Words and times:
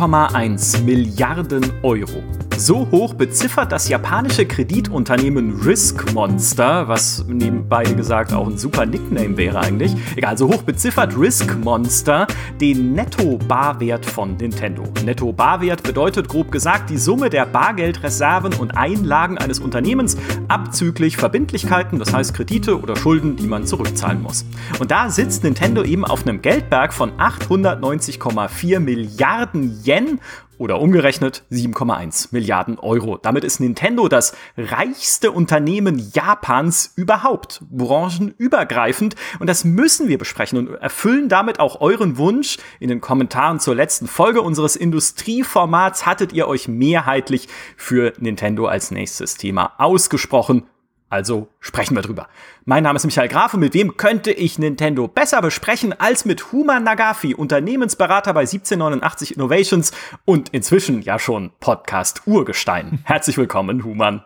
7,1 0.00 0.82
Milliarden 0.82 1.62
Euro. 1.82 2.39
So 2.60 2.86
hoch 2.90 3.14
beziffert 3.14 3.72
das 3.72 3.88
japanische 3.88 4.44
Kreditunternehmen 4.44 5.62
Risk 5.62 6.12
Monster, 6.12 6.88
was 6.88 7.24
nebenbei 7.26 7.84
gesagt 7.84 8.34
auch 8.34 8.46
ein 8.46 8.58
super 8.58 8.84
Nickname 8.84 9.38
wäre 9.38 9.60
eigentlich. 9.60 9.96
Egal, 10.14 10.36
so 10.36 10.46
hoch 10.46 10.62
beziffert 10.62 11.16
Risk 11.16 11.56
Monster 11.64 12.26
den 12.60 12.92
Netto-Barwert 12.92 14.04
von 14.04 14.36
Nintendo. 14.36 14.84
Netto-Barwert 15.06 15.82
bedeutet 15.84 16.28
grob 16.28 16.52
gesagt 16.52 16.90
die 16.90 16.98
Summe 16.98 17.30
der 17.30 17.46
Bargeldreserven 17.46 18.52
und 18.52 18.76
Einlagen 18.76 19.38
eines 19.38 19.58
Unternehmens 19.58 20.18
abzüglich 20.48 21.16
Verbindlichkeiten, 21.16 21.98
das 21.98 22.12
heißt 22.12 22.34
Kredite 22.34 22.78
oder 22.78 22.94
Schulden, 22.94 23.36
die 23.36 23.46
man 23.46 23.64
zurückzahlen 23.64 24.20
muss. 24.20 24.44
Und 24.78 24.90
da 24.90 25.08
sitzt 25.08 25.44
Nintendo 25.44 25.82
eben 25.82 26.04
auf 26.04 26.26
einem 26.26 26.42
Geldberg 26.42 26.92
von 26.92 27.12
890,4 27.12 28.80
Milliarden 28.80 29.80
Yen 29.82 30.20
oder 30.60 30.78
umgerechnet 30.78 31.42
7,1 31.50 32.28
Milliarden 32.32 32.78
Euro. 32.78 33.16
Damit 33.16 33.44
ist 33.44 33.60
Nintendo 33.60 34.08
das 34.08 34.34
reichste 34.58 35.32
Unternehmen 35.32 36.10
Japans 36.12 36.92
überhaupt, 36.96 37.62
branchenübergreifend. 37.70 39.16
Und 39.38 39.46
das 39.46 39.64
müssen 39.64 40.08
wir 40.08 40.18
besprechen 40.18 40.58
und 40.58 40.74
erfüllen 40.74 41.30
damit 41.30 41.60
auch 41.60 41.80
euren 41.80 42.18
Wunsch. 42.18 42.58
In 42.78 42.90
den 42.90 43.00
Kommentaren 43.00 43.58
zur 43.58 43.74
letzten 43.74 44.06
Folge 44.06 44.42
unseres 44.42 44.76
Industrieformats 44.76 46.04
hattet 46.04 46.34
ihr 46.34 46.46
euch 46.46 46.68
mehrheitlich 46.68 47.48
für 47.78 48.12
Nintendo 48.18 48.66
als 48.66 48.90
nächstes 48.90 49.38
Thema 49.38 49.72
ausgesprochen. 49.78 50.64
Also 51.10 51.48
sprechen 51.58 51.96
wir 51.96 52.02
drüber. 52.02 52.28
Mein 52.64 52.84
Name 52.84 52.96
ist 52.96 53.04
Michael 53.04 53.28
Graf 53.28 53.52
und 53.52 53.60
mit 53.60 53.74
wem 53.74 53.96
könnte 53.96 54.30
ich 54.30 54.60
Nintendo 54.60 55.08
besser 55.08 55.42
besprechen 55.42 55.92
als 55.92 56.24
mit 56.24 56.52
Human 56.52 56.84
Nagafi, 56.84 57.34
Unternehmensberater 57.34 58.32
bei 58.32 58.42
1789 58.42 59.34
Innovations 59.34 59.90
und 60.24 60.50
inzwischen 60.50 61.02
ja 61.02 61.18
schon 61.18 61.50
Podcast 61.58 62.22
Urgestein. 62.26 63.00
Herzlich 63.04 63.36
willkommen, 63.36 63.82
Human. 63.82 64.22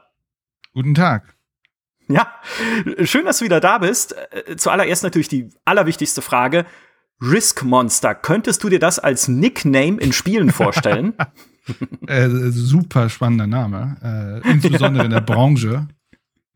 Guten 0.75 0.95
Tag. 0.95 1.35
Ja, 2.07 2.31
schön, 3.03 3.25
dass 3.25 3.39
du 3.39 3.47
wieder 3.47 3.61
da 3.61 3.79
bist. 3.79 4.15
Äh, 4.47 4.57
zuallererst 4.57 5.05
natürlich 5.05 5.29
die 5.29 5.49
allerwichtigste 5.65 6.21
Frage. 6.21 6.67
Risk 7.23 7.63
Monster, 7.63 8.15
könntest 8.15 8.63
du 8.63 8.69
dir 8.69 8.79
das 8.79 8.99
als 8.99 9.27
Nickname 9.27 9.99
in 10.03 10.13
Spielen 10.13 10.51
vorstellen? 10.51 11.15
äh, 12.07 12.29
super 12.29 13.09
spannender 13.09 13.47
Name, 13.47 14.43
äh, 14.45 14.51
insbesondere 14.51 15.07
in 15.07 15.13
der 15.13 15.21
Branche. 15.23 15.89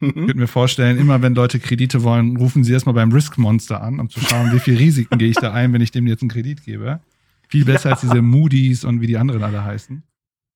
Ich 0.00 0.14
könnte 0.14 0.36
mir 0.36 0.46
vorstellen, 0.46 0.98
immer 0.98 1.22
wenn 1.22 1.34
Leute 1.34 1.58
Kredite 1.58 2.02
wollen, 2.04 2.36
rufen 2.36 2.62
sie 2.62 2.72
erstmal 2.72 2.94
beim 2.94 3.10
Risk 3.10 3.36
Monster 3.36 3.82
an, 3.82 3.98
um 3.98 4.08
zu 4.08 4.20
schauen, 4.20 4.52
wie 4.52 4.60
viel 4.60 4.76
Risiken 4.76 5.18
gehe 5.18 5.28
ich 5.28 5.36
da 5.36 5.52
ein, 5.52 5.72
wenn 5.72 5.80
ich 5.80 5.90
dem 5.90 6.06
jetzt 6.06 6.22
einen 6.22 6.30
Kredit 6.30 6.64
gebe. 6.64 7.00
Viel 7.48 7.64
besser 7.64 7.88
ja. 7.88 7.94
als 7.94 8.02
diese 8.02 8.22
Moody's 8.22 8.84
und 8.84 9.00
wie 9.00 9.06
die 9.06 9.16
anderen 9.16 9.42
alle 9.42 9.64
heißen. 9.64 10.02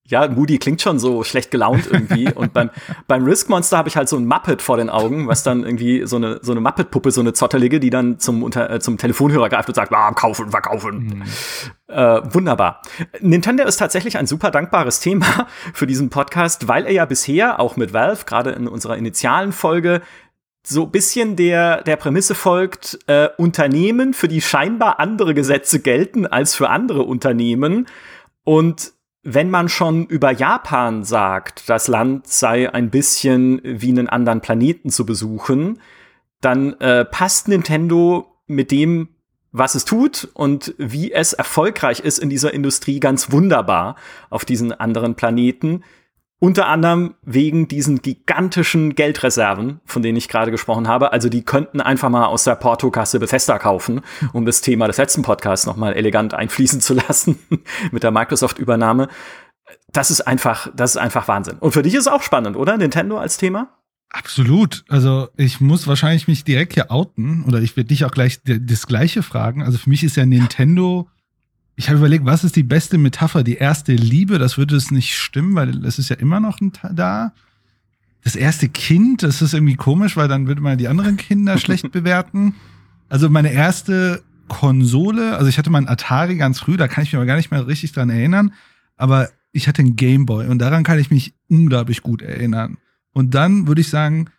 Ja, 0.05 0.27
Moody 0.27 0.57
klingt 0.57 0.81
schon 0.81 0.99
so 0.99 1.23
schlecht 1.23 1.49
gelaunt 1.49 1.87
irgendwie. 1.89 2.31
und 2.35 2.53
beim, 2.53 2.69
beim 3.07 3.23
Risk 3.23 3.49
Monster 3.49 3.77
habe 3.77 3.87
ich 3.87 3.95
halt 3.95 4.09
so 4.09 4.17
ein 4.17 4.25
Muppet 4.25 4.61
vor 4.61 4.75
den 4.75 4.89
Augen, 4.89 5.27
was 5.27 5.43
dann 5.43 5.63
irgendwie 5.63 6.05
so 6.05 6.17
eine, 6.17 6.39
so 6.41 6.51
eine 6.51 6.59
Muppet-Puppe, 6.59 7.11
so 7.11 7.21
eine 7.21 7.33
Zottelige, 7.33 7.79
die 7.79 7.89
dann 7.89 8.19
zum, 8.19 8.43
unter, 8.43 8.69
äh, 8.69 8.79
zum 8.81 8.97
Telefonhörer 8.97 9.47
greift 9.47 9.69
und 9.69 9.75
sagt, 9.75 9.93
ah, 9.93 10.11
kaufen, 10.11 10.51
verkaufen. 10.51 10.97
Mhm. 11.05 11.23
Äh, 11.87 12.33
wunderbar. 12.33 12.81
Nintendo 13.21 13.63
ist 13.63 13.77
tatsächlich 13.77 14.17
ein 14.17 14.27
super 14.27 14.51
dankbares 14.51 14.99
Thema 14.99 15.47
für 15.73 15.87
diesen 15.87 16.09
Podcast, 16.09 16.67
weil 16.67 16.85
er 16.85 16.91
ja 16.91 17.05
bisher, 17.05 17.61
auch 17.61 17.77
mit 17.77 17.93
Valve, 17.93 18.25
gerade 18.25 18.51
in 18.51 18.67
unserer 18.67 18.97
initialen 18.97 19.53
Folge, 19.53 20.01
so 20.65 20.85
bisschen 20.85 21.35
der, 21.35 21.81
der 21.83 21.97
Prämisse 21.97 22.35
folgt, 22.35 22.99
äh, 23.07 23.29
Unternehmen, 23.37 24.13
für 24.13 24.27
die 24.27 24.41
scheinbar 24.41 24.99
andere 24.99 25.33
Gesetze 25.33 25.79
gelten 25.79 26.25
als 26.25 26.55
für 26.55 26.69
andere 26.69 27.03
Unternehmen. 27.03 27.87
Und 28.45 28.93
wenn 29.23 29.49
man 29.49 29.69
schon 29.69 30.05
über 30.05 30.31
Japan 30.31 31.03
sagt, 31.03 31.69
das 31.69 31.87
Land 31.87 32.27
sei 32.27 32.71
ein 32.71 32.89
bisschen 32.89 33.61
wie 33.63 33.89
einen 33.89 34.09
anderen 34.09 34.41
Planeten 34.41 34.89
zu 34.89 35.05
besuchen, 35.05 35.79
dann 36.41 36.73
äh, 36.81 37.05
passt 37.05 37.47
Nintendo 37.47 38.37
mit 38.47 38.69
dem, 38.69 39.07
was 39.53 39.75
es 39.75 39.85
tut 39.85 40.27
und 40.33 40.75
wie 40.77 41.13
es 41.13 41.31
erfolgreich 41.31 42.01
ist 42.01 42.19
in 42.19 42.29
dieser 42.29 42.53
Industrie 42.53 42.99
ganz 42.99 43.31
wunderbar 43.31 43.95
auf 44.29 44.43
diesen 44.43 44.73
anderen 44.73 45.15
Planeten. 45.15 45.83
Unter 46.43 46.67
anderem 46.67 47.15
wegen 47.21 47.69
diesen 47.69 48.01
gigantischen 48.01 48.95
Geldreserven, 48.95 49.79
von 49.85 50.01
denen 50.01 50.17
ich 50.17 50.27
gerade 50.27 50.51
gesprochen 50.51 50.89
habe. 50.89 51.13
Also 51.13 51.29
die 51.29 51.43
könnten 51.43 51.79
einfach 51.79 52.09
mal 52.09 52.25
aus 52.25 52.43
der 52.43 52.55
Portokasse 52.55 53.17
Bethesda 53.21 53.57
kaufen, 53.59 54.01
um 54.33 54.45
das 54.45 54.59
Thema 54.59 54.87
des 54.87 54.97
letzten 54.97 55.21
Podcasts 55.21 55.65
nochmal 55.65 55.93
elegant 55.93 56.33
einfließen 56.33 56.81
zu 56.81 56.93
lassen 57.07 57.39
mit 57.93 58.03
der 58.03 58.11
Microsoft-Übernahme. 58.11 59.07
Das 59.93 60.11
ist 60.11 60.19
einfach, 60.19 60.67
das 60.75 60.95
ist 60.95 60.97
einfach 60.97 61.29
Wahnsinn. 61.29 61.59
Und 61.59 61.71
für 61.71 61.81
dich 61.81 61.93
ist 61.93 62.07
es 62.07 62.07
auch 62.09 62.23
spannend, 62.23 62.57
oder? 62.57 62.75
Nintendo 62.75 63.19
als 63.19 63.37
Thema? 63.37 63.79
Absolut. 64.09 64.83
Also 64.89 65.29
ich 65.37 65.61
muss 65.61 65.87
wahrscheinlich 65.87 66.27
mich 66.27 66.43
direkt 66.43 66.73
hier 66.73 66.91
outen 66.91 67.45
oder 67.45 67.61
ich 67.61 67.77
werde 67.77 67.87
dich 67.87 68.03
auch 68.03 68.11
gleich 68.11 68.41
das 68.43 68.85
Gleiche 68.85 69.23
fragen. 69.23 69.63
Also 69.63 69.77
für 69.77 69.89
mich 69.89 70.03
ist 70.03 70.17
ja 70.17 70.25
Nintendo 70.25 71.07
ich 71.75 71.89
habe 71.89 71.97
überlegt, 71.97 72.25
was 72.25 72.43
ist 72.43 72.55
die 72.55 72.63
beste 72.63 72.97
Metapher? 72.97 73.43
Die 73.43 73.55
erste 73.55 73.93
Liebe, 73.93 74.37
das 74.37 74.57
würde 74.57 74.75
es 74.75 74.91
nicht 74.91 75.17
stimmen, 75.17 75.55
weil 75.55 75.83
es 75.85 75.97
ist 75.97 76.09
ja 76.09 76.17
immer 76.17 76.39
noch 76.39 76.59
da. 76.93 77.33
Das 78.23 78.35
erste 78.35 78.69
Kind, 78.69 79.23
das 79.23 79.41
ist 79.41 79.53
irgendwie 79.53 79.75
komisch, 79.75 80.15
weil 80.15 80.27
dann 80.27 80.47
würde 80.47 80.61
man 80.61 80.77
die 80.77 80.87
anderen 80.87 81.17
Kinder 81.17 81.57
schlecht 81.57 81.91
bewerten. 81.91 82.55
Also 83.09 83.29
meine 83.29 83.51
erste 83.51 84.23
Konsole, 84.47 85.35
also 85.35 85.47
ich 85.47 85.57
hatte 85.57 85.69
meinen 85.69 85.87
Atari 85.87 86.37
ganz 86.37 86.59
früh, 86.59 86.77
da 86.77 86.87
kann 86.87 87.03
ich 87.03 87.11
mich 87.11 87.17
aber 87.17 87.25
gar 87.25 87.37
nicht 87.37 87.51
mehr 87.51 87.65
richtig 87.65 87.91
dran 87.91 88.09
erinnern, 88.09 88.53
aber 88.95 89.29
ich 89.51 89.67
hatte 89.67 89.81
einen 89.81 89.95
Gameboy 89.95 90.47
und 90.47 90.59
daran 90.59 90.83
kann 90.83 90.99
ich 90.99 91.11
mich 91.11 91.33
unglaublich 91.49 92.01
gut 92.01 92.21
erinnern. 92.21 92.77
Und 93.13 93.33
dann 93.35 93.67
würde 93.67 93.81
ich 93.81 93.89
sagen, 93.89 94.29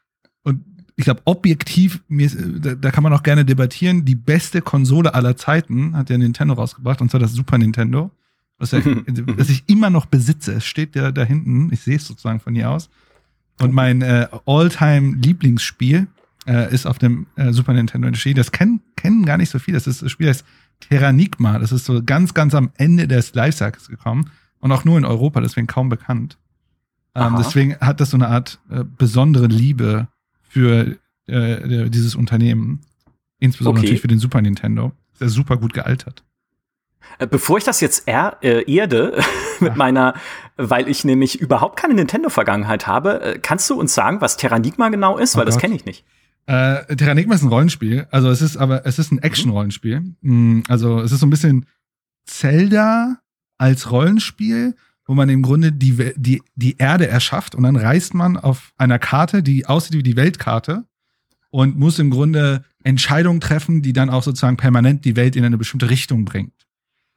ich 0.97 1.05
glaube, 1.05 1.23
objektiv, 1.25 2.03
mir 2.09 2.31
da, 2.31 2.75
da, 2.75 2.91
kann 2.91 3.03
man 3.03 3.13
auch 3.13 3.23
gerne 3.23 3.45
debattieren, 3.45 4.05
die 4.05 4.15
beste 4.15 4.63
Konsole 4.63 5.15
aller 5.15 5.37
Zeiten 5.37 5.97
hat 5.97 6.09
ja 6.11 6.19
Nintendo 6.19 6.55
rausgebracht, 6.55 7.01
und 7.01 7.11
zwar 7.11 7.21
das 7.21 7.33
Super 7.33 7.59
Nintendo, 7.59 8.11
was, 8.59 8.71
ja, 8.71 8.81
das 9.37 9.49
ich 9.49 9.65
immer 9.67 9.91
noch 9.91 10.07
besitze. 10.07 10.53
Es 10.53 10.65
steht 10.65 10.95
ja 10.95 11.11
da 11.11 11.25
hinten, 11.25 11.73
ich 11.73 11.81
sehe 11.81 11.97
es 11.97 12.07
sozusagen 12.07 12.41
von 12.41 12.55
hier 12.55 12.71
aus. 12.71 12.91
Und 13.61 13.73
mein 13.73 14.03
äh, 14.03 14.29
All-Time-Lieblingsspiel 14.47 16.07
äh, 16.47 16.73
ist 16.73 16.87
auf 16.87 16.99
dem 16.99 17.27
äh, 17.37 17.53
Super 17.53 17.73
Nintendo 17.73 18.09
entschieden. 18.09 18.37
Das 18.37 18.53
kennen, 18.53 18.81
kennen 18.97 19.25
gar 19.25 19.37
nicht 19.37 19.51
so 19.51 19.59
viel. 19.59 19.75
Das 19.75 19.87
ist 19.87 20.03
das 20.03 20.11
Spiel 20.11 20.29
heißt 20.29 20.45
Terranigma. 20.81 21.59
Das 21.59 21.73
ist 21.73 21.85
so 21.85 22.03
ganz, 22.03 22.35
ganz 22.35 22.55
am 22.55 22.71
Ende 22.77 23.09
des 23.09 23.35
Lifecycles 23.35 23.89
gekommen 23.89 24.31
und 24.61 24.73
auch 24.73 24.85
nur 24.85 24.99
in 24.99 25.05
Europa, 25.05 25.41
deswegen 25.41 25.67
kaum 25.67 25.89
bekannt. 25.89 26.37
Ähm, 27.15 27.37
deswegen 27.39 27.77
hat 27.79 28.01
das 28.01 28.11
so 28.11 28.17
eine 28.17 28.29
Art 28.29 28.61
äh, 28.71 28.83
besondere 28.85 29.47
Liebe 29.47 30.09
für 30.55 30.97
äh, 31.27 31.91
dieses 31.91 32.15
Unternehmen. 32.15 32.81
Insbesondere 33.41 33.81
okay. 33.81 33.87
natürlich 33.87 34.01
für 34.03 34.09
den 34.09 34.21
Super 34.21 34.41
Nintendo. 34.41 34.93
Ist 35.15 35.21
ja 35.21 35.29
super 35.29 35.57
gut 35.57 35.75
gealtert. 35.75 36.23
Äh, 37.19 37.27
bevor 37.27 37.59
ich 37.59 37.65
das 37.65 37.81
jetzt 37.81 38.07
er, 38.07 38.39
äh, 38.41 38.73
erde 38.73 39.19
mit 39.61 39.73
Ach. 39.73 39.77
meiner, 39.77 40.15
weil 40.57 40.89
ich 40.89 41.05
nämlich 41.05 41.41
überhaupt 41.41 41.77
keine 41.77 41.95
Nintendo-Vergangenheit 41.95 42.87
habe, 42.87 43.21
äh, 43.21 43.39
kannst 43.41 43.69
du 43.69 43.75
uns 43.75 43.95
sagen, 43.95 44.21
was 44.21 44.37
Terranigma 44.37 44.91
genau 44.91 45.19
ist? 45.19 45.35
Oh 45.35 45.39
weil 45.39 45.47
Gott. 45.47 45.55
das 45.55 45.61
kenne 45.61 45.75
ich 45.75 45.85
nicht. 45.87 46.05
Äh, 46.47 46.95
Terranigma 46.95 47.35
ist 47.35 47.43
ein 47.43 47.49
Rollenspiel. 47.49 48.07
Also 48.13 48.29
es 48.29 48.41
ist 48.41 48.57
aber 48.57 48.87
es 48.87 49.01
ist 49.01 49.11
ein 49.11 49.19
Action-Rollenspiel. 49.19 50.15
Mhm. 50.21 50.63
Also 50.69 51.01
es 51.01 51.11
ist 51.11 51.19
so 51.19 51.27
ein 51.27 51.31
bisschen 51.31 51.67
Zelda 52.27 53.19
als 53.59 53.91
Rollenspiel 53.91 54.77
wo 55.07 55.15
man 55.15 55.29
im 55.29 55.43
Grunde 55.43 55.73
die, 55.73 56.13
die, 56.17 56.43
die 56.55 56.77
Erde 56.79 57.09
erschafft 57.09 57.55
und 57.55 57.65
dann 57.65 57.77
reist 57.77 58.15
man 58.15 58.37
auf 58.37 58.73
einer 58.77 58.99
Karte, 58.99 59.43
die 59.43 59.67
aussieht 59.67 59.97
wie 59.97 60.03
die 60.03 60.17
Weltkarte 60.17 60.85
und 61.51 61.79
muss 61.79 61.99
im 61.99 62.11
Grunde 62.11 62.65
Entscheidungen 62.83 63.41
treffen, 63.41 63.83
die 63.83 63.93
dann 63.93 64.11
auch 64.11 64.23
sozusagen 64.23 64.57
permanent 64.57 65.05
die 65.05 65.17
Welt 65.17 65.37
in 65.37 65.45
eine 65.45 65.59
bestimmte 65.59 65.91
Richtung 65.91 66.25
bringt. 66.25 66.53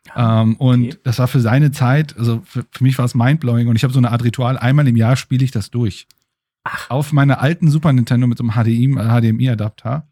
Ja, 0.08 0.42
ähm, 0.42 0.56
und 0.56 1.00
das 1.04 1.20
war 1.20 1.28
für 1.28 1.42
seine 1.42 1.72
Zeit, 1.72 2.18
also 2.18 2.42
für, 2.46 2.66
für 2.72 2.84
mich 2.84 2.98
war 2.98 3.06
es 3.06 3.16
mindblowing 3.16 3.68
und 3.68 3.76
ich 3.76 3.84
habe 3.84 3.94
so 3.94 4.00
eine 4.00 4.12
Art 4.12 4.24
Ritual, 4.24 4.58
einmal 4.58 4.88
im 4.88 4.96
Jahr 4.96 5.16
spiele 5.16 5.44
ich 5.44 5.52
das 5.52 5.72
durch. 5.72 6.08
Ach. 6.64 6.90
Auf 6.90 7.14
meiner 7.14 7.42
alten 7.42 7.70
Super 7.70 7.94
Nintendo 7.94 8.28
mit 8.28 8.38
so 8.38 8.44
einem 8.44 8.54
HDMI-Adapter. 8.54 10.08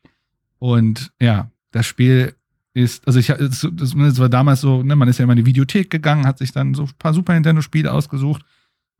Und 0.60 1.12
ja, 1.20 1.52
das 1.72 1.86
Spiel 1.86 2.34
ist, 2.76 3.08
also 3.08 3.20
ich, 3.20 3.28
das, 3.28 3.68
das 3.72 3.96
war 4.20 4.30
damals 4.30 4.62
so, 4.62 4.84
ne, 4.84 4.96
man 4.96 5.08
ist 5.08 5.18
ja 5.18 5.24
immer 5.24 5.34
in 5.34 5.40
die 5.40 5.46
Videothek 5.46 5.90
gegangen, 5.90 6.28
hat 6.28 6.38
sich 6.38 6.52
dann 6.52 6.74
so 6.74 6.84
ein 6.84 6.92
paar 7.00 7.14
Super 7.14 7.34
Nintendo-Spiele 7.34 7.92
ausgesucht 7.92 8.44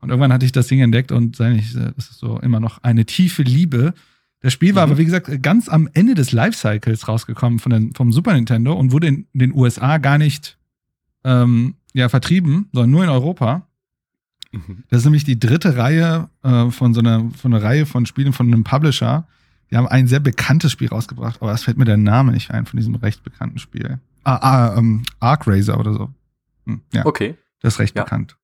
und 0.00 0.08
irgendwann 0.08 0.32
hatte 0.32 0.46
ich 0.46 0.52
das 0.52 0.66
Ding 0.66 0.80
entdeckt 0.80 1.12
und 1.12 1.38
das 1.38 1.74
ist 1.96 2.18
so 2.18 2.38
immer 2.40 2.58
noch 2.58 2.82
eine 2.82 3.04
tiefe 3.04 3.42
Liebe. 3.42 3.92
Das 4.40 4.54
Spiel 4.54 4.74
war 4.74 4.86
mhm. 4.86 4.92
aber, 4.92 4.98
wie 4.98 5.04
gesagt, 5.04 5.42
ganz 5.42 5.68
am 5.68 5.90
Ende 5.92 6.14
des 6.14 6.32
Lifecycles 6.32 7.06
rausgekommen 7.06 7.58
von 7.58 7.70
den, 7.70 7.94
vom 7.94 8.12
Super 8.12 8.32
Nintendo 8.32 8.72
und 8.72 8.92
wurde 8.92 9.08
in 9.08 9.26
den 9.34 9.54
USA 9.54 9.98
gar 9.98 10.16
nicht 10.16 10.56
ähm, 11.24 11.74
ja, 11.92 12.08
vertrieben, 12.08 12.70
sondern 12.72 12.90
nur 12.90 13.04
in 13.04 13.10
Europa. 13.10 13.66
Mhm. 14.52 14.84
Das 14.88 15.00
ist 15.00 15.04
nämlich 15.04 15.24
die 15.24 15.38
dritte 15.38 15.76
Reihe 15.76 16.30
äh, 16.42 16.70
von 16.70 16.94
so 16.94 17.00
einer, 17.00 17.30
von 17.36 17.52
einer 17.52 17.62
Reihe 17.62 17.84
von 17.84 18.06
Spielen 18.06 18.32
von 18.32 18.46
einem 18.46 18.64
Publisher, 18.64 19.26
die 19.70 19.76
haben 19.76 19.88
ein 19.88 20.06
sehr 20.06 20.20
bekanntes 20.20 20.72
Spiel 20.72 20.88
rausgebracht, 20.88 21.42
aber 21.42 21.52
es 21.52 21.64
fällt 21.64 21.76
mir 21.76 21.84
der 21.84 21.96
Name 21.96 22.32
nicht 22.32 22.50
ein 22.50 22.66
von 22.66 22.76
diesem 22.76 22.94
recht 22.94 23.22
bekannten 23.22 23.58
Spiel. 23.58 23.98
Ah, 24.24 24.36
ah 24.36 24.76
ähm, 24.76 25.02
Arc 25.20 25.46
Racer 25.46 25.78
oder 25.78 25.92
so. 25.92 26.12
Hm, 26.66 26.82
ja. 26.92 27.06
Okay. 27.06 27.36
Das 27.60 27.74
ist 27.74 27.80
recht 27.80 27.96
ja. 27.96 28.04
bekannt. 28.04 28.36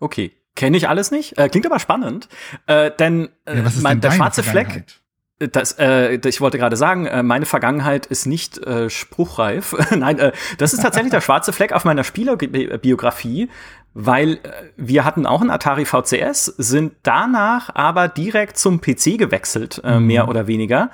Okay. 0.00 0.32
Kenne 0.56 0.76
ich 0.76 0.88
alles 0.88 1.10
nicht. 1.10 1.36
Äh, 1.36 1.48
klingt 1.48 1.66
aber 1.66 1.80
spannend. 1.80 2.28
Äh, 2.66 2.90
denn 2.98 3.28
äh, 3.44 3.58
ja, 3.58 3.70
mein, 3.80 4.00
der 4.00 4.12
schwarze 4.12 4.42
Fleck. 4.42 4.84
Das, 5.52 5.72
äh, 5.78 6.18
ich 6.26 6.40
wollte 6.40 6.58
gerade 6.58 6.76
sagen, 6.76 7.06
äh, 7.06 7.22
meine 7.22 7.46
Vergangenheit 7.46 8.06
ist 8.06 8.26
nicht 8.26 8.58
äh, 8.58 8.90
spruchreif. 8.90 9.74
Nein, 9.96 10.18
äh, 10.18 10.32
das 10.58 10.72
ist 10.72 10.82
tatsächlich 10.82 11.10
der 11.10 11.20
schwarze 11.20 11.52
Fleck 11.52 11.72
auf 11.72 11.84
meiner 11.84 12.04
Spielerbiografie, 12.04 13.48
weil 13.94 14.34
äh, 14.34 14.38
wir 14.76 15.04
hatten 15.04 15.26
auch 15.26 15.40
ein 15.40 15.50
Atari 15.50 15.84
VCS, 15.84 16.46
sind 16.46 16.94
danach 17.02 17.74
aber 17.74 18.08
direkt 18.08 18.58
zum 18.58 18.80
PC 18.80 19.18
gewechselt, 19.18 19.80
äh, 19.84 19.98
mhm. 19.98 20.06
mehr 20.06 20.28
oder 20.28 20.46
weniger. 20.46 20.90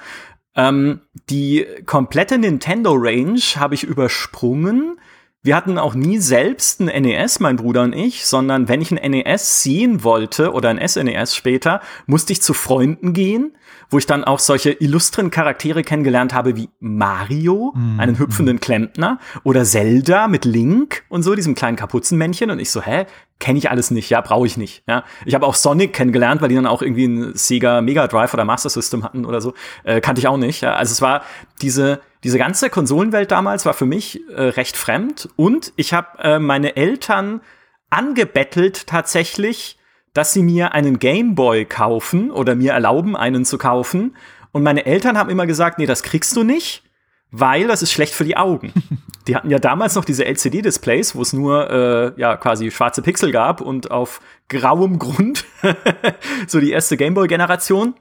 Ähm, 0.57 1.01
die 1.29 1.67
komplette 1.87 2.39
Nintendo 2.39 2.93
Range 2.95 3.41
habe 3.57 3.75
ich 3.75 3.85
übersprungen 3.85 4.99
wir 5.43 5.57
hatten 5.57 5.79
auch 5.79 5.95
nie 5.95 6.19
selbst 6.19 6.81
ein 6.81 7.03
NES, 7.03 7.41
mein 7.41 7.57
Bruder 7.57 7.83
und 7.83 7.95
ich, 7.95 8.27
sondern 8.27 8.69
wenn 8.69 8.83
ich 8.83 8.93
ein 8.93 9.11
NES 9.11 9.63
sehen 9.63 10.05
wollte 10.05 10.53
oder 10.53 10.69
ein 10.69 10.87
SNES 10.87 11.35
später, 11.35 11.81
musste 12.07 12.35
ich 12.35 12.43
zu 12.43 12.53
Freunden 12.53 13.15
gehen, 13.15 13.57
wo 13.89 13.97
ich 13.97 14.07
dann 14.07 14.23
auch 14.23 14.39
solche 14.39 14.73
illustren 14.73 15.31
Charaktere 15.31 15.83
kennengelernt 15.83 16.35
habe 16.35 16.57
wie 16.57 16.69
Mario, 16.79 17.73
mm, 17.75 18.01
einen 18.01 18.19
hüpfenden. 18.19 18.61
Klempner, 18.61 19.19
oder 19.43 19.65
Zelda 19.65 20.29
mit 20.29 20.45
Link 20.45 21.05
und 21.09 21.23
so, 21.23 21.35
diesem 21.35 21.55
kleinen 21.55 21.77
Kapuzenmännchen. 21.77 22.51
Und 22.51 22.59
ich 22.59 22.71
so, 22.71 22.83
hä, 22.83 23.07
kenne 23.41 23.59
ich 23.59 23.71
alles 23.71 23.91
nicht, 23.91 24.09
ja, 24.11 24.21
brauche 24.21 24.47
ich 24.47 24.57
nicht. 24.57 24.85
Ja, 24.87 25.05
ich 25.25 25.35
habe 25.35 25.47
auch 25.47 25.55
Sonic 25.55 25.93
kennengelernt, 25.93 26.41
weil 26.41 26.51
die 26.51 26.55
dann 26.55 26.67
auch 26.67 26.83
irgendwie 26.83 27.07
ein 27.07 27.35
Sega 27.35 27.81
Mega 27.81 28.07
Drive 28.07 28.33
oder 28.33 28.45
Master 28.45 28.71
System 28.71 29.03
hatten 29.03 29.25
oder 29.25 29.41
so, 29.41 29.55
äh, 29.83 30.01
kannte 30.01 30.21
ich 30.21 30.29
auch 30.29 30.37
nicht. 30.37 30.61
Ja? 30.61 30.75
Also 30.75 30.93
es 30.93 31.03
war 31.03 31.23
diese 31.61 32.01
diese 32.23 32.39
ganze 32.39 32.69
Konsolenwelt 32.69 33.31
damals 33.31 33.65
war 33.65 33.73
für 33.73 33.87
mich 33.87 34.21
äh, 34.29 34.43
recht 34.43 34.77
fremd 34.77 35.31
und 35.37 35.73
ich 35.77 35.95
habe 35.95 36.19
äh, 36.19 36.39
meine 36.39 36.77
Eltern 36.77 37.41
angebettelt 37.89 38.87
tatsächlich, 38.87 39.79
dass 40.13 40.33
sie 40.33 40.43
mir 40.43 40.73
einen 40.73 40.99
Gameboy 40.99 41.65
kaufen 41.65 42.31
oder 42.31 42.55
mir 42.55 42.73
erlauben, 42.73 43.17
einen 43.17 43.45
zu 43.45 43.59
kaufen. 43.59 44.17
Und 44.53 44.63
meine 44.63 44.85
Eltern 44.87 45.17
haben 45.17 45.31
immer 45.31 45.47
gesagt, 45.47 45.79
nee, 45.79 45.87
das 45.87 46.03
kriegst 46.03 46.37
du 46.37 46.43
nicht, 46.43 46.83
weil 47.31 47.67
das 47.67 47.83
ist 47.83 47.93
schlecht 47.93 48.15
für 48.15 48.25
die 48.25 48.37
Augen. 48.37 48.73
die 49.27 49.37
hatten 49.37 49.51
ja 49.51 49.59
damals 49.59 49.95
noch 49.95 50.05
diese 50.05 50.25
LCD-Displays, 50.25 51.15
wo 51.15 51.23
es 51.23 51.33
nur 51.33 51.71
äh, 51.71 52.21
ja 52.21 52.37
quasi 52.37 52.71
schwarze 52.71 53.03
Pixel 53.03 53.33
gab 53.33 53.61
und 53.61 53.91
auf 53.91 54.21
grauem 54.49 54.99
Grund 54.99 55.45
so 56.47 56.61
die 56.61 56.71
erste 56.71 56.97
Gameboy-Generation. 56.97 57.95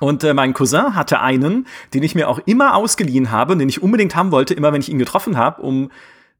Und 0.00 0.24
äh, 0.24 0.34
mein 0.34 0.52
Cousin 0.52 0.94
hatte 0.94 1.20
einen, 1.20 1.66
den 1.94 2.02
ich 2.02 2.14
mir 2.14 2.28
auch 2.28 2.40
immer 2.44 2.74
ausgeliehen 2.74 3.30
habe, 3.30 3.56
den 3.56 3.68
ich 3.68 3.82
unbedingt 3.82 4.16
haben 4.16 4.30
wollte, 4.32 4.52
immer 4.52 4.72
wenn 4.72 4.80
ich 4.80 4.88
ihn 4.88 4.98
getroffen 4.98 5.36
habe, 5.36 5.62
um 5.62 5.90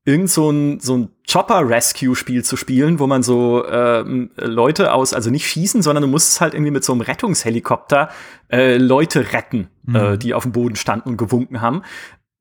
irgend 0.07 0.31
so 0.31 0.51
ein, 0.51 0.79
so 0.81 0.97
ein 0.97 1.09
Chopper-Rescue-Spiel 1.31 2.45
zu 2.45 2.57
spielen, 2.57 3.01
wo 3.01 3.09
man 3.09 3.25
so 3.25 3.65
äh, 3.65 4.03
Leute 4.37 4.93
aus, 4.93 5.13
also 5.13 5.31
nicht 5.31 5.47
schießen, 5.47 5.83
sondern 5.83 6.03
du 6.03 6.09
musst 6.09 6.41
halt 6.41 6.55
irgendwie 6.55 6.71
mit 6.71 6.85
so 6.85 6.93
einem 6.93 7.03
Rettungshelikopter 7.03 8.09
äh, 8.51 8.79
Leute 8.79 9.33
retten, 9.33 9.69
mhm. 9.83 9.97
äh, 9.97 10.17
die 10.17 10.33
auf 10.33 10.45
dem 10.45 10.53
Boden 10.53 10.77
standen 10.77 11.11
und 11.11 11.17
gewunken 11.17 11.61
haben. 11.61 11.83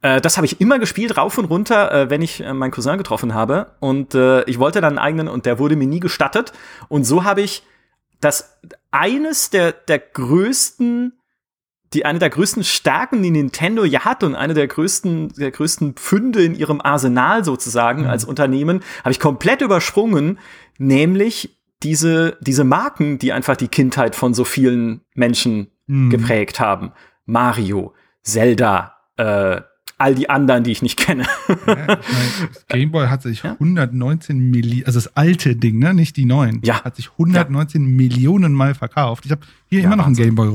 Äh, 0.04 0.22
das 0.22 0.38
habe 0.38 0.46
ich 0.46 0.62
immer 0.62 0.78
gespielt, 0.78 1.18
rauf 1.18 1.40
und 1.40 1.46
runter, 1.46 1.92
äh, 1.92 2.10
wenn 2.12 2.22
ich 2.22 2.42
äh, 2.42 2.54
meinen 2.54 2.70
Cousin 2.70 3.00
getroffen 3.00 3.34
habe. 3.34 3.72
Und 3.80 4.14
äh, 4.14 4.44
ich 4.44 4.60
wollte 4.60 4.80
dann 4.80 5.00
einen 5.00 5.00
eigenen 5.00 5.28
und 5.28 5.48
der 5.48 5.58
wurde 5.58 5.76
mir 5.76 5.88
nie 5.88 6.00
gestattet. 6.00 6.54
Und 6.88 7.04
so 7.04 7.24
habe 7.24 7.42
ich 7.42 7.64
das 8.22 8.60
eines 8.92 9.50
der, 9.50 9.72
der 9.72 9.98
größten, 9.98 11.14
die 11.94 12.06
eine 12.06 12.20
der 12.20 12.30
größten 12.30 12.64
Stärken, 12.64 13.22
die 13.24 13.32
Nintendo 13.32 13.86
ja 13.86 14.02
hat 14.02 14.24
und 14.24 14.36
eine 14.36 14.54
der 14.54 14.68
größten, 14.68 15.30
der 15.38 15.52
größten 15.52 15.94
Pfünde 15.94 16.44
in 16.44 16.56
ihrem 16.56 16.82
Arsenal 16.82 17.44
sozusagen 17.44 18.04
mhm. 18.04 18.10
als 18.10 18.26
Unternehmen, 18.26 18.82
habe 19.00 19.12
ich 19.12 19.20
komplett 19.20 19.62
übersprungen, 19.62 20.40
nämlich 20.78 21.58
diese, 21.84 22.38
diese 22.42 22.64
Marken, 22.64 23.20
die 23.20 23.32
einfach 23.32 23.56
die 23.56 23.68
Kindheit 23.68 24.16
von 24.16 24.34
so 24.34 24.44
vielen 24.44 25.02
Menschen 25.14 25.68
mhm. 25.88 26.10
geprägt 26.10 26.60
haben. 26.60 26.92
Mario, 27.26 27.94
Zelda, 28.24 28.98
äh, 29.18 29.62
all 29.98 30.16
die 30.16 30.30
anderen, 30.30 30.64
die 30.64 30.72
ich 30.72 30.81
nicht 30.81 30.98
kenne. 30.98 31.26
Ja, 31.48 31.54
ich 31.56 31.68
mein, 31.88 32.50
Game 32.68 32.92
Boy 32.92 33.08
hat 33.08 33.22
sich 33.22 33.44
ja? 33.44 33.54
119 33.54 34.38
Millionen, 34.38 34.86
also 34.86 34.98
das 34.98 35.16
alte 35.16 35.56
Ding, 35.56 35.80
ne, 35.80 35.94
nicht 35.94 36.18
die 36.18 36.26
neuen, 36.26 36.62
ja. 36.64 36.84
hat 36.84 36.98
sich 36.98 37.12
119 37.12 37.81
ja. 37.81 37.96
Millionen 37.96 38.54
Mal 38.54 38.76
verkauft. 38.76 39.26
Ich 39.26 39.31
habe 39.31 39.42
hier 39.68 39.84
immer 39.84 39.96
noch 39.96 40.08
einen 40.08 40.16
Game 40.16 40.36
Boy 40.36 40.50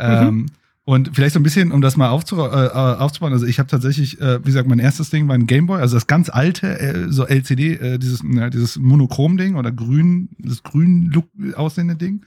rumliegen. 0.00 0.28
Ähm, 0.28 0.34
mhm. 0.36 0.46
und 0.84 1.10
vielleicht 1.14 1.34
so 1.34 1.40
ein 1.40 1.42
bisschen, 1.42 1.72
um 1.72 1.80
das 1.80 1.96
mal 1.96 2.08
aufzu 2.08 2.40
äh, 2.40 2.66
äh, 2.66 2.70
aufzubauen, 2.70 3.32
also 3.32 3.46
ich 3.46 3.58
habe 3.58 3.68
tatsächlich, 3.68 4.20
äh, 4.20 4.40
wie 4.40 4.46
gesagt, 4.46 4.68
mein 4.68 4.78
erstes 4.78 5.10
Ding 5.10 5.28
war 5.28 5.34
ein 5.34 5.46
Game 5.46 5.66
Boy, 5.66 5.80
also 5.80 5.96
das 5.96 6.06
ganz 6.06 6.28
alte, 6.28 6.78
äh, 6.78 7.06
so 7.10 7.26
LCD, 7.26 7.74
äh, 7.74 7.98
dieses, 7.98 8.22
na, 8.22 8.50
dieses 8.50 8.78
Monochrom-Ding 8.78 9.56
oder 9.56 9.72
grün, 9.72 10.30
das 10.38 10.62
grün 10.62 11.10
Look 11.12 11.26
aussehende 11.56 11.96
Ding. 11.96 12.24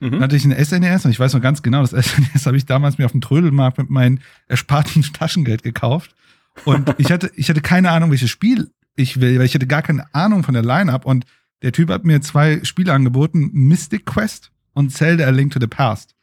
Mhm. 0.00 0.12
Dann 0.12 0.22
hatte 0.22 0.36
ich 0.36 0.44
ein 0.44 0.64
SNES 0.64 1.04
und 1.04 1.12
ich 1.12 1.20
weiß 1.20 1.32
noch 1.34 1.40
ganz 1.40 1.62
genau, 1.62 1.82
das 1.82 1.90
SNES 2.06 2.46
habe 2.46 2.56
ich 2.56 2.66
damals 2.66 2.98
mir 2.98 3.04
auf 3.04 3.12
dem 3.12 3.20
Trödelmarkt 3.20 3.78
mit 3.78 3.90
meinem 3.90 4.18
ersparten 4.48 5.02
Taschengeld 5.12 5.62
gekauft. 5.62 6.14
Und 6.64 6.94
ich 6.98 7.10
hatte, 7.10 7.30
ich 7.34 7.48
hatte 7.48 7.62
keine 7.62 7.90
Ahnung, 7.90 8.10
welches 8.10 8.30
Spiel 8.30 8.70
ich 8.94 9.20
will, 9.20 9.38
weil 9.38 9.46
ich 9.46 9.54
hatte 9.54 9.66
gar 9.66 9.82
keine 9.82 10.12
Ahnung 10.14 10.42
von 10.42 10.54
der 10.54 10.62
Line-Up 10.62 11.06
und 11.06 11.24
der 11.62 11.72
Typ 11.72 11.90
hat 11.90 12.04
mir 12.04 12.20
zwei 12.20 12.62
Spiele 12.64 12.92
angeboten, 12.92 13.50
Mystic 13.52 14.04
Quest 14.04 14.50
und 14.74 14.90
Zelda 14.90 15.26
A 15.26 15.30
Link 15.30 15.52
to 15.52 15.60
the 15.60 15.66
Past. 15.66 16.14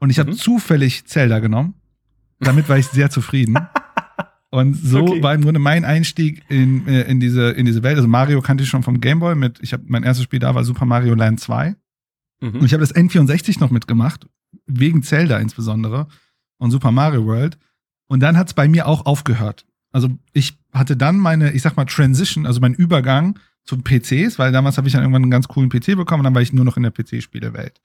Und 0.00 0.10
ich 0.10 0.18
habe 0.18 0.32
mhm. 0.32 0.36
zufällig 0.36 1.06
Zelda 1.06 1.38
genommen. 1.38 1.74
Damit 2.40 2.68
war 2.68 2.78
ich 2.78 2.86
sehr 2.86 3.10
zufrieden. 3.10 3.56
Und 4.50 4.74
so 4.74 5.02
okay. 5.02 5.22
war 5.22 5.34
im 5.34 5.42
Grunde 5.42 5.60
mein 5.60 5.84
Einstieg 5.84 6.42
in, 6.48 6.88
äh, 6.88 7.02
in, 7.02 7.20
diese, 7.20 7.50
in 7.50 7.66
diese 7.66 7.84
Welt. 7.84 7.96
Also 7.96 8.08
Mario 8.08 8.40
kannte 8.40 8.64
ich 8.64 8.70
schon 8.70 8.82
vom 8.82 9.00
Gameboy 9.00 9.36
mit, 9.36 9.60
ich 9.62 9.72
habe 9.72 9.84
mein 9.86 10.02
erstes 10.02 10.24
Spiel 10.24 10.40
da 10.40 10.54
war 10.56 10.64
Super 10.64 10.86
Mario 10.86 11.14
Land 11.14 11.38
2. 11.38 11.76
Mhm. 12.40 12.54
Und 12.56 12.64
ich 12.64 12.72
habe 12.72 12.80
das 12.80 12.94
N64 12.94 13.60
noch 13.60 13.70
mitgemacht, 13.70 14.26
wegen 14.66 15.04
Zelda 15.04 15.38
insbesondere 15.38 16.08
und 16.58 16.72
Super 16.72 16.90
Mario 16.90 17.24
World. 17.26 17.58
Und 18.08 18.20
dann 18.20 18.36
hat 18.36 18.48
es 18.48 18.54
bei 18.54 18.66
mir 18.66 18.88
auch 18.88 19.06
aufgehört. 19.06 19.66
Also 19.92 20.08
ich 20.32 20.58
hatte 20.72 20.96
dann 20.96 21.18
meine, 21.18 21.52
ich 21.52 21.62
sag 21.62 21.76
mal, 21.76 21.84
Transition, 21.84 22.44
also 22.44 22.60
mein 22.60 22.74
Übergang 22.74 23.38
zu 23.64 23.76
PCs, 23.76 24.38
weil 24.38 24.50
damals 24.50 24.78
habe 24.78 24.88
ich 24.88 24.94
dann 24.94 25.02
irgendwann 25.02 25.22
einen 25.22 25.30
ganz 25.30 25.46
coolen 25.46 25.68
PC 25.68 25.96
bekommen 25.96 26.20
und 26.20 26.24
dann 26.24 26.34
war 26.34 26.42
ich 26.42 26.52
nur 26.52 26.64
noch 26.64 26.76
in 26.76 26.82
der 26.82 26.90
PC-Spielewelt. 26.90 27.80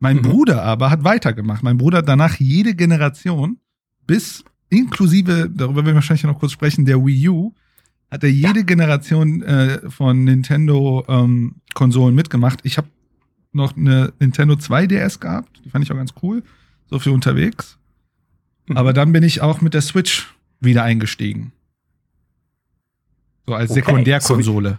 Mein 0.00 0.16
mhm. 0.16 0.22
Bruder 0.22 0.62
aber 0.64 0.90
hat 0.90 1.04
weitergemacht. 1.04 1.62
Mein 1.62 1.78
Bruder 1.78 1.98
hat 1.98 2.08
danach 2.08 2.36
jede 2.40 2.74
Generation 2.74 3.58
bis 4.06 4.44
inklusive, 4.70 5.50
darüber 5.54 5.76
werden 5.76 5.86
wir 5.86 5.94
wahrscheinlich 5.96 6.24
noch 6.24 6.38
kurz 6.38 6.52
sprechen, 6.52 6.84
der 6.84 7.04
Wii 7.04 7.28
U, 7.28 7.54
hat 8.10 8.24
er 8.24 8.30
jede 8.30 8.60
ja. 8.60 8.64
Generation 8.64 9.42
äh, 9.42 9.88
von 9.88 10.24
Nintendo-Konsolen 10.24 12.12
ähm, 12.12 12.14
mitgemacht. 12.14 12.60
Ich 12.64 12.76
habe 12.76 12.88
noch 13.52 13.76
eine 13.76 14.12
Nintendo 14.18 14.54
2DS 14.54 15.20
gehabt. 15.20 15.60
Die 15.64 15.70
fand 15.70 15.84
ich 15.84 15.92
auch 15.92 15.96
ganz 15.96 16.14
cool. 16.22 16.42
So 16.88 16.98
für 16.98 17.12
unterwegs. 17.12 17.78
Mhm. 18.66 18.76
Aber 18.76 18.92
dann 18.92 19.12
bin 19.12 19.22
ich 19.22 19.42
auch 19.42 19.60
mit 19.60 19.74
der 19.74 19.82
Switch 19.82 20.34
wieder 20.60 20.82
eingestiegen. 20.82 21.52
So 23.46 23.54
als 23.54 23.70
okay. 23.70 23.80
Sekundärkonsole. 23.80 24.78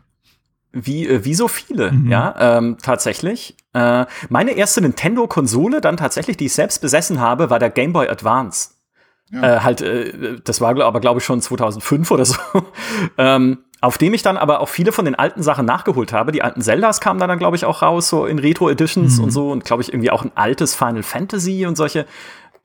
Wie, 0.74 1.08
äh, 1.08 1.26
wie 1.26 1.34
so 1.34 1.48
viele, 1.48 1.92
mhm. 1.92 2.10
ja, 2.10 2.58
ähm, 2.58 2.78
tatsächlich. 2.82 3.58
Äh, 3.74 4.06
meine 4.30 4.52
erste 4.52 4.82
Nintendo-Konsole, 4.82 5.82
dann 5.82 5.98
tatsächlich, 5.98 6.38
die 6.38 6.46
ich 6.46 6.54
selbst 6.54 6.82
besessen 6.82 7.20
habe, 7.20 7.50
war 7.50 7.60
der 7.60 7.70
Game 7.70 7.94
Boy 7.94 8.08
Advance. 8.08 8.72
Ja. 9.32 9.58
Äh, 9.58 9.60
halt, 9.62 9.82
äh, 9.82 10.40
das 10.44 10.62
war 10.62 10.80
aber, 10.80 11.00
glaube 11.00 11.20
ich, 11.20 11.26
schon 11.26 11.42
2005 11.42 12.12
oder 12.12 12.26
so. 12.26 12.38
ähm, 13.18 13.60
auf 13.82 13.98
dem 13.98 14.14
ich 14.14 14.22
dann 14.22 14.38
aber 14.38 14.60
auch 14.60 14.70
viele 14.70 14.92
von 14.92 15.06
den 15.06 15.16
alten 15.16 15.42
Sachen 15.42 15.66
nachgeholt 15.66 16.14
habe. 16.14 16.32
Die 16.32 16.44
alten 16.44 16.62
Zeldas 16.62 17.02
kamen 17.02 17.20
dann, 17.20 17.40
glaube 17.40 17.56
ich, 17.56 17.66
auch 17.66 17.82
raus, 17.82 18.10
so 18.10 18.28
in 18.28 18.38
Retro-Editions 18.38 19.18
mhm. 19.18 19.24
und 19.24 19.32
so. 19.32 19.50
Und 19.50 19.66
glaube 19.66 19.82
ich, 19.82 19.92
irgendwie 19.92 20.12
auch 20.12 20.24
ein 20.24 20.32
altes 20.36 20.76
Final 20.76 21.02
Fantasy 21.02 21.66
und 21.66 21.76
solche, 21.76 22.06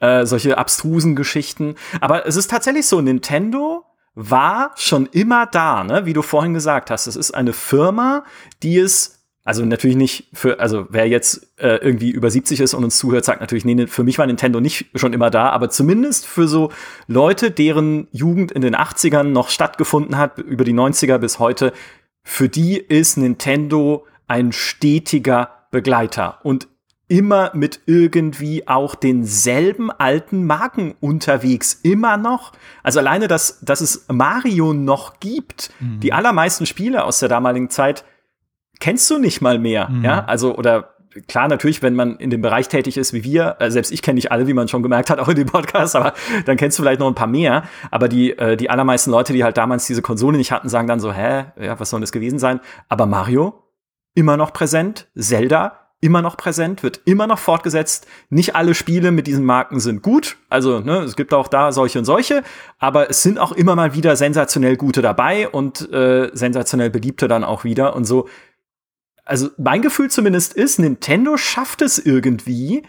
äh, 0.00 0.26
solche 0.26 0.58
abstrusen 0.58 1.16
Geschichten. 1.16 1.76
Aber 2.02 2.26
es 2.26 2.36
ist 2.36 2.50
tatsächlich 2.50 2.86
so, 2.86 3.00
Nintendo 3.00 3.85
war 4.16 4.72
schon 4.76 5.06
immer 5.06 5.46
da, 5.46 5.84
ne? 5.84 6.06
wie 6.06 6.14
du 6.14 6.22
vorhin 6.22 6.54
gesagt 6.54 6.90
hast. 6.90 7.06
Es 7.06 7.14
ist 7.14 7.32
eine 7.32 7.52
Firma, 7.52 8.24
die 8.62 8.78
es 8.78 9.12
also 9.44 9.64
natürlich 9.64 9.96
nicht 9.96 10.28
für, 10.32 10.58
also 10.58 10.86
wer 10.90 11.06
jetzt 11.06 11.56
äh, 11.60 11.76
irgendwie 11.76 12.10
über 12.10 12.30
70 12.30 12.58
ist 12.58 12.74
und 12.74 12.82
uns 12.82 12.98
zuhört, 12.98 13.24
sagt 13.24 13.40
natürlich, 13.40 13.64
nee, 13.64 13.86
für 13.86 14.02
mich 14.02 14.18
war 14.18 14.26
Nintendo 14.26 14.58
nicht 14.58 14.86
schon 14.96 15.12
immer 15.12 15.30
da, 15.30 15.50
aber 15.50 15.70
zumindest 15.70 16.26
für 16.26 16.48
so 16.48 16.72
Leute, 17.06 17.52
deren 17.52 18.08
Jugend 18.10 18.50
in 18.50 18.62
den 18.62 18.74
80ern 18.74 19.22
noch 19.22 19.48
stattgefunden 19.48 20.16
hat, 20.16 20.38
über 20.38 20.64
die 20.64 20.74
90er 20.74 21.18
bis 21.18 21.38
heute, 21.38 21.72
für 22.24 22.48
die 22.48 22.76
ist 22.76 23.18
Nintendo 23.18 24.04
ein 24.26 24.50
stetiger 24.50 25.68
Begleiter 25.70 26.40
und 26.42 26.66
immer 27.08 27.52
mit 27.54 27.80
irgendwie 27.86 28.66
auch 28.66 28.94
denselben 28.94 29.90
alten 29.92 30.44
Marken 30.44 30.94
unterwegs, 31.00 31.80
immer 31.82 32.16
noch. 32.16 32.52
Also 32.82 32.98
alleine, 32.98 33.28
dass, 33.28 33.60
dass 33.60 33.80
es 33.80 34.06
Mario 34.08 34.72
noch 34.72 35.20
gibt, 35.20 35.70
mhm. 35.78 36.00
die 36.00 36.12
allermeisten 36.12 36.66
Spiele 36.66 37.04
aus 37.04 37.20
der 37.20 37.28
damaligen 37.28 37.70
Zeit 37.70 38.04
kennst 38.80 39.08
du 39.10 39.18
nicht 39.18 39.40
mal 39.40 39.58
mehr, 39.58 39.88
mhm. 39.88 40.04
ja, 40.04 40.24
also 40.24 40.56
oder 40.56 40.96
klar, 41.28 41.48
natürlich, 41.48 41.82
wenn 41.82 41.94
man 41.94 42.16
in 42.16 42.30
dem 42.30 42.42
Bereich 42.42 42.68
tätig 42.68 42.96
ist 42.96 43.12
wie 43.12 43.24
wir, 43.24 43.56
äh, 43.58 43.70
selbst 43.70 43.92
ich 43.92 44.02
kenne 44.02 44.16
nicht 44.16 44.32
alle, 44.32 44.46
wie 44.46 44.52
man 44.52 44.68
schon 44.68 44.82
gemerkt 44.82 45.10
hat, 45.10 45.18
auch 45.18 45.28
in 45.28 45.36
dem 45.36 45.46
Podcast, 45.46 45.96
aber 45.96 46.12
dann 46.44 46.56
kennst 46.56 46.78
du 46.78 46.82
vielleicht 46.82 47.00
noch 47.00 47.06
ein 47.06 47.14
paar 47.14 47.26
mehr. 47.26 47.64
Aber 47.90 48.08
die, 48.08 48.36
äh, 48.38 48.56
die 48.56 48.70
allermeisten 48.70 49.10
Leute, 49.10 49.32
die 49.32 49.44
halt 49.44 49.56
damals 49.56 49.86
diese 49.86 50.02
Konsole 50.02 50.36
nicht 50.36 50.52
hatten, 50.52 50.68
sagen 50.68 50.86
dann 50.86 51.00
so, 51.00 51.12
hä, 51.12 51.46
ja, 51.58 51.78
was 51.80 51.90
soll 51.90 52.00
das 52.00 52.12
gewesen 52.12 52.38
sein? 52.38 52.60
Aber 52.88 53.06
Mario, 53.06 53.62
immer 54.14 54.36
noch 54.36 54.52
präsent, 54.52 55.08
Zelda, 55.16 55.85
immer 56.00 56.22
noch 56.22 56.36
präsent, 56.36 56.82
wird 56.82 57.00
immer 57.04 57.26
noch 57.26 57.38
fortgesetzt. 57.38 58.06
Nicht 58.28 58.54
alle 58.54 58.74
Spiele 58.74 59.12
mit 59.12 59.26
diesen 59.26 59.44
Marken 59.44 59.80
sind 59.80 60.02
gut. 60.02 60.36
Also, 60.48 60.80
ne, 60.80 60.98
es 60.98 61.16
gibt 61.16 61.32
auch 61.32 61.48
da 61.48 61.72
solche 61.72 61.98
und 61.98 62.04
solche, 62.04 62.42
aber 62.78 63.10
es 63.10 63.22
sind 63.22 63.38
auch 63.38 63.52
immer 63.52 63.74
mal 63.74 63.94
wieder 63.94 64.16
sensationell 64.16 64.76
gute 64.76 65.02
dabei 65.02 65.48
und 65.48 65.90
äh, 65.92 66.30
sensationell 66.34 66.90
beliebte 66.90 67.28
dann 67.28 67.44
auch 67.44 67.64
wieder. 67.64 67.96
Und 67.96 68.04
so 68.04 68.28
also 69.26 69.50
mein 69.58 69.82
Gefühl 69.82 70.08
zumindest 70.08 70.54
ist, 70.54 70.78
Nintendo 70.78 71.36
schafft 71.36 71.82
es 71.82 71.98
irgendwie, 71.98 72.84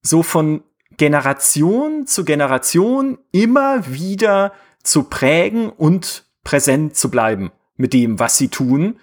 so 0.00 0.24
von 0.24 0.64
Generation 0.96 2.06
zu 2.06 2.24
Generation 2.24 3.18
immer 3.30 3.86
wieder 3.92 4.52
zu 4.82 5.04
prägen 5.04 5.68
und 5.68 6.24
präsent 6.42 6.96
zu 6.96 7.10
bleiben 7.10 7.52
mit 7.76 7.92
dem, 7.92 8.18
was 8.18 8.36
sie 8.36 8.48
tun. 8.48 8.98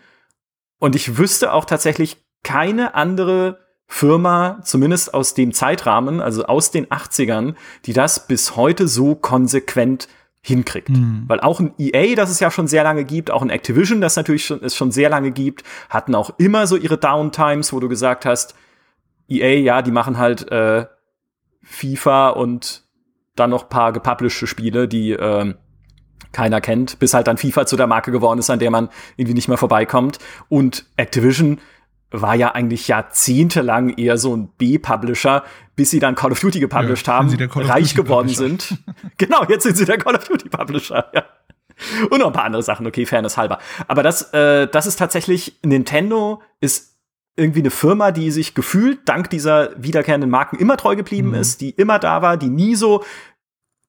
Und 0.80 0.96
ich 0.96 1.18
wüsste 1.18 1.54
auch 1.54 1.66
tatsächlich 1.66 2.18
keine 2.44 2.96
andere 2.96 3.60
Firma, 3.88 4.60
zumindest 4.64 5.14
aus 5.14 5.34
dem 5.34 5.52
Zeitrahmen, 5.52 6.22
also 6.22 6.46
aus 6.46 6.72
den 6.72 6.86
80ern, 6.88 7.56
die 7.86 7.94
das 7.94 8.28
bis 8.28 8.56
heute 8.56 8.88
so 8.88 9.16
konsequent 9.16 10.08
hinkriegt. 10.42 10.90
Mhm. 10.90 11.24
Weil 11.28 11.40
auch 11.40 11.60
ein 11.60 11.74
EA, 11.78 12.16
das 12.16 12.30
es 12.30 12.40
ja 12.40 12.52
schon 12.52 12.68
sehr 12.68 12.84
lange 12.84 13.04
gibt, 13.04 13.32
auch 13.32 13.42
ein 13.42 13.50
Activision, 13.50 14.00
das 14.00 14.16
natürlich 14.16 14.46
schon, 14.46 14.64
es 14.64 14.76
schon 14.76 14.92
sehr 14.92 15.10
lange 15.10 15.32
gibt, 15.32 15.64
hatten 15.90 16.16
auch 16.16 16.32
immer 16.38 16.68
so 16.68 16.76
ihre 16.76 16.98
Downtimes, 16.98 17.74
wo 17.74 17.80
du 17.80 17.90
gesagt 17.90 18.26
hast, 18.26 18.56
EA, 19.28 19.60
ja, 19.60 19.82
die 19.82 19.92
machen 19.92 20.18
halt 20.18 20.52
äh, 20.52 20.86
FIFA 21.64 22.30
und 22.30 22.84
dann 23.36 23.50
noch 23.50 23.70
paar 23.70 23.94
gepublished 23.94 24.48
Spiele, 24.48 24.88
die 24.88 25.12
äh, 25.12 25.54
keiner 26.32 26.62
kennt, 26.62 27.00
bis 27.00 27.14
halt 27.14 27.28
dann 27.28 27.38
FIFA 27.38 27.66
zu 27.66 27.76
der 27.76 27.88
Marke 27.88 28.12
geworden 28.12 28.40
ist, 28.40 28.50
an 28.50 28.60
der 28.60 28.72
man 28.72 28.90
irgendwie 29.18 29.34
nicht 29.34 29.48
mehr 29.48 29.58
vorbeikommt. 29.58 30.20
Und 30.48 30.86
Activision 30.96 31.60
war 32.12 32.36
ja 32.36 32.54
eigentlich 32.54 32.88
jahrzehntelang 32.88 33.90
eher 33.98 34.18
so 34.18 34.36
ein 34.36 34.50
B-Publisher, 34.58 35.44
bis 35.76 35.92
sie 35.92 36.00
dann 36.00 36.16
Call 36.16 36.32
of 36.32 36.40
Duty 36.40 36.60
gepublished 36.60 37.08
ja, 37.08 37.14
haben, 37.14 37.30
reich 37.56 37.96
geworden 37.96 38.30
sind. 38.30 38.78
genau, 39.18 39.46
jetzt 39.48 39.64
sind 39.64 39.78
sie 39.78 39.86
der 39.86 39.98
Call 39.98 40.16
of 40.16 40.28
Duty 40.28 40.50
Publisher, 40.50 41.10
ja. 41.14 41.26
Und 42.10 42.20
noch 42.20 42.28
ein 42.28 42.34
paar 42.34 42.44
andere 42.44 42.64
Sachen, 42.64 42.86
okay, 42.88 43.06
Fairness 43.06 43.38
halber. 43.38 43.60
Aber 43.88 44.04
das, 44.04 44.34
äh, 44.34 44.68
das 44.68 44.86
ist 44.86 44.98
tatsächlich, 44.98 45.60
Nintendo 45.64 46.42
ist 46.60 46.98
irgendwie 47.38 47.62
eine 47.62 47.72
Firma, 47.72 48.12
die 48.12 48.32
sich 48.32 48.54
gefühlt 48.54 49.08
dank 49.08 49.30
dieser 49.30 49.72
wiederkehrenden 49.82 50.30
Marken 50.30 50.58
immer 50.58 50.76
treu 50.76 50.96
geblieben 50.98 51.30
mhm. 51.30 51.36
ist, 51.36 51.62
die 51.62 51.70
immer 51.70 51.98
da 51.98 52.22
war, 52.22 52.36
die 52.36 52.50
nie 52.50 52.76
so 52.76 53.04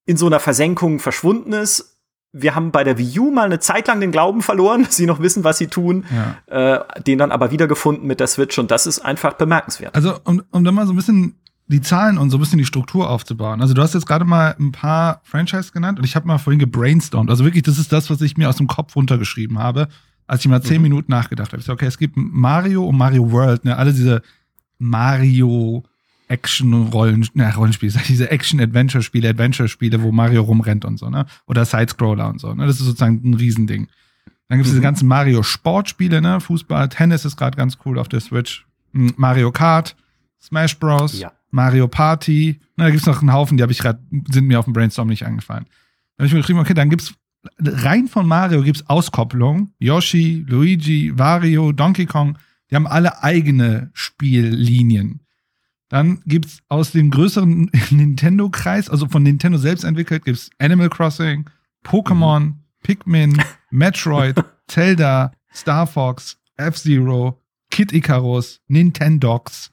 in 0.07 0.17
so 0.17 0.27
einer 0.27 0.41
Versenkung 0.41 1.01
verschwunden 1.01 1.53
ist 1.53 1.90
wir 2.33 2.55
haben 2.55 2.71
bei 2.71 2.85
der 2.85 2.99
Wii 2.99 3.19
U 3.19 3.31
mal 3.31 3.45
eine 3.45 3.59
Zeit 3.59 3.89
lang 3.89 4.01
den 4.01 4.13
Glauben 4.13 4.43
verloren, 4.43 4.83
dass 4.85 4.97
sie 4.97 5.07
noch 5.07 5.21
wissen, 5.21 5.45
was 5.45 5.59
sie 5.59 5.67
tun, 5.67 6.05
ja. 6.49 6.75
äh, 6.75 7.03
den 7.03 7.19
dann 7.19 7.33
aber 7.33 7.51
wiedergefunden 7.51 8.07
mit 8.07 8.21
der 8.21 8.27
Switch 8.27 8.59
und 8.59 8.71
das 8.71 8.87
ist 8.87 9.01
einfach 9.01 9.35
bemerkenswert. 9.35 9.95
Also 9.95 10.19
um, 10.25 10.43
um 10.51 10.65
dann 10.65 10.75
mal 10.75 10.87
so 10.87 10.93
ein 10.93 10.97
bisschen 10.97 11.37
die 11.67 11.81
Zahlen 11.81 12.19
und 12.19 12.31
so 12.31 12.37
ein 12.37 12.41
bisschen 12.41 12.59
die 12.59 12.65
Struktur 12.65 13.09
aufzubauen. 13.09 13.61
Also 13.61 13.75
du 13.75 13.83
hast 13.83 13.95
jetzt 13.95 14.07
gerade 14.07 14.25
mal 14.25 14.57
ein 14.59 14.73
paar 14.73 15.21
Franchise 15.23 15.71
genannt 15.71 15.99
und 15.99 16.05
ich 16.05 16.17
habe 16.17 16.27
mal 16.27 16.39
vorhin 16.39 16.59
gebrainstormt. 16.59 17.31
Also 17.31 17.45
wirklich, 17.45 17.63
das 17.63 17.79
ist 17.79 17.93
das, 17.93 18.11
was 18.11 18.21
ich 18.23 18.37
mir 18.37 18.49
aus 18.49 18.57
dem 18.57 18.67
Kopf 18.67 18.97
runtergeschrieben 18.97 19.59
habe, 19.59 19.87
als 20.27 20.41
ich 20.41 20.49
mal 20.49 20.63
zehn 20.63 20.79
mhm. 20.79 20.83
Minuten 20.83 21.13
nachgedacht 21.13 21.53
habe. 21.53 21.61
Ich 21.61 21.67
so, 21.67 21.73
okay, 21.73 21.87
es 21.87 21.97
gibt 21.97 22.15
Mario 22.17 22.85
und 22.85 22.97
Mario 22.97 23.31
World, 23.31 23.65
ne, 23.65 23.77
alle 23.77 23.93
diese 23.93 24.21
Mario 24.79 25.85
Action-Rollen, 26.31 27.29
ne, 27.35 27.55
Rollenspiele, 27.55 27.93
diese 28.09 28.31
Action-Adventure-Spiele, 28.31 29.29
Adventure-Spiele, 29.31 30.03
wo 30.03 30.13
Mario 30.13 30.43
rumrennt 30.43 30.85
und 30.85 30.99
so, 30.99 31.11
ne? 31.11 31.27
Oder 31.47 31.65
Sidescroller 31.65 32.29
und 32.29 32.41
so, 32.41 32.55
ne? 32.55 32.67
Das 32.67 32.81
ist 32.81 32.87
sozusagen 32.87 33.21
ein 33.25 33.35
Riesending. 33.35 33.89
Dann 34.49 34.59
gibt 34.59 34.67
es 34.67 34.73
mhm. 34.73 34.77
diese 34.77 34.83
ganzen 34.83 35.09
Mario-Sportspiele, 35.09 36.21
ne? 36.21 36.41
Fußball, 36.41 36.89
Tennis 36.89 37.25
ist 37.25 37.37
gerade 37.37 37.57
ganz 37.57 37.79
cool 37.85 37.99
auf 37.99 38.09
der 38.09 38.21
Switch. 38.21 38.67
Hm, 38.93 39.15
Mario 39.17 39.51
Kart, 39.51 39.97
Smash 40.41 40.79
Bros, 40.79 41.19
ja. 41.19 41.33
Mario 41.51 41.89
Party. 41.89 42.61
Ne, 42.77 42.85
da 42.85 42.91
gibt's 42.91 43.07
noch 43.07 43.21
einen 43.21 43.33
Haufen, 43.33 43.57
die 43.57 43.63
habe 43.63 43.73
ich 43.73 43.79
gerade, 43.79 44.01
sind 44.31 44.47
mir 44.47 44.59
auf 44.59 44.65
dem 44.65 44.73
Brainstorm 44.73 45.09
nicht 45.09 45.27
eingefallen. 45.27 45.65
Da 46.17 46.23
habe 46.23 46.27
ich 46.27 46.33
mir 46.33 46.41
geschrieben, 46.41 46.61
okay, 46.61 46.75
dann 46.75 46.91
gibt's 46.91 47.15
rein 47.59 48.07
von 48.07 48.27
Mario 48.27 48.63
gibt's 48.63 48.89
Auskopplung. 48.89 49.73
Yoshi, 49.79 50.45
Luigi, 50.47 51.19
Wario, 51.19 51.73
Donkey 51.73 52.07
Kong, 52.07 52.39
die 52.71 52.77
haben 52.77 52.87
alle 52.87 53.23
eigene 53.23 53.91
Spiellinien. 53.95 55.21
Dann 55.91 56.23
gibt's 56.25 56.63
aus 56.69 56.93
dem 56.93 57.11
größeren 57.11 57.71
Nintendo-Kreis, 57.91 58.89
also 58.89 59.09
von 59.09 59.23
Nintendo 59.23 59.59
selbst 59.59 59.85
entwickelt, 59.85 60.25
gibt's 60.25 60.49
Animal 60.59 60.89
Crossing, 60.89 61.51
Pokémon, 61.85 62.41
mhm. 62.41 62.55
Pikmin, 62.83 63.43
Metroid, 63.71 64.37
Zelda, 64.69 65.33
Star 65.53 65.87
Fox, 65.87 66.39
F-Zero, 66.57 67.43
Kid 67.71 67.93
Icarus, 67.93 68.61
Nintendogs. 68.69 69.73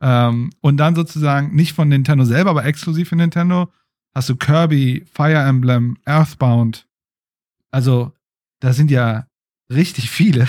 Ähm, 0.00 0.50
und 0.60 0.76
dann 0.76 0.94
sozusagen 0.94 1.54
nicht 1.54 1.72
von 1.72 1.88
Nintendo 1.88 2.24
selber, 2.24 2.50
aber 2.50 2.66
exklusiv 2.66 3.08
für 3.08 3.16
Nintendo 3.16 3.72
hast 4.14 4.28
du 4.28 4.36
Kirby, 4.36 5.04
Fire 5.10 5.42
Emblem, 5.42 5.96
Earthbound. 6.04 6.86
Also, 7.70 8.12
da 8.60 8.74
sind 8.74 8.90
ja 8.90 9.26
richtig 9.70 10.10
viele. 10.10 10.46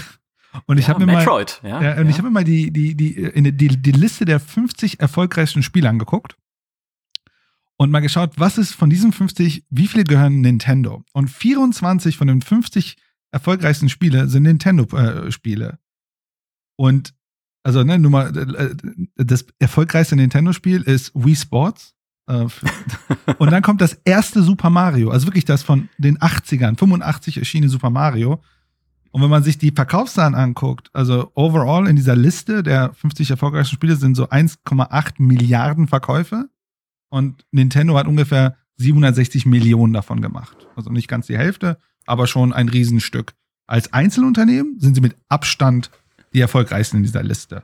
Und 0.66 0.78
ich 0.78 0.88
ja, 0.88 0.94
habe 0.94 1.06
mir 1.06 1.14
Metroid, 1.16 1.60
mal, 1.64 1.70
ja, 1.70 1.82
ja, 1.82 1.92
und 2.00 2.06
ja. 2.06 2.10
ich 2.10 2.18
habe 2.18 2.28
mir 2.30 2.34
mal 2.34 2.44
die, 2.44 2.72
die, 2.72 2.96
die, 2.96 3.32
die, 3.52 3.68
die, 3.78 3.92
Liste 3.92 4.26
der 4.26 4.40
50 4.40 5.00
erfolgreichsten 5.00 5.64
Spiele 5.64 5.90
angeguckt 5.90 6.38
und 7.78 7.92
mal 7.92 8.00
geschaut, 8.00 8.34
was 8.38 8.58
ist 8.58 8.74
von 8.74 8.90
diesen 8.90 9.12
50, 9.12 9.66
wie 9.70 9.88
viele 9.88 10.04
gehören 10.04 10.42
Nintendo? 10.42 11.04
Und 11.14 11.30
24 11.30 12.18
von 12.18 12.28
den 12.28 12.42
50 12.42 12.98
erfolgreichsten 13.32 13.90
Spiele 13.90 14.28
sind 14.30 14.44
Nintendo-Spiele. 14.44 15.68
Äh, 15.68 15.78
und 16.78 17.14
also, 17.64 17.84
ne, 17.84 18.00
nur 18.00 18.12
mal, 18.12 18.38
äh, 18.38 18.76
das 19.16 19.46
erfolgreichste 19.60 20.16
Nintendo-Spiel 20.16 20.84
ist 20.84 21.12
Wii 21.16 21.36
Sports. 21.36 21.96
Äh, 22.28 22.46
und 23.40 23.52
dann 23.52 23.62
kommt 23.62 23.82
das 23.82 24.00
erste 24.06 24.42
Super 24.42 24.70
Mario, 24.70 25.10
also 25.10 25.28
wirklich 25.28 25.46
das 25.46 25.64
von 25.64 25.90
den 25.98 26.18
80ern, 26.20 26.78
85 26.78 27.38
erschienene 27.38 27.70
Super 27.70 27.90
Mario. 27.90 28.42
Und 29.16 29.22
wenn 29.22 29.30
man 29.30 29.44
sich 29.44 29.58
die 29.58 29.72
Verkaufszahlen 29.72 30.36
anguckt, 30.36 30.90
also 30.92 31.32
overall 31.36 31.88
in 31.88 31.96
dieser 31.96 32.18
Liste 32.18 32.64
der 32.64 32.94
50 32.96 33.32
erfolgreichsten 33.32 33.74
Spiele 33.74 33.96
sind 33.96 34.16
so 34.16 34.28
1,8 34.28 35.14
Milliarden 35.20 35.88
Verkäufe 35.88 36.50
und 37.08 37.46
Nintendo 37.52 37.98
hat 37.98 38.08
ungefähr 38.08 38.58
760 38.76 39.46
Millionen 39.46 39.94
davon 39.94 40.22
gemacht. 40.22 40.68
Also 40.76 40.90
nicht 40.90 41.08
ganz 41.08 41.28
die 41.28 41.38
Hälfte, 41.38 41.78
aber 42.06 42.28
schon 42.28 42.52
ein 42.52 42.68
Riesenstück. 42.68 43.36
Als 43.68 43.94
Einzelunternehmen 43.94 44.82
sind 44.82 44.96
sie 44.96 45.02
mit 45.02 45.16
Abstand 45.30 45.92
die 46.34 46.42
erfolgreichsten 46.42 46.98
in 46.98 47.04
dieser 47.04 47.24
Liste. 47.24 47.64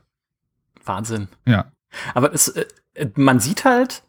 Wahnsinn. 0.86 1.28
Ja. 1.46 1.74
Aber 2.14 2.34
es, 2.34 2.48
äh, 2.48 2.66
man 3.18 3.42
sieht 3.42 3.66
halt, 3.66 4.04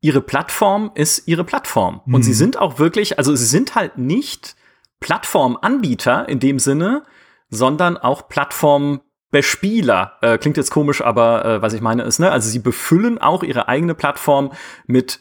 ihre 0.00 0.22
Plattform 0.22 0.90
ist 0.94 1.28
ihre 1.28 1.44
Plattform. 1.44 2.00
Und 2.06 2.20
mhm. 2.20 2.22
sie 2.22 2.32
sind 2.32 2.56
auch 2.56 2.78
wirklich, 2.78 3.18
also 3.18 3.36
sie 3.36 3.44
sind 3.44 3.74
halt 3.74 3.98
nicht 3.98 4.56
Plattformanbieter 5.00 6.28
in 6.28 6.40
dem 6.40 6.58
Sinne, 6.58 7.04
sondern 7.50 7.96
auch 7.96 8.28
Plattformbespieler. 8.28 10.18
Äh, 10.20 10.38
klingt 10.38 10.56
jetzt 10.56 10.70
komisch, 10.70 11.00
aber 11.02 11.44
äh, 11.44 11.62
was 11.62 11.72
ich 11.72 11.80
meine 11.80 12.02
ist, 12.02 12.18
ne, 12.18 12.30
also 12.30 12.48
sie 12.48 12.58
befüllen 12.58 13.18
auch 13.18 13.42
ihre 13.42 13.68
eigene 13.68 13.94
Plattform 13.94 14.52
mit 14.86 15.20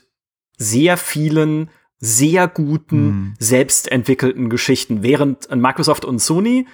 sehr 0.58 0.98
vielen 0.98 1.70
sehr 2.00 2.48
guten, 2.48 3.06
mhm. 3.06 3.34
selbstentwickelten 3.40 4.50
Geschichten, 4.50 5.02
während 5.02 5.50
Microsoft 5.56 6.06
und 6.06 6.20
Sony 6.20 6.68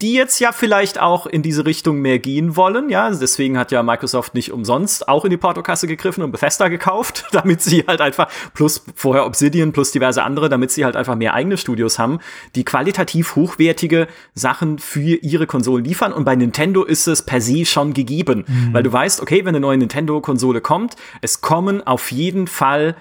die 0.00 0.14
jetzt 0.14 0.38
ja 0.40 0.52
vielleicht 0.52 0.98
auch 0.98 1.26
in 1.26 1.42
diese 1.42 1.66
Richtung 1.66 2.00
mehr 2.00 2.18
gehen 2.18 2.56
wollen. 2.56 2.88
Ja, 2.88 3.10
deswegen 3.10 3.58
hat 3.58 3.70
ja 3.70 3.82
Microsoft 3.82 4.34
nicht 4.34 4.50
umsonst 4.50 5.08
auch 5.08 5.24
in 5.24 5.30
die 5.30 5.36
Portokasse 5.36 5.86
gegriffen 5.86 6.22
und 6.24 6.32
Bethesda 6.32 6.68
gekauft, 6.68 7.26
damit 7.32 7.60
sie 7.60 7.84
halt 7.86 8.00
einfach 8.00 8.28
plus 8.54 8.84
vorher 8.94 9.26
Obsidian 9.26 9.72
plus 9.72 9.90
diverse 9.92 10.22
andere, 10.22 10.48
damit 10.48 10.70
sie 10.70 10.84
halt 10.84 10.96
einfach 10.96 11.16
mehr 11.16 11.34
eigene 11.34 11.56
Studios 11.56 11.98
haben, 11.98 12.20
die 12.54 12.64
qualitativ 12.64 13.36
hochwertige 13.36 14.08
Sachen 14.34 14.78
für 14.78 15.16
ihre 15.16 15.46
Konsolen 15.46 15.84
liefern. 15.84 16.12
Und 16.12 16.24
bei 16.24 16.34
Nintendo 16.34 16.84
ist 16.84 17.06
es 17.06 17.22
per 17.22 17.40
se 17.40 17.66
schon 17.66 17.92
gegeben, 17.92 18.44
mhm. 18.46 18.72
weil 18.72 18.82
du 18.82 18.92
weißt, 18.92 19.20
okay, 19.20 19.40
wenn 19.40 19.50
eine 19.50 19.60
neue 19.60 19.78
Nintendo-Konsole 19.78 20.60
kommt, 20.60 20.96
es 21.20 21.42
kommen 21.42 21.86
auf 21.86 22.10
jeden 22.10 22.46
Fall 22.46 22.96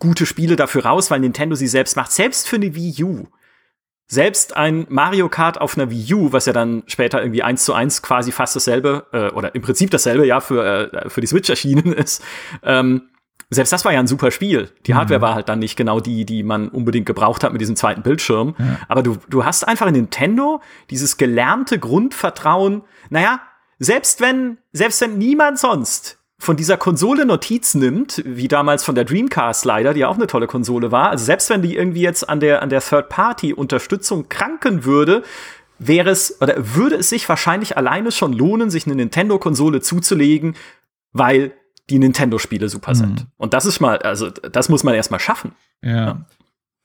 gute 0.00 0.26
Spiele 0.26 0.56
dafür 0.56 0.84
raus, 0.84 1.10
weil 1.12 1.20
Nintendo 1.20 1.54
sie 1.54 1.68
selbst 1.68 1.96
macht. 1.96 2.10
Selbst 2.10 2.48
für 2.48 2.56
eine 2.56 2.74
Wii 2.74 3.04
U 3.04 3.26
selbst 4.06 4.56
ein 4.56 4.86
Mario 4.88 5.28
Kart 5.28 5.60
auf 5.60 5.76
einer 5.76 5.90
Wii 5.90 6.14
U, 6.14 6.32
was 6.32 6.46
ja 6.46 6.52
dann 6.52 6.82
später 6.86 7.22
irgendwie 7.22 7.42
eins 7.42 7.64
zu 7.64 7.72
eins 7.72 8.02
quasi 8.02 8.32
fast 8.32 8.54
dasselbe, 8.54 9.06
äh, 9.12 9.30
oder 9.30 9.54
im 9.54 9.62
Prinzip 9.62 9.90
dasselbe, 9.90 10.26
ja, 10.26 10.40
für, 10.40 10.92
äh, 10.92 11.08
für 11.08 11.20
die 11.20 11.26
Switch 11.26 11.48
erschienen 11.48 11.92
ist, 11.92 12.22
ähm, 12.62 13.08
selbst 13.52 13.72
das 13.72 13.84
war 13.84 13.92
ja 13.92 14.00
ein 14.00 14.06
super 14.06 14.30
Spiel. 14.30 14.70
Die 14.86 14.94
Hardware 14.94 15.18
mhm. 15.18 15.22
war 15.22 15.34
halt 15.34 15.48
dann 15.48 15.58
nicht 15.58 15.76
genau 15.76 16.00
die, 16.00 16.24
die 16.24 16.42
man 16.42 16.68
unbedingt 16.68 17.04
gebraucht 17.04 17.44
hat 17.44 17.52
mit 17.52 17.60
diesem 17.60 17.76
zweiten 17.76 18.02
Bildschirm. 18.02 18.54
Ja. 18.58 18.78
Aber 18.88 19.02
du, 19.02 19.18
du 19.28 19.44
hast 19.44 19.68
einfach 19.68 19.86
in 19.86 19.92
Nintendo 19.92 20.62
dieses 20.88 21.18
gelernte 21.18 21.78
Grundvertrauen, 21.78 22.82
naja, 23.10 23.42
selbst 23.78 24.20
wenn, 24.20 24.58
selbst 24.72 25.00
wenn 25.02 25.18
niemand 25.18 25.58
sonst 25.58 26.21
von 26.42 26.56
dieser 26.56 26.76
Konsole 26.76 27.24
Notiz 27.24 27.76
nimmt, 27.76 28.20
wie 28.26 28.48
damals 28.48 28.82
von 28.82 28.96
der 28.96 29.04
Dreamcast 29.04 29.64
leider, 29.64 29.94
die 29.94 30.00
ja 30.00 30.08
auch 30.08 30.16
eine 30.16 30.26
tolle 30.26 30.48
Konsole 30.48 30.90
war, 30.90 31.10
also 31.10 31.24
selbst 31.24 31.48
wenn 31.50 31.62
die 31.62 31.76
irgendwie 31.76 32.00
jetzt 32.00 32.28
an 32.28 32.40
der, 32.40 32.62
an 32.62 32.68
der 32.68 32.80
Third-Party-Unterstützung 32.80 34.28
kranken 34.28 34.84
würde, 34.84 35.22
wäre 35.78 36.10
es 36.10 36.42
oder 36.42 36.56
würde 36.74 36.96
es 36.96 37.10
sich 37.10 37.28
wahrscheinlich 37.28 37.76
alleine 37.76 38.10
schon 38.10 38.32
lohnen, 38.32 38.70
sich 38.70 38.86
eine 38.86 38.96
Nintendo-Konsole 38.96 39.82
zuzulegen, 39.82 40.56
weil 41.12 41.52
die 41.88 42.00
Nintendo-Spiele 42.00 42.68
super 42.68 42.96
sind. 42.96 43.20
Mhm. 43.20 43.26
Und 43.36 43.54
das 43.54 43.64
ist 43.64 43.78
mal, 43.78 43.98
also 43.98 44.28
das 44.30 44.68
muss 44.68 44.82
man 44.82 44.94
erstmal 44.94 45.20
schaffen. 45.20 45.52
Ja. 45.80 45.94
ja. 45.94 46.26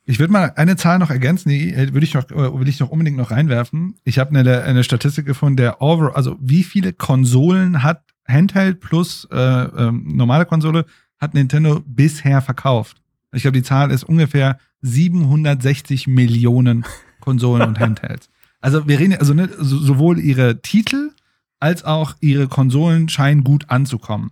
Ich 0.05 0.19
würde 0.19 0.31
mal 0.31 0.53
eine 0.55 0.75
Zahl 0.75 0.99
noch 0.99 1.09
ergänzen, 1.09 1.49
die 1.49 1.73
äh, 1.73 1.93
würde 1.93 2.05
ich 2.05 2.13
noch, 2.13 2.29
äh, 2.29 2.59
will 2.59 2.67
ich 2.67 2.79
noch 2.79 2.89
unbedingt 2.89 3.17
noch 3.17 3.31
reinwerfen. 3.31 3.95
Ich 4.03 4.19
habe 4.19 4.37
eine, 4.37 4.61
eine 4.61 4.83
Statistik 4.83 5.25
gefunden, 5.25 5.57
der 5.57 5.81
Over, 5.81 6.15
also 6.15 6.37
wie 6.39 6.63
viele 6.63 6.93
Konsolen 6.93 7.81
hat 7.81 8.03
Handheld 8.27 8.79
plus 8.79 9.27
äh, 9.31 9.37
ähm, 9.37 10.03
normale 10.15 10.45
Konsole 10.45 10.85
hat 11.19 11.33
Nintendo 11.33 11.81
bisher 11.85 12.41
verkauft? 12.41 13.01
Ich 13.31 13.41
glaube, 13.41 13.57
die 13.57 13.63
Zahl 13.63 13.91
ist 13.91 14.03
ungefähr 14.03 14.59
760 14.81 16.07
Millionen 16.07 16.85
Konsolen 17.19 17.67
und 17.67 17.79
Handhelds. 17.79 18.29
Also 18.61 18.87
wir 18.87 18.99
reden, 18.99 19.17
also 19.17 19.33
ne, 19.33 19.49
sowohl 19.57 20.19
ihre 20.19 20.61
Titel 20.61 21.11
als 21.59 21.83
auch 21.83 22.15
ihre 22.21 22.47
Konsolen 22.47 23.09
scheinen 23.09 23.43
gut 23.43 23.69
anzukommen. 23.69 24.31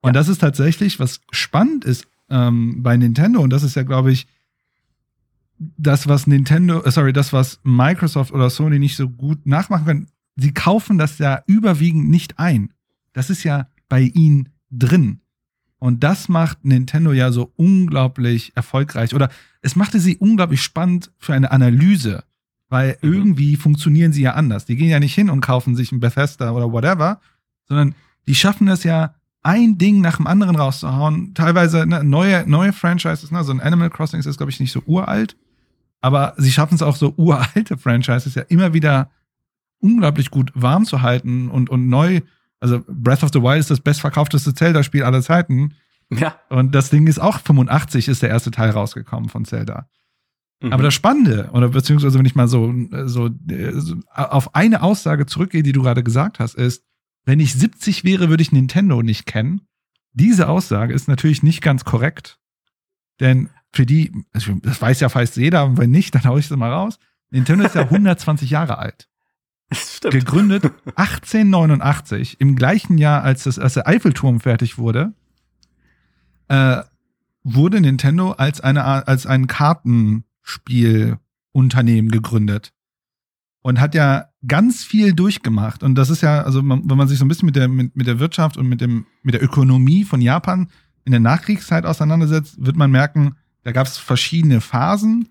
Und 0.00 0.10
ja. 0.10 0.12
das 0.12 0.28
ist 0.28 0.38
tatsächlich, 0.38 1.00
was 1.00 1.20
spannend 1.30 1.84
ist 1.84 2.06
ähm, 2.30 2.82
bei 2.82 2.96
Nintendo, 2.96 3.40
und 3.40 3.50
das 3.50 3.62
ist 3.62 3.76
ja, 3.76 3.82
glaube 3.82 4.12
ich, 4.12 4.26
das, 5.58 6.06
was 6.06 6.26
Nintendo, 6.26 6.82
äh, 6.84 6.90
sorry, 6.90 7.12
das, 7.12 7.32
was 7.32 7.60
Microsoft 7.62 8.32
oder 8.32 8.50
Sony 8.50 8.78
nicht 8.78 8.96
so 8.96 9.08
gut 9.08 9.46
nachmachen 9.46 9.84
können, 9.84 10.06
sie 10.36 10.52
kaufen 10.52 10.98
das 10.98 11.18
ja 11.18 11.42
überwiegend 11.46 12.08
nicht 12.08 12.38
ein. 12.38 12.72
Das 13.12 13.30
ist 13.30 13.44
ja 13.44 13.68
bei 13.88 14.00
ihnen 14.00 14.50
drin. 14.70 15.20
Und 15.78 16.02
das 16.02 16.28
macht 16.28 16.64
Nintendo 16.64 17.12
ja 17.12 17.30
so 17.30 17.52
unglaublich 17.56 18.52
erfolgreich. 18.56 19.14
Oder 19.14 19.30
es 19.62 19.76
machte 19.76 20.00
sie 20.00 20.16
unglaublich 20.16 20.62
spannend 20.62 21.12
für 21.18 21.34
eine 21.34 21.52
Analyse. 21.52 22.24
Weil 22.68 22.98
mhm. 23.00 23.12
irgendwie 23.12 23.56
funktionieren 23.56 24.12
sie 24.12 24.22
ja 24.22 24.34
anders. 24.34 24.64
Die 24.64 24.76
gehen 24.76 24.88
ja 24.88 25.00
nicht 25.00 25.14
hin 25.14 25.30
und 25.30 25.40
kaufen 25.40 25.76
sich 25.76 25.92
ein 25.92 26.00
Bethesda 26.00 26.50
oder 26.50 26.72
whatever, 26.72 27.20
sondern 27.66 27.94
die 28.26 28.34
schaffen 28.34 28.66
das 28.66 28.84
ja, 28.84 29.14
ein 29.42 29.78
Ding 29.78 30.00
nach 30.00 30.16
dem 30.16 30.26
anderen 30.26 30.56
rauszuhauen. 30.56 31.32
Teilweise 31.34 31.86
ne, 31.86 32.02
neue, 32.02 32.44
neue 32.48 32.72
Franchises, 32.72 33.30
ne? 33.30 33.44
so 33.44 33.52
ein 33.52 33.60
Animal 33.60 33.88
Crossing 33.88 34.20
ist, 34.20 34.36
glaube 34.36 34.50
ich, 34.50 34.60
nicht 34.60 34.72
so 34.72 34.82
uralt. 34.84 35.36
Aber 36.00 36.34
sie 36.36 36.52
schaffen 36.52 36.74
es 36.74 36.82
auch 36.82 36.96
so 36.96 37.14
uralte 37.16 37.78
Franchises 37.78 38.34
ja 38.34 38.42
immer 38.42 38.74
wieder 38.74 39.10
unglaublich 39.80 40.30
gut 40.30 40.50
warm 40.54 40.84
zu 40.84 41.02
halten 41.02 41.48
und, 41.48 41.70
und 41.70 41.88
neu. 41.88 42.20
Also 42.60 42.82
Breath 42.88 43.22
of 43.22 43.30
the 43.32 43.42
Wild 43.42 43.60
ist 43.60 43.70
das 43.70 43.80
bestverkaufteste 43.80 44.54
Zelda-Spiel 44.54 45.04
aller 45.04 45.22
Zeiten. 45.22 45.74
Ja. 46.10 46.40
Und 46.48 46.74
das 46.74 46.90
Ding 46.90 47.06
ist 47.06 47.18
auch 47.18 47.38
85 47.40 48.08
ist 48.08 48.22
der 48.22 48.30
erste 48.30 48.50
Teil 48.50 48.70
rausgekommen 48.70 49.28
von 49.28 49.44
Zelda. 49.44 49.88
Mhm. 50.60 50.72
Aber 50.72 50.82
das 50.82 50.94
Spannende, 50.94 51.50
oder 51.52 51.68
beziehungsweise 51.68 52.18
wenn 52.18 52.26
ich 52.26 52.34
mal 52.34 52.48
so, 52.48 52.74
so, 53.04 53.30
so 53.74 53.96
auf 54.12 54.54
eine 54.54 54.82
Aussage 54.82 55.26
zurückgehe, 55.26 55.62
die 55.62 55.72
du 55.72 55.82
gerade 55.82 56.02
gesagt 56.02 56.40
hast, 56.40 56.54
ist, 56.54 56.84
wenn 57.24 57.40
ich 57.40 57.54
70 57.54 58.04
wäre, 58.04 58.28
würde 58.30 58.42
ich 58.42 58.52
Nintendo 58.52 59.02
nicht 59.02 59.26
kennen. 59.26 59.62
Diese 60.12 60.48
Aussage 60.48 60.94
ist 60.94 61.08
natürlich 61.08 61.42
nicht 61.42 61.60
ganz 61.60 61.84
korrekt. 61.84 62.38
Denn 63.20 63.50
für 63.72 63.84
die, 63.84 64.12
also 64.32 64.54
das 64.62 64.80
weiß 64.80 65.00
ja 65.00 65.08
fast 65.08 65.36
jeder, 65.36 65.66
und 65.66 65.76
wenn 65.76 65.90
nicht, 65.90 66.14
dann 66.14 66.24
hau 66.24 66.38
ich 66.38 66.48
das 66.48 66.56
mal 66.56 66.72
raus. 66.72 66.98
Nintendo 67.30 67.64
ist 67.64 67.74
ja 67.74 67.82
120 67.90 68.50
Jahre 68.50 68.78
alt. 68.78 69.08
Stimmt. 69.72 70.14
Gegründet 70.14 70.64
1889, 70.96 72.40
im 72.40 72.56
gleichen 72.56 72.98
Jahr, 72.98 73.22
als, 73.22 73.44
das, 73.44 73.58
als 73.58 73.74
der 73.74 73.86
Eiffelturm 73.86 74.40
fertig 74.40 74.78
wurde, 74.78 75.12
äh, 76.48 76.82
wurde 77.44 77.80
Nintendo 77.80 78.32
als, 78.32 78.60
eine, 78.60 78.84
als 78.84 79.26
ein 79.26 79.46
Kartenspielunternehmen 79.46 82.10
gegründet. 82.10 82.72
Und 83.60 83.80
hat 83.80 83.94
ja 83.94 84.28
ganz 84.46 84.84
viel 84.84 85.12
durchgemacht. 85.12 85.82
Und 85.82 85.96
das 85.96 86.10
ist 86.10 86.22
ja, 86.22 86.42
also 86.42 86.62
man, 86.62 86.88
wenn 86.88 86.96
man 86.96 87.08
sich 87.08 87.18
so 87.18 87.24
ein 87.24 87.28
bisschen 87.28 87.46
mit 87.46 87.56
der, 87.56 87.68
mit, 87.68 87.96
mit 87.96 88.06
der 88.06 88.20
Wirtschaft 88.20 88.56
und 88.56 88.68
mit, 88.68 88.80
dem, 88.80 89.06
mit 89.22 89.34
der 89.34 89.42
Ökonomie 89.42 90.04
von 90.04 90.20
Japan 90.20 90.68
in 91.04 91.12
der 91.12 91.20
Nachkriegszeit 91.20 91.84
auseinandersetzt, 91.84 92.64
wird 92.64 92.76
man 92.76 92.90
merken, 92.90 93.34
da 93.64 93.72
gab 93.72 93.86
es 93.86 93.98
verschiedene 93.98 94.60
Phasen. 94.60 95.28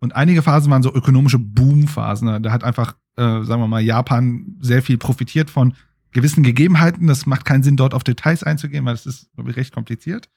Und 0.00 0.14
einige 0.14 0.42
Phasen 0.42 0.70
waren 0.70 0.82
so 0.82 0.94
ökonomische 0.94 1.38
Boomphasen. 1.38 2.42
Da 2.42 2.52
hat 2.52 2.62
einfach, 2.62 2.94
äh, 3.18 3.44
sagen 3.44 3.60
wir 3.60 3.66
mal, 3.66 3.82
Japan 3.82 4.56
sehr 4.60 4.82
viel 4.82 4.96
profitiert 4.96 5.50
von 5.50 5.74
gewissen 6.12 6.42
Gegebenheiten. 6.42 7.06
Das 7.06 7.26
macht 7.26 7.44
keinen 7.44 7.62
Sinn, 7.62 7.76
dort 7.76 7.94
auf 7.94 8.04
Details 8.04 8.44
einzugehen, 8.44 8.84
weil 8.84 8.94
das 8.94 9.06
ist, 9.06 9.32
glaube 9.34 9.50
ich, 9.50 9.56
recht 9.56 9.74
kompliziert. 9.74 10.28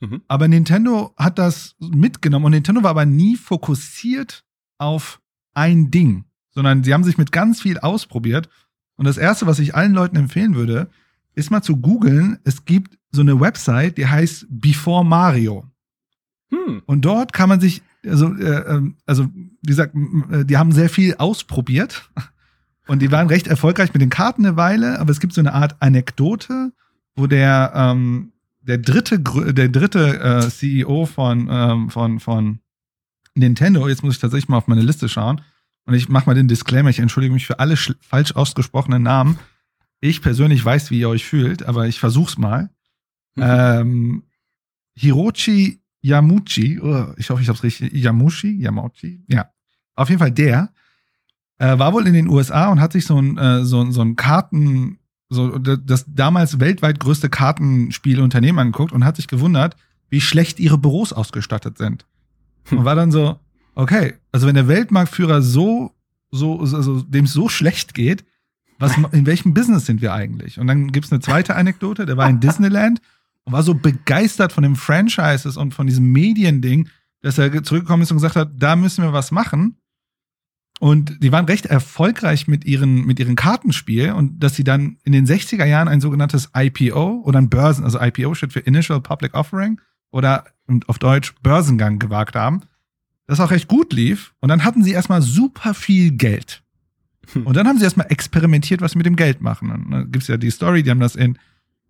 Mhm. 0.00 0.22
Aber 0.28 0.48
Nintendo 0.48 1.14
hat 1.16 1.38
das 1.38 1.76
mitgenommen 1.78 2.46
und 2.46 2.52
Nintendo 2.52 2.82
war 2.82 2.90
aber 2.90 3.06
nie 3.06 3.36
fokussiert 3.36 4.44
auf 4.78 5.20
ein 5.54 5.90
Ding, 5.90 6.24
sondern 6.50 6.82
sie 6.82 6.92
haben 6.92 7.04
sich 7.04 7.18
mit 7.18 7.32
ganz 7.32 7.62
viel 7.62 7.78
ausprobiert. 7.78 8.48
Und 8.96 9.06
das 9.06 9.16
erste, 9.16 9.46
was 9.46 9.58
ich 9.58 9.74
allen 9.74 9.92
Leuten 9.92 10.16
empfehlen 10.16 10.54
würde, 10.54 10.90
ist 11.34 11.50
mal 11.50 11.62
zu 11.62 11.76
googeln. 11.76 12.38
Es 12.44 12.64
gibt 12.64 12.98
so 13.12 13.20
eine 13.20 13.40
Website, 13.40 13.98
die 13.98 14.06
heißt 14.06 14.46
Before 14.50 15.04
Mario. 15.04 15.64
Hm. 16.50 16.82
Und 16.86 17.04
dort 17.04 17.32
kann 17.32 17.48
man 17.48 17.60
sich, 17.60 17.82
also, 18.04 18.34
äh, 18.34 18.74
ähm, 18.74 18.96
also 19.06 19.28
wie 19.62 19.68
gesagt, 19.68 19.94
äh, 20.30 20.44
die 20.44 20.56
haben 20.56 20.72
sehr 20.72 20.88
viel 20.88 21.14
ausprobiert. 21.16 22.10
Und 22.86 23.02
die 23.02 23.12
waren 23.12 23.28
recht 23.28 23.46
erfolgreich 23.46 23.92
mit 23.92 24.02
den 24.02 24.10
Karten 24.10 24.44
eine 24.44 24.56
Weile, 24.56 24.98
aber 24.98 25.12
es 25.12 25.20
gibt 25.20 25.32
so 25.32 25.40
eine 25.40 25.52
Art 25.52 25.76
Anekdote, 25.80 26.72
wo 27.14 27.28
der, 27.28 27.72
ähm, 27.74 28.32
der 28.62 28.78
dritte, 28.78 29.20
der 29.20 29.68
dritte 29.68 30.18
äh, 30.18 30.48
CEO 30.48 31.06
von, 31.06 31.48
ähm, 31.48 31.90
von, 31.90 32.18
von 32.18 32.58
Nintendo, 33.34 33.86
jetzt 33.86 34.02
muss 34.02 34.14
ich 34.14 34.20
tatsächlich 34.20 34.48
mal 34.48 34.56
auf 34.56 34.66
meine 34.66 34.82
Liste 34.82 35.08
schauen, 35.08 35.40
und 35.86 35.94
ich 35.94 36.08
mache 36.08 36.26
mal 36.26 36.34
den 36.34 36.48
Disclaimer, 36.48 36.90
ich 36.90 36.98
entschuldige 36.98 37.32
mich 37.32 37.46
für 37.46 37.58
alle 37.58 37.76
falsch 37.76 38.34
ausgesprochenen 38.36 39.02
Namen. 39.02 39.38
Ich 40.00 40.22
persönlich 40.22 40.64
weiß, 40.64 40.90
wie 40.90 41.00
ihr 41.00 41.08
euch 41.08 41.26
fühlt, 41.26 41.64
aber 41.64 41.86
ich 41.86 42.00
versuch's 42.00 42.38
mal. 42.38 42.70
Mhm. 43.34 43.42
Ähm, 43.44 44.22
Hirochi 44.94 45.79
Yamuchi, 46.02 46.80
oh, 46.80 47.12
ich 47.16 47.30
hoffe, 47.30 47.42
ich 47.42 47.48
habe 47.48 47.56
es 47.56 47.62
richtig, 47.62 47.92
Yamushi, 47.92 48.60
Yamauchi, 48.60 49.22
ja. 49.28 49.50
Auf 49.94 50.08
jeden 50.08 50.18
Fall 50.18 50.32
der 50.32 50.72
äh, 51.60 51.78
war 51.78 51.92
wohl 51.92 52.06
in 52.06 52.14
den 52.14 52.28
USA 52.28 52.68
und 52.68 52.80
hat 52.80 52.92
sich 52.92 53.04
so 53.04 53.20
ein, 53.20 53.36
äh, 53.36 53.64
so, 53.64 53.90
so 53.90 54.00
ein 54.00 54.16
Karten, 54.16 54.98
so 55.28 55.58
das 55.58 56.06
damals 56.08 56.58
weltweit 56.58 56.98
größte 56.98 57.28
Kartenspielunternehmen 57.28 58.58
angeguckt 58.58 58.92
und 58.92 59.04
hat 59.04 59.16
sich 59.16 59.28
gewundert, 59.28 59.76
wie 60.08 60.20
schlecht 60.20 60.58
ihre 60.58 60.78
Büros 60.78 61.12
ausgestattet 61.12 61.78
sind. 61.78 62.06
Hm. 62.64 62.78
Und 62.78 62.84
war 62.84 62.96
dann 62.96 63.12
so, 63.12 63.38
okay, 63.74 64.14
also 64.32 64.46
wenn 64.46 64.54
der 64.54 64.68
Weltmarktführer 64.68 65.42
so, 65.42 65.94
so, 66.30 66.60
also 66.60 67.02
dem 67.02 67.26
es 67.26 67.32
so 67.32 67.48
schlecht 67.48 67.94
geht, 67.94 68.24
was, 68.78 68.96
in 69.12 69.26
welchem 69.26 69.52
Business 69.52 69.84
sind 69.84 70.00
wir 70.00 70.14
eigentlich? 70.14 70.58
Und 70.58 70.66
dann 70.66 70.90
gibt's 70.92 71.12
eine 71.12 71.20
zweite 71.20 71.56
Anekdote, 71.56 72.06
der 72.06 72.16
war 72.16 72.28
in 72.28 72.40
Disneyland 72.40 73.02
und 73.50 73.52
war 73.52 73.62
so 73.64 73.74
begeistert 73.74 74.52
von 74.52 74.62
dem 74.62 74.76
Franchises 74.76 75.56
und 75.56 75.74
von 75.74 75.86
diesem 75.86 76.12
Mediending, 76.12 76.88
dass 77.20 77.36
er 77.36 77.62
zurückgekommen 77.64 78.04
ist 78.04 78.12
und 78.12 78.18
gesagt 78.18 78.36
hat, 78.36 78.52
da 78.54 78.76
müssen 78.76 79.02
wir 79.02 79.12
was 79.12 79.32
machen. 79.32 79.76
Und 80.78 81.22
die 81.22 81.32
waren 81.32 81.44
recht 81.44 81.66
erfolgreich 81.66 82.46
mit 82.46 82.64
ihren, 82.64 83.04
mit 83.04 83.18
ihren 83.18 83.36
Kartenspiel 83.36 84.12
und 84.12 84.38
dass 84.38 84.54
sie 84.54 84.64
dann 84.64 84.98
in 85.02 85.12
den 85.12 85.26
60er 85.26 85.66
Jahren 85.66 85.88
ein 85.88 86.00
sogenanntes 86.00 86.50
IPO 86.56 87.22
oder 87.24 87.38
ein 87.38 87.50
Börsen, 87.50 87.84
also 87.84 88.00
IPO 88.00 88.34
steht 88.34 88.52
für 88.52 88.60
Initial 88.60 89.00
Public 89.00 89.34
Offering 89.34 89.80
oder 90.10 90.44
auf 90.86 90.98
Deutsch 90.98 91.34
Börsengang 91.42 91.98
gewagt 91.98 92.36
haben, 92.36 92.62
das 93.26 93.40
auch 93.40 93.50
recht 93.50 93.68
gut 93.68 93.92
lief. 93.92 94.32
Und 94.40 94.48
dann 94.48 94.64
hatten 94.64 94.82
sie 94.84 94.92
erstmal 94.92 95.22
super 95.22 95.74
viel 95.74 96.12
Geld. 96.12 96.62
Hm. 97.32 97.46
Und 97.46 97.56
dann 97.56 97.66
haben 97.66 97.78
sie 97.78 97.84
erstmal 97.84 98.10
experimentiert, 98.10 98.80
was 98.80 98.92
sie 98.92 98.98
mit 98.98 99.06
dem 99.06 99.16
Geld 99.16 99.42
machen. 99.42 99.70
Und 99.70 99.90
dann 99.90 100.12
gibt's 100.12 100.28
ja 100.28 100.36
die 100.36 100.50
Story, 100.50 100.82
die 100.82 100.90
haben 100.90 101.00
das 101.00 101.16
in 101.16 101.36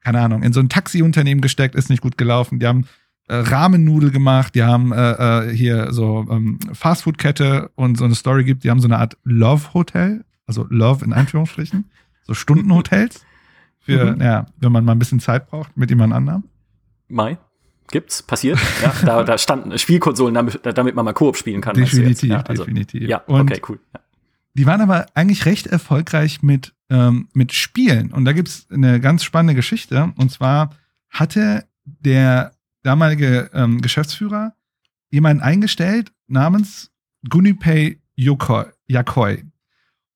keine 0.02 0.20
Ahnung, 0.20 0.42
in 0.42 0.52
so 0.52 0.60
ein 0.60 0.68
Taxiunternehmen 0.68 1.40
gesteckt, 1.40 1.74
ist 1.74 1.90
nicht 1.90 2.02
gut 2.02 2.16
gelaufen. 2.16 2.58
Die 2.58 2.66
haben 2.66 2.86
äh, 3.28 3.36
Rahmennudel 3.36 4.10
gemacht, 4.10 4.54
die 4.54 4.62
haben 4.62 4.92
äh, 4.92 5.48
äh, 5.48 5.54
hier 5.54 5.92
so 5.92 6.26
ähm, 6.30 6.58
Fastfood-Kette 6.72 7.70
und 7.74 7.96
so 7.96 8.04
eine 8.04 8.14
Story 8.14 8.44
gibt, 8.44 8.64
die 8.64 8.70
haben 8.70 8.80
so 8.80 8.88
eine 8.88 8.98
Art 8.98 9.16
Love-Hotel, 9.24 10.24
also 10.46 10.66
Love 10.68 11.04
in 11.04 11.12
Anführungsstrichen, 11.12 11.90
so 12.24 12.34
Stundenhotels 12.34 13.24
für, 13.78 14.14
mhm. 14.14 14.20
ja, 14.20 14.46
wenn 14.58 14.72
man 14.72 14.84
mal 14.84 14.92
ein 14.92 14.98
bisschen 14.98 15.20
Zeit 15.20 15.48
braucht 15.48 15.76
mit 15.76 15.90
jemand 15.90 16.12
anderem. 16.12 16.44
Mai. 17.08 17.38
Gibt's, 17.90 18.22
passiert. 18.22 18.58
Ja, 18.82 18.94
da, 19.04 19.24
da 19.24 19.36
standen 19.36 19.76
Spielkonsolen, 19.76 20.34
damit, 20.34 20.60
damit 20.62 20.94
man 20.94 21.04
mal 21.04 21.12
Koop 21.12 21.36
spielen 21.36 21.60
kann. 21.60 21.74
Definitiv, 21.74 22.30
ja, 22.30 22.40
also, 22.42 22.64
definitiv. 22.64 23.08
Ja, 23.08 23.18
und 23.26 23.50
okay, 23.50 23.60
cool. 23.68 23.80
Ja. 23.92 24.00
Die 24.54 24.66
waren 24.66 24.80
aber 24.80 25.06
eigentlich 25.14 25.44
recht 25.44 25.66
erfolgreich 25.66 26.42
mit 26.42 26.72
ähm, 26.90 27.28
mit 27.32 27.52
Spielen. 27.52 28.12
Und 28.12 28.24
da 28.24 28.32
gibt's 28.32 28.66
eine 28.70 29.00
ganz 29.00 29.24
spannende 29.24 29.54
Geschichte. 29.54 30.12
Und 30.16 30.30
zwar 30.30 30.76
hatte 31.08 31.66
der 31.84 32.52
damalige 32.82 33.50
ähm, 33.54 33.80
Geschäftsführer 33.80 34.54
jemanden 35.10 35.42
eingestellt 35.42 36.12
namens 36.26 36.90
Gunipei 37.28 37.98
Yokoi. 38.16 38.66
Yakoi. 38.88 39.44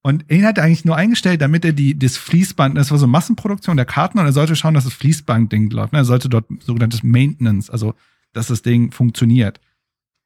Und 0.03 0.31
ihn 0.31 0.45
hat 0.45 0.59
er 0.59 0.65
eigentlich 0.65 0.85
nur 0.85 0.97
eingestellt, 0.97 1.41
damit 1.41 1.65
er 1.65 1.73
die, 1.73 1.99
das 1.99 2.19
Fließband, 2.19 2.77
das 2.77 2.91
war 2.91 2.99
so 2.99 3.07
Massenproduktion 3.07 3.79
der 3.79 3.87
Karten 3.87 4.19
und 4.19 4.27
er 4.27 4.33
sollte 4.33 4.55
schauen, 4.55 4.75
dass 4.75 4.85
das 4.85 4.93
Fließband-Ding 4.93 5.71
läuft. 5.71 5.95
Ne? 5.95 6.01
Er 6.01 6.05
sollte 6.05 6.29
dort 6.29 6.45
sogenanntes 6.61 7.03
Maintenance, 7.03 7.71
also 7.71 7.95
dass 8.35 8.49
das 8.49 8.61
Ding 8.61 8.91
funktioniert. 8.93 9.61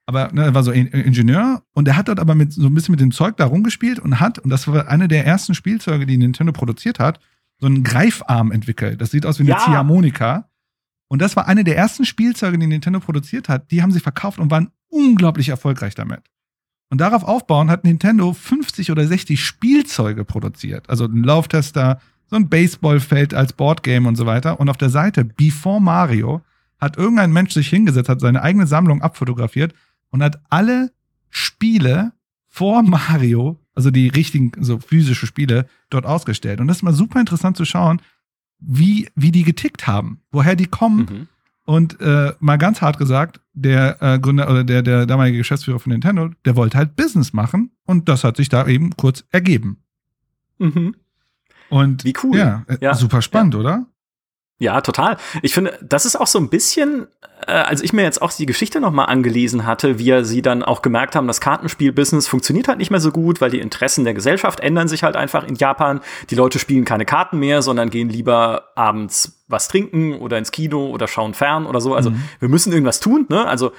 Aber 0.08 0.32
ne, 0.32 0.42
er 0.42 0.54
war 0.54 0.62
so 0.62 0.72
Ingenieur 0.72 1.62
und 1.74 1.86
er 1.86 1.94
hat 1.94 2.08
dort 2.08 2.18
aber 2.18 2.34
mit, 2.34 2.54
so 2.54 2.66
ein 2.66 2.72
bisschen 2.72 2.92
mit 2.92 3.00
dem 3.00 3.10
Zeug 3.10 3.36
da 3.36 3.44
rumgespielt 3.44 3.98
und 3.98 4.20
hat, 4.20 4.38
und 4.38 4.48
das 4.48 4.66
war 4.66 4.88
eine 4.88 5.06
der 5.06 5.26
ersten 5.26 5.54
Spielzeuge, 5.54 6.06
die 6.06 6.16
Nintendo 6.16 6.50
produziert 6.50 6.98
hat, 6.98 7.20
so 7.60 7.66
einen 7.66 7.84
Greifarm 7.84 8.50
entwickelt. 8.50 9.02
Das 9.02 9.10
sieht 9.10 9.26
aus 9.26 9.38
wie 9.38 9.42
eine 9.42 9.50
Ja. 9.50 9.58
Ziehharmonika. 9.58 10.48
Und 11.08 11.20
das 11.20 11.36
war 11.36 11.46
eine 11.46 11.62
der 11.62 11.76
ersten 11.76 12.06
Spielzeuge, 12.06 12.56
die 12.56 12.66
Nintendo 12.66 13.00
produziert 13.00 13.50
hat. 13.50 13.70
Die 13.70 13.82
haben 13.82 13.92
sie 13.92 14.00
verkauft 14.00 14.38
und 14.38 14.50
waren 14.50 14.70
unglaublich 14.88 15.50
erfolgreich 15.50 15.94
damit. 15.94 16.22
Und 16.88 17.02
darauf 17.02 17.24
aufbauen 17.24 17.68
hat 17.68 17.84
Nintendo 17.84 18.32
50 18.32 18.90
oder 18.90 19.06
60 19.06 19.44
Spielzeuge 19.44 20.24
produziert. 20.24 20.88
Also 20.88 21.04
ein 21.04 21.22
Lauftester, 21.22 22.00
so 22.30 22.36
ein 22.36 22.48
Baseballfeld 22.48 23.34
als 23.34 23.52
Boardgame 23.52 24.08
und 24.08 24.16
so 24.16 24.24
weiter. 24.24 24.58
Und 24.58 24.70
auf 24.70 24.78
der 24.78 24.88
Seite 24.88 25.26
Before 25.26 25.82
Mario 25.82 26.40
hat 26.80 26.96
irgendein 26.96 27.30
Mensch 27.30 27.52
sich 27.52 27.68
hingesetzt, 27.68 28.08
hat 28.08 28.22
seine 28.22 28.40
eigene 28.40 28.66
Sammlung 28.66 29.02
abfotografiert 29.02 29.74
und 30.10 30.22
hat 30.22 30.40
alle 30.50 30.92
Spiele 31.30 32.12
vor 32.46 32.82
Mario, 32.82 33.58
also 33.74 33.90
die 33.90 34.08
richtigen, 34.08 34.52
so 34.60 34.78
physische 34.78 35.26
Spiele, 35.26 35.66
dort 35.90 36.06
ausgestellt. 36.06 36.60
Und 36.60 36.68
das 36.68 36.78
ist 36.78 36.82
mal 36.82 36.92
super 36.92 37.20
interessant 37.20 37.56
zu 37.56 37.64
schauen, 37.64 38.00
wie, 38.58 39.08
wie 39.14 39.30
die 39.30 39.44
getickt 39.44 39.86
haben, 39.86 40.20
woher 40.32 40.56
die 40.56 40.66
kommen. 40.66 40.98
Mhm. 40.98 41.28
Und 41.64 42.00
äh, 42.00 42.32
mal 42.40 42.56
ganz 42.56 42.80
hart 42.80 42.98
gesagt, 42.98 43.40
der 43.52 43.98
äh, 44.02 44.18
Gründer 44.18 44.50
oder 44.50 44.64
der, 44.64 44.82
der 44.82 45.04
damalige 45.06 45.36
Geschäftsführer 45.38 45.78
von 45.78 45.92
Nintendo, 45.92 46.30
der 46.46 46.56
wollte 46.56 46.78
halt 46.78 46.96
Business 46.96 47.32
machen 47.34 47.70
und 47.84 48.08
das 48.08 48.24
hat 48.24 48.38
sich 48.38 48.48
da 48.48 48.66
eben 48.66 48.96
kurz 48.96 49.24
ergeben. 49.30 49.82
Mhm. 50.58 50.96
Und 51.68 52.04
Wie 52.04 52.14
cool. 52.22 52.36
Ja, 52.38 52.64
äh, 52.68 52.78
Ja. 52.80 52.94
super 52.94 53.20
spannend, 53.20 53.54
oder? 53.54 53.86
Ja, 54.60 54.80
total. 54.80 55.18
Ich 55.42 55.54
finde, 55.54 55.78
das 55.80 56.04
ist 56.04 56.16
auch 56.16 56.26
so 56.26 56.38
ein 56.38 56.48
bisschen, 56.48 57.06
äh, 57.46 57.52
als 57.52 57.80
ich 57.80 57.92
mir 57.92 58.02
jetzt 58.02 58.20
auch 58.20 58.32
die 58.32 58.46
Geschichte 58.46 58.80
noch 58.80 58.90
mal 58.90 59.04
angelesen 59.04 59.66
hatte, 59.66 60.00
wie 60.00 60.24
sie 60.24 60.42
dann 60.42 60.64
auch 60.64 60.82
gemerkt 60.82 61.14
haben, 61.14 61.28
das 61.28 61.40
Kartenspiel-Business 61.40 62.26
funktioniert 62.26 62.66
halt 62.66 62.78
nicht 62.78 62.90
mehr 62.90 62.98
so 62.98 63.12
gut, 63.12 63.40
weil 63.40 63.50
die 63.50 63.60
Interessen 63.60 64.04
der 64.04 64.14
Gesellschaft 64.14 64.58
ändern 64.58 64.88
sich 64.88 65.04
halt 65.04 65.14
einfach 65.14 65.44
in 65.44 65.54
Japan. 65.54 66.00
Die 66.30 66.34
Leute 66.34 66.58
spielen 66.58 66.84
keine 66.84 67.04
Karten 67.04 67.38
mehr, 67.38 67.62
sondern 67.62 67.88
gehen 67.88 68.08
lieber 68.08 68.70
abends 68.74 69.44
was 69.46 69.68
trinken 69.68 70.14
oder 70.14 70.38
ins 70.38 70.50
Kino 70.50 70.88
oder 70.88 71.06
schauen 71.06 71.34
fern 71.34 71.64
oder 71.64 71.80
so. 71.80 71.94
Also 71.94 72.12
wir 72.40 72.48
müssen 72.48 72.72
irgendwas 72.72 72.98
tun. 72.98 73.26
Ne? 73.28 73.46
Also 73.46 73.70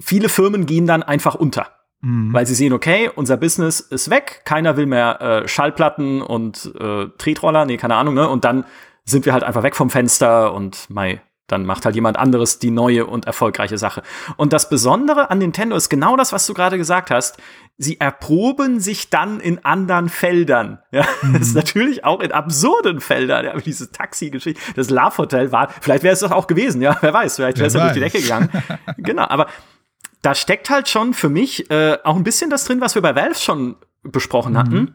viele 0.00 0.30
Firmen 0.30 0.64
gehen 0.64 0.86
dann 0.86 1.02
einfach 1.02 1.34
unter. 1.34 1.66
Mhm. 2.00 2.32
Weil 2.32 2.46
sie 2.46 2.54
sehen, 2.54 2.72
okay, 2.72 3.10
unser 3.14 3.36
Business 3.36 3.80
ist 3.80 4.08
weg, 4.08 4.42
keiner 4.44 4.76
will 4.76 4.86
mehr 4.86 5.20
äh, 5.20 5.48
Schallplatten 5.48 6.22
und 6.22 6.72
äh, 6.78 7.06
Tretroller, 7.18 7.64
nee, 7.64 7.76
keine 7.76 7.96
Ahnung, 7.96 8.14
ne? 8.14 8.28
Und 8.28 8.44
dann 8.44 8.64
sind 9.08 9.26
wir 9.26 9.32
halt 9.32 9.44
einfach 9.44 9.62
weg 9.62 9.76
vom 9.76 9.90
Fenster 9.90 10.52
und 10.52 10.88
mei, 10.90 11.20
dann 11.48 11.64
macht 11.64 11.86
halt 11.86 11.94
jemand 11.94 12.18
anderes 12.18 12.58
die 12.58 12.70
neue 12.70 13.06
und 13.06 13.26
erfolgreiche 13.26 13.78
Sache. 13.78 14.02
Und 14.36 14.52
das 14.52 14.68
Besondere 14.68 15.30
an 15.30 15.38
Nintendo 15.38 15.76
ist 15.76 15.88
genau 15.88 16.14
das, 16.16 16.32
was 16.32 16.46
du 16.46 16.52
gerade 16.52 16.76
gesagt 16.76 17.10
hast. 17.10 17.38
Sie 17.78 17.98
erproben 17.98 18.80
sich 18.80 19.08
dann 19.08 19.40
in 19.40 19.64
anderen 19.64 20.08
Feldern. 20.08 20.80
Ja, 20.90 21.06
das 21.32 21.48
ist 21.48 21.54
natürlich 21.54 22.04
auch 22.04 22.20
in 22.20 22.32
absurden 22.32 23.00
Feldern. 23.00 23.44
Ja, 23.44 23.56
diese 23.56 23.90
Taxi-Geschichte, 23.90 24.60
das 24.74 24.90
Love 24.90 25.18
Hotel 25.18 25.52
war, 25.52 25.70
vielleicht 25.80 26.02
wäre 26.02 26.12
es 26.12 26.20
das 26.20 26.32
auch 26.32 26.46
gewesen, 26.46 26.82
ja, 26.82 26.96
wer 27.00 27.12
weiß, 27.12 27.36
vielleicht 27.36 27.58
wäre 27.58 27.68
es 27.68 27.74
ja 27.74 27.80
durch 27.80 27.92
die. 27.92 28.00
Decke 28.00 28.20
gegangen. 28.20 28.50
genau, 28.98 29.24
aber 29.28 29.46
da 30.22 30.34
steckt 30.34 30.70
halt 30.70 30.88
schon 30.88 31.14
für 31.14 31.28
mich 31.28 31.70
äh, 31.70 31.98
auch 32.04 32.16
ein 32.16 32.24
bisschen 32.24 32.50
das 32.50 32.64
drin, 32.64 32.80
was 32.80 32.94
wir 32.94 33.02
bei 33.02 33.14
Valve 33.14 33.36
schon 33.36 33.76
besprochen 34.02 34.58
hatten. 34.58 34.94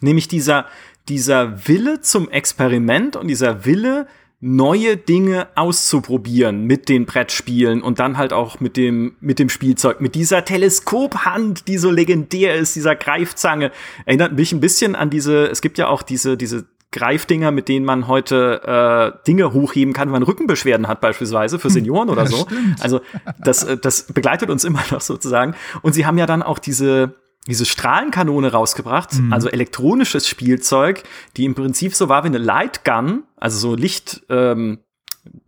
Nämlich 0.00 0.28
dieser, 0.28 0.66
dieser 1.08 1.66
Wille 1.66 2.00
zum 2.00 2.28
Experiment 2.30 3.16
und 3.16 3.28
dieser 3.28 3.64
Wille, 3.64 4.06
neue 4.40 4.96
Dinge 4.96 5.48
auszuprobieren 5.56 6.62
mit 6.64 6.88
den 6.88 7.06
Brettspielen 7.06 7.82
und 7.82 7.98
dann 7.98 8.16
halt 8.16 8.32
auch 8.32 8.60
mit 8.60 8.76
dem, 8.76 9.16
mit 9.20 9.40
dem 9.40 9.48
Spielzeug, 9.48 10.00
mit 10.00 10.14
dieser 10.14 10.44
Teleskophand, 10.44 11.66
die 11.66 11.76
so 11.76 11.90
legendär 11.90 12.54
ist, 12.54 12.76
dieser 12.76 12.94
Greifzange. 12.94 13.72
Erinnert 14.06 14.34
mich 14.34 14.52
ein 14.52 14.60
bisschen 14.60 14.94
an 14.94 15.10
diese, 15.10 15.46
es 15.46 15.60
gibt 15.60 15.76
ja 15.76 15.88
auch 15.88 16.02
diese, 16.02 16.36
diese 16.36 16.66
Greifdinger, 16.92 17.50
mit 17.50 17.68
denen 17.68 17.84
man 17.84 18.06
heute 18.06 18.62
äh, 18.64 19.24
Dinge 19.26 19.52
hochheben 19.52 19.92
kann, 19.92 20.08
wenn 20.08 20.12
man 20.12 20.22
Rückenbeschwerden 20.22 20.86
hat, 20.86 21.00
beispielsweise 21.00 21.58
für 21.58 21.68
Senioren 21.68 22.08
oder 22.08 22.26
so. 22.26 22.46
stimmt. 22.46 22.80
Also 22.80 23.00
das, 23.42 23.64
äh, 23.64 23.76
das 23.76 24.04
begleitet 24.04 24.50
uns 24.50 24.64
immer 24.64 24.84
noch 24.92 25.00
sozusagen. 25.00 25.54
Und 25.82 25.94
sie 25.94 26.06
haben 26.06 26.16
ja 26.16 26.26
dann 26.26 26.44
auch 26.44 26.60
diese, 26.60 27.14
diese 27.46 27.64
Strahlenkanone 27.64 28.52
rausgebracht, 28.52 29.14
also 29.30 29.48
elektronisches 29.48 30.28
Spielzeug, 30.28 31.02
die 31.36 31.44
im 31.46 31.54
Prinzip 31.54 31.94
so 31.94 32.08
war 32.08 32.24
wie 32.24 32.28
eine 32.28 32.38
Lightgun, 32.38 33.24
also 33.36 33.58
so 33.58 33.74
Licht, 33.74 34.22
ähm, 34.28 34.80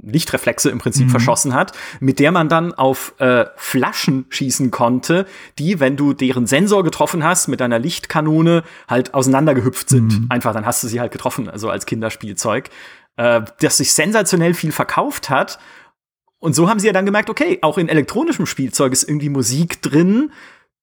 Lichtreflexe 0.03 0.71
im 0.71 0.79
Prinzip 0.79 1.07
verschossen 1.11 1.55
hat, 1.55 1.73
mit 2.01 2.19
der 2.19 2.33
man 2.33 2.49
dann 2.49 2.73
auf 2.73 3.15
äh, 3.19 3.47
Flaschen 3.57 4.27
schießen 4.29 4.71
konnte, 4.71 5.27
die, 5.59 5.81
wenn 5.81 5.97
du 5.97 6.13
deren 6.13 6.47
Sensor 6.47 6.85
getroffen 6.85 7.25
hast, 7.25 7.49
mit 7.49 7.61
deiner 7.61 7.79
Lichtkanone 7.79 8.63
halt 8.89 9.15
auseinandergehüpft 9.15 9.89
sind. 9.89 10.13
Einfach, 10.31 10.53
dann 10.53 10.67
hast 10.67 10.83
du 10.83 10.89
sie 10.89 11.01
halt 11.01 11.13
getroffen, 11.13 11.49
also 11.49 11.71
als 11.71 11.87
Kinderspielzeug, 11.87 12.71
äh, 13.17 13.43
das 13.61 13.77
sich 13.79 13.93
sensationell 13.93 14.55
viel 14.55 14.73
verkauft 14.73 15.31
hat. 15.31 15.59
Und 16.39 16.55
so 16.55 16.69
haben 16.69 16.81
sie 16.81 16.87
ja 16.87 16.93
dann 16.95 17.05
gemerkt, 17.05 17.29
okay, 17.29 17.59
auch 17.61 17.77
in 17.77 17.89
elektronischem 17.89 18.47
Spielzeug 18.47 18.93
ist 18.93 19.03
irgendwie 19.03 19.29
Musik 19.29 19.83
drin, 19.83 20.33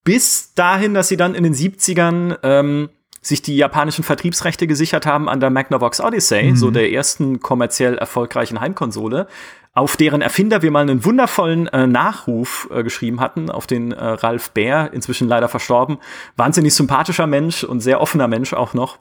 bis 0.08 0.54
dahin, 0.54 0.94
dass 0.94 1.10
sie 1.10 1.18
dann 1.18 1.36
in 1.36 1.44
den 1.44 1.54
70ern 1.54 2.38
ähm, 2.42 2.88
sich 3.22 3.42
die 3.42 3.58
japanischen 3.58 4.06
Vertriebsrechte 4.06 4.66
gesichert 4.66 5.06
haben 5.06 5.28
an 5.28 5.42
der 5.42 5.50
Magnavox 5.50 6.00
Odyssey, 6.00 6.56
so 6.56 6.72
der 6.72 6.94
ersten 6.94 7.42
kommerziell 7.42 7.98
erfolgreichen 7.98 8.62
Heimkonsole, 8.62 9.28
auf 9.74 9.98
deren 9.98 10.22
Erfinder 10.22 10.62
wir 10.62 10.72
mal 10.72 10.84
einen 10.84 11.04
wundervollen 11.04 11.68
äh, 11.68 11.88
Nachruf 11.88 12.70
äh, 12.72 12.84
geschrieben 12.84 13.20
hatten, 13.20 13.52
auf 13.52 13.68
den 13.68 13.92
äh, 13.92 14.02
Ralf 14.02 14.52
Bär, 14.52 14.94
inzwischen 14.94 15.28
leider 15.28 15.50
verstorben. 15.50 15.98
Wahnsinnig 16.38 16.74
sympathischer 16.74 17.28
Mensch 17.28 17.66
und 17.66 17.82
sehr 17.82 18.00
offener 18.00 18.30
Mensch 18.30 18.54
auch 18.54 18.74
noch 18.74 19.00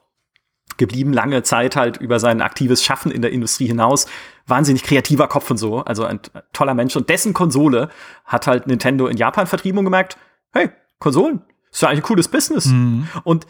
geblieben, 0.76 1.12
lange 1.12 1.44
Zeit 1.44 1.76
halt 1.76 1.98
über 1.98 2.18
sein 2.18 2.42
aktives 2.42 2.82
Schaffen 2.82 3.12
in 3.12 3.22
der 3.22 3.30
Industrie 3.30 3.68
hinaus. 3.68 4.06
Wahnsinnig 4.48 4.82
kreativer 4.82 5.28
Kopf 5.28 5.52
und 5.52 5.58
so, 5.58 5.84
also 5.84 6.04
ein 6.04 6.18
toller 6.52 6.74
Mensch. 6.74 6.96
Und 6.96 7.10
dessen 7.10 7.32
Konsole 7.32 7.90
hat 8.24 8.48
halt 8.48 8.66
Nintendo 8.66 9.06
in 9.06 9.16
Japan 9.16 9.46
vertrieben 9.46 9.78
und 9.78 9.84
gemerkt, 9.84 10.18
hey, 10.52 10.70
Konsolen, 10.98 11.42
ist 11.70 11.82
ja 11.82 11.88
eigentlich 11.88 12.00
ein 12.00 12.06
cooles 12.06 12.28
Business. 12.28 12.66
Und 13.24 13.46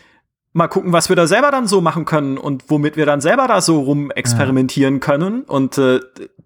mal 0.52 0.68
gucken, 0.68 0.92
was 0.92 1.08
wir 1.08 1.16
da 1.16 1.26
selber 1.26 1.50
dann 1.50 1.66
so 1.66 1.80
machen 1.80 2.04
können 2.04 2.38
und 2.38 2.64
womit 2.68 2.96
wir 2.96 3.06
dann 3.06 3.20
selber 3.20 3.46
da 3.46 3.60
so 3.60 3.80
rum 3.80 4.10
experimentieren 4.10 5.00
können. 5.00 5.42
Und 5.42 5.78
äh, 5.78 6.00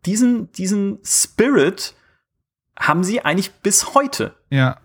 diesen, 0.05 0.51
diesen 0.53 0.99
Spirit 1.05 1.95
haben 2.79 3.05
sie 3.05 3.25
eigentlich 3.25 3.53
bis 3.63 3.95
heute. 3.95 4.35
Ja. 4.51 4.79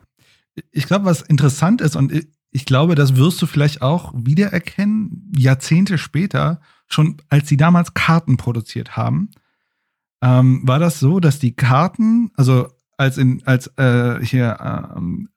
Ich 0.71 0.85
glaube, 0.87 1.05
was 1.05 1.21
interessant 1.21 1.81
ist, 1.81 1.95
und 1.95 2.11
ich- 2.11 2.27
ich 2.51 2.65
glaube, 2.65 2.95
das 2.95 3.17
wirst 3.17 3.41
du 3.41 3.47
vielleicht 3.47 3.81
auch 3.81 4.13
wiedererkennen, 4.15 5.29
Jahrzehnte 5.37 5.97
später, 5.97 6.61
schon 6.87 7.17
als 7.27 7.49
sie 7.49 7.57
damals 7.57 7.93
Karten 7.93 8.37
produziert 8.37 8.95
haben, 8.95 9.31
ähm, 10.21 10.61
war 10.65 10.79
das 10.79 10.99
so, 11.01 11.19
dass 11.19 11.39
die 11.39 11.53
Karten, 11.55 12.31
also 12.35 12.69
als 12.97 13.17
in, 13.17 13.41
als 13.45 13.67
äh, 13.77 14.23
hier 14.23 14.57
ähm, 14.95 15.27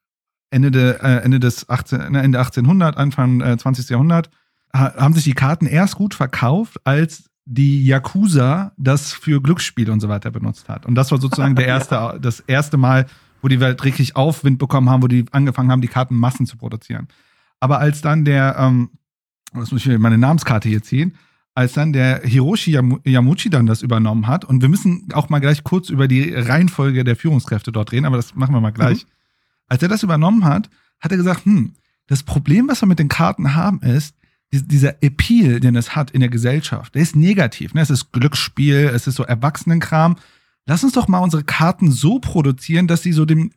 Ende, 0.51 0.71
de, 0.71 0.97
äh, 1.01 1.23
Ende 1.23 1.41
des 1.41 1.69
18, 1.69 2.13
ne, 2.13 2.23
Ende 2.23 2.39
1800, 2.39 2.97
Anfang 2.97 3.41
äh, 3.41 3.57
20. 3.57 3.89
Jahrhundert, 3.91 4.31
ha, 4.75 4.95
haben 4.97 5.15
sich 5.15 5.25
die 5.25 5.35
Karten 5.35 5.67
erst 5.67 5.97
gut 5.97 6.15
verkauft, 6.15 6.79
als 6.85 7.25
die 7.45 7.85
Yakuza 7.87 8.73
das 8.77 9.13
für 9.13 9.41
Glücksspiele 9.41 9.91
und 9.93 10.01
so 10.01 10.09
weiter 10.09 10.31
benutzt 10.31 10.69
hat. 10.69 10.85
Und 10.87 10.95
das 10.95 11.11
war 11.11 11.21
sozusagen 11.21 11.55
der 11.55 11.67
erste, 11.69 12.19
das 12.21 12.41
erste 12.41 12.77
Mal, 12.77 13.07
wo 13.41 13.49
die 13.49 13.61
Welt 13.61 13.85
richtig 13.85 14.17
Aufwind 14.17 14.59
bekommen 14.59 14.91
haben, 14.91 15.03
wo 15.03 15.07
die 15.07 15.25
angefangen 15.33 15.71
haben, 15.71 15.81
die 15.81 15.89
Karten 15.89 16.15
Massen 16.15 16.47
zu 16.47 16.57
produzieren. 16.57 17.09
Aber 17.61 17.79
als 17.79 18.01
dann 18.03 18.25
der, 18.25 18.57
ähm, 18.59 18.91
das 19.53 19.73
muss 19.73 19.81
ich 19.81 19.87
mir 19.87 19.99
meine 19.99 20.19
Namenskarte 20.19 20.69
hier 20.69 20.83
ziehen, 20.83 21.15
als 21.55 21.73
dann 21.73 21.93
der 21.93 22.21
Hiroshi 22.23 22.77
Yamu- 22.77 23.01
Yamuchi 23.09 23.51
dann 23.51 23.67
das 23.67 23.83
übernommen 23.83 24.27
hat, 24.27 24.45
und 24.45 24.61
wir 24.63 24.69
müssen 24.69 25.09
auch 25.13 25.29
mal 25.29 25.41
gleich 25.41 25.65
kurz 25.65 25.91
über 25.91 26.07
die 26.07 26.33
Reihenfolge 26.33 27.03
der 27.03 27.17
Führungskräfte 27.17 27.73
dort 27.73 27.93
reden, 27.93 28.07
aber 28.07 28.17
das 28.17 28.35
machen 28.35 28.55
wir 28.55 28.61
mal 28.61 28.71
gleich. 28.71 29.07
Als 29.69 29.83
er 29.83 29.89
das 29.89 30.03
übernommen 30.03 30.45
hat, 30.45 30.69
hat 31.01 31.13
er 31.13 31.17
gesagt, 31.19 31.45
hm, 31.45 31.75
das 32.07 32.23
Problem, 32.23 32.69
was 32.69 32.83
wir 32.83 32.87
mit 32.87 32.99
den 32.99 33.09
Karten 33.09 33.55
haben, 33.55 33.81
ist, 33.83 34.15
die- 34.53 34.67
dieser 34.67 35.03
Appeal, 35.03 35.61
den 35.61 35.77
es 35.77 35.95
hat 35.95 36.11
in 36.11 36.21
der 36.21 36.31
Gesellschaft, 36.31 36.95
der 36.95 37.03
ist 37.03 37.15
negativ. 37.17 37.75
Ne? 37.75 37.83
Es 37.83 37.91
ist 37.91 38.13
Glücksspiel, 38.13 38.91
es 38.95 39.07
ist 39.07 39.17
so 39.17 39.25
Erwachsenenkram. 39.25 40.17
Lass 40.67 40.83
uns 40.85 40.95
doch 40.95 41.07
mal 41.07 41.19
unsere 41.19 41.45
Karten 41.45 41.91
so 41.91 42.19
produzieren, 42.19 42.87
dass 42.87 43.03
sie 43.03 43.13
so 43.13 43.25
dem 43.27 43.51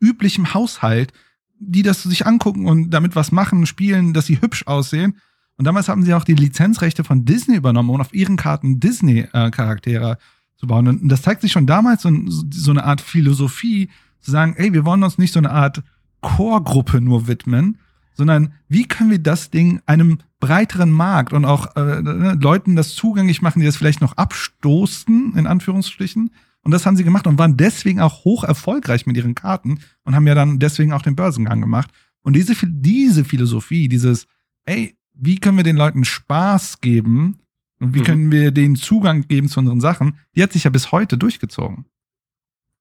üblichen 0.00 0.54
Haushalt, 0.54 1.12
die 1.58 1.82
das 1.82 2.04
sich 2.04 2.26
angucken 2.26 2.66
und 2.66 2.90
damit 2.90 3.16
was 3.16 3.32
machen, 3.32 3.66
spielen, 3.66 4.14
dass 4.14 4.26
sie 4.26 4.40
hübsch 4.40 4.66
aussehen. 4.66 5.18
Und 5.56 5.64
damals 5.66 5.88
haben 5.88 6.04
sie 6.04 6.14
auch 6.14 6.24
die 6.24 6.34
Lizenzrechte 6.34 7.04
von 7.04 7.24
Disney 7.26 7.56
übernommen, 7.56 7.90
um 7.90 8.00
auf 8.00 8.14
ihren 8.14 8.36
Karten 8.36 8.80
Disney-Charaktere 8.80 10.16
zu 10.56 10.66
bauen. 10.66 10.88
Und 10.88 11.08
das 11.08 11.22
zeigt 11.22 11.42
sich 11.42 11.52
schon 11.52 11.66
damals 11.66 12.02
so, 12.02 12.10
so 12.50 12.70
eine 12.70 12.84
Art 12.84 13.00
Philosophie, 13.00 13.90
zu 14.20 14.30
sagen, 14.30 14.54
ey, 14.56 14.72
wir 14.72 14.84
wollen 14.84 15.02
uns 15.02 15.18
nicht 15.18 15.32
so 15.32 15.38
eine 15.38 15.50
Art 15.50 15.82
Chorgruppe 16.20 17.00
nur 17.00 17.26
widmen. 17.26 17.78
sondern 18.14 18.52
wie 18.68 18.86
können 18.86 19.10
wir 19.10 19.18
das 19.18 19.50
Ding 19.50 19.80
einem 19.86 20.18
breiteren 20.40 20.90
Markt 20.90 21.32
und 21.32 21.44
auch 21.44 21.76
äh, 21.76 22.02
ne, 22.02 22.38
Leuten 22.40 22.76
das 22.76 22.94
zugänglich 22.94 23.40
machen, 23.40 23.60
die 23.60 23.66
das 23.66 23.76
vielleicht 23.76 24.00
noch 24.00 24.16
abstoßen, 24.16 25.34
in 25.36 25.46
Anführungsstrichen. 25.46 26.30
Und 26.62 26.72
das 26.72 26.84
haben 26.84 26.96
sie 26.96 27.04
gemacht 27.04 27.26
und 27.26 27.38
waren 27.38 27.56
deswegen 27.56 28.00
auch 28.00 28.24
hoch 28.24 28.44
erfolgreich 28.44 29.06
mit 29.06 29.16
ihren 29.16 29.34
Karten 29.34 29.80
und 30.04 30.14
haben 30.14 30.26
ja 30.26 30.34
dann 30.34 30.58
deswegen 30.58 30.92
auch 30.92 31.02
den 31.02 31.16
Börsengang 31.16 31.60
gemacht. 31.60 31.90
Und 32.22 32.34
diese, 32.34 32.54
diese 32.66 33.24
Philosophie, 33.24 33.88
dieses, 33.88 34.26
ey, 34.64 34.98
wie 35.14 35.38
können 35.38 35.56
wir 35.56 35.64
den 35.64 35.76
Leuten 35.76 36.04
Spaß 36.04 36.80
geben 36.80 37.38
und 37.78 37.94
wie 37.94 38.00
mhm. 38.00 38.04
können 38.04 38.32
wir 38.32 38.50
denen 38.50 38.76
Zugang 38.76 39.26
geben 39.28 39.48
zu 39.48 39.60
unseren 39.60 39.80
Sachen, 39.80 40.18
die 40.36 40.42
hat 40.42 40.52
sich 40.52 40.64
ja 40.64 40.70
bis 40.70 40.92
heute 40.92 41.16
durchgezogen. 41.16 41.86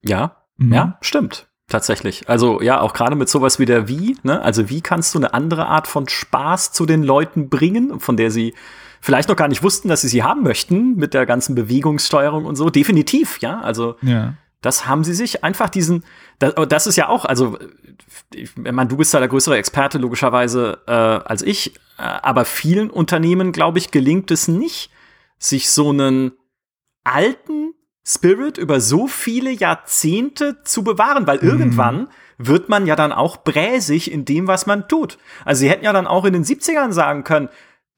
Ja, 0.03 0.37
mhm. 0.59 0.73
ja, 0.73 0.97
stimmt. 1.01 1.47
Tatsächlich. 1.69 2.27
Also 2.27 2.61
ja, 2.61 2.81
auch 2.81 2.93
gerade 2.93 3.15
mit 3.15 3.29
sowas 3.29 3.59
wie 3.59 3.65
der 3.65 3.87
Wie, 3.87 4.17
ne? 4.23 4.41
Also 4.41 4.69
wie 4.69 4.81
kannst 4.81 5.13
du 5.13 5.19
eine 5.19 5.35
andere 5.35 5.67
Art 5.67 5.87
von 5.87 6.09
Spaß 6.09 6.71
zu 6.71 6.87
den 6.87 7.03
Leuten 7.03 7.49
bringen, 7.49 7.99
von 7.99 8.17
der 8.17 8.31
sie 8.31 8.55
vielleicht 9.01 9.29
noch 9.29 9.35
gar 9.35 9.47
nicht 9.47 9.61
wussten, 9.63 9.87
dass 9.87 10.01
sie 10.01 10.07
sie 10.07 10.23
haben 10.23 10.41
möchten, 10.41 10.95
mit 10.95 11.13
der 11.13 11.27
ganzen 11.27 11.53
Bewegungssteuerung 11.53 12.45
und 12.45 12.55
so. 12.55 12.71
Definitiv, 12.71 13.37
ja. 13.39 13.61
Also 13.61 13.95
ja. 14.01 14.33
das 14.61 14.87
haben 14.87 15.03
sie 15.03 15.13
sich 15.13 15.43
einfach 15.43 15.69
diesen, 15.69 16.03
das, 16.39 16.57
oh, 16.57 16.65
das 16.65 16.87
ist 16.87 16.95
ja 16.95 17.07
auch, 17.07 17.25
also 17.25 17.57
ich 18.33 18.55
meine, 18.57 18.87
du 18.87 18.97
bist 18.97 19.13
da 19.13 19.19
der 19.19 19.27
größere 19.27 19.57
Experte 19.57 19.99
logischerweise 19.99 20.79
äh, 20.87 20.91
als 20.91 21.43
ich, 21.43 21.75
äh, 21.97 22.01
aber 22.01 22.45
vielen 22.45 22.89
Unternehmen, 22.89 23.51
glaube 23.51 23.77
ich, 23.77 23.91
gelingt 23.91 24.31
es 24.31 24.47
nicht, 24.47 24.91
sich 25.37 25.69
so 25.69 25.89
einen 25.89 26.31
alten 27.03 27.73
Spirit 28.09 28.57
über 28.57 28.81
so 28.81 29.07
viele 29.07 29.51
Jahrzehnte 29.51 30.63
zu 30.63 30.83
bewahren, 30.83 31.27
weil 31.27 31.37
mhm. 31.37 31.49
irgendwann 31.49 32.07
wird 32.39 32.67
man 32.67 32.87
ja 32.87 32.95
dann 32.95 33.11
auch 33.11 33.37
bräsig 33.37 34.11
in 34.11 34.25
dem, 34.25 34.47
was 34.47 34.65
man 34.65 34.87
tut. 34.87 35.19
Also 35.45 35.59
sie 35.59 35.69
hätten 35.69 35.85
ja 35.85 35.93
dann 35.93 36.07
auch 36.07 36.25
in 36.25 36.33
den 36.33 36.43
70ern 36.43 36.91
sagen 36.91 37.23
können, 37.23 37.49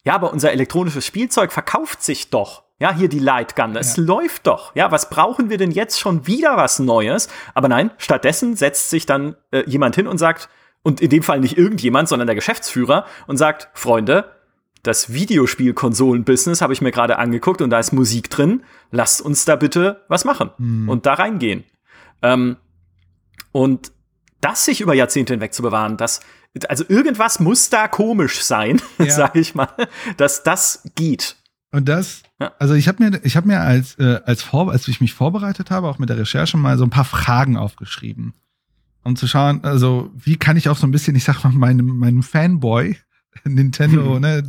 ja, 0.04 0.16
aber 0.16 0.34
unser 0.34 0.52
elektronisches 0.52 1.06
Spielzeug 1.06 1.54
verkauft 1.54 2.04
sich 2.04 2.30
doch. 2.30 2.64
Ja, 2.80 2.92
hier 2.92 3.08
die 3.08 3.20
Lightgun, 3.20 3.76
es 3.76 3.96
ja. 3.96 4.04
läuft 4.04 4.48
doch. 4.48 4.76
Ja, 4.76 4.92
was 4.92 5.12
brauchen 5.12 5.52
wir 5.52 5.60
denn 5.60 5.70
jetzt 5.70 6.00
schon 6.00 6.26
wieder 6.26 6.58
was 6.58 6.80
Neues? 6.80 7.30
Aber 7.54 7.68
nein, 7.68 7.92
stattdessen 8.00 8.56
setzt 8.56 8.90
sich 8.90 9.06
dann 9.06 9.36
äh, 9.52 9.64
jemand 9.68 9.96
hin 9.96 10.08
und 10.08 10.18
sagt, 10.18 10.50
und 10.82 11.00
in 11.00 11.12
dem 11.12 11.22
Fall 11.22 11.40
nicht 11.40 11.58
irgendjemand, 11.58 12.10
sondern 12.10 12.26
der 12.26 12.36
Geschäftsführer 12.36 13.06
und 13.28 13.38
sagt, 13.38 13.70
Freunde, 13.74 14.32
das 14.84 15.14
Videospielkonsolen-Business 15.14 16.62
habe 16.62 16.74
ich 16.74 16.82
mir 16.82 16.92
gerade 16.92 17.20
angeguckt 17.20 17.62
und 17.62 17.70
da 17.70 17.80
ist 17.80 17.92
Musik 17.92 18.30
drin. 18.30 18.64
Lasst 18.90 19.22
uns 19.22 19.46
da 19.46 19.56
bitte 19.56 20.04
was 20.08 20.26
machen 20.26 20.50
mhm. 20.58 20.90
und 20.90 21.06
da 21.06 21.14
reingehen. 21.14 21.64
Ähm, 22.22 22.58
und 23.52 23.92
das 24.42 24.66
sich 24.66 24.82
über 24.82 24.94
Jahrzehnte 24.94 25.34
hinweg 25.34 25.54
zu 25.54 25.62
bewahren, 25.62 25.98
das, 25.98 26.22
also 26.68 26.84
irgendwas 26.88 27.40
muss 27.40 27.70
da 27.70 27.88
komisch 27.88 28.42
sein, 28.42 28.82
ja. 28.98 29.10
sage 29.10 29.40
ich 29.40 29.54
mal, 29.54 29.70
dass 30.18 30.44
das 30.44 30.84
geht. 30.96 31.38
Und 31.72 31.88
das, 31.88 32.24
ja. 32.40 32.52
also 32.60 32.74
ich 32.74 32.88
habe 32.88 33.04
mir, 33.04 33.22
ich 33.24 33.38
habe 33.38 33.48
mir 33.48 33.62
als 33.62 33.96
äh, 33.96 34.20
als 34.26 34.44
vor, 34.44 34.72
als 34.72 34.88
ich 34.88 35.00
mich 35.00 35.14
vorbereitet 35.14 35.72
habe, 35.72 35.88
auch 35.88 36.00
mit 36.00 36.10
der 36.10 36.18
Recherche 36.18 36.58
mal 36.58 36.78
so 36.78 36.84
ein 36.84 36.90
paar 36.90 37.06
Fragen 37.06 37.56
aufgeschrieben, 37.56 38.34
um 39.04 39.16
zu 39.16 39.26
schauen, 39.26 39.64
also 39.64 40.12
wie 40.16 40.36
kann 40.36 40.58
ich 40.58 40.68
auch 40.68 40.76
so 40.76 40.86
ein 40.86 40.92
bisschen, 40.92 41.16
ich 41.16 41.24
sag 41.24 41.44
mal, 41.44 41.54
meinem 41.54 41.86
meinem 41.86 42.24
Fanboy 42.24 42.98
Nintendo, 43.44 44.20
ne, 44.20 44.44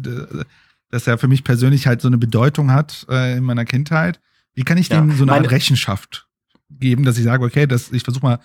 das 0.91 1.07
ja 1.07 1.17
für 1.17 1.29
mich 1.29 1.45
persönlich 1.45 1.87
halt 1.87 2.01
so 2.01 2.09
eine 2.09 2.19
Bedeutung 2.19 2.71
hat 2.71 3.07
äh, 3.09 3.37
in 3.37 3.45
meiner 3.45 3.65
Kindheit. 3.65 4.21
Wie 4.55 4.65
kann 4.65 4.79
ich 4.79 4.89
ja, 4.89 5.01
dem 5.01 5.17
so 5.17 5.25
eine 5.25 5.33
Art 5.33 5.51
Rechenschaft 5.51 6.29
geben, 6.71 7.05
dass 7.05 7.19
ich 7.19 7.25
sage, 7.25 7.45
okay, 7.45 7.67
das, 7.67 7.93
ich 7.93 8.03
versuche 8.03 8.25
mal 8.25 8.39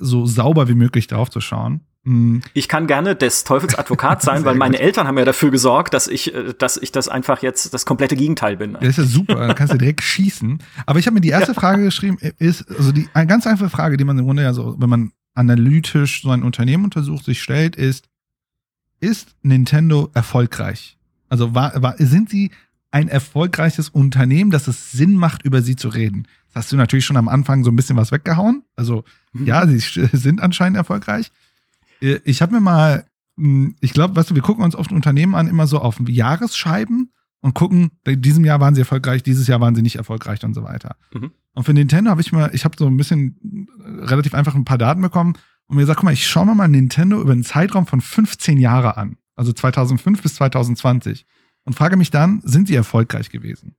so 0.00 0.26
sauber 0.26 0.68
wie 0.68 0.74
möglich 0.74 1.06
drauf 1.06 1.30
zu 1.30 1.40
schauen. 1.40 1.80
Mhm. 2.02 2.42
Ich 2.54 2.68
kann 2.68 2.86
gerne 2.86 3.14
des 3.14 3.44
Teufels 3.44 3.74
Advokat 3.74 4.22
sein, 4.22 4.44
weil 4.44 4.54
meine 4.54 4.78
Eltern 4.78 5.06
haben 5.06 5.18
ja 5.18 5.24
dafür 5.24 5.50
gesorgt, 5.50 5.94
dass 5.94 6.06
ich, 6.06 6.34
äh, 6.34 6.54
dass 6.58 6.76
ich 6.76 6.92
das 6.92 7.08
einfach 7.08 7.42
jetzt 7.42 7.72
das 7.74 7.84
komplette 7.84 8.16
Gegenteil 8.16 8.56
bin. 8.56 8.74
Das 8.74 8.82
ist 8.82 8.98
ja 8.98 9.04
super, 9.04 9.46
dann 9.46 9.54
kannst 9.54 9.74
du 9.74 9.78
direkt 9.78 10.02
schießen. 10.02 10.58
Aber 10.86 10.98
ich 10.98 11.06
habe 11.06 11.14
mir 11.14 11.20
die 11.20 11.28
erste. 11.28 11.50
Frage 11.50 11.82
geschrieben, 11.82 12.16
ist, 12.38 12.70
also 12.70 12.92
die 12.92 13.08
eine 13.12 13.26
ganz 13.26 13.46
einfache 13.46 13.70
Frage, 13.70 13.96
die 13.96 14.04
man 14.04 14.18
im 14.18 14.24
Grunde 14.24 14.42
ja 14.42 14.52
so, 14.52 14.76
wenn 14.78 14.88
man 14.88 15.12
analytisch 15.34 16.22
so 16.22 16.30
ein 16.30 16.42
Unternehmen 16.42 16.84
untersucht, 16.84 17.24
sich 17.24 17.42
stellt, 17.42 17.76
ist, 17.76 18.06
ist 19.00 19.34
Nintendo 19.42 20.10
erfolgreich? 20.14 20.98
Also 21.28 21.54
war, 21.54 21.80
war, 21.82 21.96
sind 21.98 22.30
sie 22.30 22.50
ein 22.90 23.08
erfolgreiches 23.08 23.88
Unternehmen, 23.88 24.50
dass 24.50 24.68
es 24.68 24.92
Sinn 24.92 25.14
macht, 25.14 25.44
über 25.44 25.62
sie 25.62 25.76
zu 25.76 25.88
reden? 25.88 26.26
Das 26.48 26.64
hast 26.64 26.72
du 26.72 26.76
natürlich 26.76 27.04
schon 27.04 27.16
am 27.16 27.28
Anfang 27.28 27.62
so 27.64 27.70
ein 27.70 27.76
bisschen 27.76 27.96
was 27.96 28.12
weggehauen. 28.12 28.64
Also 28.76 29.04
mhm. 29.32 29.46
ja, 29.46 29.66
sie 29.66 29.78
sind 30.12 30.40
anscheinend 30.40 30.76
erfolgreich. 30.76 31.30
Äh, 32.00 32.18
ich 32.24 32.42
habe 32.42 32.54
mir 32.54 32.60
mal, 32.60 33.06
hm, 33.36 33.76
ich 33.80 33.92
glaube, 33.92 34.16
weißt 34.16 34.30
du, 34.30 34.34
wir 34.34 34.42
gucken 34.42 34.64
uns 34.64 34.74
oft 34.74 34.92
Unternehmen 34.92 35.34
an, 35.34 35.48
immer 35.48 35.66
so 35.66 35.78
auf 35.78 36.00
Jahresscheiben 36.06 37.12
und 37.40 37.54
gucken, 37.54 37.92
in 38.04 38.20
diesem 38.20 38.44
Jahr 38.44 38.60
waren 38.60 38.74
sie 38.74 38.82
erfolgreich, 38.82 39.22
dieses 39.22 39.46
Jahr 39.46 39.60
waren 39.60 39.74
sie 39.74 39.82
nicht 39.82 39.96
erfolgreich 39.96 40.44
und 40.44 40.54
so 40.54 40.62
weiter. 40.64 40.96
Mhm. 41.14 41.30
Und 41.54 41.64
für 41.64 41.72
Nintendo 41.72 42.10
habe 42.10 42.20
ich 42.20 42.32
mal, 42.32 42.50
ich 42.52 42.64
habe 42.64 42.76
so 42.78 42.86
ein 42.86 42.96
bisschen 42.96 43.68
äh, 43.78 44.04
relativ 44.04 44.34
einfach 44.34 44.54
ein 44.54 44.64
paar 44.64 44.78
Daten 44.78 45.00
bekommen 45.00 45.34
und 45.70 45.76
mir 45.76 45.82
gesagt, 45.82 45.98
guck 45.98 46.04
mal, 46.04 46.12
ich 46.12 46.26
schaue 46.26 46.46
mir 46.46 46.54
mal 46.56 46.66
Nintendo 46.66 47.20
über 47.20 47.32
einen 47.32 47.44
Zeitraum 47.44 47.86
von 47.86 48.00
15 48.00 48.58
Jahre 48.58 48.96
an, 48.96 49.16
also 49.36 49.52
2005 49.52 50.20
bis 50.20 50.34
2020 50.34 51.26
und 51.64 51.74
frage 51.74 51.96
mich 51.96 52.10
dann, 52.10 52.40
sind 52.44 52.66
sie 52.66 52.74
erfolgreich 52.74 53.30
gewesen? 53.30 53.76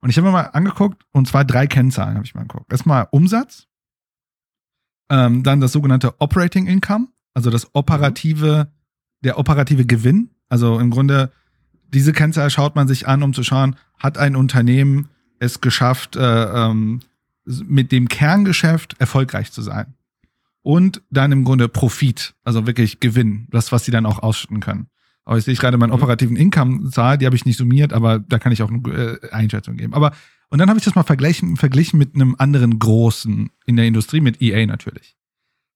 Und 0.00 0.10
ich 0.10 0.16
habe 0.16 0.28
mir 0.28 0.32
mal 0.32 0.42
angeguckt, 0.42 1.04
und 1.10 1.26
zwar 1.26 1.44
drei 1.44 1.66
Kennzahlen 1.66 2.14
habe 2.14 2.24
ich 2.24 2.36
mal 2.36 2.42
angeguckt. 2.42 2.70
Erstmal 2.70 3.08
Umsatz, 3.10 3.66
ähm, 5.10 5.42
dann 5.42 5.60
das 5.60 5.72
sogenannte 5.72 6.20
Operating 6.20 6.68
Income, 6.68 7.08
also 7.34 7.50
das 7.50 7.74
operative, 7.74 8.70
der 9.22 9.36
operative 9.36 9.84
Gewinn. 9.84 10.30
Also 10.48 10.78
im 10.78 10.90
Grunde, 10.90 11.32
diese 11.92 12.12
Kennzahl 12.12 12.50
schaut 12.50 12.76
man 12.76 12.86
sich 12.86 13.08
an, 13.08 13.24
um 13.24 13.34
zu 13.34 13.42
schauen, 13.42 13.74
hat 13.98 14.16
ein 14.16 14.36
Unternehmen 14.36 15.08
es 15.40 15.60
geschafft, 15.60 16.14
äh, 16.14 16.20
ähm, 16.22 17.00
mit 17.44 17.90
dem 17.90 18.06
Kerngeschäft 18.06 18.94
erfolgreich 19.00 19.50
zu 19.50 19.62
sein 19.62 19.96
und 20.62 21.02
dann 21.10 21.32
im 21.32 21.44
Grunde 21.44 21.68
Profit, 21.68 22.34
also 22.44 22.66
wirklich 22.66 23.00
Gewinn, 23.00 23.48
das, 23.50 23.72
was 23.72 23.84
sie 23.84 23.90
dann 23.90 24.06
auch 24.06 24.22
ausschütten 24.22 24.60
können. 24.60 24.88
Aber 25.24 25.38
ich 25.38 25.44
sehe 25.44 25.54
gerade 25.54 25.76
meinen 25.76 25.90
mhm. 25.90 25.96
operativen 25.96 26.36
Income-Zahl, 26.36 27.18
die 27.18 27.26
habe 27.26 27.36
ich 27.36 27.44
nicht 27.44 27.56
summiert, 27.56 27.92
aber 27.92 28.18
da 28.18 28.38
kann 28.38 28.52
ich 28.52 28.62
auch 28.62 28.70
eine 28.70 29.20
äh, 29.22 29.30
Einschätzung 29.30 29.76
geben. 29.76 29.94
Aber 29.94 30.12
und 30.52 30.58
dann 30.58 30.68
habe 30.68 30.78
ich 30.78 30.84
das 30.84 30.94
mal 30.94 31.02
verglichen, 31.02 31.56
verglichen 31.56 31.98
mit 31.98 32.14
einem 32.14 32.36
anderen 32.36 32.78
großen 32.78 33.50
in 33.64 33.76
der 33.76 33.86
Industrie, 33.86 34.20
mit 34.20 34.42
EA 34.42 34.66
natürlich. 34.66 35.16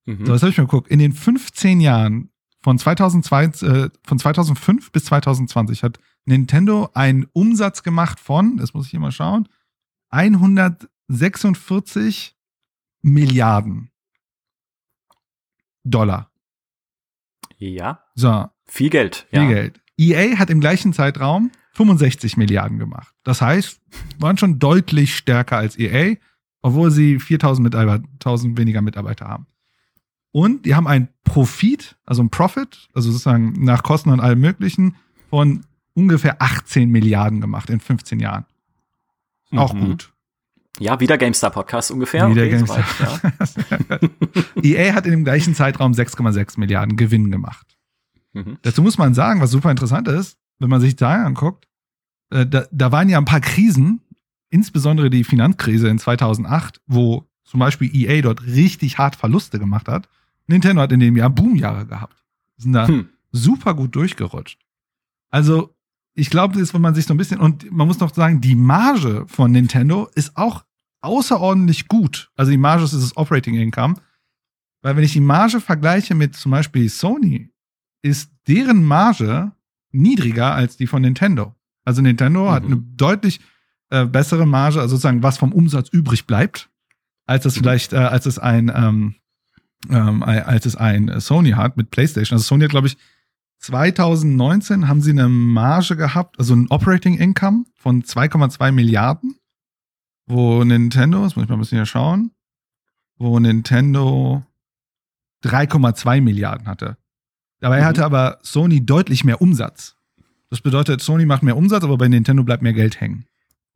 Mhm. 0.05 0.27
So, 0.27 0.33
das 0.33 0.42
habe 0.42 0.51
ich 0.51 0.59
mir 0.59 0.64
geguckt. 0.64 0.88
In 0.88 0.99
den 0.99 1.14
15 1.14 1.81
Jahren 1.81 2.29
von 2.61 2.79
2002, 2.79 3.44
äh, 3.44 3.88
von 4.05 4.18
2005 4.18 4.92
bis 4.92 5.07
2020 5.07 5.83
hat 5.83 5.99
Nintendo 6.27 6.90
einen 6.92 7.25
Umsatz 7.33 7.83
gemacht 7.83 8.20
von, 8.20 8.59
das 8.59 8.75
muss 8.75 8.85
ich 8.85 8.90
hier 8.90 9.01
mal 9.01 9.12
schauen, 9.12 9.49
146 10.11 12.37
Milliarden. 13.01 13.90
Dollar. 15.90 16.31
Ja. 17.59 18.01
So. 18.14 18.46
Viel 18.66 18.90
Geld. 18.90 19.27
Viel 19.31 19.42
ja. 19.42 19.49
Geld. 19.49 19.81
EA 19.96 20.38
hat 20.38 20.51
im 20.51 20.61
gleichen 20.61 20.92
Zeitraum 20.92 21.51
65 21.72 22.37
Milliarden 22.37 22.79
gemacht. 22.79 23.14
Das 23.22 23.40
heißt, 23.40 23.81
waren 24.18 24.38
schon 24.38 24.59
deutlich 24.59 25.16
stärker 25.16 25.57
als 25.57 25.79
EA, 25.79 26.16
obwohl 26.62 26.90
sie 26.90 27.18
4000 27.18 27.64
Mitarbeiter, 27.64 28.05
1000 28.14 28.59
weniger 28.59 28.83
Mitarbeiter 28.83 29.27
haben. 29.27 29.46
Und 30.33 30.66
die 30.66 30.75
haben 30.75 30.87
einen 30.87 31.09
Profit, 31.25 31.96
also 32.05 32.22
ein 32.22 32.31
Profit, 32.31 32.88
also 32.92 33.11
sozusagen 33.11 33.53
nach 33.64 33.83
Kosten 33.83 34.11
und 34.11 34.20
allem 34.20 34.40
Möglichen, 34.40 34.96
von 35.31 35.64
ungefähr 35.94 36.42
18 36.42 36.90
Milliarden 36.90 37.40
gemacht 37.40 37.70
in 37.70 37.81
15 37.81 38.20
Jahren. 38.20 38.44
Auch 39.53 39.72
mhm. 39.72 39.87
gut. 39.87 40.12
Ja, 40.78 41.00
wieder 41.00 41.18
GameStar 41.18 41.50
Podcast 41.50 41.90
ungefähr. 41.90 42.28
Wieder 42.30 42.42
okay, 42.42 42.50
GameStar. 42.50 42.84
Soweit, 43.46 44.10
ja. 44.56 44.62
EA 44.62 44.94
hat 44.94 45.06
in 45.06 45.12
dem 45.12 45.24
gleichen 45.24 45.54
Zeitraum 45.54 45.92
6,6 45.92 46.58
Milliarden 46.58 46.96
Gewinn 46.96 47.30
gemacht. 47.30 47.76
Mhm. 48.32 48.58
Dazu 48.62 48.82
muss 48.82 48.98
man 48.98 49.14
sagen, 49.14 49.40
was 49.40 49.50
super 49.50 49.70
interessant 49.70 50.08
ist, 50.08 50.36
wenn 50.58 50.68
man 50.68 50.80
sich 50.80 50.96
da 50.96 51.24
anguckt, 51.24 51.66
äh, 52.30 52.46
da, 52.46 52.66
da 52.70 52.92
waren 52.92 53.08
ja 53.08 53.18
ein 53.18 53.24
paar 53.24 53.40
Krisen, 53.40 54.00
insbesondere 54.50 55.10
die 55.10 55.24
Finanzkrise 55.24 55.88
in 55.88 55.98
2008, 55.98 56.80
wo 56.86 57.26
zum 57.44 57.60
Beispiel 57.60 57.94
EA 57.94 58.22
dort 58.22 58.44
richtig 58.44 58.98
hart 58.98 59.16
Verluste 59.16 59.58
gemacht 59.58 59.88
hat. 59.88 60.08
Nintendo 60.46 60.82
hat 60.82 60.92
in 60.92 61.00
dem 61.00 61.16
Jahr 61.16 61.30
Boomjahre 61.30 61.86
gehabt. 61.86 62.24
Sind 62.56 62.72
da 62.72 62.86
hm. 62.86 63.08
super 63.32 63.74
gut 63.74 63.94
durchgerutscht. 63.94 64.58
Also 65.30 65.74
ich 66.14 66.30
glaube, 66.30 66.54
das 66.54 66.62
ist, 66.62 66.74
wenn 66.74 66.80
man 66.80 66.94
sich 66.94 67.06
so 67.06 67.14
ein 67.14 67.18
bisschen, 67.18 67.40
und 67.40 67.70
man 67.70 67.86
muss 67.86 68.00
noch 68.00 68.12
sagen, 68.14 68.40
die 68.40 68.54
Marge 68.54 69.24
von 69.28 69.52
Nintendo 69.52 70.08
ist 70.14 70.36
auch 70.36 70.64
außerordentlich 71.06 71.88
gut. 71.88 72.30
Also 72.36 72.50
die 72.50 72.58
Marge 72.58 72.84
ist 72.84 72.92
das 72.92 73.16
Operating 73.16 73.54
Income. 73.54 73.96
Weil 74.82 74.96
wenn 74.96 75.04
ich 75.04 75.12
die 75.12 75.20
Marge 75.20 75.60
vergleiche 75.60 76.14
mit 76.14 76.36
zum 76.36 76.52
Beispiel 76.52 76.88
Sony, 76.88 77.50
ist 78.02 78.30
deren 78.46 78.84
Marge 78.84 79.52
niedriger 79.90 80.54
als 80.54 80.76
die 80.76 80.86
von 80.86 81.02
Nintendo. 81.02 81.54
Also 81.84 82.02
Nintendo 82.02 82.44
mhm. 82.44 82.50
hat 82.50 82.64
eine 82.64 82.76
deutlich 82.76 83.40
äh, 83.90 84.04
bessere 84.04 84.46
Marge, 84.46 84.80
also 84.80 84.96
sozusagen 84.96 85.22
was 85.22 85.38
vom 85.38 85.52
Umsatz 85.52 85.88
übrig 85.88 86.26
bleibt, 86.26 86.68
als 87.26 87.44
es 87.44 87.56
mhm. 87.56 87.60
vielleicht, 87.60 87.92
äh, 87.92 87.96
als 87.96 88.26
es 88.26 88.38
ein, 88.38 88.70
ähm, 88.74 89.14
ähm, 89.90 90.22
als 90.22 90.66
es 90.66 90.76
ein 90.76 91.20
Sony 91.20 91.52
hat 91.52 91.76
mit 91.76 91.90
PlayStation. 91.90 92.36
Also 92.36 92.44
Sony 92.44 92.64
hat, 92.64 92.70
glaube 92.70 92.88
ich, 92.88 92.96
2019 93.60 94.86
haben 94.86 95.00
sie 95.00 95.10
eine 95.10 95.28
Marge 95.28 95.96
gehabt, 95.96 96.38
also 96.38 96.54
ein 96.54 96.68
Operating 96.68 97.16
Income 97.16 97.64
von 97.74 98.02
2,2 98.02 98.70
Milliarden, 98.72 99.36
wo 100.26 100.64
Nintendo, 100.64 101.22
das 101.22 101.36
muss 101.36 101.44
ich 101.44 101.48
mal 101.48 101.56
ein 101.56 101.60
bisschen 101.60 101.78
hier 101.78 101.86
schauen, 101.86 102.32
wo 103.16 103.38
Nintendo 103.38 104.44
3,2 105.44 106.20
Milliarden 106.20 106.66
hatte. 106.66 106.96
Dabei 107.60 107.80
mhm. 107.80 107.84
hatte 107.84 108.04
aber 108.04 108.38
Sony 108.42 108.84
deutlich 108.84 109.24
mehr 109.24 109.40
Umsatz. 109.40 109.96
Das 110.50 110.60
bedeutet, 110.60 111.00
Sony 111.00 111.26
macht 111.26 111.42
mehr 111.42 111.56
Umsatz, 111.56 111.84
aber 111.84 111.96
bei 111.98 112.08
Nintendo 112.08 112.44
bleibt 112.44 112.62
mehr 112.62 112.72
Geld 112.72 113.00
hängen. 113.00 113.26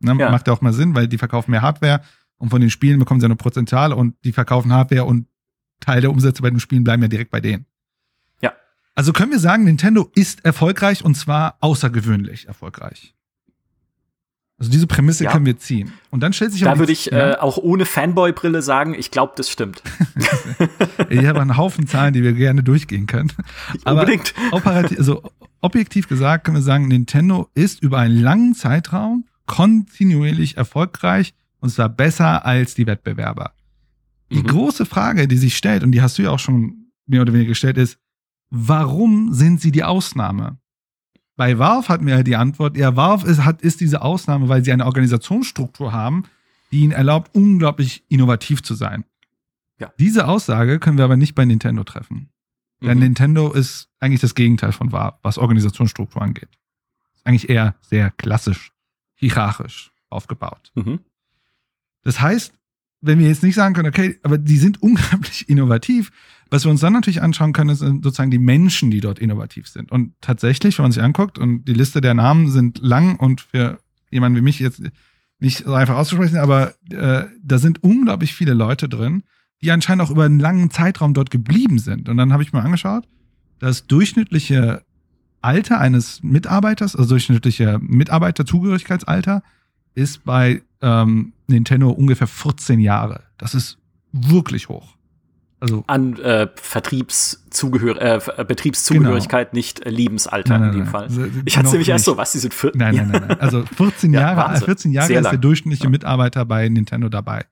Ne? 0.00 0.16
Ja. 0.18 0.30
Macht 0.30 0.46
ja 0.46 0.52
auch 0.52 0.60
mal 0.60 0.72
Sinn, 0.72 0.94
weil 0.94 1.08
die 1.08 1.18
verkaufen 1.18 1.50
mehr 1.50 1.62
Hardware 1.62 2.02
und 2.38 2.50
von 2.50 2.60
den 2.60 2.70
Spielen 2.70 2.98
bekommen 2.98 3.20
sie 3.20 3.26
eine 3.26 3.36
Prozentale 3.36 3.96
und 3.96 4.14
die 4.24 4.32
verkaufen 4.32 4.72
Hardware 4.72 5.04
und 5.04 5.26
Teil 5.80 6.00
der 6.00 6.10
Umsätze 6.10 6.42
bei 6.42 6.50
den 6.50 6.60
Spielen 6.60 6.84
bleiben 6.84 7.02
ja 7.02 7.08
direkt 7.08 7.30
bei 7.30 7.40
denen. 7.40 7.66
Ja. 8.40 8.52
Also 8.94 9.12
können 9.12 9.32
wir 9.32 9.38
sagen, 9.38 9.64
Nintendo 9.64 10.10
ist 10.14 10.44
erfolgreich 10.44 11.04
und 11.04 11.14
zwar 11.16 11.56
außergewöhnlich 11.60 12.48
erfolgreich. 12.48 13.14
Also 14.60 14.70
diese 14.70 14.86
Prämisse 14.86 15.24
ja. 15.24 15.32
können 15.32 15.46
wir 15.46 15.58
ziehen. 15.58 15.90
Und 16.10 16.22
dann 16.22 16.34
stellt 16.34 16.52
sich 16.52 16.60
Da 16.60 16.78
würde 16.78 16.92
ich 16.92 17.10
äh, 17.10 17.36
auch 17.40 17.56
ohne 17.56 17.86
Fanboy-Brille 17.86 18.60
sagen, 18.60 18.94
ich 18.94 19.10
glaube, 19.10 19.32
das 19.34 19.48
stimmt. 19.48 19.82
ich 21.08 21.24
habe 21.24 21.40
einen 21.40 21.56
Haufen 21.56 21.86
Zahlen, 21.86 22.12
die 22.12 22.22
wir 22.22 22.34
gerne 22.34 22.62
durchgehen 22.62 23.06
können. 23.06 23.32
Aber 23.84 24.00
Unbedingt. 24.00 24.34
Also 24.98 25.22
objektiv 25.62 26.08
gesagt 26.08 26.44
können 26.44 26.58
wir 26.58 26.62
sagen, 26.62 26.88
Nintendo 26.88 27.48
ist 27.54 27.82
über 27.82 27.98
einen 27.98 28.20
langen 28.20 28.54
Zeitraum 28.54 29.24
kontinuierlich 29.46 30.58
erfolgreich 30.58 31.32
und 31.60 31.70
zwar 31.70 31.88
besser 31.88 32.44
als 32.44 32.74
die 32.74 32.86
Wettbewerber. 32.86 33.52
Die 34.30 34.42
mhm. 34.42 34.46
große 34.46 34.84
Frage, 34.84 35.26
die 35.26 35.38
sich 35.38 35.56
stellt, 35.56 35.82
und 35.82 35.92
die 35.92 36.02
hast 36.02 36.18
du 36.18 36.22
ja 36.22 36.30
auch 36.30 36.38
schon 36.38 36.92
mehr 37.06 37.22
oder 37.22 37.32
weniger 37.32 37.48
gestellt, 37.48 37.78
ist, 37.78 37.98
warum 38.50 39.32
sind 39.32 39.60
sie 39.60 39.72
die 39.72 39.84
Ausnahme? 39.84 40.58
Bei 41.40 41.58
Valve 41.58 41.88
hatten 41.88 42.06
wir 42.06 42.16
ja 42.16 42.22
die 42.22 42.36
Antwort, 42.36 42.76
ja, 42.76 42.96
Valve 42.96 43.26
ist, 43.26 43.46
hat, 43.46 43.62
ist 43.62 43.80
diese 43.80 44.02
Ausnahme, 44.02 44.50
weil 44.50 44.62
sie 44.62 44.72
eine 44.72 44.84
Organisationsstruktur 44.84 45.90
haben, 45.90 46.24
die 46.70 46.80
ihnen 46.80 46.92
erlaubt, 46.92 47.34
unglaublich 47.34 48.04
innovativ 48.10 48.62
zu 48.62 48.74
sein. 48.74 49.06
Ja. 49.78 49.90
Diese 49.98 50.28
Aussage 50.28 50.78
können 50.78 50.98
wir 50.98 51.04
aber 51.06 51.16
nicht 51.16 51.34
bei 51.34 51.46
Nintendo 51.46 51.82
treffen. 51.82 52.28
Mhm. 52.80 52.86
Denn 52.86 52.98
Nintendo 52.98 53.50
ist 53.52 53.88
eigentlich 54.00 54.20
das 54.20 54.34
Gegenteil 54.34 54.72
von 54.72 54.92
Valve, 54.92 55.16
was 55.22 55.38
Organisationsstruktur 55.38 56.20
angeht. 56.20 56.50
Ist 57.14 57.26
eigentlich 57.26 57.48
eher 57.48 57.74
sehr 57.80 58.10
klassisch, 58.10 58.72
hierarchisch 59.14 59.92
aufgebaut. 60.10 60.72
Mhm. 60.74 61.00
Das 62.02 62.20
heißt, 62.20 62.52
wenn 63.00 63.18
wir 63.18 63.28
jetzt 63.28 63.42
nicht 63.42 63.54
sagen 63.54 63.74
können, 63.74 63.88
okay, 63.88 64.20
aber 64.24 64.36
die 64.36 64.58
sind 64.58 64.82
unglaublich 64.82 65.48
innovativ, 65.48 66.12
was 66.50 66.64
wir 66.64 66.70
uns 66.70 66.80
dann 66.80 66.92
natürlich 66.92 67.22
anschauen 67.22 67.52
können, 67.52 67.74
sind 67.76 68.04
sozusagen 68.04 68.30
die 68.30 68.38
Menschen, 68.38 68.90
die 68.90 69.00
dort 69.00 69.18
innovativ 69.18 69.68
sind. 69.68 69.92
Und 69.92 70.14
tatsächlich, 70.20 70.78
wenn 70.78 70.84
man 70.84 70.92
sich 70.92 71.02
anguckt, 71.02 71.38
und 71.38 71.64
die 71.64 71.74
Liste 71.74 72.00
der 72.00 72.14
Namen 72.14 72.50
sind 72.50 72.80
lang 72.80 73.16
und 73.16 73.40
für 73.40 73.78
jemanden 74.10 74.36
wie 74.36 74.42
mich 74.42 74.58
jetzt 74.58 74.82
nicht 75.38 75.64
so 75.64 75.74
einfach 75.74 75.96
auszusprechen, 75.96 76.38
aber 76.38 76.74
äh, 76.90 77.24
da 77.42 77.58
sind 77.58 77.82
unglaublich 77.82 78.34
viele 78.34 78.52
Leute 78.52 78.88
drin, 78.88 79.22
die 79.62 79.70
anscheinend 79.70 80.02
auch 80.02 80.10
über 80.10 80.24
einen 80.24 80.40
langen 80.40 80.70
Zeitraum 80.70 81.14
dort 81.14 81.30
geblieben 81.30 81.78
sind. 81.78 82.08
Und 82.08 82.16
dann 82.16 82.32
habe 82.32 82.42
ich 82.42 82.52
mir 82.52 82.62
angeschaut, 82.62 83.06
das 83.58 83.86
durchschnittliche 83.86 84.82
Alter 85.42 85.78
eines 85.78 86.22
Mitarbeiters, 86.22 86.96
also 86.96 87.10
durchschnittliche 87.10 87.78
Mitarbeiterzugehörigkeitsalter, 87.80 89.42
ist 89.94 90.24
bei 90.24 90.62
ähm, 90.82 91.32
Nintendo 91.46 91.90
ungefähr 91.90 92.26
14 92.26 92.80
Jahre. 92.80 93.22
Das 93.38 93.54
ist 93.54 93.78
wirklich 94.12 94.68
hoch. 94.68 94.96
Also 95.60 95.84
an 95.86 96.18
äh, 96.18 96.48
Vertriebszugehör 96.54 98.00
äh, 98.00 98.20
äh, 98.40 98.44
Betriebszugehörigkeit, 98.44 99.50
genau. 99.50 99.58
nicht 99.58 99.84
äh, 99.84 99.90
Lebensalter 99.90 100.58
nein, 100.58 100.60
nein, 100.60 100.72
in 100.72 100.78
dem 100.78 100.86
Fall. 100.86 101.08
Ich 101.44 101.58
hatte 101.58 101.68
nämlich 101.68 101.90
erst 101.90 102.06
so, 102.06 102.16
was, 102.16 102.32
die 102.32 102.38
sind 102.38 102.54
14 102.54 102.78
Nein, 102.78 102.96
nein, 102.96 103.08
nein, 103.08 103.24
nein. 103.28 103.40
Also 103.40 103.64
14 103.76 104.12
ja, 104.14 104.20
Jahre, 104.20 104.48
Wahnsinn. 104.48 104.64
14 104.64 104.92
Jahre 104.92 105.06
Sehr 105.08 105.20
ist 105.20 105.30
der 105.30 105.38
durchschnittliche 105.38 105.84
ja. 105.84 105.90
Mitarbeiter 105.90 106.46
bei 106.46 106.66
Nintendo 106.68 107.10
dabei. 107.10 107.44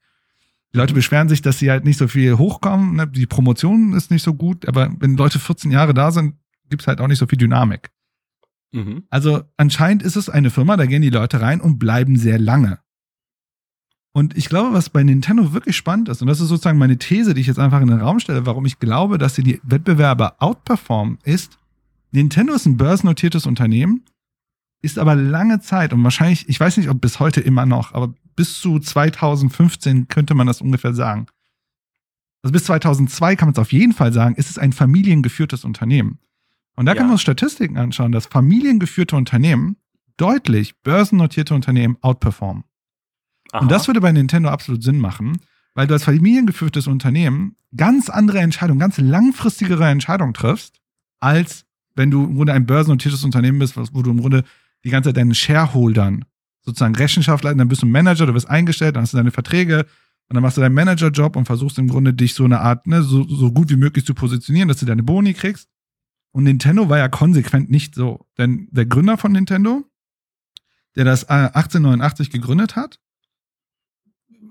Die 0.73 0.77
Leute 0.77 0.95
beschweren 0.95 1.29
sich, 1.29 1.41
dass 1.41 1.59
sie 1.59 1.69
halt 1.69 1.85
nicht 1.85 1.97
so 1.97 2.07
viel 2.07 2.37
hochkommen. 2.37 2.95
Ne? 2.95 3.07
Die 3.07 3.27
Promotion 3.27 3.93
ist 3.93 4.09
nicht 4.09 4.23
so 4.23 4.33
gut, 4.33 4.67
aber 4.67 4.91
wenn 4.99 5.15
Leute 5.15 5.37
14 5.37 5.71
Jahre 5.71 5.93
da 5.93 6.11
sind, 6.11 6.35
gibt 6.69 6.81
es 6.81 6.87
halt 6.87 7.01
auch 7.01 7.07
nicht 7.07 7.19
so 7.19 7.27
viel 7.27 7.37
Dynamik. 7.37 7.91
Mhm. 8.71 9.03
Also 9.09 9.41
anscheinend 9.57 10.03
ist 10.03 10.15
es 10.15 10.29
eine 10.29 10.49
Firma, 10.49 10.77
da 10.77 10.85
gehen 10.85 11.01
die 11.01 11.09
Leute 11.09 11.41
rein 11.41 11.61
und 11.61 11.77
bleiben 11.79 12.17
sehr 12.17 12.39
lange. 12.39 12.79
Und 14.11 14.35
ich 14.35 14.49
glaube, 14.49 14.73
was 14.73 14.89
bei 14.89 15.03
Nintendo 15.03 15.53
wirklich 15.53 15.77
spannend 15.77 16.09
ist, 16.09 16.21
und 16.21 16.27
das 16.27 16.41
ist 16.41 16.49
sozusagen 16.49 16.79
meine 16.79 16.97
These, 16.97 17.33
die 17.33 17.41
ich 17.41 17.47
jetzt 17.47 17.59
einfach 17.59 17.81
in 17.81 17.87
den 17.87 18.01
Raum 18.01 18.19
stelle, 18.19 18.45
warum 18.45 18.65
ich 18.65 18.79
glaube, 18.79 19.17
dass 19.17 19.35
sie 19.35 19.43
die 19.43 19.61
Wettbewerber 19.63 20.35
outperformen, 20.39 21.19
ist, 21.23 21.57
Nintendo 22.11 22.53
ist 22.53 22.65
ein 22.65 22.77
börsennotiertes 22.77 23.45
Unternehmen, 23.45 24.03
ist 24.81 24.97
aber 24.97 25.15
lange 25.15 25.59
Zeit 25.59 25.93
und 25.93 26.03
wahrscheinlich, 26.03 26.49
ich 26.49 26.59
weiß 26.59 26.77
nicht, 26.77 26.89
ob 26.89 27.01
bis 27.01 27.19
heute 27.19 27.41
immer 27.41 27.65
noch, 27.65 27.93
aber 27.93 28.13
bis 28.35 28.59
zu 28.59 28.79
2015 28.79 30.07
könnte 30.07 30.33
man 30.33 30.47
das 30.47 30.61
ungefähr 30.61 30.93
sagen. 30.93 31.27
Also 32.41 32.53
bis 32.53 32.63
2002 32.63 33.35
kann 33.35 33.49
man 33.49 33.53
es 33.53 33.59
auf 33.59 33.73
jeden 33.73 33.93
Fall 33.93 34.13
sagen, 34.13 34.35
ist 34.35 34.49
es 34.49 34.57
ein 34.57 34.71
familiengeführtes 34.71 35.65
Unternehmen. 35.65 36.19
Und 36.75 36.85
da 36.85 36.93
ja. 36.93 36.97
kann 36.97 37.07
man 37.07 37.13
uns 37.13 37.21
Statistiken 37.21 37.77
anschauen, 37.77 38.13
dass 38.13 38.25
familiengeführte 38.25 39.17
Unternehmen 39.17 39.75
deutlich 40.15 40.79
börsennotierte 40.81 41.53
Unternehmen 41.53 41.97
outperformen. 42.01 42.63
Aha. 43.51 43.61
Und 43.61 43.71
das 43.71 43.87
würde 43.87 44.01
bei 44.01 44.11
Nintendo 44.11 44.49
absolut 44.49 44.83
Sinn 44.83 44.99
machen, 44.99 45.39
weil 45.73 45.87
du 45.87 45.93
als 45.93 46.03
familiengeführtes 46.03 46.87
Unternehmen 46.87 47.55
ganz 47.75 48.09
andere 48.09 48.39
Entscheidungen, 48.39 48.79
ganz 48.79 48.97
langfristigere 48.97 49.87
Entscheidungen 49.87 50.33
triffst, 50.33 50.79
als 51.19 51.65
wenn 51.95 52.11
du 52.11 52.23
im 52.23 52.35
Grunde 52.35 52.53
ein 52.53 52.65
börsennotiertes 52.65 53.23
Unternehmen 53.23 53.59
bist, 53.59 53.75
wo 53.77 54.01
du 54.01 54.11
im 54.11 54.19
Grunde 54.19 54.43
die 54.83 54.89
ganze 54.89 55.09
Zeit 55.09 55.17
deinen 55.17 55.35
Shareholdern 55.35 56.25
sozusagen 56.61 56.95
Rechenschaft 56.95 57.43
leiten, 57.43 57.57
dann 57.57 57.67
bist 57.67 57.81
du 57.81 57.85
Manager, 57.85 58.25
du 58.25 58.33
wirst 58.33 58.49
eingestellt, 58.49 58.95
dann 58.95 59.03
hast 59.03 59.13
du 59.13 59.17
deine 59.17 59.31
Verträge 59.31 59.85
und 60.29 60.35
dann 60.35 60.43
machst 60.43 60.57
du 60.57 60.61
deinen 60.61 60.75
Managerjob 60.75 61.35
und 61.35 61.45
versuchst 61.45 61.79
im 61.79 61.87
Grunde 61.87 62.13
dich 62.13 62.35
so 62.35 62.45
eine 62.45 62.59
Art, 62.59 62.85
ne, 62.87 63.01
so, 63.01 63.23
so 63.27 63.51
gut 63.51 63.69
wie 63.69 63.77
möglich 63.77 64.05
zu 64.05 64.13
positionieren, 64.13 64.67
dass 64.67 64.77
du 64.77 64.85
deine 64.85 65.03
Boni 65.03 65.33
kriegst. 65.33 65.67
Und 66.31 66.43
Nintendo 66.43 66.87
war 66.89 66.99
ja 66.99 67.07
konsequent 67.07 67.71
nicht 67.71 67.95
so. 67.95 68.27
Denn 68.37 68.67
der 68.71 68.85
Gründer 68.85 69.17
von 69.17 69.31
Nintendo, 69.31 69.83
der 70.95 71.05
das 71.05 71.27
1889 71.27 72.27
äh, 72.27 72.31
gegründet 72.31 72.75
hat, 72.75 72.99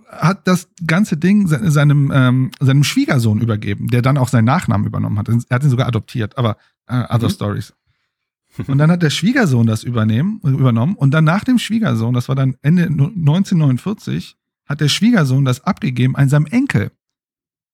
hat 0.08 0.48
das 0.48 0.68
ganze 0.86 1.16
Ding 1.16 1.46
seinem, 1.46 2.10
ähm, 2.14 2.50
seinem 2.60 2.84
Schwiegersohn 2.84 3.40
übergeben, 3.40 3.88
der 3.88 4.02
dann 4.02 4.16
auch 4.16 4.28
seinen 4.28 4.46
Nachnamen 4.46 4.86
übernommen 4.86 5.18
hat. 5.18 5.28
Er 5.28 5.54
hat 5.54 5.62
ihn 5.62 5.70
sogar 5.70 5.86
adoptiert, 5.86 6.38
aber 6.38 6.56
äh, 6.86 7.04
other 7.14 7.28
mhm. 7.28 7.32
stories. 7.32 7.74
Und 8.66 8.78
dann 8.78 8.90
hat 8.90 9.02
der 9.02 9.10
Schwiegersohn 9.10 9.66
das 9.66 9.84
übernehmen, 9.84 10.40
übernommen 10.42 10.96
und 10.96 11.12
dann 11.12 11.22
nach 11.22 11.44
dem 11.44 11.58
Schwiegersohn, 11.58 12.14
das 12.14 12.28
war 12.28 12.34
dann 12.34 12.56
Ende 12.62 12.84
1949, 12.84 14.36
hat 14.66 14.80
der 14.80 14.88
Schwiegersohn 14.88 15.44
das 15.44 15.62
abgegeben 15.62 16.16
an 16.16 16.28
seinem 16.28 16.46
Enkel, 16.46 16.90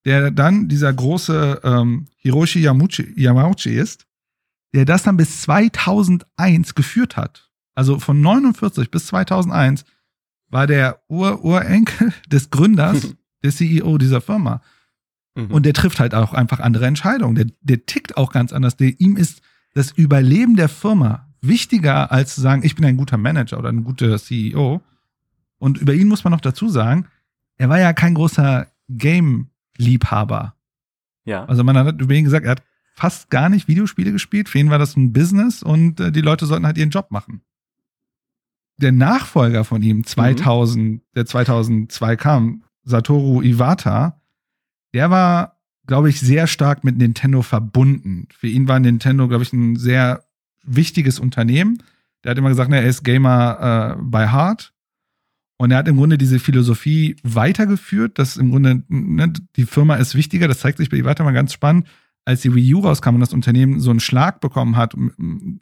der 0.05 0.31
dann 0.31 0.69
dieser 0.69 0.93
große 0.93 1.61
ähm, 1.65 2.07
Hiroshi 2.17 2.61
Yamauchi, 2.61 3.15
Yamauchi 3.17 3.71
ist, 3.71 4.07
der 4.75 4.85
das 4.85 5.05
dann 5.05 5.17
bis 5.17 5.43
2001 5.43 6.75
geführt 6.75 7.17
hat. 7.17 7.51
Also 7.75 7.99
von 7.99 8.21
49 8.21 8.91
bis 8.91 9.07
2001 9.07 9.85
war 10.49 10.67
der 10.67 11.01
Ur-Urenkel 11.09 12.13
des 12.29 12.51
Gründers, 12.51 13.15
der 13.43 13.51
CEO 13.51 13.99
dieser 13.99 14.21
Firma. 14.21 14.63
Mhm. 15.35 15.51
Und 15.51 15.67
der 15.67 15.73
trifft 15.73 16.01
halt 16.01 16.15
auch 16.15 16.33
einfach 16.33 16.61
andere 16.61 16.87
Entscheidungen. 16.87 17.35
Der, 17.35 17.47
der 17.61 17.87
tickt 17.87 18.17
auch 18.17 18.33
ganz 18.33 18.53
anders. 18.53 18.77
Der, 18.77 18.99
ihm 19.01 19.17
ist 19.17 19.43
das 19.75 19.91
Überleben 19.93 20.57
der 20.57 20.69
Firma 20.69 21.29
wichtiger, 21.41 22.13
als 22.13 22.35
zu 22.35 22.41
sagen, 22.41 22.63
ich 22.65 22.75
bin 22.75 22.85
ein 22.85 22.97
guter 22.97 23.17
Manager 23.17 23.59
oder 23.59 23.69
ein 23.69 23.85
guter 23.85 24.19
CEO. 24.19 24.81
Und 25.59 25.79
über 25.79 25.93
ihn 25.93 26.09
muss 26.09 26.25
man 26.25 26.33
noch 26.33 26.41
dazu 26.41 26.69
sagen, 26.69 27.07
er 27.57 27.69
war 27.69 27.79
ja 27.79 27.93
kein 27.93 28.15
großer 28.15 28.67
Game-Liebhaber. 28.89 30.55
Ja. 31.25 31.45
Also 31.47 31.65
man 31.65 31.77
hat 31.77 32.01
über 32.01 32.15
ihn 32.15 32.25
gesagt, 32.25 32.45
er 32.45 32.53
hat 32.53 32.63
fast 32.95 33.31
gar 33.31 33.49
nicht 33.49 33.67
Videospiele 33.67 34.13
gespielt. 34.13 34.49
Für 34.49 34.59
ihn 34.59 34.71
war 34.71 34.79
das 34.79 34.97
ein 34.97 35.13
Business 35.13 35.63
und 35.63 36.01
äh, 36.01 36.13
die 36.13 36.21
Leute 36.21 36.47
sollten 36.47 36.67
halt 36.67 36.79
ihren 36.79 36.91
Job 36.91 37.11
machen 37.11 37.43
der 38.77 38.93
Nachfolger 38.93 39.65
von 39.65 39.83
ihm, 39.83 40.05
2000, 40.05 40.85
mhm. 40.85 41.01
der 41.15 41.27
2002 41.27 42.17
kam, 42.17 42.65
Satoru 42.83 43.43
Iwata, 43.43 44.21
der 44.93 45.11
war, 45.11 45.61
glaube 45.87 46.11
ich, 46.11 46.21
sehr 46.21 46.47
stark 46.47 46.85
mit 46.85 46.99
Nintendo 46.99 47.43
verbunden. 47.43 48.29
Für 48.33 48.49
ihn 48.49 48.69
war 48.69 48.79
Nintendo, 48.81 49.29
glaube 49.29 49.45
ich, 49.45 49.53
ein 49.53 49.77
sehr 49.77 50.25
wichtiges 50.63 51.19
Unternehmen. 51.19 51.83
Der 52.23 52.31
hat 52.31 52.39
immer 52.39 52.49
gesagt, 52.49 52.73
er 52.73 52.85
ist 52.85 53.05
Gamer 53.05 53.97
äh, 53.99 54.03
by 54.03 54.27
Heart. 54.31 54.73
Und 55.57 55.71
er 55.71 55.79
hat 55.79 55.89
im 55.89 55.97
Grunde 55.97 56.19
diese 56.19 56.41
Philosophie 56.41 57.17
weitergeführt, 57.23 58.19
dass 58.19 58.37
im 58.37 58.51
Grunde 58.51 58.83
ne, 58.89 59.33
die 59.57 59.67
Firma 59.67 59.95
ist 59.97 60.15
wichtiger. 60.15 60.49
Das 60.49 60.59
zeigt 60.59 60.79
sich 60.79 60.91
bei 60.91 60.97
Iwata 60.97 61.23
mal 61.23 61.33
ganz 61.33 61.53
spannend 61.53 61.87
als 62.25 62.41
die 62.41 62.55
Wii 62.55 62.75
U 62.75 62.81
rauskam 62.81 63.15
und 63.15 63.21
das 63.21 63.33
Unternehmen 63.33 63.81
so 63.81 63.91
einen 63.91 64.01
Schlag 64.01 64.41
bekommen 64.41 64.77
hat, 64.77 64.95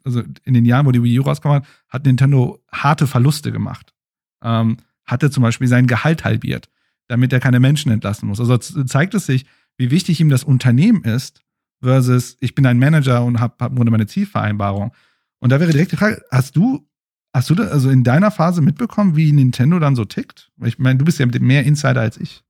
also 0.03 0.23
in 0.43 0.53
den 0.53 0.65
Jahren, 0.65 0.85
wo 0.85 0.91
die 0.91 1.03
Wii 1.03 1.19
U 1.19 1.23
rauskam, 1.23 1.59
hat 1.89 2.05
Nintendo 2.05 2.59
harte 2.71 3.07
Verluste 3.07 3.51
gemacht. 3.51 3.93
Ähm, 4.41 4.77
hatte 5.05 5.29
zum 5.29 5.43
Beispiel 5.43 5.67
sein 5.67 5.87
Gehalt 5.87 6.23
halbiert, 6.23 6.69
damit 7.07 7.33
er 7.33 7.39
keine 7.39 7.59
Menschen 7.59 7.91
entlassen 7.91 8.27
muss. 8.27 8.39
Also 8.39 8.57
zeigt 8.57 9.13
es 9.13 9.25
sich, 9.25 9.45
wie 9.77 9.91
wichtig 9.91 10.19
ihm 10.21 10.29
das 10.29 10.43
Unternehmen 10.43 11.03
ist, 11.03 11.41
versus 11.81 12.37
ich 12.39 12.55
bin 12.55 12.65
ein 12.65 12.79
Manager 12.79 13.23
und 13.23 13.39
habe 13.39 13.55
hab 13.59 13.75
Grunde 13.75 13.91
meine 13.91 14.07
Zielvereinbarung. 14.07 14.93
Und 15.39 15.51
da 15.51 15.59
wäre 15.59 15.71
direkt 15.71 15.91
die 15.91 15.97
Frage, 15.97 16.23
hast 16.31 16.55
du, 16.55 16.87
hast 17.33 17.49
du 17.49 17.55
also 17.55 17.89
in 17.89 18.03
deiner 18.03 18.31
Phase 18.31 18.61
mitbekommen, 18.61 19.17
wie 19.17 19.31
Nintendo 19.31 19.79
dann 19.79 19.95
so 19.95 20.05
tickt? 20.05 20.51
Ich 20.63 20.79
meine, 20.79 20.99
du 20.99 21.05
bist 21.05 21.19
ja 21.19 21.25
mehr 21.25 21.63
Insider 21.65 21.99
als 21.99 22.17
ich. 22.17 22.42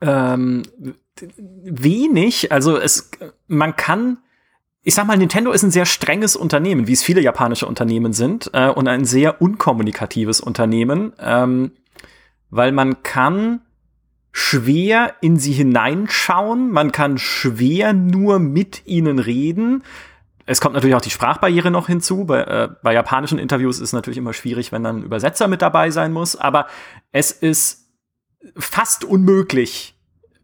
Ähm, 0.00 0.62
wenig, 1.34 2.52
also 2.52 2.76
es, 2.76 3.10
man 3.48 3.76
kann, 3.76 4.18
ich 4.82 4.94
sag 4.94 5.06
mal, 5.06 5.16
Nintendo 5.16 5.50
ist 5.52 5.62
ein 5.62 5.70
sehr 5.70 5.86
strenges 5.86 6.36
Unternehmen, 6.36 6.86
wie 6.86 6.92
es 6.92 7.02
viele 7.02 7.20
japanische 7.20 7.66
Unternehmen 7.66 8.12
sind, 8.12 8.50
äh, 8.52 8.68
und 8.68 8.88
ein 8.88 9.04
sehr 9.04 9.40
unkommunikatives 9.40 10.40
Unternehmen, 10.40 11.12
ähm, 11.18 11.72
weil 12.50 12.72
man 12.72 13.02
kann 13.02 13.60
schwer 14.32 15.14
in 15.22 15.38
sie 15.38 15.52
hineinschauen, 15.52 16.70
man 16.70 16.92
kann 16.92 17.16
schwer 17.16 17.94
nur 17.94 18.38
mit 18.38 18.86
ihnen 18.86 19.18
reden. 19.18 19.82
Es 20.44 20.60
kommt 20.60 20.74
natürlich 20.74 20.94
auch 20.94 21.00
die 21.00 21.10
Sprachbarriere 21.10 21.70
noch 21.70 21.86
hinzu. 21.86 22.26
Bei, 22.26 22.42
äh, 22.42 22.68
bei 22.82 22.92
japanischen 22.92 23.38
Interviews 23.38 23.76
ist 23.76 23.88
es 23.88 23.92
natürlich 23.94 24.18
immer 24.18 24.34
schwierig, 24.34 24.72
wenn 24.72 24.84
dann 24.84 24.98
ein 24.98 25.02
Übersetzer 25.04 25.48
mit 25.48 25.62
dabei 25.62 25.90
sein 25.90 26.12
muss. 26.12 26.36
Aber 26.36 26.66
es 27.12 27.32
ist 27.32 27.85
fast 28.56 29.04
unmöglich, 29.04 29.96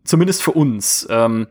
zumindest 0.05 0.43
für 0.43 0.53
uns, 0.53 1.07
ähm, 1.11 1.47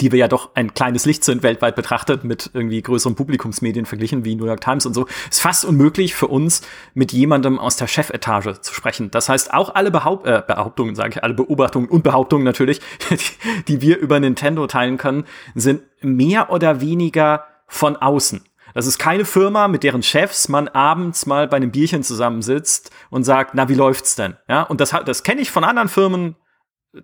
die 0.00 0.10
wir 0.12 0.18
ja 0.18 0.28
doch 0.28 0.54
ein 0.54 0.74
kleines 0.74 1.04
Licht 1.04 1.24
sind, 1.24 1.42
weltweit 1.42 1.76
betrachtet, 1.76 2.24
mit 2.24 2.50
irgendwie 2.52 2.82
größeren 2.82 3.14
Publikumsmedien 3.14 3.86
verglichen 3.86 4.24
wie 4.24 4.34
New 4.34 4.46
York 4.46 4.60
Times 4.60 4.86
und 4.86 4.94
so, 4.94 5.06
ist 5.30 5.40
fast 5.40 5.64
unmöglich 5.64 6.14
für 6.14 6.26
uns, 6.26 6.62
mit 6.94 7.12
jemandem 7.12 7.58
aus 7.58 7.76
der 7.76 7.86
Chefetage 7.86 8.60
zu 8.60 8.74
sprechen. 8.74 9.10
Das 9.10 9.28
heißt, 9.28 9.52
auch 9.52 9.74
alle 9.74 9.90
Behaupt 9.90 10.26
äh, 10.26 10.42
Behauptungen, 10.46 10.94
sage 10.94 11.10
ich, 11.10 11.22
alle 11.22 11.34
Beobachtungen 11.34 11.88
und 11.88 12.02
Behauptungen 12.02 12.44
natürlich, 12.44 12.80
die, 13.10 13.18
die 13.68 13.80
wir 13.82 13.98
über 13.98 14.18
Nintendo 14.18 14.66
teilen 14.66 14.96
können, 14.96 15.24
sind 15.54 15.82
mehr 16.00 16.50
oder 16.50 16.80
weniger 16.80 17.44
von 17.66 17.96
außen. 17.96 18.42
Das 18.74 18.86
ist 18.86 18.98
keine 18.98 19.24
Firma, 19.24 19.68
mit 19.68 19.82
deren 19.82 20.02
Chefs 20.02 20.48
man 20.48 20.68
abends 20.68 21.26
mal 21.26 21.48
bei 21.48 21.56
einem 21.56 21.70
Bierchen 21.70 22.02
zusammensitzt 22.02 22.90
und 23.08 23.24
sagt, 23.24 23.54
na, 23.54 23.68
wie 23.68 23.74
läuft's 23.74 24.16
denn? 24.16 24.36
Ja, 24.48 24.62
und 24.62 24.80
das, 24.80 24.94
das 25.06 25.22
kenne 25.22 25.40
ich 25.40 25.50
von 25.50 25.64
anderen 25.64 25.88
Firmen 25.88 26.36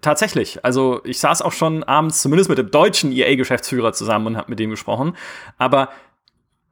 tatsächlich. 0.01 0.65
Also 0.65 1.01
ich 1.05 1.19
saß 1.19 1.43
auch 1.43 1.53
schon 1.53 1.83
abends 1.85 2.23
zumindest 2.23 2.49
mit 2.49 2.59
dem 2.59 2.71
deutschen 2.71 3.13
EA-Geschäftsführer 3.13 3.93
zusammen 3.93 4.27
und 4.29 4.37
habe 4.37 4.51
mit 4.51 4.59
dem 4.59 4.71
gesprochen. 4.71 5.17
Aber 5.59 5.91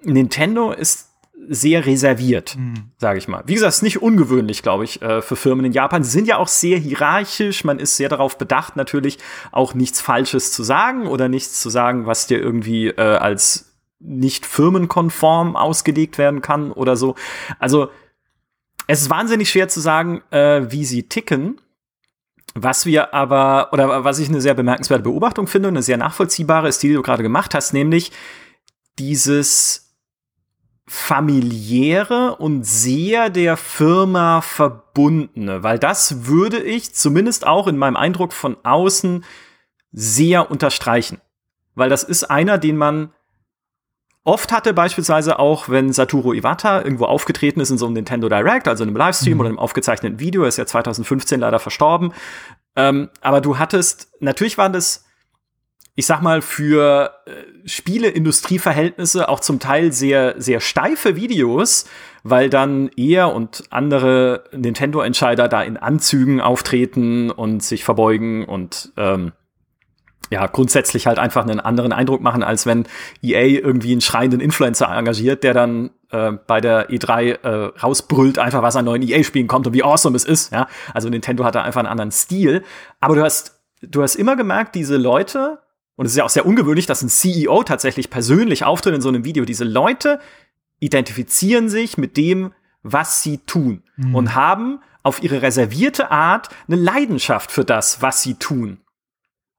Nintendo 0.02 0.72
ist 0.72 1.08
sehr 1.48 1.86
reserviert, 1.86 2.56
mhm. 2.56 2.90
sage 2.98 3.18
ich 3.18 3.28
mal. 3.28 3.42
Wie 3.46 3.54
gesagt, 3.54 3.72
ist 3.72 3.82
nicht 3.82 4.02
ungewöhnlich, 4.02 4.62
glaube 4.62 4.84
ich, 4.84 5.00
äh, 5.02 5.22
für 5.22 5.36
Firmen 5.36 5.64
in 5.64 5.72
Japan. 5.72 6.02
Sie 6.02 6.10
sind 6.10 6.26
ja 6.26 6.36
auch 6.36 6.48
sehr 6.48 6.78
hierarchisch. 6.78 7.64
Man 7.64 7.78
ist 7.78 7.96
sehr 7.96 8.08
darauf 8.08 8.38
bedacht, 8.38 8.76
natürlich 8.76 9.18
auch 9.52 9.74
nichts 9.74 10.00
Falsches 10.00 10.52
zu 10.52 10.62
sagen 10.62 11.06
oder 11.06 11.28
nichts 11.28 11.60
zu 11.60 11.70
sagen, 11.70 12.06
was 12.06 12.26
dir 12.26 12.38
irgendwie 12.38 12.88
äh, 12.88 13.00
als 13.00 13.67
nicht 14.00 14.46
firmenkonform 14.46 15.56
ausgelegt 15.56 16.18
werden 16.18 16.42
kann 16.42 16.72
oder 16.72 16.96
so. 16.96 17.14
Also 17.58 17.90
es 18.86 19.02
ist 19.02 19.10
wahnsinnig 19.10 19.50
schwer 19.50 19.68
zu 19.68 19.80
sagen, 19.80 20.22
äh, 20.30 20.70
wie 20.70 20.84
sie 20.84 21.04
ticken. 21.04 21.60
Was 22.54 22.86
wir 22.86 23.12
aber, 23.14 23.68
oder 23.72 24.04
was 24.04 24.18
ich 24.18 24.28
eine 24.28 24.40
sehr 24.40 24.54
bemerkenswerte 24.54 25.04
Beobachtung 25.04 25.46
finde, 25.46 25.68
eine 25.68 25.82
sehr 25.82 25.98
nachvollziehbare 25.98 26.68
ist, 26.68 26.82
die 26.82 26.92
du 26.92 27.02
gerade 27.02 27.22
gemacht 27.22 27.54
hast, 27.54 27.72
nämlich 27.72 28.10
dieses 28.98 29.88
familiäre 30.86 32.36
und 32.36 32.64
sehr 32.64 33.28
der 33.28 33.58
Firma 33.58 34.40
verbundene, 34.40 35.62
weil 35.62 35.78
das 35.78 36.26
würde 36.26 36.62
ich 36.62 36.94
zumindest 36.94 37.46
auch 37.46 37.66
in 37.66 37.76
meinem 37.76 37.96
Eindruck 37.96 38.32
von 38.32 38.56
außen 38.64 39.24
sehr 39.92 40.50
unterstreichen. 40.50 41.20
Weil 41.74 41.90
das 41.90 42.02
ist 42.04 42.24
einer, 42.24 42.56
den 42.56 42.78
man 42.78 43.12
oft 44.28 44.52
hatte 44.52 44.74
beispielsweise 44.74 45.38
auch, 45.38 45.70
wenn 45.70 45.90
Satoru 45.90 46.34
Iwata 46.34 46.82
irgendwo 46.82 47.06
aufgetreten 47.06 47.60
ist 47.60 47.70
in 47.70 47.78
so 47.78 47.86
einem 47.86 47.94
Nintendo 47.94 48.28
Direct, 48.28 48.68
also 48.68 48.84
in 48.84 48.90
einem 48.90 48.98
Livestream 48.98 49.34
mhm. 49.34 49.40
oder 49.40 49.48
einem 49.48 49.58
aufgezeichneten 49.58 50.20
Video, 50.20 50.44
ist 50.44 50.58
ja 50.58 50.66
2015 50.66 51.40
leider 51.40 51.58
verstorben. 51.58 52.12
Ähm, 52.76 53.08
aber 53.22 53.40
du 53.40 53.58
hattest, 53.58 54.08
natürlich 54.20 54.58
waren 54.58 54.74
das, 54.74 55.06
ich 55.94 56.04
sag 56.04 56.20
mal, 56.20 56.42
für 56.42 57.14
äh, 57.24 57.66
Spieleindustrieverhältnisse 57.66 59.30
auch 59.30 59.40
zum 59.40 59.60
Teil 59.60 59.92
sehr, 59.92 60.34
sehr 60.36 60.60
steife 60.60 61.16
Videos, 61.16 61.86
weil 62.22 62.50
dann 62.50 62.90
er 62.96 63.34
und 63.34 63.64
andere 63.70 64.44
Nintendo-Entscheider 64.52 65.48
da 65.48 65.62
in 65.62 65.78
Anzügen 65.78 66.42
auftreten 66.42 67.30
und 67.30 67.62
sich 67.62 67.82
verbeugen 67.82 68.44
und 68.44 68.92
ähm, 68.98 69.32
ja, 70.30 70.46
grundsätzlich 70.46 71.06
halt 71.06 71.18
einfach 71.18 71.42
einen 71.42 71.60
anderen 71.60 71.92
Eindruck 71.92 72.20
machen, 72.20 72.42
als 72.42 72.66
wenn 72.66 72.86
EA 73.22 73.60
irgendwie 73.60 73.92
einen 73.92 74.00
schreienden 74.00 74.40
Influencer 74.40 74.88
engagiert, 74.88 75.42
der 75.44 75.54
dann 75.54 75.90
äh, 76.10 76.32
bei 76.32 76.60
der 76.60 76.90
E3 76.90 77.42
äh, 77.42 77.48
rausbrüllt, 77.80 78.38
einfach 78.38 78.62
was 78.62 78.76
an 78.76 78.84
neuen 78.84 79.02
EA-Spielen 79.02 79.46
kommt 79.46 79.66
und 79.66 79.72
wie 79.72 79.82
awesome 79.82 80.16
es 80.16 80.24
ist. 80.24 80.52
Ja, 80.52 80.68
also 80.92 81.08
Nintendo 81.08 81.44
hat 81.44 81.54
da 81.54 81.62
einfach 81.62 81.80
einen 81.80 81.88
anderen 81.88 82.12
Stil. 82.12 82.62
Aber 83.00 83.14
du 83.14 83.22
hast, 83.22 83.60
du 83.82 84.02
hast 84.02 84.16
immer 84.16 84.36
gemerkt, 84.36 84.74
diese 84.74 84.96
Leute, 84.96 85.58
und 85.96 86.06
es 86.06 86.12
ist 86.12 86.18
ja 86.18 86.24
auch 86.24 86.30
sehr 86.30 86.46
ungewöhnlich, 86.46 86.86
dass 86.86 87.02
ein 87.02 87.08
CEO 87.08 87.62
tatsächlich 87.64 88.10
persönlich 88.10 88.64
auftritt 88.64 88.94
in 88.94 89.00
so 89.00 89.08
einem 89.08 89.24
Video. 89.24 89.44
Diese 89.44 89.64
Leute 89.64 90.20
identifizieren 90.80 91.68
sich 91.68 91.98
mit 91.98 92.16
dem, 92.16 92.52
was 92.82 93.22
sie 93.22 93.38
tun 93.38 93.82
mhm. 93.96 94.14
und 94.14 94.34
haben 94.34 94.80
auf 95.02 95.22
ihre 95.22 95.42
reservierte 95.42 96.10
Art 96.10 96.48
eine 96.66 96.76
Leidenschaft 96.76 97.50
für 97.50 97.64
das, 97.64 98.02
was 98.02 98.22
sie 98.22 98.34
tun. 98.34 98.78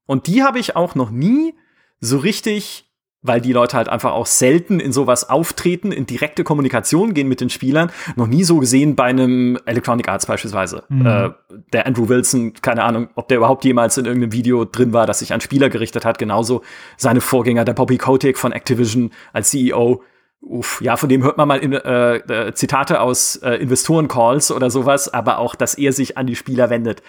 Und 0.10 0.26
die 0.26 0.41
habe 0.41 0.57
ich 0.57 0.76
auch 0.76 0.95
noch 0.95 1.12
nie 1.12 1.53
so 1.99 2.18
richtig, 2.18 2.89
weil 3.22 3.41
die 3.41 3.53
Leute 3.53 3.78
halt 3.78 3.89
einfach 3.89 4.14
auch 4.14 4.26
selten 4.26 4.80
in 4.80 4.91
sowas 4.91 5.30
auftreten, 5.30 5.91
in 5.91 6.07
direkte 6.07 6.43
Kommunikation 6.43 7.14
gehen 7.14 7.28
mit 7.28 7.41
den 7.41 7.51
Spielern, 7.51 7.91
noch 8.16 8.26
nie 8.26 8.43
so 8.43 8.57
gesehen 8.57 8.95
bei 8.95 9.03
einem 9.03 9.60
Electronic 9.68 10.10
Arts 10.10 10.26
beispielsweise. 10.26 10.84
Mhm. 10.89 11.05
Äh, 11.05 11.30
der 11.74 11.86
Andrew 11.86 12.10
Wilson, 12.10 12.53
keine 12.53 12.86
Ahnung, 12.86 13.10
ob 13.14 13.28
der 13.28 13.38
überhaupt 13.38 13.64
jemals 13.66 13.99
in 13.99 14.05
irgendeinem 14.05 14.32
Video 14.32 14.66
drin 14.66 14.93
war, 14.93 15.05
das 15.05 15.20
sich 15.20 15.32
an 15.32 15.41
Spieler 15.41 15.70
gerichtet 15.70 16.05
hat. 16.05 16.18
Genauso 16.18 16.64
seine 16.97 17.22
Vorgänger, 17.22 17.64
der 17.64 17.74
Bobby 17.74 17.99
Kotick 17.99 18.39
von 18.39 18.51
Activision 18.51 19.12
als 19.32 19.51
CEO. 19.51 20.01
Uff, 20.41 20.82
ja, 20.82 20.97
von 20.97 21.10
dem 21.10 21.22
hört 21.22 21.38
man 21.38 21.47
mal 21.47 21.60
in, 21.60 21.74
äh, 21.74 22.16
äh, 22.16 22.53
Zitate 22.55 23.01
aus 23.01 23.36
äh, 23.36 23.57
Investoren-Calls 23.57 24.51
oder 24.51 24.72
sowas, 24.72 25.14
aber 25.14 25.38
auch, 25.38 25.53
dass 25.53 25.76
er 25.76 25.93
sich 25.93 26.18
an 26.18 26.26
die 26.26 26.36
Spieler 26.36 26.72
wendet, 26.72 27.03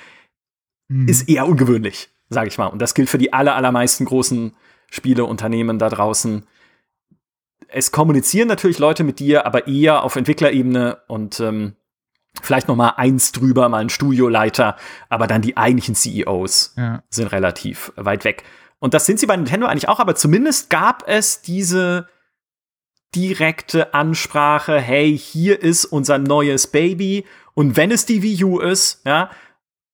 mhm. 0.89 1.09
ist 1.09 1.31
eher 1.31 1.49
ungewöhnlich 1.49 2.11
sage 2.31 2.49
ich 2.49 2.57
mal. 2.57 2.67
Und 2.67 2.81
das 2.81 2.95
gilt 2.95 3.11
für 3.11 3.19
die 3.19 3.33
aller, 3.33 3.55
allermeisten 3.55 4.07
großen 4.07 4.55
Spieleunternehmen 4.91 5.79
da 5.79 5.89
draußen. 5.89 6.47
Es 7.69 7.93
kommunizieren 7.93 8.49
natürlich 8.49 8.79
Leute 8.79 9.05
mit 9.05 9.19
dir, 9.19 9.47
aber 9.47 9.67
eher 9.67 10.03
auf 10.03 10.17
Entwicklerebene 10.17 10.99
und 11.07 11.39
ähm, 11.41 11.75
vielleicht 12.43 12.69
noch 12.69 12.77
mal 12.77 12.95
eins 12.97 13.33
drüber, 13.33 13.69
mal 13.69 13.79
ein 13.79 13.91
Studioleiter, 13.91 14.77
aber 15.09 15.27
dann 15.27 15.43
die 15.43 15.57
eigentlichen 15.57 15.95
CEOs 15.95 16.75
ja. 16.77 17.03
sind 17.11 17.29
relativ 17.33 17.93
weit 17.97 18.25
weg. 18.25 18.45
Und 18.79 18.95
das 18.95 19.07
sind 19.07 19.21
sie 19.21 19.27
bei 19.27 19.37
Nintendo 19.37 19.67
eigentlich 19.67 19.89
auch, 19.89 20.01
aber 20.01 20.15
zumindest 20.15 20.71
gab 20.71 21.07
es 21.07 21.43
diese 21.43 22.09
direkte 23.15 23.93
Ansprache, 23.93 24.81
hey, 24.81 25.17
hier 25.19 25.61
ist 25.61 25.85
unser 25.85 26.19
neues 26.19 26.69
Baby 26.69 27.27
und 27.55 27.77
wenn 27.77 27.91
es 27.91 28.07
die 28.07 28.23
Wii 28.23 28.45
U 28.45 28.59
ist, 28.61 29.03
ja, 29.05 29.31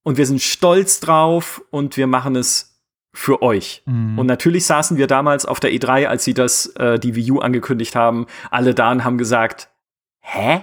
und 0.07 0.19
wir 0.19 0.27
sind 0.27 0.41
stolz 0.41 1.01
drauf 1.01 1.65
und 1.71 1.97
wir 1.97 2.07
machen 2.07 2.37
es 2.37 2.81
für 3.13 3.43
euch. 3.43 3.83
Mhm. 3.87 4.17
Und 4.17 4.27
natürlich 4.27 4.65
saßen 4.65 4.99
wir 4.99 5.09
damals 5.09 5.47
auf 5.47 5.59
der 5.59 5.73
E3, 5.73 6.07
als 6.07 6.23
sie 6.23 6.33
das 6.33 6.67
äh, 6.77 7.01
die 7.01 7.17
Wii 7.17 7.33
U 7.33 7.39
angekündigt 7.41 7.97
haben, 7.97 8.27
alle 8.53 8.73
da 8.73 8.93
und 8.93 9.03
haben 9.03 9.19
gesagt, 9.19 9.69
hä? 10.21 10.63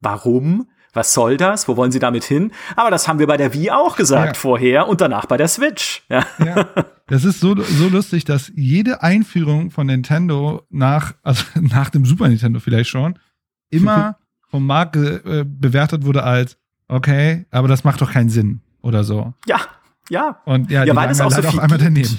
Warum? 0.00 0.66
Was 0.92 1.14
soll 1.14 1.36
das? 1.36 1.68
Wo 1.68 1.76
wollen 1.76 1.92
sie 1.92 2.00
damit 2.00 2.24
hin? 2.24 2.50
Aber 2.74 2.90
das 2.90 3.06
haben 3.06 3.20
wir 3.20 3.28
bei 3.28 3.36
der 3.36 3.54
Wii 3.54 3.70
auch 3.70 3.94
gesagt 3.94 4.34
ja. 4.34 4.40
vorher 4.40 4.88
und 4.88 5.00
danach 5.00 5.26
bei 5.26 5.36
der 5.36 5.46
Switch. 5.46 6.02
Ja. 6.08 6.26
ja. 6.44 6.66
Das 7.06 7.24
ist 7.24 7.38
so, 7.38 7.54
so 7.54 7.88
lustig, 7.88 8.24
dass 8.24 8.50
jede 8.56 9.04
Einführung 9.04 9.70
von 9.70 9.86
Nintendo 9.86 10.66
nach, 10.68 11.14
also 11.22 11.44
nach 11.60 11.90
dem 11.90 12.04
Super 12.04 12.26
Nintendo 12.26 12.58
vielleicht 12.58 12.90
schon, 12.90 13.20
immer 13.70 14.18
vom 14.48 14.66
Markt 14.66 14.96
äh, 14.96 15.44
bewertet 15.46 16.04
wurde 16.04 16.24
als, 16.24 16.58
okay, 16.88 17.46
aber 17.52 17.68
das 17.68 17.84
macht 17.84 18.00
doch 18.00 18.10
keinen 18.10 18.30
Sinn 18.30 18.62
oder 18.84 19.02
so. 19.02 19.32
Ja, 19.46 19.60
ja. 20.08 20.40
Und 20.44 20.70
ja, 20.70 20.84
ja 20.84 20.94
weil 20.94 21.10
es 21.10 21.20
auch 21.20 21.30
so 21.30 21.42
viel 21.42 21.58
auch 21.58 21.62
einmal 21.62 21.78
daneben. 21.78 22.18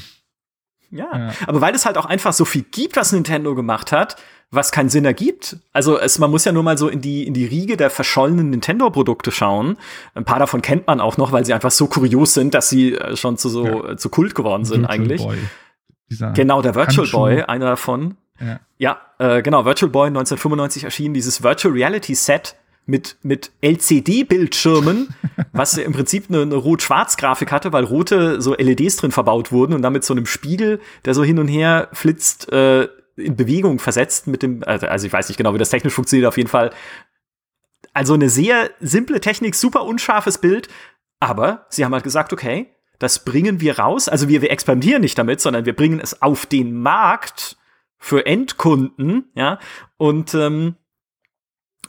Ja. 0.92 1.10
ja, 1.14 1.32
aber 1.48 1.62
weil 1.62 1.76
es 1.76 1.86
halt 1.86 1.98
auch 1.98 2.06
einfach 2.06 2.34
so 2.34 2.46
viel 2.46 2.64
gibt, 2.64 2.96
was 2.96 3.12
Nintendo 3.12 3.54
gemacht 3.56 3.92
hat, 3.92 4.16
was 4.52 4.72
keinen 4.72 4.90
Sinn 4.90 5.04
ergibt. 5.04 5.58
Also 5.74 6.00
es, 6.00 6.20
man 6.20 6.32
muss 6.32 6.46
ja 6.46 6.52
nur 6.52 6.64
mal 6.64 6.78
so 6.78 6.88
in 6.88 7.02
die, 7.02 7.26
in 7.26 7.34
die 7.34 7.46
Riege 7.46 7.76
der 7.76 7.90
verschollenen 7.90 8.50
Nintendo-Produkte 8.50 9.32
schauen. 9.32 9.78
Ein 10.14 10.26
paar 10.26 10.40
davon 10.40 10.62
kennt 10.62 10.88
man 10.88 11.02
auch 11.02 11.18
noch, 11.18 11.32
weil 11.32 11.46
sie 11.46 11.54
einfach 11.54 11.72
so 11.72 11.88
kurios 11.88 12.34
sind, 12.34 12.54
dass 12.54 12.70
sie 12.70 12.94
äh, 12.94 13.16
schon 13.18 13.38
zu 13.38 13.50
so 13.50 13.66
ja. 13.66 13.98
zu 13.98 14.10
Kult 14.10 14.36
geworden 14.36 14.64
sind 14.64 14.82
Virtual 14.82 15.00
eigentlich. 15.00 15.24
Boy. 15.24 15.38
Genau, 16.36 16.62
der 16.62 16.76
Virtual 16.76 16.98
Handschuh. 16.98 17.18
Boy, 17.18 17.42
einer 17.42 17.66
davon. 17.66 18.16
Ja, 18.40 18.60
ja 18.78 18.98
äh, 19.18 19.42
genau, 19.42 19.66
Virtual 19.66 19.92
Boy 19.92 20.08
1995 20.08 20.84
erschienen, 20.84 21.14
dieses 21.14 21.44
Virtual 21.44 21.74
Reality 21.74 22.16
Set 22.16 22.56
mit, 22.86 23.18
mit 23.24 23.52
LCD-Bildschirmen, 23.62 25.10
was 25.52 25.78
im 25.78 25.94
Prinzip 25.94 26.26
eine, 26.30 26.42
eine 26.42 26.56
Rot-Schwarz-Grafik 26.56 27.52
hatte, 27.52 27.74
weil 27.74 27.84
rote 27.84 28.42
so 28.42 28.56
LEDs 28.56 28.98
drin 28.98 29.12
verbaut 29.12 29.52
wurden 29.52 29.74
und 29.74 29.82
damit 29.82 30.04
so 30.04 30.14
einem 30.14 30.26
Spiegel, 30.26 30.80
der 31.04 31.14
so 31.14 31.24
hin 31.24 31.40
und 31.40 31.48
her 31.48 31.90
flitzt, 31.94 32.52
äh, 32.52 32.88
in 33.18 33.36
Bewegung 33.36 33.80
versetzt 33.80 34.28
mit 34.28 34.44
dem, 34.44 34.64
also, 34.66 34.88
also 34.88 35.08
ich 35.08 35.14
weiß 35.14 35.30
nicht 35.30 35.38
genau, 35.38 35.54
wie 35.54 35.58
das 35.58 35.70
technisch 35.70 35.94
funktioniert, 35.94 36.28
auf 36.28 36.38
jeden 36.38 36.50
Fall. 36.50 36.72
Also 37.94 38.14
eine 38.14 38.30
sehr 38.30 38.72
simple 38.82 39.22
Technik, 39.22 39.56
super 39.56 39.86
unscharfes 39.86 40.38
Bild, 40.40 40.68
aber 41.20 41.66
sie 41.70 41.86
haben 41.86 41.94
halt 41.94 42.04
gesagt, 42.04 42.34
okay, 42.34 42.68
das 43.00 43.24
bringen 43.24 43.62
wir 43.62 43.80
raus. 43.80 44.10
Also 44.10 44.28
wir, 44.28 44.42
wir 44.42 44.52
expandieren 44.52 45.02
nicht 45.02 45.18
damit, 45.18 45.42
sondern 45.42 45.66
wir 45.66 45.76
bringen 45.76 46.00
es 46.00 46.22
auf 46.22 46.46
den 46.46 46.74
Markt 46.82 47.58
für 47.98 48.26
Endkunden, 48.26 49.32
ja, 49.34 49.60
und 49.98 50.34
ähm, 50.36 50.76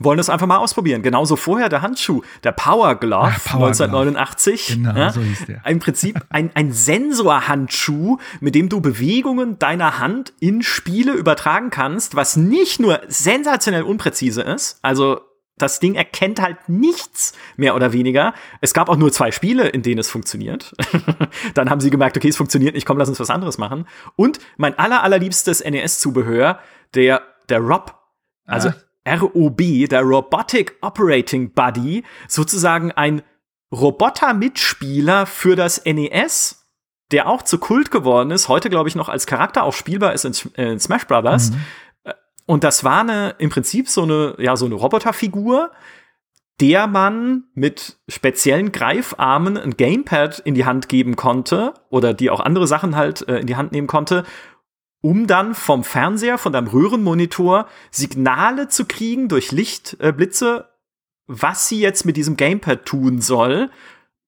wollen 0.00 0.18
das 0.18 0.28
einfach 0.28 0.46
mal 0.46 0.58
ausprobieren. 0.58 1.02
Genauso 1.02 1.36
vorher 1.36 1.68
der 1.68 1.82
Handschuh, 1.82 2.22
der 2.44 2.52
Power 2.52 2.94
Glove 2.96 3.34
Ach, 3.36 3.44
Power 3.44 3.66
1989. 3.68 4.66
Glove. 4.66 4.78
Genau, 4.78 4.98
ja, 4.98 5.12
so 5.12 5.20
hieß 5.20 5.46
der. 5.46 5.66
Im 5.66 5.78
Prinzip 5.78 6.20
ein, 6.30 6.50
ein 6.54 6.72
Sensorhandschuh, 6.72 8.18
mit 8.40 8.54
dem 8.54 8.68
du 8.68 8.80
Bewegungen 8.80 9.58
deiner 9.58 9.98
Hand 9.98 10.32
in 10.40 10.62
Spiele 10.62 11.12
übertragen 11.12 11.70
kannst, 11.70 12.14
was 12.14 12.36
nicht 12.36 12.80
nur 12.80 13.00
sensationell 13.08 13.82
unpräzise 13.82 14.42
ist, 14.42 14.78
also 14.82 15.20
das 15.58 15.80
Ding 15.80 15.94
erkennt 15.94 16.40
halt 16.40 16.68
nichts, 16.68 17.32
mehr 17.56 17.74
oder 17.74 17.92
weniger. 17.92 18.34
Es 18.60 18.74
gab 18.74 18.90
auch 18.90 18.96
nur 18.96 19.10
zwei 19.10 19.32
Spiele, 19.32 19.68
in 19.68 19.82
denen 19.82 19.98
es 19.98 20.10
funktioniert. 20.10 20.74
Dann 21.54 21.70
haben 21.70 21.80
sie 21.80 21.88
gemerkt, 21.88 22.16
okay, 22.16 22.28
es 22.28 22.36
funktioniert 22.36 22.74
nicht, 22.74 22.86
komm, 22.86 22.98
lass 22.98 23.08
uns 23.08 23.20
was 23.20 23.30
anderes 23.30 23.56
machen. 23.56 23.86
Und 24.16 24.38
mein 24.58 24.78
aller, 24.78 25.02
allerliebstes 25.02 25.64
NES-Zubehör, 25.64 26.58
der, 26.94 27.22
der 27.48 27.60
Rob, 27.60 27.98
also 28.44 28.68
ah. 28.68 28.74
ROB, 29.06 29.88
der 29.88 30.02
Robotic 30.02 30.76
Operating 30.80 31.52
Buddy, 31.52 32.04
sozusagen 32.28 32.92
ein 32.92 33.22
Roboter-Mitspieler 33.72 35.26
für 35.26 35.56
das 35.56 35.84
NES, 35.84 36.66
der 37.12 37.28
auch 37.28 37.42
zu 37.42 37.58
Kult 37.58 37.90
geworden 37.90 38.30
ist, 38.30 38.48
heute 38.48 38.70
glaube 38.70 38.88
ich 38.88 38.96
noch 38.96 39.08
als 39.08 39.26
Charakter 39.26 39.62
auch 39.64 39.72
spielbar 39.72 40.12
ist 40.12 40.24
in, 40.24 40.52
in 40.54 40.80
Smash 40.80 41.06
Brothers. 41.06 41.50
Mhm 41.50 41.62
und 42.46 42.62
das 42.62 42.84
war 42.84 43.00
eine, 43.00 43.34
im 43.38 43.50
Prinzip 43.50 43.88
so 43.88 44.04
eine, 44.04 44.36
ja, 44.38 44.56
so 44.56 44.66
eine 44.66 44.76
Roboterfigur, 44.76 45.72
der 46.60 46.86
man 46.86 47.44
mit 47.54 47.98
speziellen 48.08 48.72
Greifarmen 48.72 49.58
ein 49.58 49.76
Gamepad 49.76 50.38
in 50.38 50.54
die 50.54 50.64
Hand 50.64 50.88
geben 50.88 51.16
konnte 51.16 51.74
oder 51.90 52.14
die 52.14 52.30
auch 52.30 52.40
andere 52.40 52.66
Sachen 52.66 52.96
halt 52.96 53.28
äh, 53.28 53.40
in 53.40 53.46
die 53.46 53.56
Hand 53.56 53.72
nehmen 53.72 53.88
konnte, 53.88 54.24
um 55.00 55.26
dann 55.26 55.54
vom 55.54 55.84
Fernseher, 55.84 56.38
von 56.38 56.52
deinem 56.52 56.68
Röhrenmonitor 56.68 57.66
Signale 57.90 58.68
zu 58.68 58.86
kriegen 58.86 59.28
durch 59.28 59.52
Lichtblitze, 59.52 60.66
äh, 60.68 60.72
was 61.26 61.68
sie 61.68 61.80
jetzt 61.80 62.04
mit 62.04 62.16
diesem 62.16 62.36
Gamepad 62.36 62.84
tun 62.84 63.20
soll, 63.20 63.70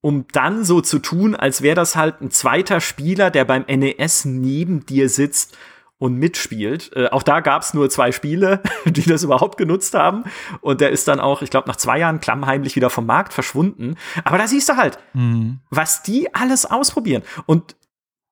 um 0.01 0.27
dann 0.33 0.64
so 0.64 0.81
zu 0.81 0.99
tun, 0.99 1.35
als 1.35 1.62
wäre 1.62 1.75
das 1.75 1.97
halt 1.97 2.21
ein 2.21 2.31
zweiter 2.31 2.81
Spieler, 2.81 3.31
der 3.31 3.45
beim 3.45 3.64
NES 3.66 4.25
neben 4.25 4.87
dir 4.87 5.09
sitzt 5.09 5.57
und 5.99 6.14
mitspielt. 6.14 6.93
Äh, 6.95 7.09
auch 7.09 7.23
da 7.23 7.41
gab 7.41 7.62
es 7.62 7.75
nur 7.75 7.91
zwei 7.91 8.12
Spiele, 8.12 8.62
die 8.85 9.03
das 9.03 9.25
überhaupt 9.25 9.59
genutzt 9.59 9.95
haben. 9.95 10.25
Und 10.61 10.81
der 10.81 10.91
ist 10.91 11.09
dann 11.09 11.21
auch, 11.21 11.43
ich 11.43 11.51
glaube, 11.51 11.69
nach 11.69 11.77
zwei 11.77 11.99
Jahren 11.99 12.21
klammheimlich 12.21 12.77
wieder 12.77 12.91
vom 12.91 13.07
Markt 13.07 13.33
verschwunden. 13.33 13.97
Aber 14.25 14.39
da 14.39 14.47
siehst 14.47 14.69
du 14.69 14.77
halt, 14.77 14.99
mhm. 15.14 15.59
was 15.71 16.03
die 16.03 16.35
alles 16.35 16.66
ausprobieren. 16.66 17.23
Und 17.47 17.77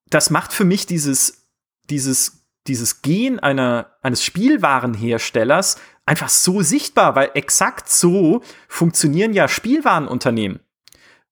das 0.09 0.31
macht 0.31 0.53
für 0.53 0.65
mich 0.65 0.87
dieses, 0.87 1.46
dieses, 1.91 2.45
dieses 2.67 3.03
Gehen 3.03 3.39
einer, 3.39 3.87
eines 4.03 4.23
Spielwarenherstellers 4.25 5.79
einfach 6.05 6.29
so 6.29 6.63
sichtbar, 6.63 7.15
weil 7.17 7.31
exakt 7.35 7.89
so 7.89 8.43
funktionieren 8.69 9.33
ja 9.33 9.49
Spielwarenunternehmen. 9.49 10.61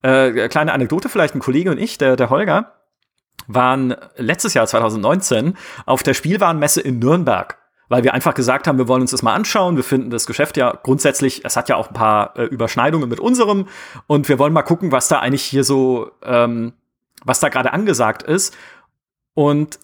Äh, 0.03 0.49
kleine 0.49 0.73
Anekdote 0.73 1.09
vielleicht, 1.09 1.35
ein 1.35 1.41
Kollege 1.41 1.71
und 1.71 1.79
ich, 1.79 1.99
der, 1.99 2.17
der 2.17 2.31
Holger, 2.31 2.75
waren 3.47 3.95
letztes 4.17 4.55
Jahr 4.55 4.67
2019 4.67 5.57
auf 5.87 6.03
der 6.03 6.15
Spielwarenmesse 6.15 6.81
in 6.81 6.99
Nürnberg 6.99 7.59
weil 7.89 8.03
wir 8.03 8.15
einfach 8.15 8.35
gesagt 8.35 8.67
haben, 8.67 8.79
wir 8.79 8.89
wollen 8.89 9.03
uns 9.03 9.11
das 9.11 9.23
mal 9.23 9.35
anschauen. 9.35 9.77
Wir 9.77 9.85
finden 9.85 10.11
das 10.11 10.27
Geschäft 10.27 10.57
ja 10.57 10.79
grundsätzlich, 10.83 11.45
es 11.45 11.57
hat 11.57 11.69
ja 11.69 11.77
auch 11.77 11.89
ein 11.89 11.95
paar 11.95 12.37
äh, 12.37 12.45
Überschneidungen 12.45 13.09
mit 13.09 13.21
unserem 13.21 13.69
und 14.07 14.29
wir 14.29 14.39
wollen 14.39 14.53
mal 14.53 14.63
gucken, 14.63 14.93
was 14.93 15.09
da 15.09 15.19
eigentlich 15.19 15.45
hier 15.45 15.65
so, 15.65 16.11
ähm, 16.23 16.73
was 17.25 17.41
da 17.41 17.49
gerade 17.49 17.73
angesagt 17.73 18.23
ist. 18.23 18.57
Und 19.35 19.79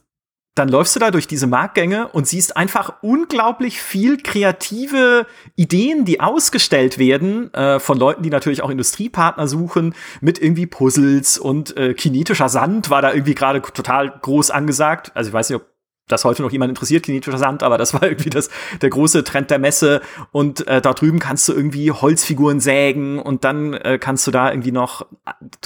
dann 0.54 0.68
läufst 0.68 0.96
du 0.96 1.00
da 1.00 1.10
durch 1.10 1.28
diese 1.28 1.46
Marktgänge 1.46 2.08
und 2.08 2.26
siehst 2.26 2.56
einfach 2.56 2.94
unglaublich 3.02 3.80
viel 3.80 4.18
kreative 4.18 5.26
Ideen, 5.54 6.04
die 6.04 6.20
ausgestellt 6.20 6.98
werden 6.98 7.54
äh, 7.54 7.78
von 7.78 7.98
Leuten, 7.98 8.22
die 8.22 8.30
natürlich 8.30 8.62
auch 8.62 8.70
Industriepartner 8.70 9.46
suchen, 9.46 9.94
mit 10.20 10.42
irgendwie 10.42 10.66
Puzzles 10.66 11.38
und 11.38 11.76
äh, 11.76 11.94
kinetischer 11.94 12.48
Sand 12.48 12.90
war 12.90 13.00
da 13.00 13.12
irgendwie 13.12 13.34
gerade 13.34 13.62
total 13.62 14.10
groß 14.10 14.50
angesagt. 14.50 15.12
Also 15.14 15.28
ich 15.28 15.34
weiß 15.34 15.50
nicht, 15.50 15.60
ob 15.60 15.66
das 16.08 16.24
heute 16.24 16.42
noch 16.42 16.50
jemand 16.50 16.70
interessiert, 16.70 17.04
kinetischer 17.04 17.38
Sand, 17.38 17.62
aber 17.62 17.78
das 17.78 17.94
war 17.94 18.02
irgendwie 18.02 18.30
das, 18.30 18.50
der 18.82 18.90
große 18.90 19.22
Trend 19.22 19.50
der 19.50 19.60
Messe. 19.60 20.00
Und 20.32 20.66
äh, 20.66 20.80
da 20.80 20.92
drüben 20.92 21.20
kannst 21.20 21.48
du 21.48 21.52
irgendwie 21.52 21.92
Holzfiguren 21.92 22.58
sägen 22.58 23.20
und 23.20 23.44
dann 23.44 23.74
äh, 23.74 23.98
kannst 23.98 24.26
du 24.26 24.32
da 24.32 24.50
irgendwie 24.50 24.72
noch 24.72 25.06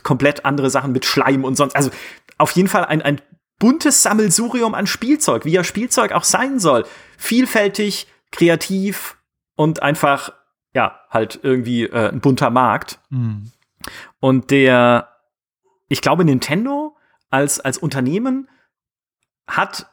komplett 0.03 0.45
andere 0.45 0.69
Sachen 0.69 0.93
mit 0.93 1.07
Schleim 1.07 1.45
und 1.45 1.57
sonst. 1.57 1.75
Also 1.75 1.91
auf 2.37 2.51
jeden 2.53 2.69
Fall 2.69 2.85
ein, 2.85 3.01
ein 3.01 3.21
buntes 3.59 4.03
Sammelsurium 4.03 4.75
an 4.75 4.87
Spielzeug, 4.87 5.45
wie 5.45 5.53
ja 5.53 5.65
Spielzeug 5.65 6.13
auch 6.13 6.25
sein 6.25 6.59
soll. 6.59 6.85
Vielfältig, 7.17 8.07
kreativ 8.31 9.17
und 9.57 9.83
einfach, 9.83 10.33
ja, 10.75 11.01
halt 11.11 11.41
irgendwie 11.43 11.85
äh, 11.85 12.09
ein 12.09 12.21
bunter 12.21 12.51
Markt. 12.51 12.99
Mhm. 13.11 13.53
Und 14.21 14.51
der, 14.51 15.09
ich 15.89 16.01
glaube, 16.01 16.25
Nintendo 16.25 16.97
als, 17.31 17.61
als 17.61 17.79
Unternehmen 17.79 18.49
hat 19.47 19.87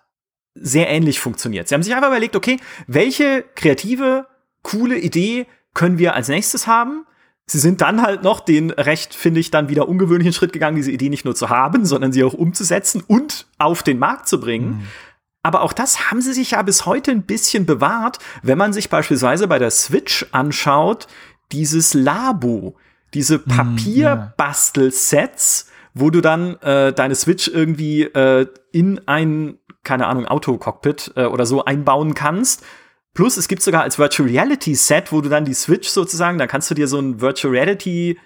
sehr 0.54 0.90
ähnlich 0.90 1.20
funktioniert. 1.20 1.68
Sie 1.68 1.76
haben 1.76 1.84
sich 1.84 1.94
einfach 1.96 2.10
überlegt, 2.10 2.36
okay, 2.36 2.58
welche 2.88 3.44
kreative, 3.56 4.28
coole 4.64 4.98
Idee 4.98 5.48
können 5.74 5.98
wir 5.98 6.16
als 6.16 6.28
nächstes 6.28 6.68
haben? 6.68 7.06
Sie 7.52 7.60
sind 7.60 7.82
dann 7.82 8.02
halt 8.02 8.24
noch 8.24 8.40
den 8.40 8.72
recht, 8.72 9.14
finde 9.14 9.42
ich, 9.42 9.52
dann 9.52 9.68
wieder 9.68 9.90
ungewöhnlichen 9.90 10.32
Schritt 10.32 10.54
gegangen, 10.54 10.78
diese 10.78 10.90
Idee 10.90 11.10
nicht 11.10 11.26
nur 11.26 11.36
zu 11.36 11.50
haben, 11.50 11.86
sondern 11.86 12.14
sie 12.14 12.24
auch 12.24 12.34
umzusetzen 12.34 13.04
und 13.06 13.46
auf 13.58 13.84
den 13.84 14.00
Markt 14.00 14.30
zu 14.30 14.40
bringen. 14.40 14.70
Mhm. 14.70 14.84
Aber 15.44 15.64
auch 15.64 15.74
das 15.74 16.10
haben 16.10 16.22
sie 16.22 16.32
sich 16.32 16.52
ja 16.52 16.62
bis 16.62 16.86
heute 16.86 17.12
ein 17.12 17.24
bisschen 17.24 17.66
bewahrt, 17.66 18.20
wenn 18.42 18.58
man 18.58 18.72
sich 18.72 18.90
beispielsweise 18.90 19.50
bei 19.50 19.60
der 19.60 19.70
Switch 19.70 20.26
anschaut, 20.32 21.08
dieses 21.52 21.94
Labo, 21.94 22.78
diese 23.14 23.40
mhm, 23.40 23.48
Papierbastelsets, 23.50 25.70
wo 25.94 26.10
du 26.10 26.22
dann 26.22 26.56
äh, 26.62 26.94
deine 26.94 27.16
Switch 27.16 27.50
irgendwie 27.50 28.04
äh, 28.04 28.48
in 28.72 29.06
ein, 29.10 29.58
keine 29.84 30.08
Ahnung, 30.08 30.26
Autocockpit 30.26 31.12
äh, 31.18 31.26
oder 31.26 31.46
so 31.46 31.66
einbauen 31.66 32.14
kannst 32.14 32.64
Plus, 33.14 33.38
es 33.38 33.48
gibt 33.48 33.62
sogar 33.62 33.84
als 33.84 34.00
Virtual 34.00 34.30
Reality 34.30 34.76
Set, 34.76 35.12
wo 35.12 35.22
du 35.22 35.30
dann 35.30 35.46
die 35.46 35.54
Switch 35.54 35.90
sozusagen, 35.90 36.38
da 36.38 36.48
kannst 36.48 36.72
du 36.72 36.76
dir 36.76 36.88
so 36.88 37.00
ein 37.00 37.20
Virtual 37.20 37.54
Reality 37.54 38.18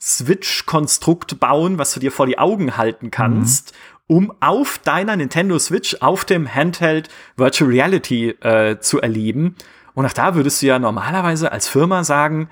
Switch-Konstrukt 0.00 1.38
bauen, 1.38 1.78
was 1.78 1.92
du 1.94 2.00
dir 2.00 2.10
vor 2.10 2.26
die 2.26 2.38
Augen 2.38 2.76
halten 2.76 3.10
kannst, 3.10 3.72
mhm. 4.08 4.16
um 4.16 4.34
auf 4.40 4.78
deiner 4.78 5.16
Nintendo 5.16 5.58
Switch 5.58 5.96
auf 6.00 6.24
dem 6.24 6.52
Handheld 6.52 7.08
Virtual 7.36 7.70
Reality 7.70 8.30
äh, 8.40 8.78
zu 8.80 9.00
erleben. 9.00 9.56
Und 9.94 10.06
auch 10.06 10.12
da 10.12 10.34
würdest 10.34 10.62
du 10.62 10.66
ja 10.66 10.78
normalerweise 10.78 11.52
als 11.52 11.68
Firma 11.68 12.04
sagen, 12.04 12.48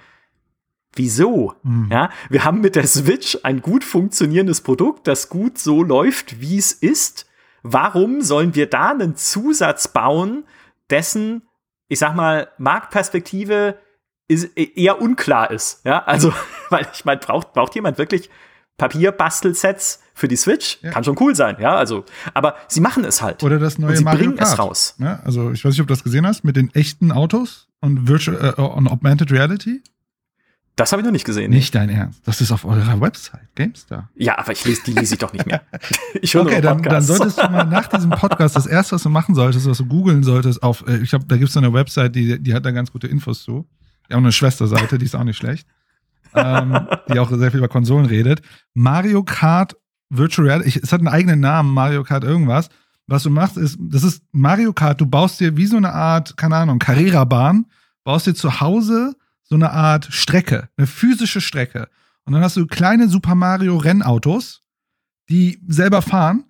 Wieso? 0.94 1.54
Mhm. 1.62 1.88
Ja, 1.90 2.10
wir 2.30 2.44
haben 2.44 2.60
mit 2.60 2.74
der 2.74 2.86
Switch 2.86 3.38
ein 3.44 3.62
gut 3.62 3.84
funktionierendes 3.84 4.60
Produkt, 4.60 5.06
das 5.06 5.28
gut 5.28 5.56
so 5.56 5.82
läuft, 5.84 6.40
wie 6.40 6.58
es 6.58 6.72
ist. 6.72 7.26
Warum 7.62 8.22
sollen 8.22 8.54
wir 8.54 8.66
da 8.66 8.90
einen 8.90 9.14
Zusatz 9.14 9.88
bauen, 9.88 10.44
dessen 10.90 11.42
ich 11.90 11.98
sag 11.98 12.14
mal, 12.14 12.48
Marktperspektive 12.56 13.76
ist, 14.28 14.56
e-, 14.56 14.72
eher 14.76 15.02
unklar 15.02 15.50
ist. 15.50 15.84
Ja, 15.84 16.04
also, 16.04 16.32
weil 16.70 16.86
ich 16.94 17.04
meine, 17.04 17.20
braucht, 17.20 17.52
braucht 17.52 17.74
jemand 17.74 17.98
wirklich 17.98 18.30
Papierbastelsets 18.78 20.00
für 20.14 20.28
die 20.28 20.36
Switch? 20.36 20.78
Ja. 20.82 20.92
Kann 20.92 21.04
schon 21.04 21.16
cool 21.20 21.34
sein, 21.34 21.56
ja, 21.60 21.74
also, 21.74 22.04
aber 22.32 22.54
sie 22.68 22.80
machen 22.80 23.04
es 23.04 23.20
halt. 23.20 23.42
Oder 23.42 23.58
das 23.58 23.78
neue 23.78 23.90
und 23.90 23.96
sie 23.96 24.04
Mario 24.04 24.20
bringen 24.20 24.36
Kart. 24.36 24.48
es 24.48 24.58
raus. 24.58 24.94
Ja, 24.98 25.20
also, 25.24 25.50
ich 25.50 25.64
weiß 25.64 25.72
nicht, 25.72 25.80
ob 25.80 25.88
du 25.88 25.92
das 25.92 26.04
gesehen 26.04 26.26
hast, 26.26 26.44
mit 26.44 26.56
den 26.56 26.72
echten 26.74 27.10
Autos 27.10 27.68
und 27.80 28.08
Virtual, 28.08 28.54
äh, 28.56 28.60
und 28.62 28.88
Augmented 28.88 29.32
Reality. 29.32 29.82
Das 30.76 30.92
habe 30.92 31.02
ich 31.02 31.04
noch 31.06 31.12
nicht 31.12 31.26
gesehen. 31.26 31.50
Nicht 31.50 31.74
dein 31.74 31.90
Ernst. 31.90 32.26
Das 32.26 32.40
ist 32.40 32.52
auf 32.52 32.64
eurer 32.64 33.00
Website, 33.00 33.54
GameStar. 33.54 34.08
Ja, 34.14 34.38
aber 34.38 34.52
ich 34.52 34.64
lese, 34.64 34.82
die 34.86 34.92
lese 34.92 35.14
ich 35.14 35.18
doch 35.18 35.32
nicht 35.32 35.46
mehr. 35.46 35.62
Ich 36.22 36.34
höre 36.34 36.42
okay, 36.42 36.60
dann, 36.60 36.82
dann 36.82 37.02
solltest 37.02 37.38
du 37.38 37.48
mal 37.50 37.64
nach 37.64 37.86
diesem 37.88 38.10
Podcast 38.10 38.56
das 38.56 38.66
erste, 38.66 38.94
was 38.94 39.02
du 39.02 39.10
machen 39.10 39.34
solltest, 39.34 39.68
was 39.68 39.78
du 39.78 39.86
googeln 39.86 40.22
solltest, 40.22 40.62
auf, 40.62 40.84
äh, 40.86 40.98
ich 40.98 41.10
glaube, 41.10 41.26
da 41.26 41.36
gibt 41.36 41.50
es 41.50 41.56
eine 41.56 41.72
Website, 41.72 42.14
die, 42.14 42.38
die 42.38 42.54
hat 42.54 42.64
da 42.64 42.70
ganz 42.70 42.92
gute 42.92 43.06
Infos 43.06 43.42
zu. 43.42 43.66
Die 44.08 44.14
auch 44.14 44.18
eine 44.18 44.32
Schwesterseite, 44.32 44.98
die 44.98 45.04
ist 45.04 45.14
auch 45.14 45.24
nicht 45.24 45.36
schlecht. 45.36 45.66
ähm, 46.34 46.86
die 47.12 47.18
auch 47.18 47.30
sehr 47.30 47.50
viel 47.50 47.58
über 47.58 47.68
Konsolen 47.68 48.06
redet. 48.06 48.40
Mario 48.74 49.22
Kart 49.24 49.76
Virtual 50.10 50.46
Reality, 50.46 50.80
es 50.82 50.92
hat 50.92 51.00
einen 51.00 51.08
eigenen 51.08 51.40
Namen, 51.40 51.72
Mario 51.72 52.02
Kart 52.04 52.24
irgendwas. 52.24 52.68
Was 53.06 53.22
du 53.24 53.30
machst, 53.30 53.56
ist, 53.56 53.76
das 53.80 54.04
ist 54.04 54.22
Mario 54.32 54.72
Kart, 54.72 55.00
du 55.00 55.06
baust 55.06 55.40
dir 55.40 55.56
wie 55.56 55.66
so 55.66 55.76
eine 55.76 55.92
Art, 55.92 56.36
keine 56.36 56.56
Ahnung, 56.56 56.78
Carrera-Bahn, 56.78 57.66
baust 58.04 58.26
dir 58.26 58.34
zu 58.34 58.60
Hause 58.60 59.14
so 59.50 59.56
eine 59.56 59.72
Art 59.72 60.06
Strecke, 60.10 60.68
eine 60.76 60.86
physische 60.86 61.40
Strecke. 61.40 61.88
Und 62.24 62.32
dann 62.32 62.42
hast 62.42 62.56
du 62.56 62.66
kleine 62.66 63.08
Super 63.08 63.34
Mario 63.34 63.76
Rennautos, 63.76 64.62
die 65.28 65.60
selber 65.66 66.00
fahren 66.00 66.44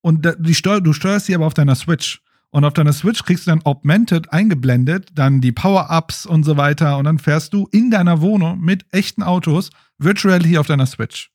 und 0.00 0.36
die 0.38 0.54
steuer, 0.54 0.80
du 0.80 0.92
steuerst 0.92 1.26
sie 1.26 1.34
aber 1.34 1.46
auf 1.46 1.54
deiner 1.54 1.74
Switch. 1.74 2.22
Und 2.50 2.64
auf 2.64 2.72
deiner 2.72 2.92
Switch 2.92 3.24
kriegst 3.24 3.46
du 3.46 3.50
dann 3.50 3.62
Augmented 3.64 4.32
eingeblendet, 4.32 5.08
dann 5.14 5.40
die 5.40 5.50
Power-Ups 5.50 6.24
und 6.24 6.44
so 6.44 6.56
weiter. 6.56 6.98
Und 6.98 7.04
dann 7.04 7.18
fährst 7.18 7.52
du 7.52 7.66
in 7.72 7.90
deiner 7.90 8.20
Wohnung 8.20 8.60
mit 8.60 8.86
echten 8.92 9.24
Autos 9.24 9.70
virtuell 9.98 10.44
hier 10.44 10.60
auf 10.60 10.68
deiner 10.68 10.86
Switch. 10.86 11.32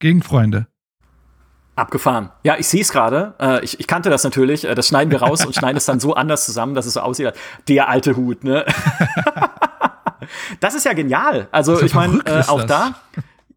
Gegen 0.00 0.20
Freunde. 0.20 0.66
Abgefahren. 1.76 2.30
Ja, 2.42 2.56
ich 2.58 2.66
sehe 2.66 2.80
es 2.80 2.90
gerade. 2.90 3.34
Äh, 3.38 3.64
ich, 3.64 3.78
ich, 3.78 3.86
kannte 3.86 4.10
das 4.10 4.24
natürlich. 4.24 4.64
Äh, 4.64 4.74
das 4.74 4.88
schneiden 4.88 5.12
wir 5.12 5.22
raus 5.22 5.46
und 5.46 5.54
schneiden 5.56 5.76
es 5.76 5.84
dann 5.84 6.00
so 6.00 6.14
anders 6.14 6.44
zusammen, 6.44 6.74
dass 6.74 6.86
es 6.86 6.94
so 6.94 7.00
aussieht. 7.00 7.32
Der 7.68 7.88
alte 7.88 8.16
Hut, 8.16 8.42
ne? 8.42 8.66
das 10.60 10.74
ist 10.74 10.84
ja 10.84 10.92
genial. 10.92 11.48
Also, 11.52 11.76
so 11.76 11.84
ich 11.84 11.94
meine, 11.94 12.20
äh, 12.26 12.42
auch 12.46 12.64
da. 12.64 12.94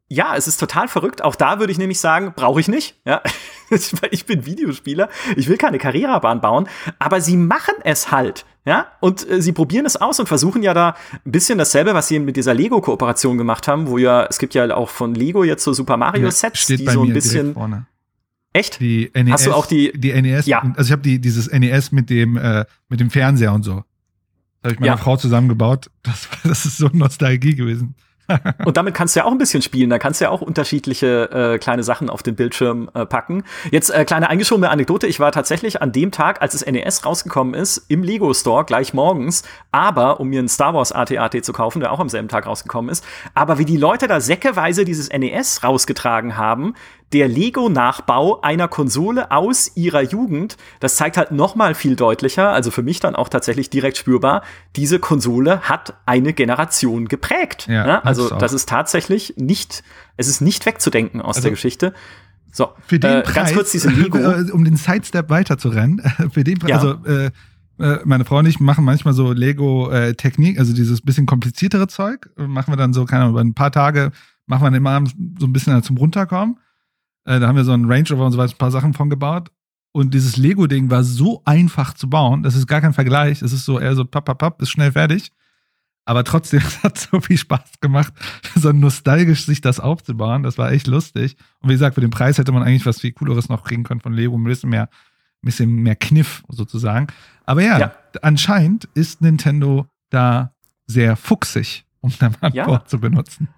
Ja, 0.08 0.36
es 0.36 0.48
ist 0.48 0.58
total 0.58 0.88
verrückt. 0.88 1.24
Auch 1.24 1.36
da 1.36 1.60
würde 1.60 1.72
ich 1.72 1.80
nämlich 1.80 2.00
sagen, 2.00 2.34
brauche 2.36 2.60
ich 2.60 2.68
nicht. 2.68 2.96
Ja, 3.06 3.22
ich 4.12 4.26
bin 4.26 4.46
Videospieler, 4.46 5.10
ich 5.36 5.48
will 5.48 5.58
keine 5.58 5.80
Karrierebahn 5.80 6.42
bauen, 6.42 6.68
aber 7.00 7.22
sie 7.22 7.38
machen 7.38 7.74
es 7.84 8.12
halt. 8.12 8.46
Ja, 8.68 8.88
und 9.00 9.30
äh, 9.30 9.42
sie 9.42 9.52
probieren 9.52 9.86
es 9.86 9.96
aus 9.96 10.20
und 10.20 10.26
versuchen 10.26 10.64
ja 10.64 10.74
da 10.74 10.96
ein 11.24 11.32
bisschen 11.32 11.60
dasselbe, 11.60 11.94
was 11.94 12.08
sie 12.08 12.18
mit 12.18 12.36
dieser 12.36 12.56
Lego-Kooperation 12.56 13.38
gemacht 13.38 13.68
haben, 13.68 13.88
wo 13.88 14.00
ja, 14.00 14.26
es 14.26 14.40
gibt 14.40 14.56
ja 14.56 14.76
auch 14.76 14.90
von 14.90 15.14
Lego 15.14 15.44
jetzt 15.44 15.64
so 15.64 15.72
Super 15.72 15.98
Mario-Sets, 15.98 16.70
ja, 16.70 16.78
die 16.78 16.88
so 16.88 17.04
ein 17.04 17.14
bisschen. 17.14 17.86
Echt? 18.54 18.80
Die 18.80 19.12
NES, 19.14 19.34
Hast 19.34 19.48
du 19.48 19.54
auch 19.54 19.66
die, 19.66 19.92
die 19.94 20.20
NES? 20.20 20.46
Ja. 20.46 20.62
Also 20.78 20.88
ich 20.88 20.92
habe 20.94 21.02
die, 21.02 21.20
dieses 21.20 21.52
NES 21.52 21.92
mit 21.92 22.10
dem, 22.10 22.38
äh, 22.38 22.66
mit 22.88 23.02
dem 23.02 23.10
Fernseher 23.12 23.54
und 23.54 23.64
so. 23.64 23.84
Das 24.66 24.72
habe 24.72 24.74
ich 24.74 24.80
meiner 24.80 24.94
ja. 24.94 24.98
Frau 24.98 25.16
zusammengebaut. 25.16 25.92
Das, 26.02 26.28
das 26.44 26.66
ist 26.66 26.78
so 26.78 26.90
Nostalgie 26.92 27.56
gewesen. 27.56 27.94
Und 28.66 28.76
damit 28.76 28.96
kannst 28.96 29.16
du 29.16 29.20
ja 29.20 29.26
auch 29.26 29.32
ein 29.32 29.38
bisschen 29.38 29.62
spielen. 29.62 29.92
Da 29.92 30.00
kannst 30.00 30.20
du 30.20 30.26
ja 30.26 30.32
auch 30.32 30.42
unterschiedliche 30.42 31.30
äh, 31.32 31.58
kleine 31.60 31.84
Sachen 31.84 32.10
auf 32.10 32.24
den 32.24 32.36
Bildschirm 32.36 32.90
äh, 32.96 33.06
packen. 33.06 33.44
Jetzt 33.70 33.92
äh, 33.92 34.04
kleine 34.04 34.30
eingeschobene 34.30 34.72
Anekdote. 34.72 35.06
Ich 35.06 35.20
war 35.20 35.32
tatsächlich 35.32 35.84
an 35.84 35.92
dem 35.92 36.10
Tag, 36.10 36.42
als 36.42 36.54
das 36.54 36.66
NES 36.66 37.06
rausgekommen 37.06 37.54
ist, 37.54 37.86
im 37.88 38.02
Lego 38.02 38.34
Store 38.34 38.66
gleich 38.66 38.96
morgens, 38.96 39.44
aber 39.72 40.20
um 40.20 40.30
mir 40.30 40.40
einen 40.40 40.48
Star 40.48 40.74
Wars 40.74 40.92
AT-AT 40.92 41.46
zu 41.46 41.54
kaufen, 41.54 41.82
der 41.82 41.92
auch 41.92 42.00
am 42.00 42.10
selben 42.10 42.28
Tag 42.28 42.48
rausgekommen 42.48 42.90
ist. 42.90 43.06
Aber 43.36 43.60
wie 43.60 43.66
die 43.66 43.78
Leute 43.78 44.08
da 44.08 44.20
säckeweise 44.20 44.86
dieses 44.86 45.10
NES 45.10 45.64
rausgetragen 45.64 46.36
haben, 46.36 46.74
der 47.14 47.28
Lego-Nachbau 47.28 48.42
einer 48.42 48.68
Konsole 48.68 49.32
aus 49.32 49.72
ihrer 49.76 50.02
Jugend. 50.02 50.58
Das 50.80 50.96
zeigt 50.96 51.18
halt 51.18 51.32
noch 51.32 51.56
mal 51.56 51.76
viel 51.76 51.96
deutlicher, 51.96 52.50
also 52.50 52.72
für 52.72 52.84
mich 52.84 53.00
dann 53.00 53.16
auch 53.16 53.30
tatsächlich 53.30 53.70
direkt 53.70 53.98
spürbar, 53.98 54.44
diese 54.76 55.00
Konsole 55.00 55.62
hat 55.62 55.94
eine 56.06 56.34
Generation 56.34 57.08
geprägt. 57.08 57.68
Ja, 57.68 57.88
ja, 57.88 58.00
also 58.02 58.30
das 58.30 58.54
ist 58.54 58.68
tatsächlich 58.68 59.36
nicht, 59.38 59.84
es 60.18 60.28
ist 60.28 60.42
nicht 60.42 60.66
wegzudenken 60.66 61.22
aus 61.22 61.38
also, 61.38 61.48
der 61.48 61.52
Geschichte. 61.52 61.94
So, 62.52 62.70
für 62.88 63.00
den 63.00 63.12
äh, 63.12 63.22
Preis, 63.22 63.34
ganz 63.36 63.54
kurz 63.54 63.72
diese 63.72 63.90
Lego. 63.90 64.18
um 64.54 64.64
den 64.64 64.78
Sidestep 64.78 65.30
weiterzurennen, 65.30 66.02
für 66.32 66.44
den 66.44 66.58
Preis, 66.58 66.70
ja. 66.70 66.78
also 66.78 66.96
äh, 67.06 67.32
äh, 67.78 68.00
meine 68.06 68.26
Frau 68.26 68.40
und 68.40 68.46
ich 68.46 68.60
machen 68.60 68.86
manchmal 68.86 69.14
so 69.14 69.32
Lego-Technik, 69.32 70.58
also 70.58 70.74
dieses 70.74 71.02
bisschen 71.02 71.26
kompliziertere 71.26 71.88
Zeug, 71.88 72.30
machen 72.38 72.72
wir 72.72 72.78
dann 72.78 72.94
so, 72.94 73.06
keine 73.06 73.24
Ahnung, 73.24 73.34
über 73.34 73.42
ein 73.42 73.54
paar 73.54 73.72
Tage 73.72 74.12
machen 74.48 74.72
wir 74.72 74.78
immer 74.78 75.04
so 75.40 75.48
ein 75.48 75.54
bisschen 75.54 75.82
zum 75.84 75.98
Runterkommen. 75.98 76.58
Äh, 77.26 77.40
da 77.40 77.48
haben 77.48 77.56
wir 77.56 77.66
so 77.66 77.72
einen 77.72 77.92
Range 77.92 78.08
Rover 78.10 78.26
und 78.26 78.32
so 78.32 78.38
weiter, 78.38 78.54
ein 78.54 78.58
paar 78.58 78.72
Sachen 78.72 78.94
von 78.94 79.10
gebaut. 79.10 79.52
Und 79.92 80.14
dieses 80.14 80.38
Lego-Ding 80.38 80.90
war 80.90 81.04
so 81.04 81.42
einfach 81.46 81.94
zu 81.94 82.10
bauen, 82.10 82.44
das 82.44 82.56
ist 82.56 82.68
gar 82.68 82.82
kein 82.82 82.94
Vergleich. 82.94 83.42
Es 83.42 83.54
ist 83.54 83.66
so 83.66 83.80
eher 83.80 83.96
so 83.96 84.04
papp, 84.04 84.26
papp, 84.26 84.40
papp, 84.40 84.62
ist 84.62 84.70
schnell 84.70 84.92
fertig. 84.92 85.32
Aber 86.06 86.24
trotzdem, 86.24 86.60
es 86.66 86.84
hat 86.84 86.98
so 86.98 87.20
viel 87.20 87.38
Spaß 87.38 87.80
gemacht, 87.82 88.14
so 88.56 88.72
nostalgisch 88.72 89.46
sich 89.46 89.62
das 89.62 89.80
aufzubauen. 89.80 90.44
Das 90.44 90.58
war 90.58 90.72
echt 90.72 90.88
lustig. 90.88 91.36
Und 91.62 91.70
wie 91.70 91.74
gesagt, 91.74 91.96
für 91.96 92.02
den 92.02 92.12
Preis 92.12 92.38
hätte 92.38 92.52
man 92.52 92.64
eigentlich 92.64 92.86
was 92.86 93.02
viel 93.02 93.12
Cooleres 93.12 93.50
noch 93.50 93.64
kriegen 93.64 93.84
können 93.84 94.02
von 94.02 94.14
Lego. 94.14 94.36
Ein 94.36 94.44
bisschen 94.44 94.70
mehr, 94.70 94.84
ein 94.84 95.46
bisschen 95.46 95.74
mehr 95.74 95.96
Kniff 95.96 96.44
sozusagen. 96.50 97.08
Aber 97.46 97.62
ja, 97.62 97.80
ja. 97.80 97.96
anscheinend 98.22 98.88
ist 98.94 99.22
Nintendo 99.22 99.88
da 100.10 100.54
sehr 100.88 101.16
fuchsig, 101.16 101.86
um 102.02 102.14
da 102.20 102.30
mal 102.30 102.38
ein 102.42 102.54
ja. 102.54 102.68
Wort 102.68 102.90
zu 102.90 103.00
benutzen. 103.00 103.50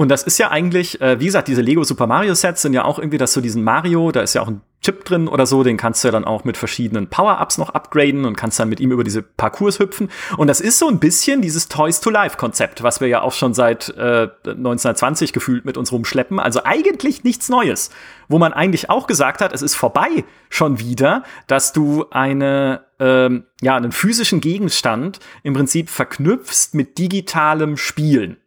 Und 0.00 0.08
das 0.08 0.22
ist 0.22 0.38
ja 0.38 0.50
eigentlich, 0.50 0.98
äh, 1.02 1.20
wie 1.20 1.26
gesagt, 1.26 1.46
diese 1.46 1.60
Lego 1.60 1.84
Super 1.84 2.06
Mario 2.06 2.32
Sets 2.32 2.62
sind 2.62 2.72
ja 2.72 2.86
auch 2.86 2.98
irgendwie, 2.98 3.18
dass 3.18 3.34
so 3.34 3.42
diesen 3.42 3.62
Mario, 3.62 4.12
da 4.12 4.22
ist 4.22 4.32
ja 4.32 4.40
auch 4.40 4.48
ein 4.48 4.62
Chip 4.80 5.04
drin 5.04 5.28
oder 5.28 5.44
so, 5.44 5.62
den 5.62 5.76
kannst 5.76 6.02
du 6.02 6.08
ja 6.08 6.12
dann 6.12 6.24
auch 6.24 6.44
mit 6.44 6.56
verschiedenen 6.56 7.08
Power-Ups 7.08 7.58
noch 7.58 7.68
upgraden 7.68 8.24
und 8.24 8.34
kannst 8.34 8.58
dann 8.58 8.70
mit 8.70 8.80
ihm 8.80 8.92
über 8.92 9.04
diese 9.04 9.20
Parcours 9.20 9.78
hüpfen. 9.78 10.08
Und 10.38 10.46
das 10.46 10.62
ist 10.62 10.78
so 10.78 10.88
ein 10.88 11.00
bisschen 11.00 11.42
dieses 11.42 11.68
Toys 11.68 12.00
to 12.00 12.08
Life 12.08 12.38
Konzept, 12.38 12.82
was 12.82 13.02
wir 13.02 13.08
ja 13.08 13.20
auch 13.20 13.34
schon 13.34 13.52
seit 13.52 13.90
äh, 13.90 14.28
1920 14.46 15.34
gefühlt 15.34 15.66
mit 15.66 15.76
uns 15.76 15.92
rumschleppen. 15.92 16.40
Also 16.40 16.64
eigentlich 16.64 17.22
nichts 17.22 17.50
Neues, 17.50 17.90
wo 18.26 18.38
man 18.38 18.54
eigentlich 18.54 18.88
auch 18.88 19.06
gesagt 19.06 19.42
hat, 19.42 19.52
es 19.52 19.60
ist 19.60 19.74
vorbei 19.74 20.24
schon 20.48 20.78
wieder, 20.78 21.24
dass 21.46 21.74
du 21.74 22.06
eine 22.10 22.86
ähm, 23.00 23.44
ja 23.60 23.76
einen 23.76 23.92
physischen 23.92 24.40
Gegenstand 24.40 25.20
im 25.42 25.52
Prinzip 25.52 25.90
verknüpfst 25.90 26.70
mit 26.72 26.96
digitalem 26.96 27.76
Spielen. 27.76 28.38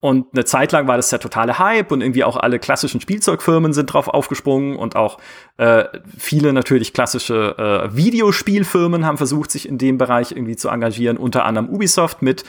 Und 0.00 0.26
eine 0.32 0.44
Zeit 0.44 0.70
lang 0.70 0.86
war 0.86 0.96
das 0.96 1.10
der 1.10 1.18
totale 1.18 1.58
Hype 1.58 1.90
und 1.90 2.02
irgendwie 2.02 2.22
auch 2.22 2.36
alle 2.36 2.60
klassischen 2.60 3.00
Spielzeugfirmen 3.00 3.72
sind 3.72 3.86
drauf 3.86 4.06
aufgesprungen 4.06 4.76
und 4.76 4.94
auch 4.94 5.18
äh, 5.56 5.86
viele 6.16 6.52
natürlich 6.52 6.92
klassische 6.92 7.56
äh, 7.58 7.96
Videospielfirmen 7.96 9.04
haben 9.04 9.16
versucht, 9.16 9.50
sich 9.50 9.68
in 9.68 9.76
dem 9.76 9.98
Bereich 9.98 10.30
irgendwie 10.30 10.54
zu 10.54 10.68
engagieren, 10.68 11.16
unter 11.16 11.44
anderem 11.44 11.68
Ubisoft 11.68 12.22
mit 12.22 12.44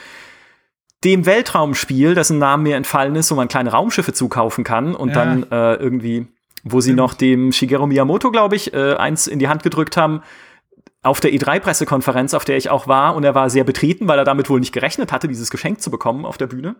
dem 1.03 1.25
Weltraumspiel, 1.25 2.13
dessen 2.13 2.37
Namen 2.37 2.63
mir 2.63 2.75
entfallen 2.75 3.15
ist, 3.15 3.31
wo 3.31 3.35
man 3.35 3.47
kleine 3.47 3.71
Raumschiffe 3.71 4.13
zukaufen 4.13 4.63
kann 4.63 4.93
und 4.93 5.09
ja. 5.09 5.15
dann 5.15 5.43
äh, 5.49 5.73
irgendwie, 5.75 6.27
wo 6.63 6.81
sie 6.81 6.93
noch 6.93 7.15
dem 7.15 7.51
Shigeru 7.51 7.87
Miyamoto, 7.87 8.29
glaube 8.29 8.57
ich, 8.57 8.73
äh, 8.73 8.93
eins 8.95 9.25
in 9.25 9.39
die 9.39 9.47
Hand 9.47 9.63
gedrückt 9.63 9.97
haben, 9.97 10.21
auf 11.01 11.19
der 11.19 11.31
E3-Pressekonferenz, 11.31 12.35
auf 12.35 12.45
der 12.45 12.57
ich 12.57 12.69
auch 12.69 12.87
war, 12.87 13.15
und 13.15 13.23
er 13.23 13.33
war 13.33 13.49
sehr 13.49 13.63
betreten, 13.63 14.07
weil 14.07 14.19
er 14.19 14.25
damit 14.25 14.49
wohl 14.49 14.59
nicht 14.59 14.73
gerechnet 14.73 15.11
hatte, 15.11 15.27
dieses 15.27 15.49
Geschenk 15.49 15.81
zu 15.81 15.89
bekommen 15.89 16.25
auf 16.25 16.37
der 16.37 16.47
Bühne. 16.47 16.75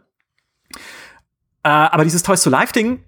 Äh, 1.64 1.70
aber 1.70 2.04
dieses 2.04 2.24
Toys 2.24 2.42
to 2.44 2.50
Life 2.50 2.74
Ding 2.74 3.04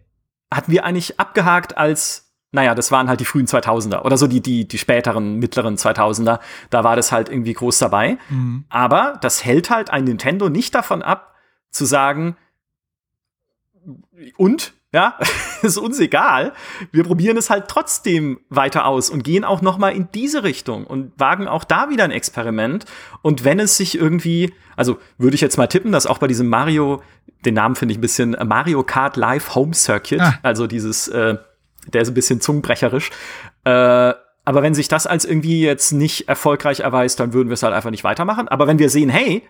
hatten 0.53 0.71
wir 0.71 0.83
eigentlich 0.83 1.19
abgehakt 1.19 1.77
als, 1.77 2.33
naja, 2.51 2.75
das 2.75 2.91
waren 2.91 3.07
halt 3.07 3.19
die 3.19 3.25
frühen 3.25 3.47
2000er 3.47 4.01
oder 4.03 4.17
so 4.17 4.27
die, 4.27 4.41
die, 4.41 4.67
die 4.67 4.77
späteren, 4.77 5.37
mittleren 5.37 5.77
2000er. 5.77 6.39
Da 6.69 6.83
war 6.83 6.95
das 6.95 7.11
halt 7.11 7.29
irgendwie 7.29 7.53
groß 7.53 7.79
dabei. 7.79 8.17
Mhm. 8.29 8.65
Aber 8.69 9.17
das 9.21 9.45
hält 9.45 9.69
halt 9.69 9.89
ein 9.89 10.03
Nintendo 10.03 10.49
nicht 10.49 10.75
davon 10.75 11.01
ab, 11.01 11.35
zu 11.69 11.85
sagen, 11.85 12.35
und 14.37 14.73
ja, 14.93 15.17
ist 15.61 15.77
uns 15.77 15.99
egal. 15.99 16.53
Wir 16.91 17.03
probieren 17.03 17.37
es 17.37 17.49
halt 17.49 17.67
trotzdem 17.67 18.39
weiter 18.49 18.85
aus 18.85 19.09
und 19.09 19.23
gehen 19.23 19.43
auch 19.43 19.61
noch 19.61 19.77
mal 19.77 19.89
in 19.89 20.09
diese 20.13 20.43
Richtung 20.43 20.85
und 20.85 21.13
wagen 21.17 21.47
auch 21.47 21.63
da 21.63 21.89
wieder 21.89 22.03
ein 22.03 22.11
Experiment. 22.11 22.85
Und 23.21 23.43
wenn 23.43 23.59
es 23.59 23.77
sich 23.77 23.97
irgendwie, 23.97 24.53
also 24.75 24.97
würde 25.17 25.35
ich 25.35 25.41
jetzt 25.41 25.57
mal 25.57 25.67
tippen, 25.67 25.91
dass 25.91 26.07
auch 26.07 26.17
bei 26.17 26.27
diesem 26.27 26.47
Mario, 26.47 27.01
den 27.45 27.53
Namen 27.53 27.75
finde 27.75 27.93
ich 27.93 27.99
ein 27.99 28.01
bisschen 28.01 28.35
Mario 28.45 28.83
Kart 28.83 29.15
Live 29.15 29.55
Home 29.55 29.73
Circuit, 29.73 30.21
ah. 30.21 30.39
also 30.43 30.67
dieses, 30.67 31.07
äh, 31.07 31.37
der 31.87 32.01
ist 32.01 32.09
ein 32.09 32.13
bisschen 32.13 32.41
zungenbrecherisch. 32.41 33.09
Äh, 33.63 34.13
aber 34.43 34.63
wenn 34.63 34.73
sich 34.73 34.87
das 34.87 35.07
als 35.07 35.23
irgendwie 35.23 35.61
jetzt 35.61 35.91
nicht 35.91 36.27
erfolgreich 36.27 36.81
erweist, 36.81 37.19
dann 37.19 37.31
würden 37.33 37.49
wir 37.49 37.53
es 37.53 37.63
halt 37.63 37.73
einfach 37.73 37.91
nicht 37.91 38.03
weitermachen. 38.03 38.47
Aber 38.47 38.67
wenn 38.67 38.79
wir 38.79 38.89
sehen, 38.89 39.09
hey, 39.09 39.43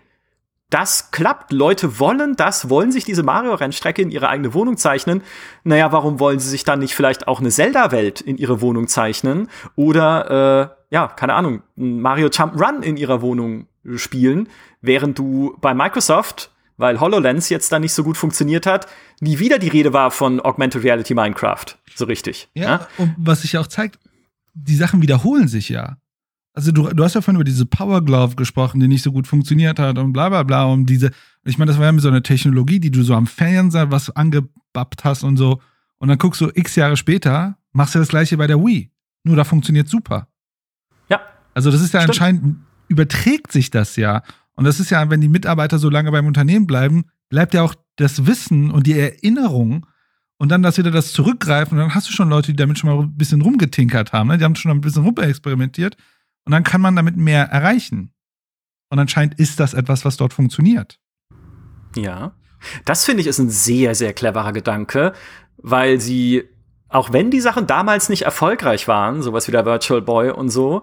das 0.72 1.10
klappt. 1.10 1.52
Leute 1.52 1.98
wollen 1.98 2.34
das, 2.36 2.70
wollen 2.70 2.92
sich 2.92 3.04
diese 3.04 3.22
Mario-Rennstrecke 3.22 4.02
in 4.02 4.10
ihre 4.10 4.28
eigene 4.28 4.54
Wohnung 4.54 4.76
zeichnen. 4.76 5.22
Naja, 5.64 5.92
warum 5.92 6.18
wollen 6.18 6.38
sie 6.38 6.48
sich 6.48 6.64
dann 6.64 6.78
nicht 6.78 6.94
vielleicht 6.94 7.28
auch 7.28 7.40
eine 7.40 7.50
Zelda-Welt 7.50 8.20
in 8.20 8.38
ihre 8.38 8.60
Wohnung 8.60 8.88
zeichnen? 8.88 9.48
Oder, 9.76 10.74
äh, 10.90 10.94
ja, 10.94 11.08
keine 11.08 11.34
Ahnung, 11.34 11.62
ein 11.76 12.00
Mario 12.00 12.28
Jump'n'Run 12.28 12.82
in 12.82 12.96
ihrer 12.96 13.20
Wohnung 13.22 13.66
spielen, 13.96 14.48
während 14.80 15.18
du 15.18 15.56
bei 15.60 15.74
Microsoft 15.74 16.50
weil 16.78 16.98
HoloLens 16.98 17.48
jetzt 17.48 17.70
da 17.70 17.78
nicht 17.78 17.92
so 17.92 18.02
gut 18.02 18.16
funktioniert 18.16 18.66
hat, 18.66 18.88
nie 19.20 19.38
wieder 19.38 19.58
die 19.58 19.68
Rede 19.68 19.92
war 19.92 20.10
von 20.10 20.40
Augmented 20.40 20.82
Reality 20.82 21.14
Minecraft. 21.14 21.66
So 21.94 22.06
richtig. 22.06 22.48
Ja, 22.54 22.62
ja? 22.62 22.88
und 22.98 23.14
was 23.18 23.42
sich 23.42 23.56
auch 23.56 23.68
zeigt, 23.68 23.98
die 24.54 24.74
Sachen 24.74 25.00
wiederholen 25.00 25.48
sich 25.48 25.68
ja. 25.68 25.96
Also 26.54 26.70
du, 26.70 26.88
du 26.88 27.02
hast 27.02 27.14
ja 27.14 27.22
vorhin 27.22 27.36
über 27.36 27.44
diese 27.44 27.64
Power 27.64 28.04
Glove 28.04 28.36
gesprochen, 28.36 28.80
die 28.80 28.88
nicht 28.88 29.02
so 29.02 29.12
gut 29.12 29.26
funktioniert 29.26 29.78
hat 29.78 29.98
und 29.98 30.12
bla 30.12 30.28
bla 30.28 30.42
bla. 30.42 30.64
Und 30.64 30.86
diese, 30.86 31.10
ich 31.44 31.58
meine, 31.58 31.70
das 31.70 31.78
war 31.78 31.90
ja 31.90 31.98
so 31.98 32.08
eine 32.08 32.22
Technologie, 32.22 32.78
die 32.78 32.90
du 32.90 33.02
so 33.02 33.14
am 33.14 33.26
Fernseher 33.26 33.90
was 33.90 34.10
angebappt 34.10 35.04
hast 35.04 35.22
und 35.22 35.36
so. 35.36 35.60
Und 35.98 36.08
dann 36.08 36.18
guckst 36.18 36.40
du 36.40 36.50
x 36.52 36.76
Jahre 36.76 36.96
später, 36.96 37.56
machst 37.72 37.94
du 37.94 37.98
das 37.98 38.08
gleiche 38.08 38.36
bei 38.36 38.46
der 38.46 38.58
Wii. 38.58 38.90
Nur 39.24 39.36
da 39.36 39.44
funktioniert 39.44 39.88
super. 39.88 40.28
Ja. 41.08 41.20
Also 41.54 41.70
das 41.70 41.80
ist 41.80 41.94
ja 41.94 42.00
Stimmt. 42.00 42.10
anscheinend, 42.10 42.56
überträgt 42.88 43.52
sich 43.52 43.70
das 43.70 43.96
ja. 43.96 44.22
Und 44.54 44.64
das 44.64 44.78
ist 44.78 44.90
ja, 44.90 45.08
wenn 45.08 45.22
die 45.22 45.28
Mitarbeiter 45.28 45.78
so 45.78 45.88
lange 45.88 46.12
beim 46.12 46.26
Unternehmen 46.26 46.66
bleiben, 46.66 47.04
bleibt 47.30 47.54
ja 47.54 47.62
auch 47.62 47.74
das 47.96 48.26
Wissen 48.26 48.70
und 48.70 48.86
die 48.86 48.98
Erinnerung 48.98 49.86
und 50.36 50.50
dann, 50.50 50.62
dass 50.62 50.76
wieder 50.76 50.90
das 50.90 51.12
zurückgreifen, 51.12 51.78
und 51.78 51.84
dann 51.84 51.94
hast 51.94 52.08
du 52.08 52.12
schon 52.12 52.28
Leute, 52.28 52.52
die 52.52 52.56
damit 52.56 52.78
schon 52.78 52.90
mal 52.90 53.02
ein 53.02 53.16
bisschen 53.16 53.40
rumgetinkert 53.40 54.12
haben, 54.12 54.28
ne? 54.28 54.38
die 54.38 54.44
haben 54.44 54.56
schon 54.56 54.70
ein 54.70 54.80
bisschen 54.80 55.04
rumexperimentiert 55.04 55.96
und 56.44 56.52
dann 56.52 56.64
kann 56.64 56.80
man 56.80 56.96
damit 56.96 57.16
mehr 57.16 57.44
erreichen. 57.44 58.12
Und 58.90 58.98
anscheinend 58.98 59.38
ist 59.38 59.60
das 59.60 59.74
etwas, 59.74 60.04
was 60.04 60.16
dort 60.16 60.32
funktioniert. 60.32 60.98
Ja. 61.96 62.32
Das 62.84 63.04
finde 63.04 63.22
ich 63.22 63.26
ist 63.26 63.38
ein 63.38 63.50
sehr, 63.50 63.94
sehr 63.94 64.12
cleverer 64.12 64.52
Gedanke, 64.52 65.12
weil 65.56 66.00
sie, 66.00 66.44
auch 66.88 67.12
wenn 67.12 67.30
die 67.30 67.40
Sachen 67.40 67.66
damals 67.66 68.08
nicht 68.08 68.22
erfolgreich 68.22 68.86
waren, 68.88 69.22
sowas 69.22 69.48
wie 69.48 69.52
der 69.52 69.64
Virtual 69.64 70.02
Boy 70.02 70.30
und 70.30 70.50
so, 70.50 70.82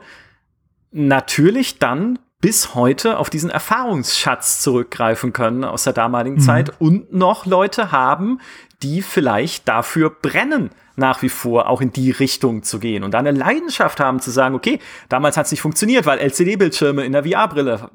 natürlich 0.91 1.79
dann 1.79 2.19
bis 2.41 2.73
heute 2.73 3.17
auf 3.17 3.29
diesen 3.29 3.49
Erfahrungsschatz 3.49 4.61
zurückgreifen 4.61 5.33
können 5.33 5.63
aus 5.63 5.83
der 5.83 5.93
damaligen 5.93 6.37
mhm. 6.37 6.41
Zeit 6.41 6.81
und 6.81 7.13
noch 7.13 7.45
Leute 7.45 7.91
haben, 7.91 8.39
die 8.81 9.01
vielleicht 9.01 9.67
dafür 9.67 10.09
brennen, 10.09 10.69
nach 10.99 11.21
wie 11.21 11.29
vor 11.29 11.67
auch 11.67 11.81
in 11.81 11.91
die 11.91 12.11
Richtung 12.11 12.63
zu 12.63 12.79
gehen 12.79 13.03
und 13.03 13.13
da 13.13 13.19
eine 13.19 13.31
Leidenschaft 13.31 13.99
haben 13.99 14.19
zu 14.19 14.31
sagen, 14.31 14.55
okay, 14.55 14.79
damals 15.09 15.37
hat 15.37 15.45
es 15.45 15.51
nicht 15.51 15.61
funktioniert, 15.61 16.05
weil 16.05 16.19
LCD-Bildschirme 16.19 17.03
in 17.03 17.13
der 17.13 17.23
VR-Brille, 17.23 17.89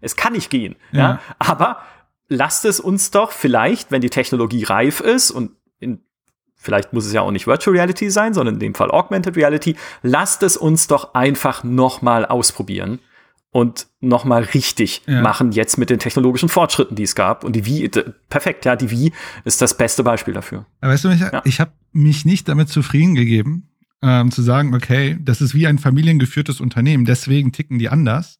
es 0.00 0.16
kann 0.16 0.32
nicht 0.32 0.50
gehen. 0.50 0.76
Ja. 0.92 1.00
ja. 1.00 1.20
Aber 1.38 1.78
lasst 2.28 2.64
es 2.64 2.80
uns 2.80 3.10
doch 3.10 3.32
vielleicht, 3.32 3.90
wenn 3.90 4.00
die 4.00 4.10
Technologie 4.10 4.64
reif 4.64 5.00
ist 5.00 5.30
und 5.30 5.52
in, 5.78 6.00
vielleicht 6.54 6.92
muss 6.92 7.06
es 7.06 7.12
ja 7.12 7.20
auch 7.20 7.30
nicht 7.30 7.46
Virtual 7.46 7.76
Reality 7.76 8.10
sein, 8.10 8.34
sondern 8.34 8.54
in 8.54 8.60
dem 8.60 8.74
Fall 8.74 8.90
Augmented 8.90 9.36
Reality, 9.36 9.76
lasst 10.02 10.42
es 10.42 10.56
uns 10.56 10.86
doch 10.86 11.14
einfach 11.14 11.64
noch 11.64 12.02
mal 12.02 12.24
ausprobieren 12.24 13.00
und 13.56 13.86
noch 14.00 14.24
mal 14.24 14.42
richtig 14.42 15.02
ja. 15.06 15.22
machen 15.22 15.52
jetzt 15.52 15.78
mit 15.78 15.88
den 15.88 15.98
technologischen 15.98 16.50
Fortschritten, 16.50 16.94
die 16.94 17.04
es 17.04 17.14
gab 17.14 17.42
und 17.42 17.54
die 17.54 17.64
Wii 17.64 17.88
perfekt, 18.28 18.66
ja, 18.66 18.76
die 18.76 18.90
Wii 18.90 19.12
ist 19.44 19.62
das 19.62 19.76
beste 19.76 20.04
Beispiel 20.04 20.34
dafür. 20.34 20.66
Aber 20.82 20.92
weißt 20.92 21.04
du, 21.04 21.08
ich, 21.08 21.20
ja. 21.20 21.40
ich 21.44 21.58
habe 21.58 21.70
mich 21.96 22.24
nicht 22.24 22.48
damit 22.48 22.68
zufrieden 22.68 23.14
gegeben, 23.14 23.68
ähm, 24.02 24.30
zu 24.30 24.42
sagen, 24.42 24.74
okay, 24.74 25.18
das 25.20 25.40
ist 25.40 25.54
wie 25.54 25.66
ein 25.66 25.78
familiengeführtes 25.78 26.60
Unternehmen, 26.60 27.04
deswegen 27.04 27.52
ticken 27.52 27.78
die 27.78 27.88
anders, 27.88 28.38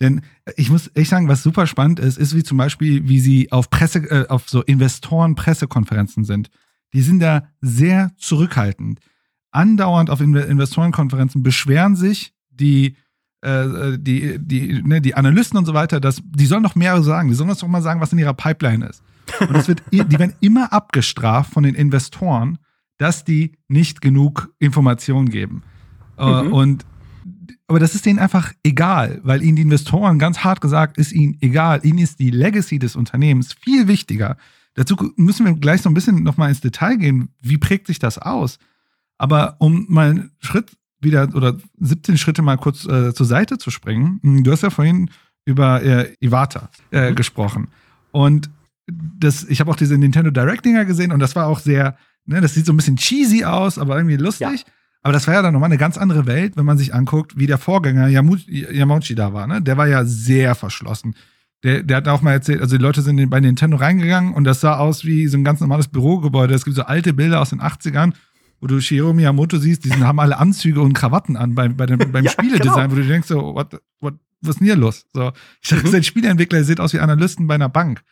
denn 0.00 0.22
ich 0.56 0.68
muss 0.68 0.90
echt 0.94 1.10
sagen, 1.10 1.28
was 1.28 1.44
super 1.44 1.66
spannend 1.66 2.00
ist, 2.00 2.18
ist 2.18 2.34
wie 2.34 2.42
zum 2.42 2.58
Beispiel, 2.58 3.08
wie 3.08 3.20
sie 3.20 3.52
auf 3.52 3.70
Presse, 3.70 4.00
äh, 4.10 4.28
auf 4.28 4.48
so 4.48 4.62
Investoren-Pressekonferenzen 4.62 6.24
sind. 6.24 6.50
Die 6.92 7.02
sind 7.02 7.20
da 7.20 7.48
sehr 7.60 8.10
zurückhaltend. 8.18 8.98
Andauernd 9.52 10.10
auf 10.10 10.20
Investorenkonferenzen 10.20 11.42
beschweren 11.42 11.94
sich 11.94 12.34
die, 12.50 12.96
äh, 13.42 13.96
die, 13.96 14.38
die, 14.40 14.82
ne, 14.82 15.00
die 15.00 15.14
Analysten 15.14 15.58
und 15.58 15.66
so 15.66 15.74
weiter, 15.74 16.00
dass 16.00 16.20
die 16.24 16.46
sollen 16.46 16.62
noch 16.62 16.74
mehr 16.74 17.00
sagen. 17.02 17.28
Die 17.28 17.34
sollen 17.34 17.50
uns 17.50 17.60
doch 17.60 17.68
mal 17.68 17.82
sagen, 17.82 18.00
was 18.00 18.12
in 18.12 18.18
ihrer 18.18 18.34
Pipeline 18.34 18.86
ist. 18.86 19.02
Und 19.40 19.56
es 19.56 19.68
wird, 19.68 19.82
die 19.92 20.18
werden 20.18 20.34
immer 20.40 20.72
abgestraft 20.72 21.52
von 21.52 21.62
den 21.62 21.74
Investoren, 21.74 22.58
dass 22.98 23.24
die 23.24 23.52
nicht 23.68 24.00
genug 24.00 24.52
Informationen 24.58 25.28
geben. 25.28 25.62
Äh, 26.18 26.44
mhm. 26.44 26.52
Und 26.52 26.86
aber 27.66 27.78
das 27.78 27.94
ist 27.94 28.04
denen 28.04 28.18
einfach 28.18 28.52
egal, 28.62 29.20
weil 29.22 29.42
ihnen 29.42 29.56
die 29.56 29.62
Investoren 29.62 30.18
ganz 30.18 30.40
hart 30.40 30.60
gesagt, 30.60 30.98
ist 30.98 31.12
ihnen 31.12 31.38
egal. 31.40 31.80
Ihnen 31.84 31.98
ist 31.98 32.18
die 32.18 32.30
Legacy 32.30 32.78
des 32.78 32.96
Unternehmens 32.96 33.54
viel 33.54 33.88
wichtiger. 33.88 34.36
Dazu 34.74 34.96
müssen 35.16 35.46
wir 35.46 35.54
gleich 35.54 35.82
so 35.82 35.88
ein 35.88 35.94
bisschen 35.94 36.22
nochmal 36.22 36.50
ins 36.50 36.60
Detail 36.60 36.96
gehen. 36.96 37.30
Wie 37.40 37.58
prägt 37.58 37.86
sich 37.86 37.98
das 37.98 38.18
aus? 38.18 38.58
Aber 39.18 39.56
um 39.58 39.86
mal 39.88 40.10
einen 40.10 40.32
Schritt 40.40 40.76
wieder 41.00 41.28
oder 41.34 41.56
17 41.80 42.16
Schritte 42.18 42.42
mal 42.42 42.56
kurz 42.56 42.86
äh, 42.86 43.12
zur 43.12 43.26
Seite 43.26 43.58
zu 43.58 43.70
springen. 43.70 44.20
Hm, 44.22 44.44
du 44.44 44.52
hast 44.52 44.62
ja 44.62 44.70
vorhin 44.70 45.10
über 45.44 45.82
äh, 45.82 46.14
Iwata 46.20 46.70
äh, 46.90 47.10
mhm. 47.10 47.14
gesprochen. 47.14 47.68
Und 48.12 48.50
das, 48.86 49.44
ich 49.44 49.60
habe 49.60 49.70
auch 49.70 49.76
diese 49.76 49.98
Nintendo 49.98 50.30
Direct 50.30 50.64
Dinger 50.64 50.84
gesehen 50.84 51.12
und 51.12 51.20
das 51.20 51.36
war 51.36 51.46
auch 51.46 51.58
sehr, 51.58 51.96
ne, 52.26 52.40
das 52.40 52.54
sieht 52.54 52.66
so 52.66 52.72
ein 52.72 52.76
bisschen 52.76 52.96
cheesy 52.96 53.44
aus, 53.44 53.78
aber 53.78 53.96
irgendwie 53.96 54.16
lustig. 54.16 54.60
Ja. 54.60 54.72
Aber 55.02 55.12
das 55.12 55.26
war 55.26 55.34
ja 55.34 55.42
dann 55.42 55.52
nochmal 55.52 55.68
eine 55.68 55.78
ganz 55.78 55.98
andere 55.98 56.26
Welt, 56.26 56.56
wenn 56.56 56.64
man 56.64 56.78
sich 56.78 56.94
anguckt, 56.94 57.36
wie 57.36 57.46
der 57.46 57.58
Vorgänger 57.58 58.08
Yamauchi 58.08 59.14
da 59.14 59.32
war. 59.32 59.46
Ne? 59.48 59.60
Der 59.60 59.76
war 59.76 59.88
ja 59.88 60.04
sehr 60.04 60.54
verschlossen. 60.54 61.16
Der, 61.64 61.82
der 61.82 61.98
hat 61.98 62.08
auch 62.08 62.22
mal 62.22 62.32
erzählt, 62.32 62.60
also 62.60 62.76
die 62.76 62.82
Leute 62.82 63.02
sind 63.02 63.28
bei 63.30 63.40
Nintendo 63.40 63.76
reingegangen 63.76 64.34
und 64.34 64.44
das 64.44 64.60
sah 64.60 64.78
aus 64.78 65.04
wie 65.04 65.26
so 65.28 65.36
ein 65.36 65.44
ganz 65.44 65.60
normales 65.60 65.88
Bürogebäude. 65.88 66.54
Es 66.54 66.64
gibt 66.64 66.76
so 66.76 66.82
alte 66.82 67.12
Bilder 67.12 67.40
aus 67.40 67.50
den 67.50 67.60
80ern, 67.60 68.12
wo 68.60 68.66
du 68.66 68.80
Shigeru 68.80 69.12
Miyamoto 69.12 69.58
siehst, 69.58 69.84
die 69.84 69.92
haben 69.92 70.20
alle 70.20 70.38
Anzüge 70.38 70.80
und 70.80 70.92
Krawatten 70.92 71.36
an 71.36 71.54
bei, 71.54 71.68
bei 71.68 71.86
dem, 71.86 71.98
beim 72.12 72.24
ja, 72.24 72.30
Spieledesign, 72.30 72.88
genau. 72.88 72.90
wo 72.90 72.96
du 72.96 73.06
denkst 73.06 73.28
so, 73.28 73.54
what, 73.54 73.80
what, 74.00 74.14
was 74.42 74.56
ist 74.56 74.58
denn 74.60 74.66
hier 74.66 74.76
los? 74.76 75.06
So, 75.12 75.32
ich 75.62 75.70
dachte, 75.70 75.96
mhm. 75.96 76.02
Spieleentwickler, 76.02 76.58
der 76.58 76.64
sieht 76.64 76.80
aus 76.80 76.92
wie 76.92 77.00
Analysten 77.00 77.46
bei 77.46 77.54
einer 77.54 77.68
Bank. 77.68 78.02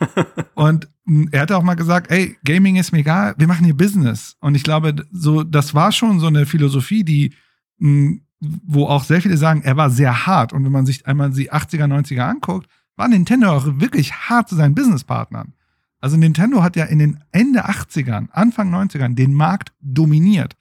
und 0.54 0.88
er 1.30 1.42
hatte 1.42 1.56
auch 1.56 1.62
mal 1.62 1.74
gesagt, 1.74 2.10
ey, 2.10 2.36
Gaming 2.44 2.76
ist 2.76 2.92
mir 2.92 2.98
egal, 2.98 3.34
wir 3.38 3.46
machen 3.46 3.64
hier 3.64 3.76
Business. 3.76 4.36
Und 4.40 4.54
ich 4.54 4.62
glaube, 4.62 4.94
so, 5.10 5.42
das 5.42 5.74
war 5.74 5.92
schon 5.92 6.20
so 6.20 6.26
eine 6.26 6.46
Philosophie, 6.46 7.04
die, 7.04 7.34
wo 8.40 8.86
auch 8.86 9.04
sehr 9.04 9.22
viele 9.22 9.36
sagen, 9.36 9.62
er 9.62 9.76
war 9.76 9.90
sehr 9.90 10.26
hart. 10.26 10.52
Und 10.52 10.64
wenn 10.64 10.72
man 10.72 10.86
sich 10.86 11.06
einmal 11.06 11.30
die 11.30 11.50
80er, 11.50 11.84
90er 11.84 12.20
anguckt, 12.20 12.68
war 12.96 13.08
Nintendo 13.08 13.50
auch 13.50 13.64
wirklich 13.66 14.12
hart 14.12 14.48
zu 14.48 14.56
seinen 14.56 14.74
Businesspartnern. 14.74 15.54
Also 16.00 16.16
Nintendo 16.16 16.62
hat 16.62 16.76
ja 16.76 16.84
in 16.84 16.98
den 16.98 17.24
Ende 17.32 17.66
80ern, 17.66 18.28
Anfang 18.30 18.72
90ern 18.72 19.14
den 19.14 19.32
Markt 19.32 19.72
dominiert. 19.80 20.56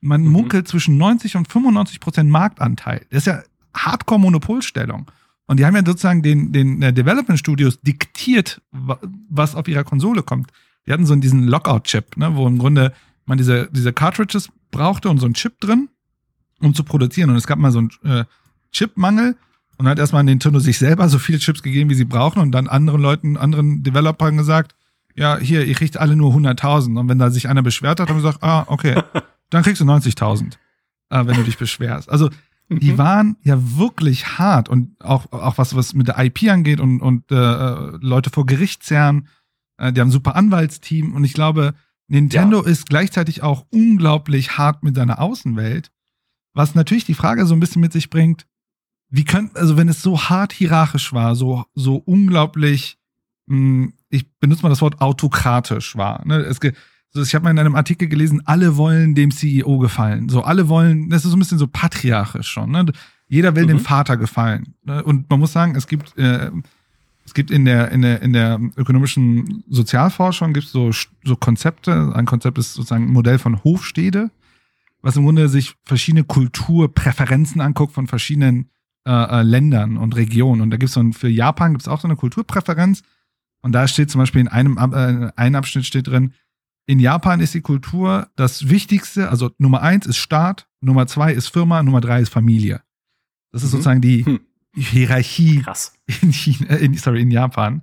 Man 0.00 0.22
mhm. 0.22 0.32
munkelt 0.32 0.68
zwischen 0.68 0.96
90 0.98 1.36
und 1.36 1.50
95 1.50 2.00
Prozent 2.00 2.30
Marktanteil. 2.30 3.06
Das 3.10 3.18
ist 3.18 3.26
ja 3.26 3.42
Hardcore-Monopolstellung. 3.74 5.10
Und 5.46 5.60
die 5.60 5.66
haben 5.66 5.74
ja 5.76 5.82
sozusagen 5.84 6.22
den, 6.22 6.52
den 6.52 6.80
äh, 6.82 6.92
Development 6.92 7.38
Studios 7.38 7.80
diktiert, 7.80 8.62
was 8.70 9.54
auf 9.54 9.68
ihrer 9.68 9.84
Konsole 9.84 10.22
kommt. 10.22 10.50
Die 10.86 10.92
hatten 10.92 11.06
so 11.06 11.14
diesen 11.16 11.44
Lockout-Chip, 11.44 12.16
ne, 12.16 12.34
wo 12.34 12.46
im 12.46 12.58
Grunde 12.58 12.92
man 13.26 13.38
diese, 13.38 13.68
diese 13.72 13.92
Cartridges 13.92 14.50
brauchte 14.70 15.08
und 15.08 15.18
so 15.18 15.26
einen 15.26 15.34
Chip 15.34 15.60
drin, 15.60 15.88
um 16.60 16.74
zu 16.74 16.84
produzieren. 16.84 17.30
Und 17.30 17.36
es 17.36 17.46
gab 17.46 17.58
mal 17.58 17.72
so 17.72 17.78
einen 17.80 17.90
äh, 18.04 18.24
Chipmangel 18.72 19.36
und 19.76 19.88
hat 19.88 19.98
erstmal 19.98 20.24
Nintendo 20.24 20.58
sich 20.58 20.78
selber 20.78 21.08
so 21.08 21.18
viele 21.18 21.38
Chips 21.38 21.62
gegeben, 21.62 21.90
wie 21.90 21.94
sie 21.94 22.04
brauchen 22.04 22.40
und 22.40 22.52
dann 22.52 22.68
anderen 22.68 23.00
Leuten, 23.00 23.36
anderen 23.36 23.82
Developern 23.82 24.36
gesagt, 24.36 24.74
ja, 25.14 25.38
hier, 25.38 25.64
ihr 25.64 25.74
kriegt 25.74 25.96
alle 25.96 26.16
nur 26.16 26.34
100.000. 26.34 26.98
Und 26.98 27.08
wenn 27.08 27.18
da 27.18 27.30
sich 27.30 27.48
einer 27.48 27.62
beschwert 27.62 28.00
hat, 28.00 28.08
haben 28.08 28.16
wir 28.16 28.22
gesagt, 28.22 28.42
ah, 28.42 28.64
okay, 28.66 29.00
dann 29.50 29.62
kriegst 29.62 29.80
du 29.80 29.84
90.000, 29.84 30.54
äh, 31.10 31.26
wenn 31.26 31.36
du 31.36 31.44
dich 31.44 31.58
beschwerst. 31.58 32.10
Also 32.10 32.30
die 32.68 32.92
mhm. 32.92 32.98
waren 32.98 33.36
ja 33.42 33.56
wirklich 33.78 34.38
hart 34.38 34.68
und 34.68 34.96
auch, 35.00 35.30
auch 35.32 35.58
was, 35.58 35.74
was 35.76 35.94
mit 35.94 36.08
der 36.08 36.18
IP 36.18 36.44
angeht 36.48 36.80
und, 36.80 37.00
und 37.00 37.30
äh, 37.30 37.96
Leute 38.00 38.30
vor 38.30 38.46
Gericht 38.46 38.82
zerren. 38.82 39.28
Äh, 39.76 39.92
die 39.92 40.00
haben 40.00 40.08
ein 40.08 40.12
super 40.12 40.36
Anwaltsteam 40.36 41.14
und 41.14 41.24
ich 41.24 41.34
glaube, 41.34 41.74
Nintendo 42.08 42.62
ja. 42.62 42.68
ist 42.68 42.88
gleichzeitig 42.88 43.42
auch 43.42 43.66
unglaublich 43.70 44.58
hart 44.58 44.82
mit 44.82 44.94
seiner 44.94 45.20
Außenwelt, 45.20 45.90
was 46.54 46.74
natürlich 46.74 47.04
die 47.04 47.14
Frage 47.14 47.46
so 47.46 47.54
ein 47.54 47.60
bisschen 47.60 47.80
mit 47.80 47.92
sich 47.92 48.10
bringt, 48.10 48.46
wie 49.08 49.24
könnt, 49.24 49.56
also 49.56 49.76
wenn 49.76 49.88
es 49.88 50.02
so 50.02 50.20
hart 50.22 50.52
hierarchisch 50.52 51.12
war, 51.12 51.36
so, 51.36 51.64
so 51.74 51.96
unglaublich, 51.96 52.98
mh, 53.46 53.56
hm, 53.56 53.94
ich 54.08 54.30
benutze 54.38 54.62
mal 54.62 54.70
das 54.70 54.80
Wort 54.80 55.00
autokratisch 55.00 55.96
war. 55.96 56.26
Ne? 56.26 56.36
Es, 56.38 56.58
so, 57.14 57.22
ich 57.22 57.34
habe 57.34 57.44
mal 57.44 57.52
in 57.52 57.58
einem 57.60 57.76
Artikel 57.76 58.08
gelesen, 58.08 58.42
alle 58.44 58.76
wollen 58.76 59.14
dem 59.14 59.30
CEO 59.30 59.78
gefallen. 59.78 60.28
So, 60.28 60.42
alle 60.42 60.68
wollen, 60.68 61.10
das 61.10 61.24
ist 61.24 61.30
so 61.30 61.36
ein 61.36 61.38
bisschen 61.38 61.58
so 61.58 61.68
patriarchisch 61.68 62.48
schon. 62.48 62.72
Ne? 62.72 62.86
Jeder 63.28 63.54
will 63.54 63.64
mhm. 63.64 63.68
dem 63.68 63.80
Vater 63.80 64.16
gefallen. 64.16 64.74
Ne? 64.82 65.02
Und 65.04 65.30
man 65.30 65.38
muss 65.38 65.52
sagen, 65.52 65.76
es 65.76 65.86
gibt, 65.86 66.18
äh, 66.18 66.50
es 67.24 67.32
gibt 67.32 67.52
in 67.52 67.64
der, 67.64 67.92
in 67.92 68.02
der, 68.02 68.20
in 68.20 68.32
der 68.32 68.60
ökonomischen 68.76 69.62
Sozialforschung 69.70 70.52
gibt 70.52 70.66
es 70.66 70.72
so, 70.72 70.90
so 71.22 71.36
Konzepte. 71.36 72.12
Ein 72.14 72.26
Konzept 72.26 72.58
ist 72.58 72.74
sozusagen 72.74 73.04
ein 73.04 73.12
Modell 73.12 73.38
von 73.38 73.62
Hofstede, 73.62 74.30
was 75.00 75.16
im 75.16 75.22
Grunde 75.22 75.48
sich 75.48 75.74
verschiedene 75.84 76.24
Kulturpräferenzen 76.24 77.60
anguckt 77.60 77.94
von 77.94 78.08
verschiedenen 78.08 78.70
äh, 79.06 79.12
äh, 79.12 79.42
Ländern 79.42 79.98
und 79.98 80.16
Regionen. 80.16 80.62
Und 80.62 80.70
da 80.70 80.78
gibt 80.78 80.88
es 80.88 80.94
so 80.94 81.00
ein, 81.00 81.12
für 81.12 81.28
Japan 81.28 81.72
gibt 81.72 81.82
es 81.82 81.88
auch 81.88 82.00
so 82.00 82.08
eine 82.08 82.16
Kulturpräferenz. 82.16 83.02
Und 83.62 83.72
da 83.72 83.86
steht 83.86 84.10
zum 84.10 84.18
Beispiel 84.18 84.40
in 84.40 84.48
einem, 84.48 84.78
äh, 84.78 85.30
einem 85.36 85.54
Abschnitt 85.54 85.86
steht 85.86 86.08
drin, 86.08 86.32
in 86.86 87.00
Japan 87.00 87.40
ist 87.40 87.54
die 87.54 87.60
Kultur 87.60 88.28
das 88.36 88.68
Wichtigste, 88.68 89.30
also 89.30 89.50
Nummer 89.58 89.82
eins 89.82 90.06
ist 90.06 90.18
Staat, 90.18 90.68
Nummer 90.80 91.06
zwei 91.06 91.32
ist 91.32 91.48
Firma, 91.48 91.82
Nummer 91.82 92.00
drei 92.00 92.20
ist 92.20 92.28
Familie. 92.28 92.82
Das 93.52 93.62
ist 93.62 93.68
mhm. 93.68 93.72
sozusagen 93.72 94.00
die 94.00 94.24
hm. 94.24 94.40
Hierarchie 94.74 95.62
Krass. 95.62 95.94
In, 96.20 96.32
China, 96.32 96.70
äh, 96.70 96.84
in, 96.84 96.94
sorry, 96.94 97.22
in 97.22 97.30
Japan. 97.30 97.82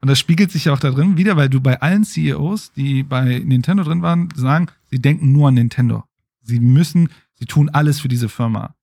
Und 0.00 0.08
das 0.08 0.18
spiegelt 0.18 0.52
sich 0.52 0.66
ja 0.66 0.72
auch 0.72 0.78
da 0.78 0.90
drin 0.90 1.16
wieder, 1.16 1.36
weil 1.36 1.48
du 1.48 1.60
bei 1.60 1.80
allen 1.80 2.04
CEOs, 2.04 2.72
die 2.72 3.02
bei 3.02 3.42
Nintendo 3.44 3.82
drin 3.82 4.02
waren, 4.02 4.28
sagen, 4.36 4.68
sie 4.90 5.00
denken 5.00 5.32
nur 5.32 5.48
an 5.48 5.54
Nintendo. 5.54 6.04
Sie 6.40 6.60
müssen, 6.60 7.08
sie 7.34 7.46
tun 7.46 7.68
alles 7.68 8.00
für 8.00 8.08
diese 8.08 8.28
Firma. 8.28 8.76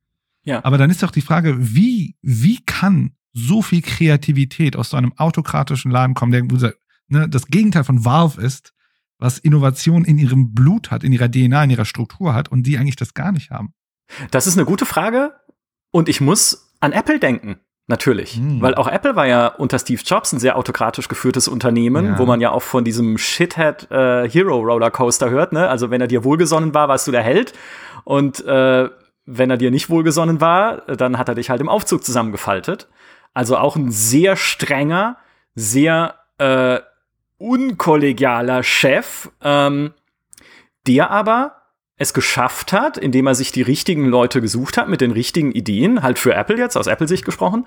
Ja. 0.43 0.63
Aber 0.66 0.78
dann 0.78 0.89
ist 0.89 1.01
doch 1.01 1.11
die 1.11 1.22
Frage, 1.22 1.55
wie, 1.74 2.16
wie 2.22 2.59
kann 2.66 3.13
so 3.34 3.61
viel 3.61 3.82
Kreativität 3.82 4.76
aus 4.76 4.89
so 4.89 4.97
einem 4.97 5.13
autokratischen 5.13 5.89
Laden 5.89 6.16
kommen, 6.16 6.32
der 6.32 6.43
ne, 7.07 7.30
das 7.30 7.47
Gegenteil 7.47 7.86
von 7.86 8.03
Valve 8.03 8.41
ist, 8.41 8.74
was 9.20 9.39
Innovation 9.39 10.05
in 10.05 10.18
ihrem 10.18 10.53
Blut 10.53 10.91
hat, 10.91 11.03
in 11.03 11.13
ihrer 11.13 11.30
DNA, 11.30 11.63
in 11.63 11.70
ihrer 11.70 11.86
Struktur 11.86 12.34
hat 12.34 12.51
und 12.51 12.63
die 12.63 12.78
eigentlich 12.78 12.95
das 12.95 13.13
gar 13.13 13.32
nicht 13.32 13.51
haben? 13.51 13.74
Das 14.32 14.47
ist 14.47 14.57
eine 14.57 14.66
gute 14.66 14.86
Frage 14.86 15.34
und 15.91 16.09
ich 16.09 16.22
muss 16.22 16.74
an 16.80 16.91
Apple 16.91 17.20
denken. 17.20 17.59
Natürlich, 17.88 18.38
hm. 18.38 18.63
weil 18.63 18.74
auch 18.74 18.88
Apple 18.88 19.16
war 19.16 19.28
ja 19.28 19.45
unter 19.45 19.78
Steve 19.78 20.01
Jobs 20.03 20.34
ein 20.34 20.39
sehr 20.39 20.57
autokratisch 20.57 21.07
geführtes 21.07 21.47
Unternehmen, 21.47 22.05
ja. 22.05 22.18
wo 22.18 22.26
man 22.26 22.41
ja 22.41 22.49
auch 22.49 22.63
von 22.63 22.84
diesem 22.84 23.20
Shithead 23.20 23.91
äh, 23.91 24.28
Hero 24.28 24.59
Rollercoaster 24.59 25.30
hört. 25.30 25.53
Ne? 25.53 25.70
Also 25.70 25.91
wenn 25.91 26.01
er 26.01 26.07
dir 26.07 26.24
wohlgesonnen 26.24 26.74
war, 26.74 26.88
warst 26.88 27.05
du 27.05 27.11
der 27.11 27.22
Held 27.22 27.53
und 28.03 28.43
äh, 28.43 28.89
wenn 29.28 29.49
er 29.51 29.57
dir 29.57 29.70
nicht 29.70 29.91
wohlgesonnen 29.91 30.41
war, 30.41 30.82
dann 30.88 31.20
hat 31.20 31.30
er 31.30 31.36
dich 31.36 31.51
halt 31.51 31.61
im 31.61 31.70
Aufzug 31.70 32.03
zusammengefaltet. 32.03 32.88
Also 33.36 33.57
auch 33.57 33.76
ein 33.76 33.91
sehr 33.91 34.36
strenger, 34.36 35.18
sehr 35.53 36.16
äh, 36.39 36.80
unkollegialer 37.38 38.64
Chef, 38.64 39.30
ähm, 39.42 39.94
der 40.88 41.12
aber 41.12 41.62
es 41.98 42.14
geschafft 42.14 42.74
hat, 42.74 42.98
indem 42.98 43.28
er 43.28 43.36
sich 43.36 43.52
die 43.52 43.62
richtigen 43.62 44.08
Leute 44.08 44.42
gesucht 44.42 44.78
hat 44.78 44.90
mit 44.90 45.02
den 45.02 45.12
richtigen 45.12 45.52
Ideen, 45.52 46.04
halt 46.04 46.20
für 46.20 46.34
Apple 46.34 46.58
jetzt, 46.58 46.76
aus 46.76 46.88
Apple-Sicht 46.88 47.24
gesprochen, 47.24 47.66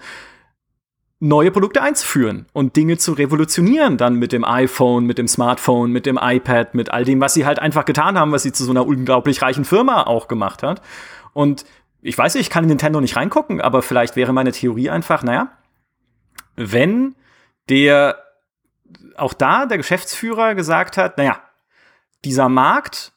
neue 1.20 1.50
Produkte 1.50 1.82
einzuführen 1.82 2.46
und 2.52 2.76
Dinge 2.76 2.98
zu 2.98 3.12
revolutionieren, 3.12 3.96
dann 3.96 4.14
mit 4.14 4.32
dem 4.32 4.44
iPhone, 4.44 5.04
mit 5.04 5.18
dem 5.18 5.26
Smartphone, 5.26 5.90
mit 5.90 6.06
dem 6.06 6.18
iPad, 6.20 6.74
mit 6.74 6.90
all 6.90 7.04
dem, 7.04 7.20
was 7.20 7.34
sie 7.34 7.44
halt 7.44 7.58
einfach 7.58 7.84
getan 7.84 8.18
haben, 8.18 8.30
was 8.30 8.44
sie 8.44 8.52
zu 8.52 8.64
so 8.64 8.70
einer 8.70 8.86
unglaublich 8.86 9.42
reichen 9.42 9.64
Firma 9.64 10.04
auch 10.04 10.28
gemacht 10.28 10.62
hat. 10.62 10.80
Und 11.32 11.64
ich 12.02 12.16
weiß 12.16 12.34
nicht, 12.34 12.42
ich 12.42 12.50
kann 12.50 12.64
in 12.64 12.68
Nintendo 12.68 13.00
nicht 13.00 13.16
reingucken, 13.16 13.60
aber 13.60 13.82
vielleicht 13.82 14.14
wäre 14.14 14.32
meine 14.32 14.52
Theorie 14.52 14.90
einfach, 14.90 15.24
naja, 15.24 15.50
wenn 16.54 17.16
der 17.68 18.16
auch 19.18 19.34
da 19.34 19.66
der 19.66 19.78
Geschäftsführer 19.78 20.54
gesagt 20.54 20.96
hat, 20.96 21.18
naja, 21.18 21.40
dieser 22.24 22.48
Markt 22.48 23.12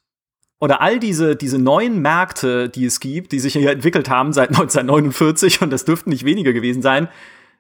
oder 0.60 0.80
all 0.82 1.00
diese, 1.00 1.36
diese 1.36 1.58
neuen 1.58 2.02
Märkte, 2.02 2.70
die 2.70 2.86
es 2.86 3.00
gibt, 3.00 3.32
die 3.32 3.40
sich 3.40 3.54
hier 3.54 3.72
entwickelt 3.72 4.10
haben 4.10 4.32
seit 4.32 4.50
1949, 4.52 5.62
und 5.62 5.72
das 5.72 5.86
dürften 5.86 6.12
nicht 6.12 6.24
wenige 6.24 6.54
gewesen 6.54 6.82
sein, 6.82 7.10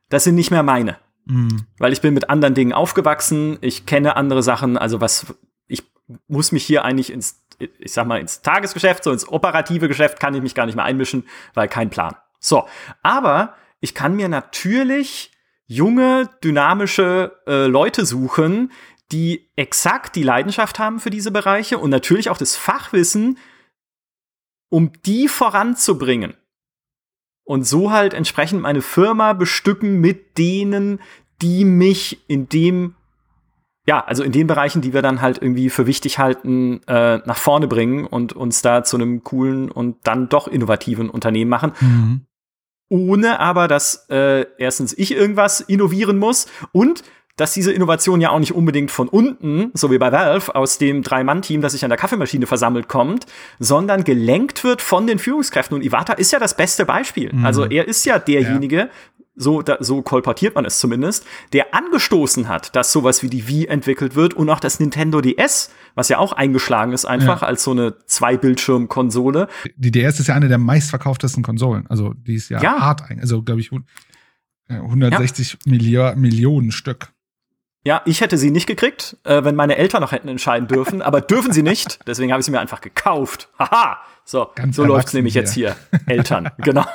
das 0.09 0.23
sind 0.23 0.35
nicht 0.35 0.51
mehr 0.51 0.63
meine. 0.63 0.97
Mhm. 1.25 1.65
Weil 1.77 1.93
ich 1.93 2.01
bin 2.01 2.13
mit 2.13 2.29
anderen 2.29 2.53
Dingen 2.53 2.73
aufgewachsen, 2.73 3.57
ich 3.61 3.85
kenne 3.85 4.15
andere 4.15 4.43
Sachen, 4.43 4.77
also 4.77 5.01
was, 5.01 5.33
ich 5.67 5.83
muss 6.27 6.51
mich 6.51 6.63
hier 6.63 6.85
eigentlich 6.85 7.11
ins, 7.11 7.43
ich 7.57 7.93
sag 7.93 8.07
mal, 8.07 8.19
ins 8.19 8.41
Tagesgeschäft, 8.41 9.03
so 9.03 9.11
ins 9.11 9.27
operative 9.27 9.87
Geschäft 9.87 10.19
kann 10.19 10.35
ich 10.35 10.41
mich 10.41 10.55
gar 10.55 10.65
nicht 10.65 10.75
mehr 10.75 10.85
einmischen, 10.85 11.25
weil 11.53 11.67
kein 11.67 11.89
Plan. 11.89 12.15
So, 12.39 12.67
aber 13.03 13.55
ich 13.79 13.95
kann 13.95 14.15
mir 14.15 14.29
natürlich 14.29 15.31
junge, 15.71 16.29
dynamische 16.43 17.31
äh, 17.47 17.65
Leute 17.65 18.05
suchen, 18.05 18.73
die 19.13 19.49
exakt 19.55 20.17
die 20.17 20.23
Leidenschaft 20.23 20.79
haben 20.79 20.99
für 20.99 21.09
diese 21.09 21.31
Bereiche 21.31 21.77
und 21.77 21.89
natürlich 21.89 22.29
auch 22.29 22.37
das 22.37 22.57
Fachwissen, 22.57 23.37
um 24.69 24.91
die 25.05 25.29
voranzubringen. 25.29 26.33
Und 27.45 27.65
so 27.65 27.91
halt 27.91 28.13
entsprechend 28.13 28.61
meine 28.61 28.81
Firma 28.81 29.31
bestücken 29.31 30.01
mit 30.01 30.37
denen, 30.37 30.99
die 31.41 31.63
mich 31.63 32.19
in 32.27 32.49
dem, 32.49 32.95
ja, 33.87 34.03
also 34.03 34.23
in 34.23 34.33
den 34.33 34.47
Bereichen, 34.47 34.81
die 34.81 34.93
wir 34.93 35.01
dann 35.01 35.21
halt 35.21 35.41
irgendwie 35.41 35.69
für 35.69 35.87
wichtig 35.87 36.19
halten, 36.19 36.81
äh, 36.87 37.19
nach 37.25 37.37
vorne 37.37 37.67
bringen 37.67 38.05
und 38.05 38.33
uns 38.33 38.61
da 38.61 38.83
zu 38.83 38.97
einem 38.97 39.23
coolen 39.23 39.71
und 39.71 40.05
dann 40.05 40.27
doch 40.27 40.49
innovativen 40.49 41.09
Unternehmen 41.09 41.49
machen. 41.49 41.71
Mhm 41.79 42.25
ohne 42.91 43.39
aber, 43.39 43.67
dass 43.67 44.05
äh, 44.09 44.45
erstens 44.57 44.93
ich 44.97 45.15
irgendwas 45.15 45.61
innovieren 45.61 46.19
muss 46.19 46.47
und 46.73 47.03
dass 47.37 47.53
diese 47.53 47.71
Innovation 47.71 48.21
ja 48.21 48.29
auch 48.29 48.39
nicht 48.39 48.53
unbedingt 48.53 48.91
von 48.91 49.07
unten, 49.07 49.71
so 49.73 49.89
wie 49.89 49.97
bei 49.97 50.11
Valve, 50.11 50.53
aus 50.53 50.77
dem 50.77 51.01
Drei-Mann-Team, 51.01 51.61
das 51.61 51.71
sich 51.71 51.83
an 51.83 51.89
der 51.89 51.97
Kaffeemaschine 51.97 52.45
versammelt, 52.45 52.87
kommt, 52.87 53.25
sondern 53.57 54.03
gelenkt 54.03 54.63
wird 54.63 54.81
von 54.81 55.07
den 55.07 55.17
Führungskräften. 55.17 55.75
Und 55.75 55.83
Iwata 55.83 56.13
ist 56.13 56.31
ja 56.31 56.39
das 56.39 56.55
beste 56.55 56.85
Beispiel. 56.85 57.33
Mhm. 57.33 57.45
Also 57.45 57.65
er 57.65 57.87
ist 57.87 58.05
ja 58.05 58.19
derjenige, 58.19 58.77
ja 58.77 58.89
so, 59.35 59.61
da, 59.61 59.77
so 59.79 60.01
kolportiert 60.01 60.55
man 60.55 60.65
es 60.65 60.79
zumindest, 60.79 61.25
der 61.53 61.73
angestoßen 61.73 62.47
hat, 62.47 62.75
dass 62.75 62.91
sowas 62.91 63.23
wie 63.23 63.29
die 63.29 63.47
Wii 63.47 63.67
entwickelt 63.67 64.15
wird 64.15 64.33
und 64.33 64.49
auch 64.49 64.59
das 64.59 64.79
Nintendo 64.79 65.21
DS, 65.21 65.71
was 65.95 66.09
ja 66.09 66.17
auch 66.17 66.33
eingeschlagen 66.33 66.93
ist 66.93 67.05
einfach 67.05 67.41
ja. 67.41 67.47
als 67.47 67.63
so 67.63 67.71
eine 67.71 67.97
Zwei-Bildschirm-Konsole. 68.05 69.47
Die 69.75 69.91
DS 69.91 70.19
ist 70.19 70.27
ja 70.27 70.35
eine 70.35 70.47
der 70.47 70.57
meistverkauftesten 70.57 71.43
Konsolen. 71.43 71.87
Also 71.87 72.13
die 72.13 72.35
ist 72.35 72.49
ja, 72.49 72.61
ja. 72.61 72.79
hart, 72.79 73.03
also 73.19 73.41
glaube 73.41 73.61
ich 73.61 73.71
160 74.67 75.53
ja. 75.53 75.57
Milliard, 75.65 76.17
Millionen 76.17 76.71
Stück. 76.71 77.13
Ja, 77.83 78.01
ich 78.05 78.21
hätte 78.21 78.37
sie 78.37 78.51
nicht 78.51 78.67
gekriegt, 78.67 79.17
äh, 79.23 79.43
wenn 79.43 79.55
meine 79.55 79.75
Eltern 79.75 80.01
noch 80.01 80.11
hätten 80.11 80.27
entscheiden 80.27 80.67
dürfen, 80.67 81.01
aber 81.01 81.19
dürfen 81.19 81.51
sie 81.51 81.63
nicht. 81.63 81.99
Deswegen 82.07 82.31
habe 82.31 82.39
ich 82.39 82.45
sie 82.45 82.51
mir 82.51 82.59
einfach 82.59 82.81
gekauft. 82.81 83.49
Haha. 83.57 83.97
So, 84.23 84.51
Ganz 84.53 84.75
so 84.75 84.85
läuft's 84.85 85.13
nämlich 85.13 85.33
hier. 85.33 85.41
jetzt 85.41 85.53
hier. 85.53 85.75
Eltern, 86.05 86.51
genau. 86.59 86.85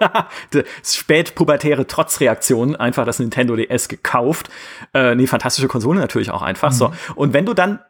Spätpubertäre 0.84 1.86
Trotzreaktion, 1.86 2.76
einfach 2.76 3.04
das 3.04 3.18
Nintendo 3.18 3.56
DS 3.56 3.88
gekauft. 3.88 4.48
Äh, 4.94 5.14
nee, 5.14 5.26
fantastische 5.26 5.68
Konsole 5.68 6.00
natürlich 6.00 6.30
auch 6.30 6.42
einfach. 6.42 6.70
Mhm. 6.70 6.76
So. 6.76 6.92
Und 7.14 7.32
wenn 7.32 7.46
du 7.46 7.54
dann, 7.54 7.80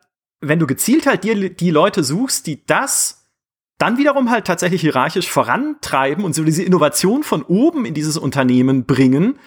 wenn 0.41 0.59
du 0.59 0.67
gezielt 0.67 1.07
halt 1.07 1.25
dir 1.25 1.51
die 1.51 1.71
Leute 1.71 2.05
suchst, 2.05 2.47
die 2.47 2.65
das 2.67 3.27
dann 3.79 3.99
wiederum 3.99 4.31
halt 4.31 4.47
tatsächlich 4.47 4.81
hierarchisch 4.81 5.29
vorantreiben 5.29 6.25
und 6.25 6.35
so 6.35 6.45
diese 6.45 6.63
Innovation 6.63 7.23
von 7.23 7.43
oben 7.43 7.85
in 7.85 7.95
dieses 7.95 8.17
Unternehmen 8.17 8.87
bringen, 8.87 9.39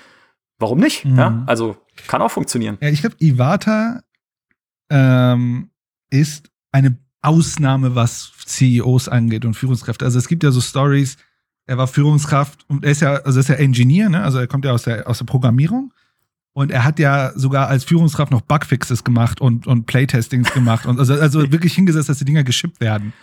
warum 0.59 0.79
nicht? 0.79 1.05
Mhm. 1.05 1.17
Ja, 1.17 1.43
also 1.47 1.77
kann 2.07 2.21
auch 2.21 2.31
funktionieren. 2.31 2.77
Ja, 2.81 2.89
ich 2.89 3.01
glaube, 3.01 3.15
Iwata 3.19 4.01
ähm, 4.89 5.71
ist 6.09 6.49
eine 6.71 6.97
Ausnahme, 7.21 7.95
was 7.95 8.31
CEOs 8.45 9.09
angeht 9.09 9.45
und 9.45 9.55
Führungskräfte. 9.55 10.05
Also 10.05 10.19
es 10.19 10.27
gibt 10.27 10.43
ja 10.43 10.51
so 10.51 10.61
Stories, 10.61 11.17
er 11.69 11.77
war 11.77 11.87
Führungskraft 11.87 12.65
und 12.67 12.83
er 12.83 12.91
ist 12.91 13.01
ja, 13.01 13.13
also 13.17 13.39
ist 13.39 13.47
ja 13.47 13.55
Engineer, 13.55 14.09
ne? 14.09 14.23
Also 14.23 14.39
er 14.39 14.47
kommt 14.47 14.65
ja 14.65 14.71
aus 14.71 14.83
der, 14.83 15.07
aus 15.07 15.19
der 15.19 15.25
Programmierung. 15.25 15.93
Und 16.53 16.71
er 16.71 16.83
hat 16.83 16.97
ja 16.97 17.31
sogar 17.35 17.67
als 17.67 17.83
Führungskraft 17.83 18.31
noch 18.31 18.41
Bugfixes 18.41 19.03
gemacht 19.03 19.39
und, 19.39 19.67
und 19.67 19.85
Playtestings 19.85 20.51
gemacht 20.51 20.87
und 20.87 20.99
also, 20.99 21.13
also 21.13 21.51
wirklich 21.51 21.75
hingesetzt, 21.75 22.09
dass 22.09 22.17
die 22.17 22.25
Dinger 22.25 22.43
geschippt 22.43 22.81
werden. 22.81 23.13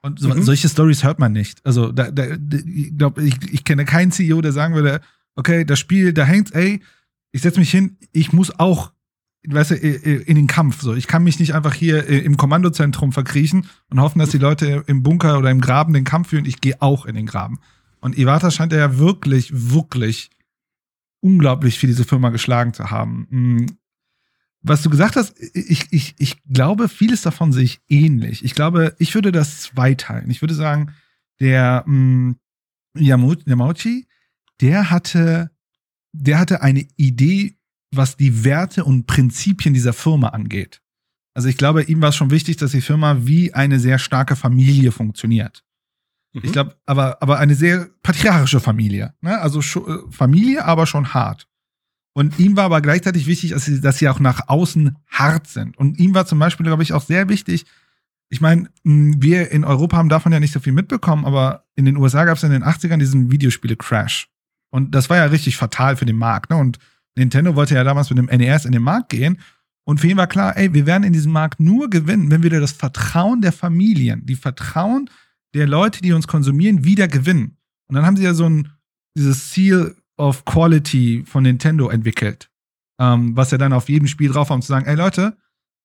Und 0.00 0.18
so, 0.18 0.30
mhm. 0.30 0.42
solche 0.42 0.68
Stories 0.70 1.04
hört 1.04 1.18
man 1.18 1.32
nicht. 1.32 1.64
Also 1.64 1.92
da, 1.92 2.10
da, 2.10 2.24
ich 2.66 2.96
glaube, 2.96 3.22
ich, 3.22 3.36
ich 3.52 3.64
kenne 3.64 3.84
keinen 3.84 4.12
CEO, 4.12 4.40
der 4.40 4.52
sagen 4.52 4.74
würde, 4.74 5.02
okay, 5.36 5.66
das 5.66 5.78
Spiel, 5.78 6.14
da 6.14 6.24
hängt, 6.24 6.54
ey, 6.54 6.80
ich 7.32 7.42
setze 7.42 7.60
mich 7.60 7.70
hin, 7.70 7.98
ich 8.12 8.32
muss 8.32 8.58
auch, 8.58 8.92
weißt 9.46 9.72
du, 9.72 9.74
in 9.76 10.36
den 10.36 10.46
Kampf. 10.46 10.80
So, 10.80 10.94
ich 10.94 11.06
kann 11.06 11.22
mich 11.22 11.38
nicht 11.38 11.54
einfach 11.54 11.74
hier 11.74 12.06
im 12.06 12.38
Kommandozentrum 12.38 13.12
verkriechen 13.12 13.66
und 13.90 14.00
hoffen, 14.00 14.20
dass 14.20 14.30
die 14.30 14.38
Leute 14.38 14.84
im 14.86 15.02
Bunker 15.02 15.38
oder 15.38 15.50
im 15.50 15.60
Graben 15.60 15.92
den 15.92 16.04
Kampf 16.04 16.30
führen. 16.30 16.46
Ich 16.46 16.62
gehe 16.62 16.80
auch 16.80 17.04
in 17.04 17.14
den 17.14 17.26
Graben. 17.26 17.58
Und 18.00 18.16
Iwata 18.16 18.50
scheint 18.50 18.72
ja 18.72 18.98
wirklich, 18.98 19.50
wirklich 19.52 20.30
unglaublich 21.20 21.78
für 21.78 21.86
diese 21.86 22.04
Firma 22.04 22.30
geschlagen 22.30 22.72
zu 22.72 22.90
haben. 22.90 23.26
Hm. 23.30 23.66
Was 24.62 24.82
du 24.82 24.90
gesagt 24.90 25.16
hast, 25.16 25.38
ich, 25.54 25.86
ich, 25.90 26.14
ich 26.18 26.42
glaube, 26.44 26.88
vieles 26.88 27.22
davon 27.22 27.52
sehe 27.52 27.64
ich 27.64 27.80
ähnlich. 27.88 28.44
Ich 28.44 28.54
glaube, 28.54 28.94
ich 28.98 29.14
würde 29.14 29.32
das 29.32 29.62
zweiteilen. 29.62 30.30
Ich 30.30 30.42
würde 30.42 30.54
sagen, 30.54 30.92
der 31.40 31.84
mh, 31.86 32.34
hm, 32.96 33.36
Yamauchi, 33.46 34.06
der 34.60 34.90
hatte, 34.90 35.50
der 36.12 36.38
hatte 36.38 36.62
eine 36.62 36.86
Idee, 36.96 37.56
was 37.90 38.16
die 38.16 38.44
Werte 38.44 38.84
und 38.84 39.06
Prinzipien 39.06 39.74
dieser 39.74 39.92
Firma 39.92 40.28
angeht. 40.28 40.82
Also 41.34 41.48
ich 41.48 41.56
glaube, 41.56 41.82
ihm 41.84 42.02
war 42.02 42.10
es 42.10 42.16
schon 42.16 42.30
wichtig, 42.30 42.56
dass 42.56 42.72
die 42.72 42.80
Firma 42.80 43.26
wie 43.26 43.54
eine 43.54 43.78
sehr 43.78 43.98
starke 43.98 44.36
Familie 44.36 44.92
funktioniert. 44.92 45.64
Mhm. 46.32 46.40
Ich 46.44 46.52
glaube, 46.52 46.76
aber, 46.86 47.22
aber 47.22 47.38
eine 47.38 47.54
sehr 47.54 47.88
patriarchische 48.02 48.60
Familie. 48.60 49.14
Ne? 49.20 49.38
Also 49.40 49.60
äh, 49.60 49.98
Familie, 50.10 50.64
aber 50.64 50.86
schon 50.86 51.12
hart. 51.14 51.46
Und 52.12 52.38
ihm 52.38 52.56
war 52.56 52.64
aber 52.64 52.80
gleichzeitig 52.80 53.26
wichtig, 53.26 53.50
dass 53.50 53.64
sie, 53.64 53.80
dass 53.80 53.98
sie 53.98 54.08
auch 54.08 54.20
nach 54.20 54.48
außen 54.48 54.96
hart 55.08 55.46
sind. 55.46 55.78
Und 55.78 55.98
ihm 55.98 56.14
war 56.14 56.26
zum 56.26 56.38
Beispiel, 56.38 56.66
glaube 56.66 56.82
ich, 56.82 56.92
auch 56.92 57.02
sehr 57.02 57.28
wichtig, 57.28 57.66
ich 58.32 58.40
meine, 58.40 58.70
wir 58.84 59.50
in 59.50 59.64
Europa 59.64 59.96
haben 59.96 60.08
davon 60.08 60.30
ja 60.30 60.38
nicht 60.38 60.52
so 60.52 60.60
viel 60.60 60.72
mitbekommen, 60.72 61.24
aber 61.24 61.64
in 61.74 61.84
den 61.84 61.96
USA 61.96 62.24
gab 62.24 62.36
es 62.36 62.44
in 62.44 62.52
den 62.52 62.62
80ern 62.62 62.98
diesen 62.98 63.32
Videospiele-Crash. 63.32 64.28
Und 64.70 64.94
das 64.94 65.10
war 65.10 65.16
ja 65.16 65.24
richtig 65.24 65.56
fatal 65.56 65.96
für 65.96 66.06
den 66.06 66.16
Markt. 66.16 66.50
Ne? 66.50 66.56
Und 66.56 66.78
Nintendo 67.16 67.56
wollte 67.56 67.74
ja 67.74 67.82
damals 67.82 68.08
mit 68.08 68.18
dem 68.18 68.26
NES 68.26 68.66
in 68.66 68.72
den 68.72 68.84
Markt 68.84 69.08
gehen. 69.08 69.40
Und 69.82 70.00
für 70.00 70.06
ihn 70.06 70.16
war 70.16 70.28
klar, 70.28 70.56
ey, 70.56 70.72
wir 70.72 70.86
werden 70.86 71.02
in 71.02 71.12
diesem 71.12 71.32
Markt 71.32 71.58
nur 71.58 71.90
gewinnen, 71.90 72.30
wenn 72.30 72.44
wir 72.44 72.50
das 72.50 72.70
Vertrauen 72.70 73.42
der 73.42 73.52
Familien, 73.52 74.24
die 74.24 74.36
Vertrauen 74.36 75.10
der 75.54 75.66
Leute, 75.66 76.00
die 76.02 76.12
uns 76.12 76.26
konsumieren, 76.26 76.84
wieder 76.84 77.08
gewinnen. 77.08 77.56
Und 77.88 77.96
dann 77.96 78.06
haben 78.06 78.16
sie 78.16 78.24
ja 78.24 78.34
so 78.34 78.48
ein, 78.48 78.72
dieses 79.16 79.52
Seal 79.52 79.96
of 80.16 80.44
Quality 80.44 81.24
von 81.26 81.42
Nintendo 81.42 81.88
entwickelt, 81.88 82.50
ähm, 83.00 83.36
was 83.36 83.50
ja 83.50 83.58
dann 83.58 83.72
auf 83.72 83.88
jedem 83.88 84.06
Spiel 84.06 84.30
drauf 84.30 84.50
war, 84.50 84.54
um 84.54 84.62
zu 84.62 84.68
sagen, 84.68 84.86
ey 84.86 84.94
Leute, 84.94 85.36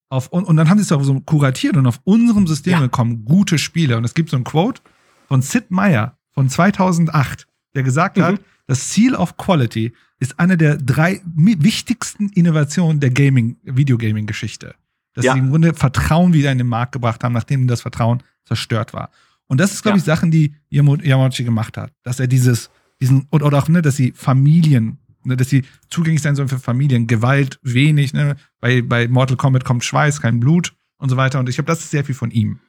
auf, 0.09 0.27
und, 0.27 0.45
und 0.45 0.55
dann 0.55 0.69
haben 0.69 0.77
sie 0.77 0.83
es 0.83 0.91
auch 0.91 1.03
so 1.03 1.19
kuratiert 1.21 1.77
und 1.77 1.87
auf 1.87 1.99
unserem 2.03 2.45
System 2.47 2.79
ja. 2.79 2.87
kommen 2.87 3.25
gute 3.25 3.57
Spiele. 3.57 3.97
Und 3.97 4.03
es 4.03 4.13
gibt 4.13 4.29
so 4.29 4.37
ein 4.37 4.43
Quote 4.43 4.81
von 5.27 5.41
Sid 5.41 5.71
Meier 5.71 6.17
von 6.31 6.49
2008, 6.49 7.47
der 7.73 7.83
gesagt 7.83 8.17
mhm. 8.17 8.23
hat, 8.23 8.41
das 8.67 8.93
Seal 8.93 9.15
of 9.15 9.37
Quality 9.37 9.93
ist 10.19 10.39
eine 10.39 10.57
der 10.57 10.77
drei 10.77 11.21
wichtigsten 11.25 12.29
Innovationen 12.29 12.99
der 12.99 13.11
Gaming, 13.11 13.57
Videogaming-Geschichte. 13.63 14.75
Dass 15.13 15.25
ja. 15.25 15.33
sie 15.33 15.39
im 15.39 15.49
Grunde 15.49 15.73
Vertrauen 15.73 16.33
wieder 16.33 16.51
in 16.51 16.57
den 16.57 16.67
Markt 16.67 16.91
gebracht 16.91 17.23
haben, 17.23 17.33
nachdem 17.33 17.67
das 17.67 17.81
Vertrauen 17.81 18.21
zerstört 18.43 18.93
war. 18.93 19.11
Und 19.47 19.59
das 19.59 19.73
ist, 19.73 19.83
glaube 19.83 19.97
ja. 19.97 19.99
ich, 19.99 20.05
Sachen, 20.05 20.31
die 20.31 20.55
Yamauchi 20.69 21.43
gemacht 21.43 21.77
hat. 21.77 21.91
Dass 22.03 22.19
er 22.19 22.27
dieses, 22.27 22.69
diesen, 22.99 23.27
oder 23.31 23.57
auch, 23.57 23.67
ne, 23.67 23.81
dass 23.81 23.95
sie 23.95 24.11
Familien, 24.15 24.97
ne, 25.23 25.37
dass 25.37 25.49
sie 25.49 25.63
zugänglich 25.89 26.21
sein 26.21 26.35
sollen 26.35 26.49
für 26.49 26.59
Familien, 26.59 27.07
Gewalt 27.07 27.59
wenig, 27.61 28.13
ne, 28.13 28.35
bei, 28.59 28.81
bei 28.81 29.07
Mortal 29.07 29.37
Kombat 29.37 29.63
kommt 29.63 29.83
Schweiß, 29.83 30.21
kein 30.21 30.39
Blut 30.39 30.73
und 30.97 31.09
so 31.09 31.17
weiter. 31.17 31.39
Und 31.39 31.49
ich 31.49 31.55
glaube, 31.55 31.67
das 31.67 31.79
ist 31.79 31.91
sehr 31.91 32.05
viel 32.05 32.15
von 32.15 32.31
ihm. 32.31 32.59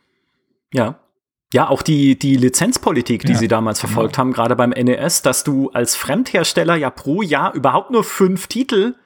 Ja. 0.73 1.01
Ja, 1.53 1.69
auch 1.69 1.83
die, 1.83 2.19
die 2.19 2.37
Lizenzpolitik, 2.37 3.23
die 3.23 3.33
ja, 3.33 3.39
sie 3.39 3.49
damals 3.49 3.81
genau. 3.81 3.93
verfolgt 3.93 4.17
genau. 4.17 4.27
haben, 4.27 4.33
gerade 4.33 4.57
beim 4.57 4.71
NES, 4.71 5.23
dass 5.23 5.45
du 5.45 5.71
als 5.71 5.95
Fremdhersteller 5.95 6.75
ja 6.75 6.91
pro 6.91 7.23
Jahr 7.23 7.55
überhaupt 7.55 7.93
nur 7.93 8.03
fünf 8.03 8.49
Titel 8.49 8.97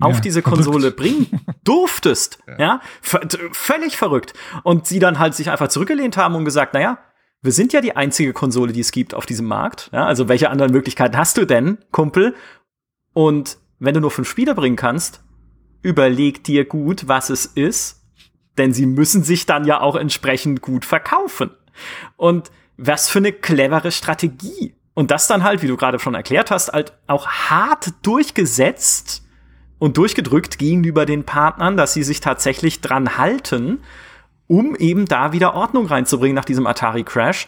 auf 0.00 0.16
Ja, 0.16 0.20
diese 0.20 0.42
verrückt. 0.42 0.64
Konsole 0.64 0.90
bringen 0.90 1.40
durftest. 1.64 2.40
ja, 2.58 2.80
V 3.00 3.20
völlig 3.52 3.96
verrückt. 3.96 4.34
Und 4.64 4.86
sie 4.86 4.98
dann 4.98 5.20
halt 5.20 5.34
sich 5.34 5.50
einfach 5.50 5.68
zurückgelehnt 5.68 6.16
haben 6.16 6.34
und 6.34 6.44
gesagt, 6.44 6.74
naja, 6.74 6.98
wir 7.44 7.52
sind 7.52 7.74
ja 7.74 7.82
die 7.82 7.94
einzige 7.94 8.32
Konsole, 8.32 8.72
die 8.72 8.80
es 8.80 8.90
gibt 8.90 9.12
auf 9.12 9.26
diesem 9.26 9.46
Markt. 9.46 9.90
Ja, 9.92 10.06
also 10.06 10.28
welche 10.28 10.48
anderen 10.48 10.72
Möglichkeiten 10.72 11.18
hast 11.18 11.36
du 11.36 11.44
denn, 11.44 11.76
Kumpel? 11.90 12.34
Und 13.12 13.58
wenn 13.78 13.92
du 13.92 14.00
nur 14.00 14.10
fünf 14.10 14.30
Spiele 14.30 14.54
bringen 14.54 14.76
kannst, 14.76 15.22
überleg 15.82 16.42
dir 16.42 16.64
gut, 16.64 17.06
was 17.06 17.28
es 17.28 17.44
ist, 17.44 18.02
denn 18.56 18.72
sie 18.72 18.86
müssen 18.86 19.22
sich 19.22 19.44
dann 19.44 19.66
ja 19.66 19.82
auch 19.82 19.94
entsprechend 19.94 20.62
gut 20.62 20.86
verkaufen. 20.86 21.50
Und 22.16 22.50
was 22.78 23.10
für 23.10 23.18
eine 23.18 23.32
clevere 23.32 23.92
Strategie. 23.92 24.74
Und 24.94 25.10
das 25.10 25.26
dann 25.26 25.44
halt, 25.44 25.60
wie 25.62 25.68
du 25.68 25.76
gerade 25.76 25.98
schon 25.98 26.14
erklärt 26.14 26.50
hast, 26.50 26.72
halt 26.72 26.94
auch 27.06 27.26
hart 27.26 27.92
durchgesetzt 28.00 29.22
und 29.78 29.98
durchgedrückt 29.98 30.58
gegenüber 30.58 31.04
den 31.04 31.24
Partnern, 31.24 31.76
dass 31.76 31.92
sie 31.92 32.04
sich 32.04 32.20
tatsächlich 32.20 32.80
dran 32.80 33.18
halten, 33.18 33.80
um 34.46 34.74
eben 34.76 35.06
da 35.06 35.32
wieder 35.32 35.54
Ordnung 35.54 35.86
reinzubringen 35.86 36.34
nach 36.34 36.44
diesem 36.44 36.66
Atari-Crash. 36.66 37.46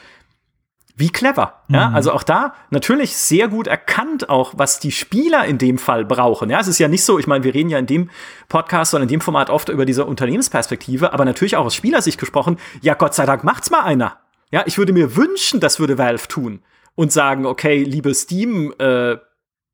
Wie 0.98 1.10
clever. 1.10 1.62
Ja, 1.68 1.90
also 1.90 2.10
auch 2.10 2.22
da 2.22 2.54
natürlich 2.70 3.18
sehr 3.18 3.48
gut 3.48 3.66
erkannt 3.66 4.30
auch, 4.30 4.54
was 4.56 4.80
die 4.80 4.92
Spieler 4.92 5.44
in 5.44 5.58
dem 5.58 5.76
Fall 5.76 6.06
brauchen. 6.06 6.48
Ja, 6.48 6.58
es 6.58 6.68
ist 6.68 6.78
ja 6.78 6.88
nicht 6.88 7.04
so, 7.04 7.18
ich 7.18 7.26
meine, 7.26 7.44
wir 7.44 7.52
reden 7.52 7.68
ja 7.68 7.78
in 7.78 7.84
dem 7.84 8.08
Podcast 8.48 8.94
oder 8.94 9.02
in 9.02 9.08
dem 9.10 9.20
Format 9.20 9.50
oft 9.50 9.68
über 9.68 9.84
diese 9.84 10.06
Unternehmensperspektive, 10.06 11.12
aber 11.12 11.26
natürlich 11.26 11.56
auch 11.56 11.66
aus 11.66 11.74
Spielersicht 11.74 12.18
gesprochen. 12.18 12.58
Ja, 12.80 12.94
Gott 12.94 13.14
sei 13.14 13.26
Dank 13.26 13.44
macht's 13.44 13.70
mal 13.70 13.82
einer. 13.82 14.16
Ja, 14.50 14.62
ich 14.64 14.78
würde 14.78 14.94
mir 14.94 15.16
wünschen, 15.16 15.60
das 15.60 15.78
würde 15.78 15.98
Valve 15.98 16.28
tun 16.28 16.62
und 16.94 17.12
sagen, 17.12 17.44
okay, 17.44 17.82
liebe 17.82 18.14
Steam, 18.14 18.72
äh, 18.78 19.16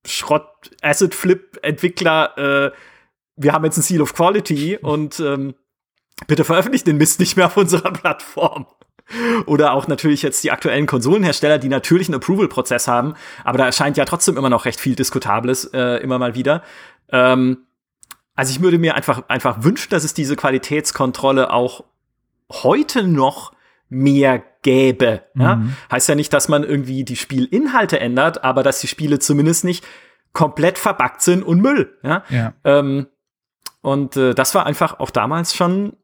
Schrott, 0.05 0.73
Asset 0.83 1.14
Flip 1.14 1.57
Entwickler, 1.62 2.37
äh, 2.37 2.73
wir 3.37 3.53
haben 3.53 3.64
jetzt 3.64 3.77
ein 3.77 3.83
Seal 3.83 4.03
of 4.03 4.12
Quality 4.12 4.79
und 4.79 5.20
ähm, 5.20 5.55
bitte 6.27 6.45
veröffentlicht 6.45 6.87
den 6.87 6.97
Mist 6.97 7.20
nicht 7.20 7.37
mehr 7.37 7.47
auf 7.47 7.57
unserer 7.57 7.93
Plattform. 7.93 8.66
Oder 9.47 9.73
auch 9.73 9.89
natürlich 9.89 10.23
jetzt 10.23 10.43
die 10.45 10.51
aktuellen 10.51 10.87
Konsolenhersteller, 10.87 11.59
die 11.59 11.68
natürlich 11.68 12.09
einen 12.09 12.16
Approval-Prozess 12.16 12.89
haben, 12.89 13.14
aber 13.45 13.59
da 13.59 13.66
erscheint 13.66 13.97
ja 13.97 14.05
trotzdem 14.05 14.37
immer 14.37 14.49
noch 14.49 14.64
recht 14.64 14.81
viel 14.81 14.95
Diskutables 14.95 15.64
äh, 15.75 15.97
immer 16.03 16.18
mal 16.18 16.35
wieder. 16.35 16.62
Ähm, 17.11 17.59
also 18.35 18.53
ich 18.53 18.62
würde 18.62 18.79
mir 18.79 18.95
einfach, 18.95 19.29
einfach 19.29 19.62
wünschen, 19.64 19.91
dass 19.91 20.05
es 20.05 20.14
diese 20.14 20.37
Qualitätskontrolle 20.37 21.53
auch 21.53 21.85
heute 22.51 23.03
noch 23.03 23.53
mehr 23.89 24.43
gäbe. 24.62 25.23
Ja? 25.35 25.57
Mhm. 25.57 25.77
Heißt 25.91 26.09
ja 26.09 26.14
nicht, 26.14 26.33
dass 26.33 26.49
man 26.49 26.64
irgendwie 26.64 27.05
die 27.05 27.16
Spielinhalte 27.16 28.01
ändert, 28.01 28.43
aber 28.43 28.62
dass 28.62 28.81
die 28.81 28.89
Spiele 28.89 29.18
zumindest 29.18 29.64
nicht 29.64 29.85
komplett 30.33 30.79
verbuggt 30.79 31.20
sind 31.20 31.43
und 31.43 31.61
Müll. 31.61 31.99
Ja? 32.03 32.25
Ja. 32.31 32.55
Ähm, 32.64 33.07
und 33.83 34.16
äh, 34.16 34.35
das 34.35 34.55
war 34.55 34.64
einfach 34.64 34.99
auch 35.01 35.11
damals 35.11 35.55
schon 35.55 35.97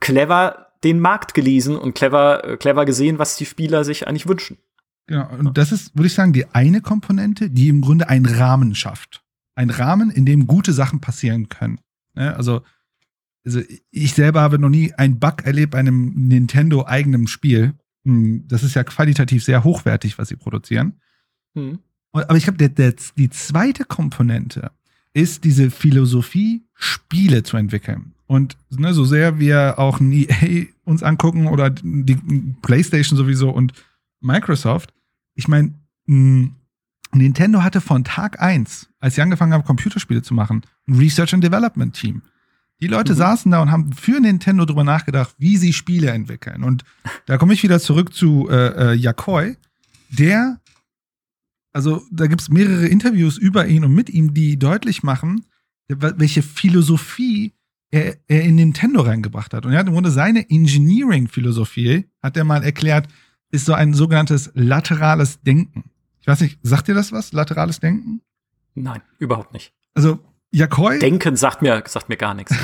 clever 0.00 0.68
den 0.84 1.00
Markt 1.00 1.34
gelesen 1.34 1.76
und 1.76 1.94
clever, 1.94 2.44
äh, 2.44 2.56
clever 2.56 2.84
gesehen, 2.84 3.18
was 3.18 3.36
die 3.36 3.46
Spieler 3.46 3.84
sich 3.84 4.06
eigentlich 4.06 4.28
wünschen. 4.28 4.58
Genau. 5.06 5.28
Und 5.30 5.58
das 5.58 5.72
ist, 5.72 5.96
würde 5.96 6.06
ich 6.06 6.14
sagen, 6.14 6.32
die 6.32 6.46
eine 6.52 6.80
Komponente, 6.80 7.50
die 7.50 7.68
im 7.68 7.80
Grunde 7.80 8.08
einen 8.08 8.26
Rahmen 8.26 8.74
schafft. 8.74 9.24
Ein 9.54 9.70
Rahmen, 9.70 10.10
in 10.10 10.26
dem 10.26 10.46
gute 10.46 10.72
Sachen 10.72 11.00
passieren 11.00 11.48
können. 11.48 11.80
Ne? 12.14 12.34
Also, 12.36 12.62
also, 13.44 13.60
ich 13.90 14.12
selber 14.12 14.42
habe 14.42 14.58
noch 14.58 14.68
nie 14.68 14.92
einen 14.94 15.18
Bug 15.18 15.44
erlebt 15.44 15.72
bei 15.72 15.78
einem 15.78 16.12
Nintendo-eigenen 16.28 17.26
Spiel. 17.26 17.74
Hm, 18.04 18.46
Das 18.46 18.62
ist 18.62 18.74
ja 18.74 18.84
qualitativ 18.84 19.42
sehr 19.42 19.64
hochwertig, 19.64 20.18
was 20.18 20.28
sie 20.28 20.36
produzieren. 20.36 21.00
Hm. 21.54 21.78
Aber 22.12 22.36
ich 22.36 22.44
glaube, 22.44 22.70
die 23.16 23.30
zweite 23.30 23.84
Komponente 23.84 24.70
ist 25.12 25.44
diese 25.44 25.70
Philosophie, 25.70 26.64
Spiele 26.74 27.42
zu 27.42 27.56
entwickeln. 27.56 28.14
Und 28.28 28.56
ne, 28.70 28.92
so 28.92 29.04
sehr 29.04 29.38
wir 29.38 29.78
auch 29.78 30.00
ein 30.00 30.12
EA 30.12 30.66
uns 30.84 31.02
angucken 31.02 31.48
oder 31.48 31.70
die 31.70 32.14
PlayStation 32.62 33.16
sowieso 33.16 33.50
und 33.50 33.72
Microsoft, 34.20 34.92
ich 35.34 35.48
meine, 35.48 35.72
Nintendo 37.12 37.62
hatte 37.62 37.80
von 37.80 38.04
Tag 38.04 38.40
eins, 38.40 38.88
als 39.00 39.14
sie 39.14 39.22
angefangen 39.22 39.54
haben, 39.54 39.64
Computerspiele 39.64 40.22
zu 40.22 40.34
machen, 40.34 40.62
ein 40.86 40.96
Research 40.96 41.32
and 41.32 41.42
Development 41.42 41.94
Team. 41.94 42.20
Die 42.80 42.86
Leute 42.86 43.14
Mhm. 43.14 43.16
saßen 43.16 43.50
da 43.50 43.62
und 43.62 43.72
haben 43.72 43.92
für 43.94 44.20
Nintendo 44.20 44.66
drüber 44.66 44.84
nachgedacht, 44.84 45.34
wie 45.38 45.56
sie 45.56 45.72
Spiele 45.72 46.10
entwickeln. 46.10 46.62
Und 46.62 46.84
da 47.26 47.38
komme 47.38 47.54
ich 47.54 47.62
wieder 47.62 47.80
zurück 47.80 48.12
zu 48.14 48.48
äh, 48.50 48.92
äh, 48.92 48.94
Yakoi, 48.94 49.56
der 50.10 50.60
also 51.72 52.02
da 52.10 52.26
gibt 52.26 52.40
es 52.40 52.48
mehrere 52.48 52.86
Interviews 52.86 53.38
über 53.38 53.66
ihn 53.66 53.84
und 53.84 53.94
mit 53.94 54.10
ihm, 54.10 54.34
die 54.34 54.58
deutlich 54.58 55.02
machen, 55.02 55.44
welche 55.88 56.42
Philosophie 56.42 57.52
er, 57.90 58.16
er 58.26 58.42
in 58.42 58.56
Nintendo 58.56 59.00
reingebracht 59.02 59.54
hat. 59.54 59.64
Und 59.64 59.72
er 59.72 59.78
hat 59.78 59.86
im 59.86 59.94
Grunde 59.94 60.10
seine 60.10 60.48
Engineering-Philosophie, 60.50 62.06
hat 62.22 62.36
er 62.36 62.44
mal 62.44 62.62
erklärt, 62.62 63.08
ist 63.50 63.64
so 63.66 63.72
ein 63.72 63.94
sogenanntes 63.94 64.50
laterales 64.54 65.40
Denken. 65.40 65.84
Ich 66.20 66.26
weiß 66.26 66.40
nicht, 66.40 66.58
sagt 66.62 66.88
dir 66.88 66.94
das 66.94 67.12
was? 67.12 67.32
Laterales 67.32 67.80
Denken? 67.80 68.20
Nein, 68.74 69.00
überhaupt 69.18 69.52
nicht. 69.54 69.72
Also 69.94 70.18
Yakoi, 70.50 70.98
Denken 70.98 71.36
sagt 71.36 71.62
mir, 71.62 71.82
sagt 71.86 72.08
mir 72.08 72.16
gar 72.16 72.34
nichts. 72.34 72.54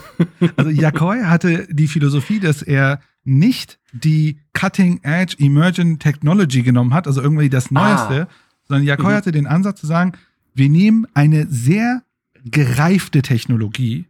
also 0.56 0.70
Yakoi 0.70 1.22
hatte 1.24 1.66
die 1.70 1.88
Philosophie, 1.88 2.40
dass 2.40 2.62
er 2.62 3.00
nicht 3.24 3.78
die 3.92 4.40
Cutting 4.54 5.00
Edge 5.02 5.36
Emergent 5.38 6.00
Technology 6.00 6.62
genommen 6.62 6.94
hat, 6.94 7.06
also 7.06 7.20
irgendwie 7.20 7.50
das 7.50 7.70
Neueste, 7.70 8.28
sondern 8.66 8.86
Yakoi 8.86 9.12
Mhm. 9.12 9.16
hatte 9.16 9.32
den 9.32 9.46
Ansatz 9.46 9.80
zu 9.80 9.86
sagen, 9.86 10.12
wir 10.54 10.68
nehmen 10.68 11.06
eine 11.14 11.46
sehr 11.48 12.02
gereifte 12.44 13.22
Technologie 13.22 14.06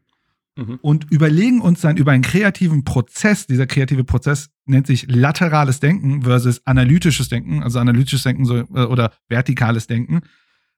Mhm. 0.58 0.78
und 0.82 1.06
überlegen 1.10 1.60
uns 1.60 1.82
dann 1.82 1.96
über 1.96 2.10
einen 2.10 2.24
kreativen 2.24 2.82
Prozess, 2.82 3.46
dieser 3.46 3.68
kreative 3.68 4.02
Prozess 4.02 4.50
nennt 4.66 4.88
sich 4.88 5.06
laterales 5.08 5.78
Denken 5.78 6.22
versus 6.22 6.66
analytisches 6.66 7.28
Denken, 7.28 7.62
also 7.62 7.78
analytisches 7.78 8.24
Denken 8.24 8.44
so, 8.44 8.56
äh, 8.56 8.64
oder 8.86 9.12
vertikales 9.28 9.86
Denken. 9.86 10.20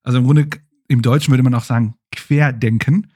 Also 0.02 0.18
im 0.18 0.24
Grunde 0.24 0.48
im 0.88 1.00
Deutschen 1.00 1.32
würde 1.32 1.42
man 1.42 1.54
auch 1.54 1.64
sagen 1.64 1.94
Querdenken. 2.12 3.10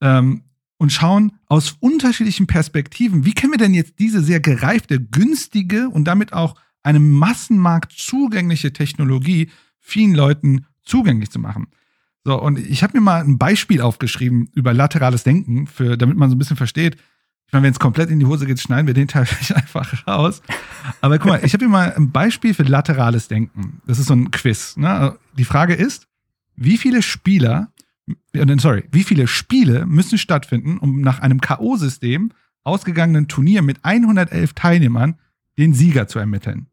Ähm, 0.00 0.42
und 0.78 0.92
schauen 0.92 1.32
aus 1.46 1.76
unterschiedlichen 1.80 2.46
Perspektiven, 2.46 3.24
wie 3.24 3.32
können 3.32 3.52
wir 3.52 3.58
denn 3.58 3.74
jetzt 3.74 3.98
diese 3.98 4.20
sehr 4.20 4.40
gereifte, 4.40 5.00
günstige 5.00 5.88
und 5.88 6.04
damit 6.04 6.32
auch 6.32 6.54
einem 6.82 7.10
Massenmarkt 7.12 7.92
zugängliche 7.92 8.72
Technologie 8.72 9.50
vielen 9.80 10.14
Leuten 10.14 10.66
zugänglich 10.84 11.30
zu 11.30 11.38
machen. 11.38 11.68
So, 12.26 12.42
und 12.42 12.58
ich 12.58 12.82
habe 12.82 12.98
mir 12.98 13.04
mal 13.04 13.22
ein 13.22 13.38
Beispiel 13.38 13.80
aufgeschrieben 13.80 14.50
über 14.52 14.74
laterales 14.74 15.22
Denken, 15.22 15.68
für, 15.68 15.96
damit 15.96 16.16
man 16.16 16.28
so 16.28 16.34
ein 16.34 16.40
bisschen 16.40 16.56
versteht. 16.56 16.96
Ich 17.46 17.52
meine, 17.52 17.62
wenn 17.62 17.72
es 17.72 17.78
komplett 17.78 18.10
in 18.10 18.18
die 18.18 18.26
Hose 18.26 18.46
geht, 18.46 18.58
schneiden 18.58 18.88
wir 18.88 18.94
den 18.94 19.06
Teil 19.06 19.26
vielleicht 19.26 19.54
einfach 19.54 20.08
raus. 20.08 20.42
Aber 21.00 21.20
guck 21.20 21.28
mal, 21.28 21.40
ich 21.44 21.52
habe 21.52 21.64
hier 21.64 21.70
mal 21.70 21.94
ein 21.94 22.10
Beispiel 22.10 22.52
für 22.52 22.64
laterales 22.64 23.28
Denken. 23.28 23.80
Das 23.86 24.00
ist 24.00 24.08
so 24.08 24.14
ein 24.14 24.32
Quiz. 24.32 24.76
Ne? 24.76 25.16
Die 25.38 25.44
Frage 25.44 25.74
ist, 25.74 26.08
wie 26.56 26.78
viele 26.78 27.00
Spieler, 27.00 27.68
äh, 28.32 28.56
sorry, 28.58 28.82
wie 28.90 29.04
viele 29.04 29.28
Spiele 29.28 29.86
müssen 29.86 30.18
stattfinden, 30.18 30.78
um 30.78 31.02
nach 31.02 31.20
einem 31.20 31.40
K.O.-System 31.40 32.30
ausgegangenen 32.64 33.28
Turnier 33.28 33.62
mit 33.62 33.84
111 33.84 34.52
Teilnehmern 34.54 35.14
den 35.58 35.74
Sieger 35.74 36.08
zu 36.08 36.18
ermitteln? 36.18 36.66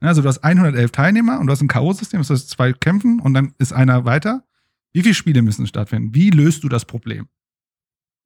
Also 0.00 0.20
du 0.20 0.26
hast 0.26 0.42
111 0.42 0.90
Teilnehmer 0.90 1.38
und 1.38 1.46
du 1.46 1.52
hast 1.52 1.60
ein 1.60 1.68
K.O.-System, 1.68 2.18
das 2.18 2.30
heißt 2.30 2.50
zwei 2.50 2.72
kämpfen 2.72 3.20
und 3.20 3.34
dann 3.34 3.54
ist 3.58 3.72
einer 3.72 4.04
weiter. 4.04 4.42
Wie 4.92 5.02
viele 5.02 5.14
Spiele 5.14 5.42
müssen 5.42 5.66
stattfinden? 5.66 6.14
Wie 6.14 6.30
löst 6.30 6.64
du 6.64 6.68
das 6.68 6.84
Problem? 6.84 7.28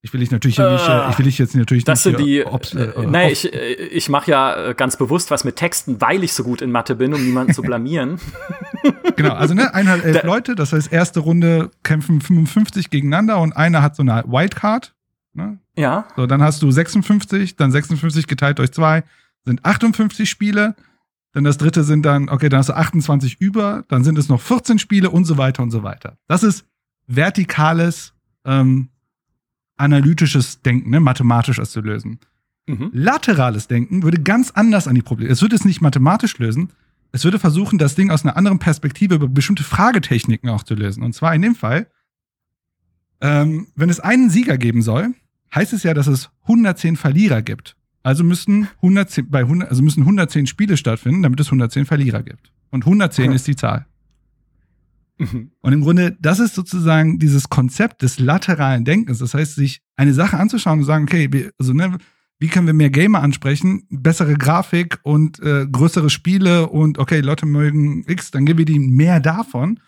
Ich 0.02 0.12
will 0.12 0.20
dich 0.20 0.30
natürlich 0.30 0.56
hier 0.56 0.70
nicht, 0.70 0.86
äh, 0.86 1.10
ich 1.10 1.18
will 1.18 1.24
dich 1.24 1.38
jetzt 1.38 1.56
natürlich 1.56 1.84
Das 1.84 2.04
nicht 2.04 2.16
sind 2.18 2.26
die. 2.26 2.44
obs- 2.44 2.76
Äh, 2.76 2.84
äh, 2.90 3.06
obs- 3.06 3.30
ich, 3.32 3.54
äh, 3.54 3.72
ich 3.86 4.10
mache 4.10 4.30
ja 4.30 4.68
äh, 4.70 4.74
ganz 4.74 4.98
bewusst 4.98 5.30
was 5.30 5.44
mit 5.44 5.56
Texten, 5.56 5.98
weil 6.02 6.22
ich 6.24 6.34
so 6.34 6.44
gut 6.44 6.60
in 6.60 6.70
Mathe 6.70 6.94
bin, 6.94 7.14
um 7.14 7.24
niemanden 7.24 7.54
zu 7.54 7.62
blamieren. 7.62 8.18
Genau, 9.16 9.32
also 9.34 9.54
ne, 9.54 9.72
111 9.72 10.20
Da- 10.20 10.26
Leute, 10.26 10.54
das 10.56 10.72
heißt, 10.74 10.92
erste 10.92 11.20
Runde 11.20 11.70
kämpfen 11.84 12.20
55 12.20 12.90
gegeneinander 12.90 13.38
und 13.40 13.52
einer 13.56 13.80
hat 13.80 13.96
so 13.96 14.02
eine 14.02 14.24
Wildcard. 14.26 14.94
Ne? 15.32 15.58
Ja. 15.76 16.06
So, 16.16 16.26
dann 16.26 16.42
hast 16.42 16.60
du 16.62 16.70
56, 16.70 17.56
dann 17.56 17.70
56 17.72 18.26
geteilt 18.26 18.58
durch 18.58 18.72
zwei, 18.72 19.04
sind 19.44 19.64
58 19.64 20.28
Spiele. 20.28 20.74
Dann 21.34 21.42
das 21.42 21.58
dritte 21.58 21.82
sind 21.82 22.06
dann, 22.06 22.28
okay, 22.28 22.48
dann 22.48 22.58
hast 22.58 22.68
du 22.68 22.76
28 22.76 23.40
über, 23.40 23.84
dann 23.88 24.04
sind 24.04 24.16
es 24.18 24.28
noch 24.28 24.40
14 24.40 24.78
Spiele 24.78 25.10
und 25.10 25.24
so 25.24 25.36
weiter 25.36 25.64
und 25.64 25.72
so 25.72 25.82
weiter. 25.82 26.16
Das 26.28 26.44
ist 26.44 26.64
vertikales, 27.08 28.14
ähm, 28.44 28.88
analytisches 29.76 30.62
Denken, 30.62 30.90
ne, 30.90 31.00
mathematisches 31.00 31.72
zu 31.72 31.80
lösen. 31.80 32.20
Mhm. 32.68 32.90
Laterales 32.92 33.66
Denken 33.66 34.04
würde 34.04 34.22
ganz 34.22 34.52
anders 34.52 34.86
an 34.86 34.94
die 34.94 35.02
Probleme. 35.02 35.30
Es 35.30 35.42
würde 35.42 35.56
es 35.56 35.64
nicht 35.64 35.80
mathematisch 35.80 36.38
lösen. 36.38 36.70
Es 37.10 37.24
würde 37.24 37.40
versuchen, 37.40 37.78
das 37.78 37.96
Ding 37.96 38.10
aus 38.10 38.24
einer 38.24 38.36
anderen 38.36 38.60
Perspektive 38.60 39.16
über 39.16 39.28
bestimmte 39.28 39.64
Fragetechniken 39.64 40.48
auch 40.48 40.62
zu 40.62 40.74
lösen. 40.74 41.02
Und 41.02 41.14
zwar 41.14 41.34
in 41.34 41.42
dem 41.42 41.56
Fall, 41.56 41.88
ähm, 43.20 43.66
wenn 43.74 43.90
es 43.90 43.98
einen 43.98 44.30
Sieger 44.30 44.56
geben 44.56 44.82
soll, 44.82 45.14
heißt 45.52 45.72
es 45.72 45.82
ja, 45.82 45.94
dass 45.94 46.06
es 46.06 46.30
110 46.42 46.96
Verlierer 46.96 47.42
gibt. 47.42 47.76
Also 48.04 48.22
müssen 48.22 48.68
110, 48.76 49.30
bei 49.30 49.40
100, 49.40 49.68
also 49.68 49.82
müssen 49.82 50.02
110 50.02 50.46
Spiele 50.46 50.76
stattfinden, 50.76 51.22
damit 51.22 51.40
es 51.40 51.46
110 51.46 51.86
Verlierer 51.86 52.22
gibt. 52.22 52.52
Und 52.70 52.84
110 52.84 53.26
Hm. 53.26 53.32
ist 53.32 53.46
die 53.48 53.56
Zahl. 53.56 53.86
Mhm. 55.18 55.52
Und 55.60 55.72
im 55.72 55.80
Grunde, 55.80 56.16
das 56.20 56.38
ist 56.38 56.54
sozusagen 56.54 57.18
dieses 57.18 57.48
Konzept 57.48 58.02
des 58.02 58.18
lateralen 58.18 58.84
Denkens. 58.84 59.18
Das 59.18 59.32
heißt, 59.32 59.54
sich 59.54 59.80
eine 59.96 60.12
Sache 60.12 60.38
anzuschauen 60.38 60.80
und 60.80 60.84
sagen, 60.84 61.04
okay, 61.04 61.50
also, 61.58 61.72
ne, 61.72 61.96
wie 62.38 62.48
können 62.48 62.66
wir 62.66 62.74
mehr 62.74 62.90
Gamer 62.90 63.22
ansprechen, 63.22 63.86
bessere 63.88 64.34
Grafik 64.34 64.98
und 65.02 65.40
äh, 65.40 65.66
größere 65.70 66.10
Spiele 66.10 66.68
und 66.68 66.98
okay, 66.98 67.20
Leute 67.20 67.46
mögen 67.46 68.04
X, 68.06 68.32
dann 68.32 68.44
geben 68.44 68.58
wir 68.58 68.68
ihnen 68.68 68.90
mehr 68.90 69.20
davon, 69.20 69.80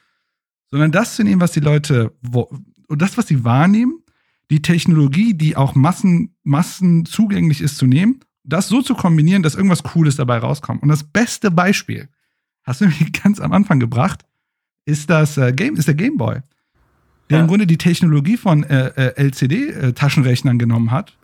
sondern 0.70 0.92
das 0.92 1.16
zu 1.16 1.24
nehmen, 1.24 1.40
was 1.40 1.52
die 1.52 1.60
Leute, 1.60 2.12
und 2.32 3.02
das, 3.02 3.18
was 3.18 3.26
sie 3.26 3.44
wahrnehmen, 3.44 3.98
die 4.50 4.62
Technologie, 4.62 5.34
die 5.34 5.56
auch 5.56 5.74
Massen, 5.74 6.36
Massen 6.42 7.04
zugänglich 7.04 7.60
ist, 7.60 7.78
zu 7.78 7.86
nehmen, 7.86 8.20
das 8.44 8.68
so 8.68 8.80
zu 8.80 8.94
kombinieren, 8.94 9.42
dass 9.42 9.54
irgendwas 9.54 9.82
Cooles 9.82 10.16
dabei 10.16 10.38
rauskommt. 10.38 10.82
Und 10.82 10.88
das 10.88 11.04
beste 11.04 11.50
Beispiel, 11.50 12.08
hast 12.62 12.80
du 12.80 12.86
mir 12.86 12.94
ganz 13.22 13.40
am 13.40 13.52
Anfang 13.52 13.80
gebracht, 13.80 14.24
ist 14.84 15.10
das 15.10 15.36
äh, 15.36 15.52
Game, 15.52 15.76
ist 15.76 15.88
der 15.88 15.94
Game 15.94 16.16
Boy, 16.16 16.40
der 17.28 17.38
ja. 17.38 17.42
im 17.42 17.48
Grunde 17.48 17.66
die 17.66 17.78
Technologie 17.78 18.36
von 18.36 18.62
äh, 18.62 18.88
äh, 18.88 19.22
LCD-Taschenrechnern 19.22 20.58
genommen 20.58 20.92
hat. 20.92 21.16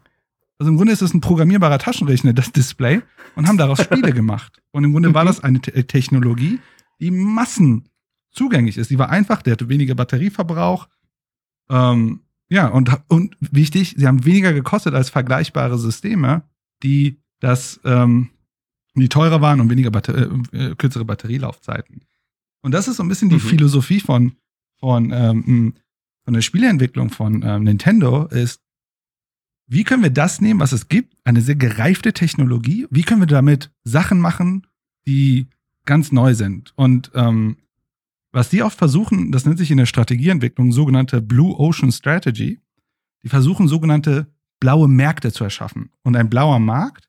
Also 0.58 0.70
im 0.70 0.76
Grunde 0.76 0.92
ist 0.92 1.02
es 1.02 1.14
ein 1.14 1.20
programmierbarer 1.20 1.78
Taschenrechner, 1.78 2.32
das 2.32 2.52
Display, 2.52 3.02
und 3.36 3.46
haben 3.46 3.56
daraus 3.56 3.82
Spiele 3.82 4.12
gemacht. 4.12 4.60
Und 4.72 4.84
im 4.84 4.92
Grunde 4.92 5.14
war 5.14 5.24
das 5.24 5.42
eine 5.42 5.60
Te 5.60 5.86
Technologie, 5.86 6.58
die 7.00 7.10
Massen 7.10 7.88
zugänglich 8.30 8.78
ist. 8.78 8.90
Die 8.90 8.98
war 8.98 9.10
einfach, 9.10 9.42
der 9.42 9.52
hatte 9.52 9.68
weniger 9.68 9.94
Batterieverbrauch. 9.94 10.88
Ähm, 11.68 12.20
ja, 12.52 12.68
und, 12.68 12.90
und 13.08 13.34
wichtig, 13.40 13.94
sie 13.96 14.06
haben 14.06 14.26
weniger 14.26 14.52
gekostet 14.52 14.94
als 14.94 15.08
vergleichbare 15.08 15.78
Systeme, 15.78 16.42
die 16.82 17.18
das, 17.40 17.80
ähm, 17.82 18.28
die 18.94 19.08
teurer 19.08 19.40
waren 19.40 19.62
und 19.62 19.70
weniger 19.70 19.90
Batter 19.90 20.14
äh, 20.52 20.56
äh 20.56 20.74
kürzere 20.74 21.06
Batterielaufzeiten. 21.06 22.02
Und 22.60 22.72
das 22.72 22.88
ist 22.88 22.96
so 22.96 23.02
ein 23.02 23.08
bisschen 23.08 23.30
die 23.30 23.36
mhm. 23.36 23.40
Philosophie 23.40 24.00
von, 24.00 24.32
von, 24.78 25.10
ähm, 25.14 25.74
von 26.26 26.34
der 26.34 26.42
Spieleentwicklung 26.42 27.08
von 27.08 27.42
ähm, 27.42 27.62
Nintendo, 27.62 28.26
ist, 28.26 28.60
wie 29.66 29.84
können 29.84 30.02
wir 30.02 30.10
das 30.10 30.42
nehmen, 30.42 30.60
was 30.60 30.72
es 30.72 30.88
gibt, 30.88 31.16
eine 31.24 31.40
sehr 31.40 31.56
gereifte 31.56 32.12
Technologie, 32.12 32.86
wie 32.90 33.02
können 33.02 33.22
wir 33.22 33.26
damit 33.26 33.70
Sachen 33.82 34.20
machen, 34.20 34.66
die 35.06 35.46
ganz 35.86 36.12
neu 36.12 36.34
sind. 36.34 36.74
Und 36.76 37.10
ähm, 37.14 37.56
was 38.32 38.48
die 38.48 38.62
oft 38.62 38.78
versuchen, 38.78 39.30
das 39.30 39.44
nennt 39.44 39.58
sich 39.58 39.70
in 39.70 39.76
der 39.76 39.86
Strategieentwicklung 39.86 40.72
sogenannte 40.72 41.20
Blue 41.20 41.54
Ocean 41.58 41.92
Strategy, 41.92 42.60
die 43.22 43.28
versuchen 43.28 43.68
sogenannte 43.68 44.26
blaue 44.58 44.88
Märkte 44.88 45.32
zu 45.32 45.44
erschaffen. 45.44 45.90
Und 46.02 46.16
ein 46.16 46.30
blauer 46.30 46.58
Markt 46.58 47.08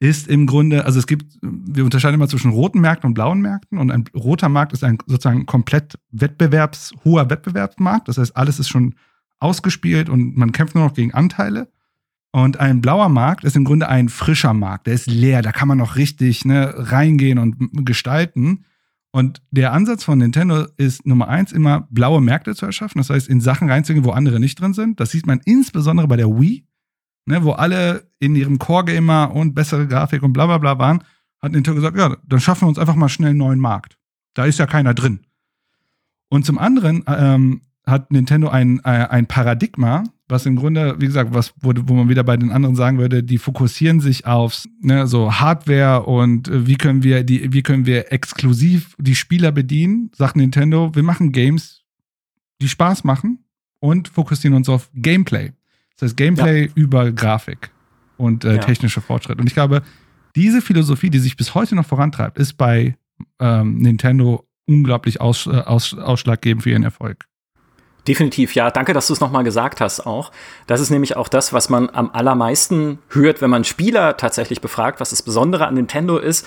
ist 0.00 0.28
im 0.28 0.46
Grunde, 0.46 0.84
also 0.84 0.98
es 0.98 1.06
gibt, 1.06 1.38
wir 1.42 1.84
unterscheiden 1.84 2.14
immer 2.14 2.28
zwischen 2.28 2.52
roten 2.52 2.80
Märkten 2.80 3.08
und 3.08 3.14
blauen 3.14 3.40
Märkten 3.40 3.78
und 3.78 3.90
ein 3.90 4.04
roter 4.14 4.48
Markt 4.48 4.72
ist 4.72 4.84
ein 4.84 4.98
sozusagen 5.06 5.46
komplett 5.46 5.98
wettbewerbs, 6.10 6.92
hoher 7.04 7.28
Wettbewerbsmarkt. 7.28 8.08
Das 8.08 8.18
heißt, 8.18 8.36
alles 8.36 8.60
ist 8.60 8.68
schon 8.68 8.94
ausgespielt 9.40 10.08
und 10.08 10.36
man 10.36 10.52
kämpft 10.52 10.74
nur 10.74 10.84
noch 10.84 10.94
gegen 10.94 11.12
Anteile. 11.14 11.68
Und 12.30 12.60
ein 12.60 12.80
blauer 12.80 13.08
Markt 13.08 13.44
ist 13.44 13.56
im 13.56 13.64
Grunde 13.64 13.88
ein 13.88 14.08
frischer 14.08 14.54
Markt. 14.54 14.86
Der 14.86 14.94
ist 14.94 15.06
leer, 15.06 15.42
da 15.42 15.50
kann 15.50 15.66
man 15.66 15.78
noch 15.78 15.96
richtig 15.96 16.44
ne, 16.44 16.72
reingehen 16.76 17.38
und 17.38 17.84
gestalten. 17.84 18.64
Und 19.10 19.40
der 19.50 19.72
Ansatz 19.72 20.04
von 20.04 20.18
Nintendo 20.18 20.66
ist 20.76 21.06
Nummer 21.06 21.28
eins, 21.28 21.52
immer 21.52 21.88
blaue 21.90 22.20
Märkte 22.20 22.54
zu 22.54 22.66
erschaffen. 22.66 22.98
Das 22.98 23.10
heißt, 23.10 23.28
in 23.28 23.40
Sachen 23.40 23.70
reinzugehen, 23.70 24.04
wo 24.04 24.10
andere 24.10 24.38
nicht 24.38 24.60
drin 24.60 24.74
sind. 24.74 25.00
Das 25.00 25.10
sieht 25.10 25.26
man 25.26 25.40
insbesondere 25.44 26.06
bei 26.06 26.16
der 26.16 26.28
Wii 26.28 26.68
ne, 27.28 27.44
wo 27.44 27.52
alle 27.52 28.10
in 28.18 28.34
ihrem 28.34 28.58
Core-Gamer 28.58 29.32
und 29.34 29.54
bessere 29.54 29.86
Grafik 29.86 30.22
und 30.22 30.32
bla 30.32 30.46
bla 30.46 30.58
bla 30.58 30.78
waren, 30.78 31.04
hat 31.40 31.52
Nintendo 31.52 31.80
gesagt, 31.80 31.96
ja, 31.96 32.16
dann 32.26 32.40
schaffen 32.40 32.62
wir 32.62 32.68
uns 32.68 32.78
einfach 32.78 32.96
mal 32.96 33.08
schnell 33.08 33.30
einen 33.30 33.38
neuen 33.38 33.60
Markt. 33.60 33.98
Da 34.34 34.46
ist 34.46 34.58
ja 34.58 34.66
keiner 34.66 34.94
drin. 34.94 35.20
Und 36.30 36.44
zum 36.44 36.58
anderen 36.58 37.04
ähm, 37.06 37.60
hat 37.88 38.10
Nintendo 38.10 38.48
ein, 38.48 38.80
äh, 38.84 39.06
ein 39.08 39.26
Paradigma, 39.26 40.04
was 40.28 40.46
im 40.46 40.56
Grunde, 40.56 40.96
wie 40.98 41.06
gesagt, 41.06 41.32
was, 41.32 41.54
wo, 41.60 41.72
wo 41.74 41.94
man 41.94 42.08
wieder 42.08 42.22
bei 42.22 42.36
den 42.36 42.50
anderen 42.50 42.76
sagen 42.76 42.98
würde, 42.98 43.22
die 43.22 43.38
fokussieren 43.38 44.00
sich 44.00 44.26
auf 44.26 44.64
ne, 44.80 45.06
so 45.06 45.32
Hardware 45.34 46.02
und 46.04 46.48
äh, 46.48 46.66
wie 46.66 46.76
können 46.76 47.02
wir 47.02 47.24
die, 47.24 47.52
wie 47.52 47.62
können 47.62 47.86
wir 47.86 48.12
exklusiv 48.12 48.94
die 48.98 49.14
Spieler 49.14 49.52
bedienen, 49.52 50.10
sagt 50.14 50.36
Nintendo, 50.36 50.94
wir 50.94 51.02
machen 51.02 51.32
Games, 51.32 51.82
die 52.60 52.68
Spaß 52.68 53.04
machen 53.04 53.44
und 53.80 54.08
fokussieren 54.08 54.56
uns 54.56 54.68
auf 54.68 54.90
Gameplay. 54.94 55.52
Das 55.96 56.10
heißt 56.10 56.16
Gameplay 56.16 56.66
ja. 56.66 56.72
über 56.74 57.10
Grafik 57.10 57.70
und 58.16 58.44
äh, 58.44 58.56
ja. 58.56 58.58
technische 58.58 59.00
Fortschritt. 59.00 59.40
Und 59.40 59.46
ich 59.46 59.54
glaube, 59.54 59.82
diese 60.36 60.60
Philosophie, 60.60 61.10
die 61.10 61.18
sich 61.18 61.36
bis 61.36 61.54
heute 61.54 61.74
noch 61.74 61.86
vorantreibt, 61.86 62.38
ist 62.38 62.54
bei 62.54 62.96
ähm, 63.40 63.78
Nintendo 63.78 64.46
unglaublich 64.66 65.20
aus, 65.20 65.46
äh, 65.46 65.50
aus, 65.50 65.94
ausschlaggebend 65.94 66.62
für 66.62 66.70
ihren 66.70 66.84
Erfolg. 66.84 67.26
Definitiv, 68.08 68.54
ja. 68.54 68.70
Danke, 68.70 68.94
dass 68.94 69.06
du 69.08 69.12
es 69.12 69.20
nochmal 69.20 69.44
gesagt 69.44 69.82
hast 69.82 70.06
auch. 70.06 70.32
Das 70.66 70.80
ist 70.80 70.88
nämlich 70.88 71.16
auch 71.16 71.28
das, 71.28 71.52
was 71.52 71.68
man 71.68 71.90
am 71.90 72.10
allermeisten 72.10 73.00
hört, 73.10 73.42
wenn 73.42 73.50
man 73.50 73.64
Spieler 73.64 74.16
tatsächlich 74.16 74.62
befragt, 74.62 74.98
was 74.98 75.10
das 75.10 75.22
Besondere 75.22 75.66
an 75.66 75.74
Nintendo 75.74 76.16
ist. 76.16 76.46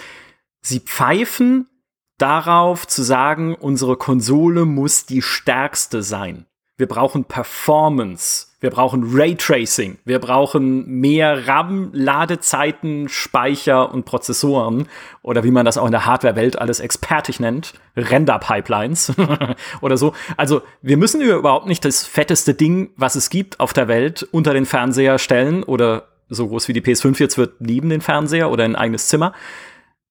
Sie 0.61 0.79
pfeifen 0.79 1.67
darauf 2.17 2.87
zu 2.87 3.03
sagen, 3.03 3.53
unsere 3.53 3.95
Konsole 3.95 4.65
muss 4.65 5.05
die 5.05 5.21
stärkste 5.21 6.01
sein. 6.01 6.47
Wir 6.81 6.87
brauchen 6.87 7.25
Performance. 7.25 8.47
Wir 8.59 8.71
brauchen 8.71 9.03
Raytracing. 9.15 9.99
Wir 10.03 10.17
brauchen 10.17 10.87
mehr 10.87 11.47
RAM, 11.47 11.91
Ladezeiten, 11.93 13.07
Speicher 13.07 13.93
und 13.93 14.05
Prozessoren. 14.05 14.87
Oder 15.21 15.43
wie 15.43 15.51
man 15.51 15.63
das 15.63 15.77
auch 15.77 15.85
in 15.85 15.91
der 15.91 16.07
Hardware-Welt 16.07 16.57
alles 16.57 16.79
expertig 16.79 17.39
nennt. 17.39 17.75
Render-Pipelines 17.95 19.13
oder 19.81 19.95
so. 19.95 20.15
Also, 20.37 20.63
wir 20.81 20.97
müssen 20.97 21.21
überhaupt 21.21 21.67
nicht 21.67 21.85
das 21.85 22.03
fetteste 22.03 22.55
Ding, 22.55 22.89
was 22.95 23.13
es 23.13 23.29
gibt 23.29 23.59
auf 23.59 23.73
der 23.73 23.87
Welt, 23.87 24.27
unter 24.31 24.55
den 24.55 24.65
Fernseher 24.65 25.19
stellen 25.19 25.61
oder 25.61 26.07
so 26.29 26.47
groß 26.47 26.67
wie 26.67 26.73
die 26.73 26.81
PS5 26.81 27.19
jetzt 27.19 27.37
wird, 27.37 27.61
neben 27.61 27.89
den 27.89 28.01
Fernseher 28.01 28.49
oder 28.49 28.65
in 28.65 28.71
ein 28.71 28.81
eigenes 28.81 29.07
Zimmer, 29.07 29.33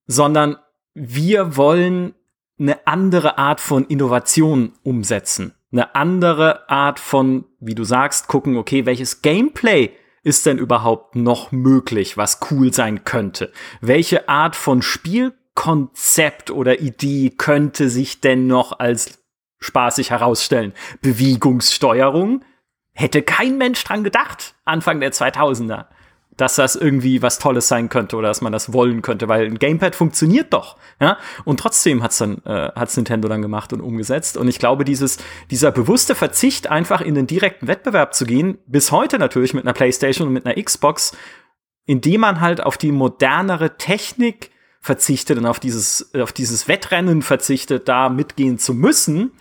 sondern 0.06 0.56
wir 0.94 1.56
wollen 1.56 2.14
eine 2.60 2.86
andere 2.86 3.38
Art 3.38 3.60
von 3.60 3.86
Innovation 3.86 4.74
umsetzen 4.84 5.52
eine 5.72 5.94
andere 5.94 6.68
Art 6.68 6.98
von, 6.98 7.44
wie 7.60 7.74
du 7.74 7.84
sagst, 7.84 8.28
gucken, 8.28 8.56
okay, 8.56 8.86
welches 8.86 9.22
Gameplay 9.22 9.92
ist 10.22 10.46
denn 10.46 10.58
überhaupt 10.58 11.16
noch 11.16 11.52
möglich, 11.52 12.16
was 12.16 12.40
cool 12.50 12.72
sein 12.72 13.04
könnte? 13.04 13.52
Welche 13.80 14.28
Art 14.28 14.56
von 14.56 14.82
Spielkonzept 14.82 16.50
oder 16.50 16.80
Idee 16.80 17.30
könnte 17.30 17.88
sich 17.88 18.20
denn 18.20 18.46
noch 18.46 18.78
als 18.78 19.22
spaßig 19.58 20.10
herausstellen? 20.10 20.72
Bewegungssteuerung? 21.00 22.44
Hätte 22.92 23.22
kein 23.22 23.56
Mensch 23.56 23.82
dran 23.84 24.04
gedacht, 24.04 24.54
Anfang 24.64 25.00
der 25.00 25.12
2000er 25.12 25.86
dass 26.40 26.54
das 26.54 26.74
irgendwie 26.74 27.20
was 27.20 27.38
Tolles 27.38 27.68
sein 27.68 27.90
könnte 27.90 28.16
oder 28.16 28.28
dass 28.28 28.40
man 28.40 28.52
das 28.52 28.72
wollen 28.72 29.02
könnte, 29.02 29.28
weil 29.28 29.44
ein 29.44 29.58
Gamepad 29.58 29.94
funktioniert 29.94 30.52
doch, 30.52 30.76
ja. 31.00 31.18
Und 31.44 31.60
trotzdem 31.60 32.02
hat's 32.02 32.18
dann 32.18 32.38
äh, 32.44 32.70
hat's 32.74 32.96
Nintendo 32.96 33.28
dann 33.28 33.42
gemacht 33.42 33.72
und 33.72 33.80
umgesetzt. 33.80 34.38
Und 34.38 34.48
ich 34.48 34.58
glaube, 34.58 34.84
dieses 34.84 35.18
dieser 35.50 35.70
bewusste 35.70 36.14
Verzicht, 36.14 36.70
einfach 36.70 37.02
in 37.02 37.14
den 37.14 37.26
direkten 37.26 37.68
Wettbewerb 37.68 38.14
zu 38.14 38.24
gehen, 38.24 38.58
bis 38.66 38.90
heute 38.90 39.18
natürlich 39.18 39.52
mit 39.52 39.64
einer 39.64 39.74
PlayStation 39.74 40.28
und 40.28 40.32
mit 40.32 40.46
einer 40.46 40.62
Xbox, 40.62 41.14
indem 41.84 42.22
man 42.22 42.40
halt 42.40 42.62
auf 42.62 42.78
die 42.78 42.92
modernere 42.92 43.76
Technik 43.76 44.50
verzichtet 44.80 45.36
und 45.36 45.44
auf 45.44 45.60
dieses 45.60 46.14
auf 46.14 46.32
dieses 46.32 46.68
Wettrennen 46.68 47.20
verzichtet, 47.20 47.86
da 47.86 48.08
mitgehen 48.08 48.58
zu 48.58 48.72
müssen, 48.72 49.32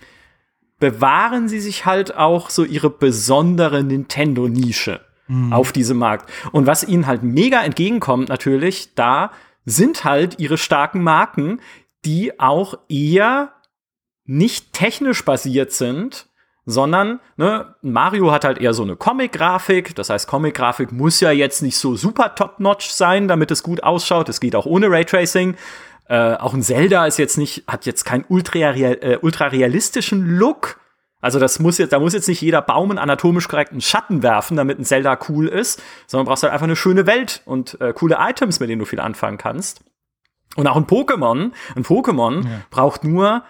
bewahren 0.79 1.47
sie 1.47 1.61
sich 1.61 1.85
halt 1.85 2.15
auch 2.15 2.49
so 2.49 2.65
ihre 2.65 2.89
besondere 2.89 3.83
Nintendo-Nische 3.85 4.99
mhm. 5.29 5.53
auf 5.53 5.71
diesem 5.71 5.97
Markt. 5.97 6.29
Und 6.51 6.67
was 6.67 6.83
ihnen 6.83 7.07
halt 7.07 7.23
mega 7.23 7.63
entgegenkommt 7.63 8.27
natürlich, 8.27 8.93
da 8.95 9.31
sind 9.65 10.03
halt 10.03 10.39
ihre 10.39 10.57
starken 10.57 11.01
Marken, 11.01 11.61
die 12.05 12.39
auch 12.39 12.77
eher 12.89 13.53
nicht 14.25 14.73
technisch 14.73 15.23
basiert 15.23 15.71
sind, 15.71 16.27
sondern 16.65 17.19
ne, 17.37 17.75
Mario 17.81 18.31
hat 18.31 18.45
halt 18.45 18.59
eher 18.59 18.73
so 18.73 18.83
eine 18.83 18.95
Comic-Grafik. 18.95 19.95
Das 19.95 20.09
heißt, 20.09 20.27
Comic-Grafik 20.27 20.91
muss 20.91 21.19
ja 21.19 21.31
jetzt 21.31 21.61
nicht 21.61 21.77
so 21.77 21.95
super 21.95 22.35
top-notch 22.35 22.89
sein, 22.89 23.27
damit 23.27 23.49
es 23.51 23.63
gut 23.63 23.83
ausschaut. 23.83 24.29
Es 24.29 24.39
geht 24.39 24.55
auch 24.55 24.65
ohne 24.65 24.89
Raytracing. 24.89 25.55
Äh, 26.07 26.35
auch 26.35 26.53
ein 26.53 26.61
Zelda 26.61 27.05
ist 27.05 27.17
jetzt 27.17 27.37
nicht, 27.37 27.63
hat 27.67 27.85
jetzt 27.85 28.03
keinen 28.03 28.25
ultra, 28.29 28.71
äh, 28.71 29.17
ultra 29.21 29.47
realistischen 29.47 30.37
Look, 30.37 30.79
also 31.21 31.39
das 31.39 31.59
muss 31.59 31.77
jetzt, 31.77 31.91
da 31.91 31.99
muss 31.99 32.13
jetzt 32.13 32.27
nicht 32.27 32.41
jeder 32.41 32.61
Baum 32.61 32.91
einen 32.91 32.99
anatomisch 32.99 33.47
korrekten 33.47 33.81
Schatten 33.81 34.23
werfen, 34.23 34.55
damit 34.55 34.79
ein 34.79 34.85
Zelda 34.85 35.17
cool 35.27 35.47
ist, 35.47 35.81
sondern 36.07 36.27
brauchst 36.27 36.43
halt 36.43 36.53
einfach 36.53 36.65
eine 36.65 36.75
schöne 36.75 37.05
Welt 37.05 37.41
und 37.45 37.79
äh, 37.81 37.93
coole 37.93 38.17
Items, 38.19 38.59
mit 38.59 38.69
denen 38.69 38.79
du 38.79 38.85
viel 38.85 38.99
anfangen 38.99 39.37
kannst. 39.37 39.81
Und 40.55 40.67
auch 40.67 40.77
ein 40.77 40.87
Pokémon, 40.87 41.51
ein 41.75 41.83
Pokémon 41.83 42.43
ja. 42.43 42.61
braucht 42.69 43.03
nur 43.03 43.43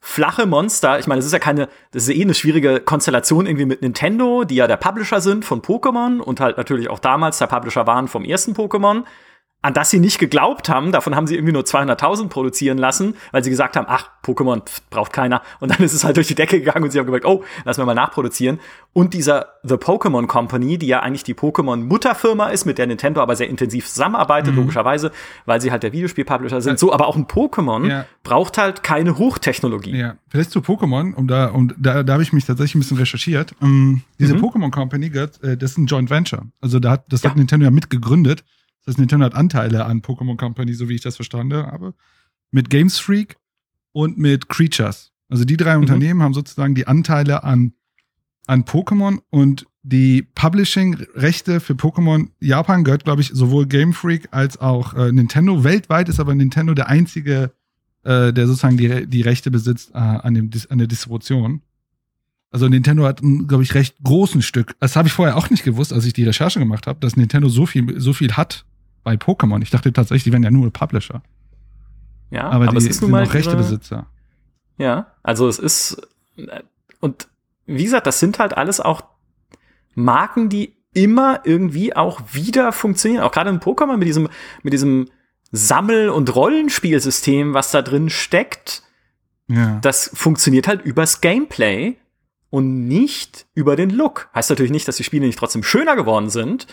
flache 0.00 0.46
Monster. 0.46 0.98
Ich 0.98 1.06
meine, 1.06 1.20
das 1.20 1.26
ist 1.26 1.32
ja 1.32 1.38
keine, 1.38 1.68
das 1.92 2.02
ist 2.02 2.08
ja 2.08 2.16
eh 2.16 2.22
eine 2.22 2.34
schwierige 2.34 2.80
Konstellation 2.80 3.46
irgendwie 3.46 3.66
mit 3.66 3.82
Nintendo, 3.82 4.42
die 4.42 4.56
ja 4.56 4.66
der 4.66 4.76
Publisher 4.76 5.20
sind 5.20 5.44
von 5.44 5.62
Pokémon 5.62 6.18
und 6.18 6.40
halt 6.40 6.56
natürlich 6.56 6.90
auch 6.90 6.98
damals 6.98 7.38
der 7.38 7.46
Publisher 7.46 7.86
waren 7.86 8.08
vom 8.08 8.24
ersten 8.24 8.52
Pokémon. 8.52 9.04
An 9.62 9.74
das 9.74 9.90
sie 9.90 10.00
nicht 10.00 10.18
geglaubt 10.18 10.68
haben. 10.68 10.90
Davon 10.90 11.14
haben 11.14 11.28
sie 11.28 11.36
irgendwie 11.36 11.52
nur 11.52 11.62
200.000 11.62 12.28
produzieren 12.28 12.78
lassen, 12.78 13.14
weil 13.30 13.44
sie 13.44 13.50
gesagt 13.50 13.76
haben, 13.76 13.86
ach, 13.88 14.10
Pokémon 14.24 14.60
pff, 14.66 14.82
braucht 14.90 15.12
keiner. 15.12 15.40
Und 15.60 15.70
dann 15.70 15.80
ist 15.82 15.92
es 15.92 16.02
halt 16.04 16.16
durch 16.16 16.26
die 16.26 16.34
Decke 16.34 16.58
gegangen 16.58 16.84
und 16.84 16.90
sie 16.90 16.98
haben 16.98 17.06
gemerkt, 17.06 17.26
oh, 17.26 17.44
lass 17.64 17.78
wir 17.78 17.86
mal 17.86 17.94
nachproduzieren. 17.94 18.58
Und 18.92 19.14
dieser 19.14 19.46
The 19.62 19.76
Pokémon 19.76 20.26
Company, 20.26 20.78
die 20.78 20.88
ja 20.88 21.00
eigentlich 21.00 21.22
die 21.22 21.34
Pokémon-Mutterfirma 21.34 22.48
ist, 22.48 22.66
mit 22.66 22.76
der 22.76 22.88
Nintendo 22.88 23.22
aber 23.22 23.36
sehr 23.36 23.48
intensiv 23.48 23.88
zusammenarbeitet, 23.88 24.52
mhm. 24.52 24.58
logischerweise, 24.58 25.12
weil 25.46 25.60
sie 25.60 25.70
halt 25.70 25.84
der 25.84 25.92
Videospiel-Publisher 25.92 26.60
sind. 26.60 26.78
So, 26.78 26.92
aber 26.92 27.06
auch 27.06 27.16
ein 27.16 27.26
Pokémon 27.26 27.88
ja. 27.88 28.04
braucht 28.24 28.58
halt 28.58 28.82
keine 28.82 29.16
Hochtechnologie. 29.16 29.96
Ja, 29.96 30.16
vielleicht 30.28 30.50
zu 30.50 30.58
Pokémon, 30.58 31.14
um 31.14 31.28
da, 31.28 31.46
um 31.46 31.72
da, 31.78 32.02
da 32.02 32.12
habe 32.14 32.22
ich 32.24 32.32
mich 32.32 32.44
tatsächlich 32.44 32.74
ein 32.74 32.80
bisschen 32.80 32.98
recherchiert. 32.98 33.54
Um, 33.60 33.68
ähm, 33.68 34.02
diese 34.18 34.34
mhm. 34.34 34.44
Pokémon 34.44 34.70
Company, 34.70 35.10
gehört, 35.10 35.42
äh, 35.42 35.56
das 35.56 35.72
ist 35.72 35.78
ein 35.78 35.86
Joint 35.86 36.10
Venture. 36.10 36.42
Also 36.60 36.80
da 36.80 36.90
hat, 36.90 37.04
das 37.08 37.22
ja. 37.22 37.30
hat 37.30 37.36
Nintendo 37.36 37.64
ja 37.64 37.70
mitgegründet. 37.70 38.44
Das 38.84 38.92
heißt, 38.92 38.98
Nintendo 38.98 39.26
hat 39.26 39.34
Anteile 39.34 39.84
an 39.84 40.02
Pokémon 40.02 40.36
Company, 40.36 40.74
so 40.74 40.88
wie 40.88 40.94
ich 40.94 41.00
das 41.00 41.16
verstanden 41.16 41.66
habe. 41.66 41.94
Mit 42.50 42.68
Games 42.68 42.98
Freak 42.98 43.36
und 43.92 44.18
mit 44.18 44.48
Creatures. 44.48 45.12
Also 45.28 45.44
die 45.44 45.56
drei 45.56 45.76
mhm. 45.76 45.82
Unternehmen 45.82 46.22
haben 46.22 46.34
sozusagen 46.34 46.74
die 46.74 46.86
Anteile 46.86 47.44
an, 47.44 47.72
an 48.46 48.64
Pokémon 48.64 49.20
und 49.30 49.66
die 49.82 50.22
Publishing-Rechte 50.22 51.60
für 51.60 51.74
Pokémon 51.74 52.28
Japan 52.40 52.84
gehört, 52.84 53.04
glaube 53.04 53.22
ich, 53.22 53.30
sowohl 53.32 53.66
Game 53.66 53.92
Freak 53.92 54.28
als 54.30 54.58
auch 54.60 54.94
äh, 54.94 55.10
Nintendo. 55.10 55.64
Weltweit 55.64 56.08
ist 56.08 56.20
aber 56.20 56.34
Nintendo 56.34 56.74
der 56.74 56.88
einzige, 56.88 57.52
äh, 58.04 58.32
der 58.32 58.46
sozusagen 58.46 58.76
die, 58.76 59.06
die 59.06 59.22
Rechte 59.22 59.50
besitzt 59.50 59.90
äh, 59.94 59.98
an, 59.98 60.34
dem, 60.34 60.50
an 60.68 60.78
der 60.78 60.86
Distribution. 60.86 61.62
Also 62.50 62.68
Nintendo 62.68 63.06
hat 63.06 63.22
glaube 63.22 63.62
ich, 63.62 63.74
recht 63.74 63.96
großen 64.02 64.42
Stück. 64.42 64.76
Das 64.78 64.94
habe 64.94 65.08
ich 65.08 65.14
vorher 65.14 65.36
auch 65.36 65.48
nicht 65.48 65.64
gewusst, 65.64 65.92
als 65.92 66.04
ich 66.04 66.12
die 66.12 66.24
Recherche 66.24 66.58
gemacht 66.58 66.86
habe, 66.86 67.00
dass 67.00 67.16
Nintendo 67.16 67.48
so 67.48 67.64
viel, 67.64 67.98
so 67.98 68.12
viel 68.12 68.32
hat 68.32 68.66
bei 69.04 69.14
Pokémon. 69.14 69.62
Ich 69.62 69.70
dachte 69.70 69.92
tatsächlich, 69.92 70.24
die 70.24 70.32
wären 70.32 70.42
ja 70.42 70.50
nur 70.50 70.70
Publisher. 70.72 71.22
Ja, 72.30 72.44
aber, 72.44 72.68
aber 72.68 72.78
die 72.78 72.78
es 72.78 72.86
ist 72.86 73.02
nun 73.02 73.08
sind 73.08 73.10
mal 73.10 73.24
auch 73.24 73.34
Rechtebesitzer. 73.34 74.06
Ja, 74.78 75.06
also 75.22 75.48
es 75.48 75.58
ist 75.58 76.08
und 77.00 77.28
wie 77.66 77.84
gesagt, 77.84 78.06
das 78.06 78.20
sind 78.20 78.38
halt 78.38 78.56
alles 78.56 78.80
auch 78.80 79.02
Marken, 79.94 80.48
die 80.48 80.74
immer 80.94 81.40
irgendwie 81.44 81.94
auch 81.94 82.20
wieder 82.32 82.72
funktionieren. 82.72 83.22
Auch 83.22 83.32
gerade 83.32 83.50
in 83.50 83.60
Pokémon 83.60 83.96
mit 83.96 84.08
diesem 84.08 84.28
mit 84.62 84.72
diesem 84.72 85.08
Sammel- 85.50 86.08
und 86.08 86.34
Rollenspielsystem, 86.34 87.54
was 87.54 87.70
da 87.70 87.82
drin 87.82 88.08
steckt. 88.08 88.82
Ja. 89.48 89.78
Das 89.82 90.10
funktioniert 90.14 90.66
halt 90.66 90.82
übers 90.82 91.20
Gameplay 91.20 91.96
und 92.48 92.86
nicht 92.86 93.46
über 93.54 93.76
den 93.76 93.90
Look. 93.90 94.30
Heißt 94.34 94.50
natürlich 94.50 94.72
nicht, 94.72 94.88
dass 94.88 94.96
die 94.96 95.04
Spiele 95.04 95.26
nicht 95.26 95.38
trotzdem 95.38 95.62
schöner 95.62 95.96
geworden 95.96 96.30
sind 96.30 96.66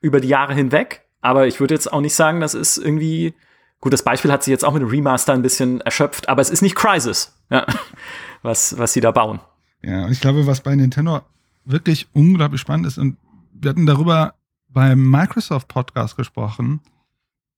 über 0.00 0.20
die 0.20 0.28
Jahre 0.28 0.54
hinweg, 0.54 1.06
aber 1.22 1.46
ich 1.46 1.60
würde 1.60 1.72
jetzt 1.72 1.90
auch 1.90 2.02
nicht 2.02 2.14
sagen, 2.14 2.40
das 2.40 2.52
ist 2.54 2.76
irgendwie. 2.76 3.32
Gut, 3.80 3.92
das 3.92 4.04
Beispiel 4.04 4.30
hat 4.30 4.44
sich 4.44 4.52
jetzt 4.52 4.64
auch 4.64 4.74
mit 4.74 4.82
dem 4.82 4.88
Remaster 4.88 5.32
ein 5.32 5.42
bisschen 5.42 5.80
erschöpft, 5.80 6.28
aber 6.28 6.40
es 6.40 6.50
ist 6.50 6.62
nicht 6.62 6.76
Crisis, 6.76 7.36
ja, 7.50 7.66
was, 8.42 8.78
was 8.78 8.92
sie 8.92 9.00
da 9.00 9.10
bauen. 9.10 9.40
Ja, 9.82 10.04
und 10.04 10.12
ich 10.12 10.20
glaube, 10.20 10.46
was 10.46 10.60
bei 10.60 10.76
Nintendo 10.76 11.22
wirklich 11.64 12.06
unglaublich 12.12 12.60
spannend 12.60 12.86
ist, 12.86 12.98
und 12.98 13.16
wir 13.52 13.70
hatten 13.70 13.86
darüber 13.86 14.34
beim 14.68 15.10
Microsoft 15.10 15.66
Podcast 15.66 16.16
gesprochen, 16.16 16.80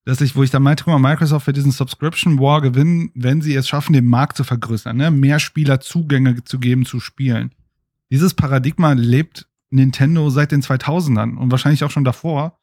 dass 0.06 0.20
ich, 0.20 0.34
wo 0.34 0.42
ich 0.42 0.50
da 0.50 0.60
meinte, 0.60 0.84
Microsoft 0.98 1.46
wird 1.46 1.56
diesen 1.56 1.72
Subscription 1.72 2.38
War 2.38 2.60
gewinnen, 2.60 3.10
wenn 3.14 3.42
sie 3.42 3.54
es 3.54 3.68
schaffen, 3.68 3.92
den 3.92 4.06
Markt 4.06 4.36
zu 4.36 4.44
vergrößern, 4.44 4.96
ne? 4.96 5.10
mehr 5.10 5.38
Spieler 5.38 5.80
Zugänge 5.80 6.42
zu 6.44 6.58
geben 6.58 6.84
zu 6.84 7.00
Spielen. 7.00 7.52
Dieses 8.10 8.34
Paradigma 8.34 8.92
lebt 8.92 9.46
Nintendo 9.70 10.30
seit 10.30 10.52
den 10.52 10.62
2000ern 10.62 11.36
und 11.36 11.50
wahrscheinlich 11.50 11.84
auch 11.84 11.90
schon 11.90 12.04
davor 12.04 12.58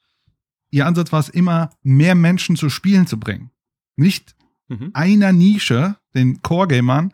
ihr 0.71 0.87
Ansatz 0.87 1.11
war 1.11 1.19
es 1.19 1.29
immer, 1.29 1.69
mehr 1.83 2.15
Menschen 2.15 2.55
zu 2.55 2.69
Spielen 2.69 3.05
zu 3.05 3.19
bringen. 3.19 3.51
Nicht 3.95 4.35
mhm. 4.67 4.91
einer 4.93 5.31
Nische, 5.31 5.97
den 6.15 6.41
Core-Gamern, 6.41 7.13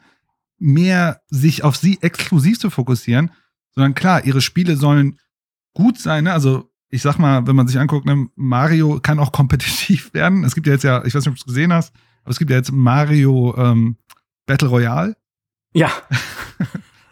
mehr 0.59 1.21
sich 1.27 1.63
auf 1.63 1.75
sie 1.75 1.99
exklusiv 2.01 2.59
zu 2.59 2.69
fokussieren, 2.69 3.31
sondern 3.71 3.93
klar, 3.93 4.25
ihre 4.25 4.41
Spiele 4.41 4.77
sollen 4.77 5.19
gut 5.73 5.99
sein. 5.99 6.23
Ne? 6.23 6.33
Also 6.33 6.71
ich 6.89 7.01
sag 7.01 7.19
mal, 7.19 7.45
wenn 7.47 7.55
man 7.55 7.67
sich 7.67 7.79
anguckt, 7.79 8.05
ne, 8.05 8.29
Mario 8.35 8.99
kann 8.99 9.19
auch 9.19 9.31
kompetitiv 9.33 10.13
werden. 10.13 10.43
Es 10.43 10.55
gibt 10.55 10.67
ja 10.67 10.73
jetzt 10.73 10.83
ja, 10.83 11.03
ich 11.05 11.13
weiß 11.13 11.25
nicht, 11.25 11.29
ob 11.29 11.35
du 11.35 11.41
es 11.41 11.45
gesehen 11.45 11.73
hast, 11.73 11.93
aber 12.23 12.31
es 12.31 12.39
gibt 12.39 12.51
ja 12.51 12.57
jetzt 12.57 12.71
Mario 12.71 13.55
ähm, 13.57 13.97
Battle 14.45 14.69
Royale. 14.69 15.15
Ja. 15.73 15.91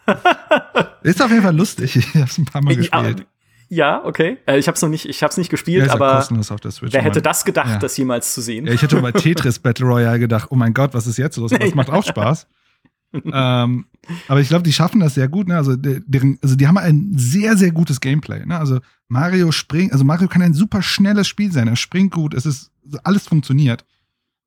Ist 1.03 1.21
auf 1.21 1.29
jeden 1.29 1.43
Fall 1.43 1.55
lustig. 1.55 1.95
Ich 1.95 2.13
habe 2.15 2.25
es 2.25 2.37
ein 2.37 2.45
paar 2.45 2.63
Mal 2.63 2.75
gespielt. 2.75 3.27
Ja, 3.75 4.05
okay. 4.05 4.37
Äh, 4.47 4.57
ich 4.57 4.67
habe 4.67 4.75
es 4.75 4.81
noch 4.81 4.87
nicht, 4.87 5.05
ich 5.05 5.21
habe 5.21 5.31
es 5.31 5.37
nicht 5.37 5.49
gespielt, 5.49 5.87
ja, 5.87 5.93
aber 5.93 6.21
Switch, 6.21 6.93
wer 6.93 7.01
hätte 7.01 7.21
das 7.21 7.43
gedacht, 7.43 7.69
ja. 7.69 7.77
das 7.77 7.97
jemals 7.97 8.33
zu 8.33 8.39
sehen? 8.39 8.65
Ja, 8.65 8.73
ich 8.73 8.81
hätte 8.81 9.01
bei 9.01 9.11
Tetris 9.11 9.59
Battle 9.59 9.85
Royale 9.85 10.17
gedacht, 10.17 10.47
oh 10.49 10.55
mein 10.55 10.73
Gott, 10.73 10.93
was 10.93 11.07
ist 11.07 11.17
jetzt 11.17 11.35
los? 11.35 11.51
Das 11.51 11.75
macht 11.75 11.89
auch 11.89 12.05
Spaß. 12.05 12.47
ähm, 13.25 13.85
aber 14.29 14.39
ich 14.39 14.47
glaube, 14.47 14.63
die 14.63 14.71
schaffen 14.71 15.01
das 15.01 15.15
sehr 15.15 15.27
gut. 15.27 15.49
Ne? 15.49 15.57
Also, 15.57 15.75
deren, 15.75 16.39
also 16.41 16.55
die 16.55 16.67
haben 16.67 16.77
ein 16.77 17.11
sehr, 17.17 17.57
sehr 17.57 17.71
gutes 17.71 17.99
Gameplay. 17.99 18.45
Ne? 18.45 18.57
Also 18.57 18.79
Mario 19.09 19.51
springt, 19.51 19.91
also 19.91 20.05
Mario 20.05 20.29
kann 20.29 20.41
ein 20.41 20.53
super 20.53 20.81
schnelles 20.81 21.27
Spiel 21.27 21.51
sein. 21.51 21.67
Er 21.67 21.75
springt 21.75 22.13
gut, 22.13 22.33
es 22.33 22.45
ist 22.45 22.71
alles 23.03 23.27
funktioniert. 23.27 23.85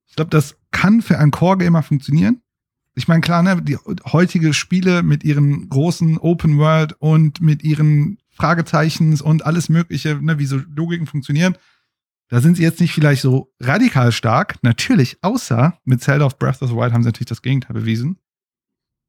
Ich 0.06 0.16
glaube, 0.16 0.30
das 0.30 0.56
kann 0.70 1.02
für 1.02 1.18
einen 1.18 1.32
Core-Gamer 1.32 1.82
funktionieren. 1.82 2.40
Ich 2.94 3.08
meine, 3.08 3.20
klar, 3.20 3.42
ne, 3.42 3.60
die 3.62 3.76
heutige 4.06 4.54
Spiele 4.54 5.02
mit 5.02 5.22
ihren 5.22 5.68
großen 5.68 6.18
Open 6.18 6.58
World 6.58 6.94
und 6.98 7.42
mit 7.42 7.62
ihren 7.62 8.18
Fragezeichens 8.38 9.20
und 9.20 9.44
alles 9.44 9.68
Mögliche, 9.68 10.14
ne, 10.14 10.38
wie 10.38 10.46
so 10.46 10.60
Logiken 10.74 11.06
funktionieren. 11.06 11.56
Da 12.28 12.40
sind 12.40 12.56
sie 12.56 12.62
jetzt 12.62 12.80
nicht 12.80 12.92
vielleicht 12.92 13.22
so 13.22 13.52
radikal 13.58 14.12
stark. 14.12 14.62
Natürlich, 14.62 15.18
außer 15.22 15.78
mit 15.84 16.02
Zelda 16.02 16.24
of 16.24 16.38
Breath 16.38 16.62
of 16.62 16.70
the 16.70 16.76
Wild 16.76 16.92
haben 16.92 17.02
sie 17.02 17.08
natürlich 17.08 17.28
das 17.28 17.42
Gegenteil 17.42 17.74
bewiesen. 17.74 18.18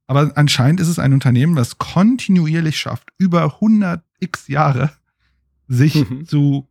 Aber 0.07 0.31
anscheinend 0.35 0.79
ist 0.79 0.87
es 0.87 0.97
ein 0.97 1.13
Unternehmen, 1.13 1.55
das 1.55 1.77
kontinuierlich 1.77 2.79
schafft, 2.79 3.09
über 3.19 3.43
100 3.55 4.03
x 4.19 4.47
Jahre 4.47 4.91
sich 5.67 6.09
mhm. 6.09 6.25
zu 6.25 6.67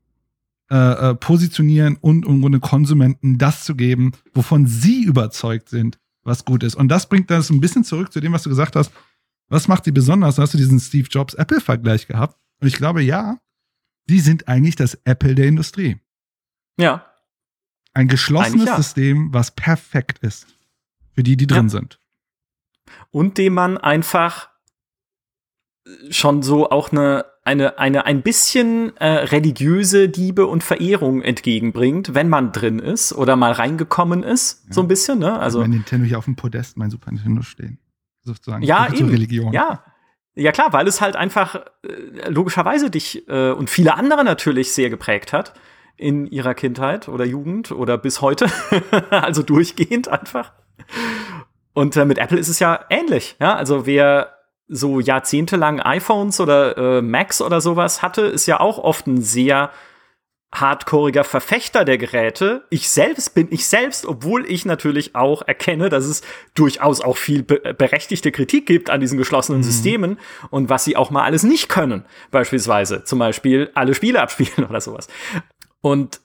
äh, 0.70 1.10
äh, 1.10 1.14
positionieren 1.14 1.96
und 2.00 2.26
im 2.26 2.40
Grunde 2.40 2.58
Konsumenten 2.58 3.38
das 3.38 3.64
zu 3.64 3.76
geben, 3.76 4.12
wovon 4.34 4.66
sie 4.66 5.04
überzeugt 5.04 5.68
sind, 5.68 6.00
was 6.24 6.44
gut 6.44 6.64
ist. 6.64 6.74
Und 6.74 6.88
das 6.88 7.08
bringt 7.08 7.30
das 7.30 7.50
ein 7.50 7.60
bisschen 7.60 7.84
zurück 7.84 8.12
zu 8.12 8.20
dem, 8.20 8.32
was 8.32 8.42
du 8.42 8.50
gesagt 8.50 8.74
hast. 8.74 8.90
Was 9.48 9.68
macht 9.68 9.84
sie 9.84 9.92
besonders? 9.92 10.36
Da 10.36 10.42
hast 10.42 10.54
du 10.54 10.58
diesen 10.58 10.80
Steve 10.80 11.08
Jobs-Apple-Vergleich 11.08 12.06
gehabt. 12.06 12.36
Und 12.60 12.68
ich 12.68 12.74
glaube, 12.74 13.02
ja, 13.02 13.38
die 14.08 14.20
sind 14.20 14.48
eigentlich 14.48 14.76
das 14.76 14.94
Apple 15.04 15.34
der 15.34 15.46
Industrie. 15.46 15.98
Ja. 16.78 17.06
Ein 17.94 18.08
geschlossenes 18.08 18.66
ja. 18.66 18.76
System, 18.76 19.32
was 19.32 19.50
perfekt 19.50 20.18
ist. 20.18 20.46
Für 21.12 21.22
die, 21.22 21.36
die 21.36 21.46
drin 21.46 21.64
ja. 21.64 21.70
sind. 21.70 22.00
Und 23.10 23.38
dem 23.38 23.54
man 23.54 23.76
einfach 23.76 24.50
schon 26.10 26.42
so 26.42 26.70
auch 26.70 26.92
eine, 26.92 27.24
eine, 27.44 27.78
eine 27.78 28.06
ein 28.06 28.22
bisschen 28.22 28.96
äh, 28.98 29.06
religiöse 29.06 30.06
Liebe 30.06 30.46
und 30.46 30.62
Verehrung 30.62 31.22
entgegenbringt, 31.22 32.14
wenn 32.14 32.28
man 32.28 32.52
drin 32.52 32.78
ist 32.78 33.12
oder 33.12 33.36
mal 33.36 33.52
reingekommen 33.52 34.22
ist, 34.22 34.64
ja. 34.66 34.74
so 34.74 34.82
ein 34.82 34.88
bisschen, 34.88 35.18
ne? 35.18 35.38
Also 35.38 35.60
mein 35.60 35.70
Nintendo 35.70 36.06
hier 36.06 36.18
auf 36.18 36.26
dem 36.26 36.36
Podest, 36.36 36.76
mein 36.76 36.90
Super 36.90 37.10
Nintendo 37.10 37.42
stehen. 37.42 37.78
Sozusagen. 38.22 38.62
Ja, 38.62 38.92
eben. 38.92 39.08
Religion. 39.08 39.52
Ja, 39.52 39.82
ja 40.38 40.52
klar, 40.52 40.72
weil 40.72 40.86
es 40.86 41.00
halt 41.00 41.16
einfach 41.16 41.56
äh, 41.56 42.28
logischerweise 42.28 42.90
dich 42.90 43.28
äh, 43.28 43.50
und 43.50 43.70
viele 43.70 43.94
andere 43.94 44.24
natürlich 44.24 44.72
sehr 44.72 44.90
geprägt 44.90 45.32
hat 45.32 45.52
in 45.96 46.26
ihrer 46.26 46.54
Kindheit 46.54 47.08
oder 47.08 47.24
Jugend 47.24 47.72
oder 47.72 47.98
bis 47.98 48.20
heute. 48.20 48.46
also 49.10 49.42
durchgehend 49.42 50.08
einfach. 50.08 50.52
Und 51.74 51.96
äh, 51.96 52.04
mit 52.04 52.18
Apple 52.18 52.38
ist 52.38 52.48
es 52.48 52.60
ja 52.60 52.80
ähnlich. 52.88 53.36
Ja? 53.40 53.56
Also 53.56 53.84
wer 53.84 54.34
so 54.68 55.00
jahrzehntelang 55.00 55.80
iPhones 55.80 56.40
oder 56.40 56.76
äh, 56.98 57.02
Macs 57.02 57.40
oder 57.40 57.60
sowas 57.60 58.02
hatte, 58.02 58.22
ist 58.22 58.46
ja 58.46 58.60
auch 58.60 58.78
oft 58.78 59.06
ein 59.06 59.22
sehr 59.22 59.70
hardcoreiger 60.52 61.24
Verfechter 61.24 61.84
der 61.84 61.98
Geräte. 61.98 62.64
Ich 62.70 62.88
selbst 62.88 63.34
bin 63.34 63.48
ich 63.50 63.66
selbst, 63.66 64.06
obwohl 64.06 64.50
ich 64.50 64.64
natürlich 64.64 65.14
auch 65.14 65.42
erkenne, 65.46 65.90
dass 65.90 66.06
es 66.06 66.22
durchaus 66.54 67.02
auch 67.02 67.18
viel 67.18 67.42
be 67.42 67.74
berechtigte 67.76 68.32
Kritik 68.32 68.66
gibt 68.66 68.88
an 68.88 69.00
diesen 69.00 69.18
geschlossenen 69.18 69.60
mhm. 69.60 69.64
Systemen 69.64 70.18
und 70.50 70.70
was 70.70 70.84
sie 70.84 70.96
auch 70.96 71.10
mal 71.10 71.24
alles 71.24 71.42
nicht 71.42 71.68
können. 71.68 72.06
Beispielsweise 72.30 73.04
zum 73.04 73.18
Beispiel 73.18 73.70
alle 73.74 73.94
Spiele 73.94 74.22
abspielen 74.22 74.68
oder 74.68 74.80
sowas. 74.80 75.08
Und 75.82 76.20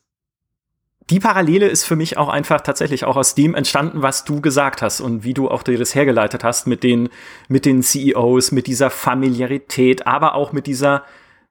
die 1.10 1.20
Parallele 1.20 1.68
ist 1.68 1.84
für 1.84 1.98
mich 1.98 2.18
auch 2.18 2.30
einfach 2.30 2.62
tatsächlich 2.62 3.04
auch 3.04 3.18
aus 3.18 3.36
dem 3.36 3.56
entstanden, 3.56 4.02
was 4.02 4.24
du 4.24 4.40
gesagt 4.40 4.82
hast 4.82 5.02
und 5.02 5.26
wie 5.26 5.34
du 5.34 5.50
auch 5.50 5.64
dir 5.64 5.78
das 5.78 5.96
hergeleitet 5.96 6.46
hast 6.46 6.66
mit 6.66 6.82
den, 6.82 7.10
mit 7.50 7.66
den 7.66 7.84
CEOs, 7.84 8.54
mit 8.54 8.68
dieser 8.68 8.90
Familiarität, 8.90 10.08
aber 10.08 10.36
auch 10.36 10.54
mit 10.54 10.66
dieser, 10.66 11.04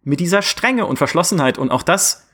mit 0.02 0.20
dieser 0.20 0.40
Strenge 0.40 0.86
und 0.86 0.96
Verschlossenheit. 0.96 1.58
Und 1.58 1.70
auch 1.70 1.82
das 1.82 2.31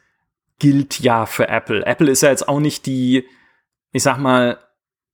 gilt 0.59 0.99
ja 1.01 1.27
für 1.27 1.49
Apple. 1.49 1.85
Apple 1.87 2.11
ist 2.11 2.23
ja 2.23 2.31
jetzt 2.31 2.49
auch 2.49 2.61
nicht 2.61 2.87
die, 2.87 3.27
ich 3.93 4.03
sag 4.03 4.17
mal, 4.19 4.59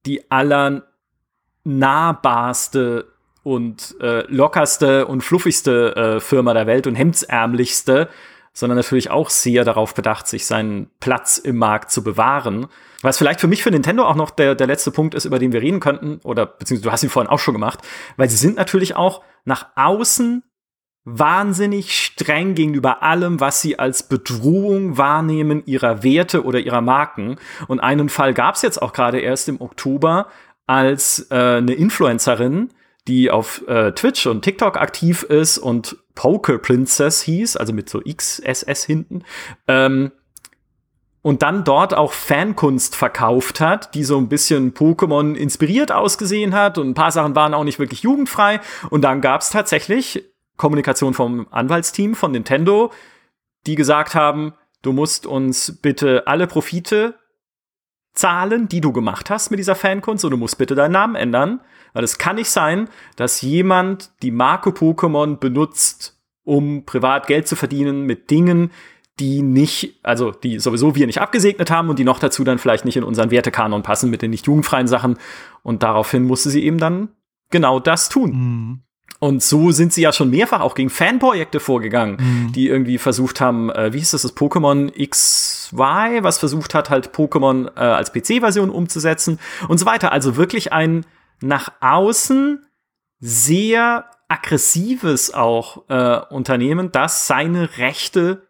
die 0.07 0.31
allernahbarste 0.31 3.13
und 3.43 3.97
äh, 4.01 4.23
lockerste 4.27 5.07
und 5.07 5.23
fluffigste 5.23 5.97
äh, 5.97 6.21
Firma 6.21 6.55
der 6.55 6.67
Welt 6.67 6.87
und 6.87 6.95
hemdsärmlichste, 6.95 8.09
sondern 8.55 8.77
natürlich 8.77 9.11
auch 9.11 9.31
sehr 9.31 9.65
darauf 9.65 9.95
bedacht, 9.95 10.29
sich 10.29 10.47
seinen 10.47 10.91
Platz 11.01 11.39
im 11.39 11.57
Markt 11.57 11.91
zu 11.91 12.03
bewahren. 12.03 12.69
Was 13.03 13.19
vielleicht 13.19 13.41
für 13.41 13.49
mich 13.49 13.63
für 13.63 13.71
Nintendo 13.71 14.05
auch 14.05 14.15
noch 14.15 14.31
der, 14.31 14.55
der 14.55 14.67
letzte 14.67 14.93
Punkt 14.93 15.15
ist, 15.15 15.27
über 15.27 15.39
den 15.39 15.53
wir 15.53 15.61
reden 15.61 15.81
könnten, 15.81 16.21
oder 16.25 16.47
beziehungsweise 16.47 16.89
du 16.89 16.93
hast 16.93 17.03
ihn 17.03 17.11
vorhin 17.11 17.31
auch 17.31 17.39
schon 17.39 17.55
gemacht, 17.55 17.81
weil 18.17 18.31
sie 18.31 18.37
sind 18.37 18.57
natürlich 18.57 18.97
auch 18.97 19.23
nach 19.45 19.67
außen 19.75 20.43
wahnsinnig 21.05 21.95
streng 21.95 22.55
gegenüber 22.55 23.03
allem, 23.03 23.41
was 23.41 23.61
sie 23.61 23.79
als 23.79 24.05
Bedrohung 24.05 24.97
wahrnehmen 24.97 25.63
ihrer 25.67 26.03
Werte 26.03 26.45
oder 26.45 26.61
ihrer 26.61 26.81
Marken. 26.81 27.37
Und 27.69 27.81
einen 27.81 28.09
Fall 28.09 28.33
gab 28.33 28.55
es 28.55 28.63
jetzt 28.63 28.81
auch 28.81 28.93
gerade 28.93 29.21
erst 29.21 29.49
im 29.49 29.61
Oktober, 29.61 30.29
als 30.67 31.27
äh, 31.31 31.57
eine 31.59 31.75
Influencerin, 31.75 32.71
die 33.07 33.31
auf 33.31 33.67
äh, 33.69 33.93
Twitch 33.93 34.27
und 34.27 34.43
TikTok 34.43 34.79
aktiv 34.79 35.23
ist 35.25 35.59
und 35.59 35.99
Poker 36.15 36.59
Princess 36.59 37.21
hieß, 37.21 37.57
also 37.57 37.75
mit 37.75 37.91
so 37.91 38.01
XSS 38.01 38.85
hinten, 38.85 39.25
ähm, 39.69 40.13
und 41.21 41.41
dann 41.41 41.65
dort 41.65 41.95
auch 41.95 42.13
Fankunst 42.13 42.95
verkauft 42.95 43.59
hat, 43.59 43.95
die 43.95 44.05
so 44.05 44.19
ein 44.19 44.29
bisschen 44.29 44.75
Pokémon 44.75 45.35
inspiriert 45.35 45.91
ausgesehen 45.91 46.55
hat 46.55 46.77
und 46.77 46.91
ein 46.91 46.95
paar 46.95 47.13
Sachen 47.13 47.35
waren 47.35 47.55
auch 47.55 47.65
nicht 47.65 47.79
wirklich 47.79 48.03
jugendfrei 48.03 48.61
und 48.91 49.03
dann 49.03 49.23
gab 49.23 49.41
es 49.41 49.49
tatsächlich 49.49 50.34
Kommunikation 50.57 51.15
vom 51.15 51.47
Anwaltsteam 51.51 52.15
von 52.15 52.33
Nintendo, 52.33 52.93
die 53.67 53.75
gesagt 53.75 54.15
haben, 54.15 54.55
du 54.83 54.93
musst 54.93 55.27
uns 55.27 55.81
bitte 55.81 56.27
alle 56.27 56.47
Profite 56.47 57.15
zahlen, 58.13 58.69
die 58.69 58.81
du 58.81 58.93
gemacht 58.93 59.31
hast 59.31 59.51
mit 59.51 59.59
dieser 59.59 59.75
Fankunst 59.75 60.25
und 60.25 60.31
du 60.31 60.37
musst 60.37 60.59
bitte 60.59 60.75
deinen 60.75 60.93
Namen 60.93 61.17
ändern, 61.17 61.61
weil 61.93 62.05
es 62.05 62.19
kann 62.19 62.37
nicht 62.37 62.51
sein, 62.51 62.89
dass 63.17 63.43
jemand 63.43 64.13
die 64.23 64.31
Marke 64.31 64.71
Pokémon 64.71 65.37
benutzt, 65.37 66.21
um 66.45 66.85
privat 66.85 67.27
Geld 67.27 67.49
zu 67.49 67.57
verdienen 67.57 68.03
mit 68.03 68.31
Dingen, 68.31 68.71
die 69.21 69.43
nicht, 69.43 70.01
also 70.03 70.33
die 70.33 70.59
sowieso 70.59 70.95
wir 70.95 71.07
nicht 71.07 71.21
abgesegnet 71.21 71.71
haben 71.71 71.89
und 71.89 71.99
die 71.99 72.05
noch 72.05 72.19
dazu 72.19 72.43
dann 72.43 72.59
vielleicht 72.59 72.85
nicht 72.85 72.97
in 72.97 73.05
unseren 73.05 73.31
Wertekanon 73.31 73.83
passen 73.83 74.11
mit 74.11 74.23
den 74.23 74.31
nicht 74.31 74.47
jugendfreien 74.47 74.89
Sachen. 74.89 75.19
Und 75.63 75.83
daraufhin 75.83 76.25
musste 76.25 76.51
sie 76.51 76.65
eben 76.65 76.79
dann 76.79 77.11
genau 77.51 77.79
das 77.79 78.09
tun. 78.09 78.31
Mhm. 78.31 78.83
Und 79.21 79.43
so 79.43 79.71
sind 79.71 79.93
sie 79.93 80.03
ja 80.03 80.13
schon 80.13 80.31
mehrfach 80.31 80.61
auch 80.61 80.75
gegen 80.75 80.91
Fanprojekte 80.91 81.61
vorgegangen, 81.61 82.17
mhm. 82.19 82.53
die 82.53 82.69
irgendwie 82.69 82.99
versucht 82.99 83.41
haben, 83.41 83.71
äh, 83.71 83.93
wie 83.93 83.99
hieß 83.99 84.11
das, 84.11 84.23
das 84.23 84.37
Pokémon 84.37 84.91
XY, 84.91 86.23
was 86.23 86.39
versucht 86.39 86.75
hat, 86.75 86.91
halt 86.91 87.11
Pokémon 87.15 87.69
äh, 87.77 87.81
als 87.81 88.13
PC-Version 88.13 88.71
umzusetzen 88.71 89.39
und 89.69 89.79
so 89.79 89.87
weiter. 89.87 90.13
Also 90.13 90.37
wirklich 90.37 90.73
ein 90.73 91.07
nach 91.41 91.71
außen 91.81 92.67
sehr 93.21 94.07
aggressives 94.29 95.33
auch 95.33 95.89
äh, 95.89 96.21
Unternehmen, 96.31 96.93
das 96.93 97.27
seine 97.27 97.79
Rechte 97.79 98.49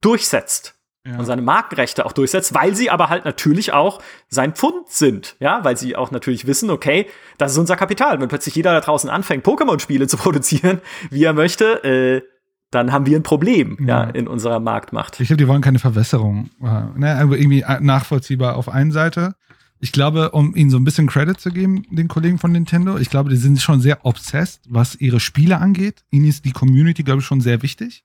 durchsetzt 0.00 0.77
ja. 1.08 1.18
und 1.18 1.24
seine 1.24 1.42
Markenrechte 1.42 2.04
auch 2.04 2.12
durchsetzt, 2.12 2.54
weil 2.54 2.74
sie 2.74 2.90
aber 2.90 3.08
halt 3.08 3.24
natürlich 3.24 3.72
auch 3.72 4.00
sein 4.28 4.52
Pfund 4.54 4.88
sind, 4.88 5.36
ja, 5.40 5.64
weil 5.64 5.76
sie 5.76 5.96
auch 5.96 6.10
natürlich 6.10 6.46
wissen, 6.46 6.70
okay, 6.70 7.06
das 7.38 7.52
ist 7.52 7.58
unser 7.58 7.76
Kapital. 7.76 8.20
Wenn 8.20 8.28
plötzlich 8.28 8.54
jeder 8.54 8.72
da 8.72 8.80
draußen 8.80 9.10
anfängt, 9.10 9.46
Pokémon-Spiele 9.46 10.06
zu 10.08 10.16
produzieren, 10.16 10.80
wie 11.10 11.24
er 11.24 11.32
möchte, 11.32 11.84
äh, 11.84 12.22
dann 12.70 12.92
haben 12.92 13.06
wir 13.06 13.16
ein 13.16 13.22
Problem 13.22 13.78
ja. 13.80 14.04
ja 14.04 14.10
in 14.10 14.28
unserer 14.28 14.60
Marktmacht. 14.60 15.18
Ich 15.20 15.28
glaube, 15.28 15.42
die 15.42 15.48
wollen 15.48 15.62
keine 15.62 15.78
Verwässerung. 15.78 16.50
Äh, 16.60 16.98
ne? 16.98 17.16
Aber 17.18 17.38
irgendwie 17.38 17.64
nachvollziehbar 17.80 18.56
auf 18.56 18.68
einen 18.68 18.92
Seite. 18.92 19.34
Ich 19.80 19.92
glaube, 19.92 20.30
um 20.32 20.56
ihnen 20.56 20.70
so 20.70 20.76
ein 20.76 20.84
bisschen 20.84 21.06
Credit 21.06 21.40
zu 21.40 21.50
geben, 21.50 21.84
den 21.90 22.08
Kollegen 22.08 22.38
von 22.38 22.50
Nintendo, 22.50 22.98
ich 22.98 23.10
glaube, 23.10 23.30
die 23.30 23.36
sind 23.36 23.60
schon 23.60 23.80
sehr 23.80 24.04
obsessed, 24.04 24.62
was 24.68 24.96
ihre 24.96 25.20
Spiele 25.20 25.58
angeht. 25.58 26.04
Ihnen 26.10 26.26
ist 26.26 26.44
die 26.44 26.52
Community, 26.52 27.04
glaube 27.04 27.20
ich, 27.20 27.26
schon 27.26 27.40
sehr 27.40 27.62
wichtig. 27.62 28.04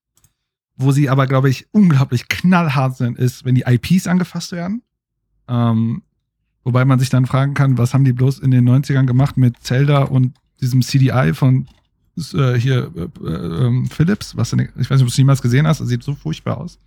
Wo 0.76 0.92
sie 0.92 1.10
aber, 1.10 1.28
glaube 1.28 1.50
ich, 1.50 1.68
unglaublich 1.72 2.28
knallhart 2.28 2.98
sind, 2.98 3.18
ist, 3.18 3.46
wenn 3.46 3.56
die 3.56 3.64
IPs 3.66 4.08
angefasst 4.08 4.52
werden. 4.52 4.82
Ähm, 5.48 6.04
wobei 6.64 6.84
man 6.86 7.00
sich 7.00 7.10
dann 7.10 7.26
fragen 7.26 7.54
kann, 7.54 7.78
was 7.78 7.94
haben 7.94 8.06
die 8.06 8.14
bloß 8.14 8.40
in 8.40 8.52
den 8.52 8.68
90ern 8.68 9.06
gemacht 9.06 9.38
mit 9.38 9.58
Zelda 9.62 10.04
und 10.04 10.34
diesem 10.62 10.82
CDI 10.82 11.34
von 11.34 11.68
äh, 12.34 12.54
hier 12.54 12.92
äh, 12.96 13.28
äh, 13.28 13.86
Philips, 13.90 14.38
was 14.38 14.54
ich 14.54 14.60
weiß 14.60 14.76
nicht, 14.78 14.92
ob 14.92 15.00
du 15.00 15.06
es 15.06 15.18
niemals 15.18 15.42
gesehen 15.42 15.68
hast, 15.68 15.82
das 15.82 15.88
sieht 15.88 16.04
so 16.04 16.16
furchtbar 16.16 16.58
aus. 16.58 16.80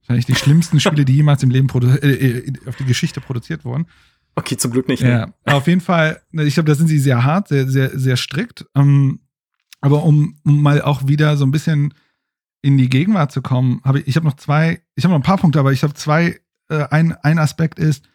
Wahrscheinlich 0.00 0.26
die 0.26 0.34
schlimmsten 0.34 0.80
Spiele, 0.80 1.04
die 1.04 1.14
jemals 1.14 1.42
im 1.42 1.50
Leben 1.50 1.68
äh, 1.68 2.08
äh, 2.08 2.52
auf 2.66 2.76
die 2.76 2.84
Geschichte 2.84 3.20
produziert 3.20 3.64
wurden. 3.64 3.86
Okay, 4.34 4.56
zum 4.56 4.72
Glück 4.72 4.88
nicht. 4.88 5.02
Ne? 5.02 5.32
Ja, 5.46 5.54
auf 5.54 5.66
jeden 5.66 5.80
Fall, 5.80 6.20
ich 6.32 6.54
glaube, 6.54 6.68
da 6.68 6.74
sind 6.74 6.88
sie 6.88 6.98
sehr 6.98 7.22
hart, 7.22 7.48
sehr, 7.48 7.68
sehr, 7.68 7.96
sehr 7.96 8.16
strikt. 8.16 8.66
Ähm, 8.74 9.20
aber 9.80 10.02
um, 10.04 10.36
um 10.44 10.62
mal 10.62 10.82
auch 10.82 11.06
wieder 11.06 11.36
so 11.36 11.44
ein 11.44 11.50
bisschen 11.50 11.94
in 12.62 12.78
die 12.78 12.88
Gegenwart 12.88 13.32
zu 13.32 13.42
kommen, 13.42 13.80
habe 13.84 14.00
ich, 14.00 14.08
ich 14.08 14.16
habe 14.16 14.26
noch 14.26 14.36
zwei, 14.36 14.80
ich 14.94 15.04
habe 15.04 15.12
noch 15.12 15.20
ein 15.20 15.24
paar 15.24 15.36
Punkte, 15.36 15.58
aber 15.58 15.72
ich 15.72 15.82
habe 15.82 15.94
zwei, 15.94 16.40
äh, 16.68 16.86
ein, 16.90 17.12
ein 17.22 17.38
Aspekt 17.38 17.78
ist, 17.78 18.08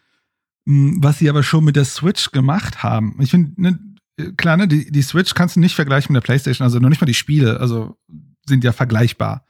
mh, 0.64 0.92
hm, 0.92 1.04
was 1.04 1.18
sie 1.18 1.30
aber 1.30 1.42
schon 1.42 1.64
mit 1.64 1.76
der 1.76 1.84
Switch 1.84 2.32
gemacht 2.32 2.82
haben. 2.82 3.16
Ich 3.20 3.30
finde, 3.30 3.52
ne, 3.60 3.78
klar, 4.36 4.56
ne, 4.56 4.66
die, 4.66 4.90
die 4.90 5.02
Switch 5.02 5.34
kannst 5.34 5.56
du 5.56 5.60
nicht 5.60 5.74
vergleichen 5.74 6.12
mit 6.12 6.22
der 6.22 6.26
Playstation, 6.26 6.64
also 6.64 6.80
noch 6.80 6.88
nicht 6.88 7.00
mal 7.00 7.06
die 7.06 7.14
Spiele, 7.14 7.60
also 7.60 7.96
sind 8.46 8.64
ja 8.64 8.72
vergleichbar. 8.72 9.44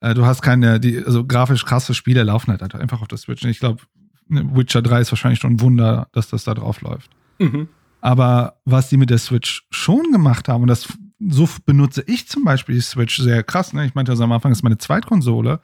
Äh, 0.00 0.14
du 0.14 0.26
hast 0.26 0.42
keine, 0.42 0.78
die, 0.78 0.98
also 1.04 1.24
grafisch 1.24 1.64
krasse 1.64 1.94
Spiele 1.94 2.22
laufen 2.22 2.50
halt 2.50 2.74
einfach 2.74 3.00
auf 3.00 3.08
der 3.08 3.18
Switch. 3.18 3.42
Und 3.42 3.50
ich 3.50 3.58
glaube, 3.58 3.82
ne, 4.28 4.48
Witcher 4.54 4.82
3 4.82 5.00
ist 5.00 5.12
wahrscheinlich 5.12 5.40
schon 5.40 5.54
ein 5.54 5.60
Wunder, 5.60 6.08
dass 6.12 6.28
das 6.28 6.44
da 6.44 6.54
drauf 6.54 6.82
läuft. 6.82 7.10
Mhm. 7.38 7.68
Aber 8.00 8.60
was 8.64 8.90
die 8.90 8.96
mit 8.96 9.10
der 9.10 9.18
Switch 9.18 9.66
schon 9.70 10.12
gemacht 10.12 10.48
haben, 10.48 10.62
und 10.62 10.68
das 10.68 10.86
so 11.18 11.48
benutze 11.66 12.04
ich 12.06 12.28
zum 12.28 12.44
Beispiel 12.44 12.76
die 12.76 12.80
Switch 12.80 13.18
sehr 13.18 13.42
krass. 13.42 13.72
Ne? 13.72 13.86
Ich 13.86 13.94
meinte 13.94 14.12
also 14.12 14.24
am 14.24 14.32
Anfang, 14.32 14.52
ist 14.52 14.62
meine 14.62 14.78
Zweitkonsole. 14.78 15.60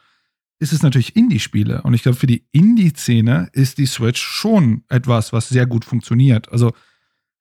Ist 0.58 0.72
es 0.72 0.82
natürlich 0.82 1.16
Indie-Spiele. 1.16 1.82
Und 1.82 1.94
ich 1.94 2.02
glaube, 2.02 2.16
für 2.16 2.26
die 2.26 2.46
Indie-Szene 2.52 3.48
ist 3.52 3.78
die 3.78 3.86
Switch 3.86 4.20
schon 4.20 4.84
etwas, 4.88 5.32
was 5.32 5.48
sehr 5.48 5.66
gut 5.66 5.84
funktioniert. 5.84 6.50
Also, 6.50 6.72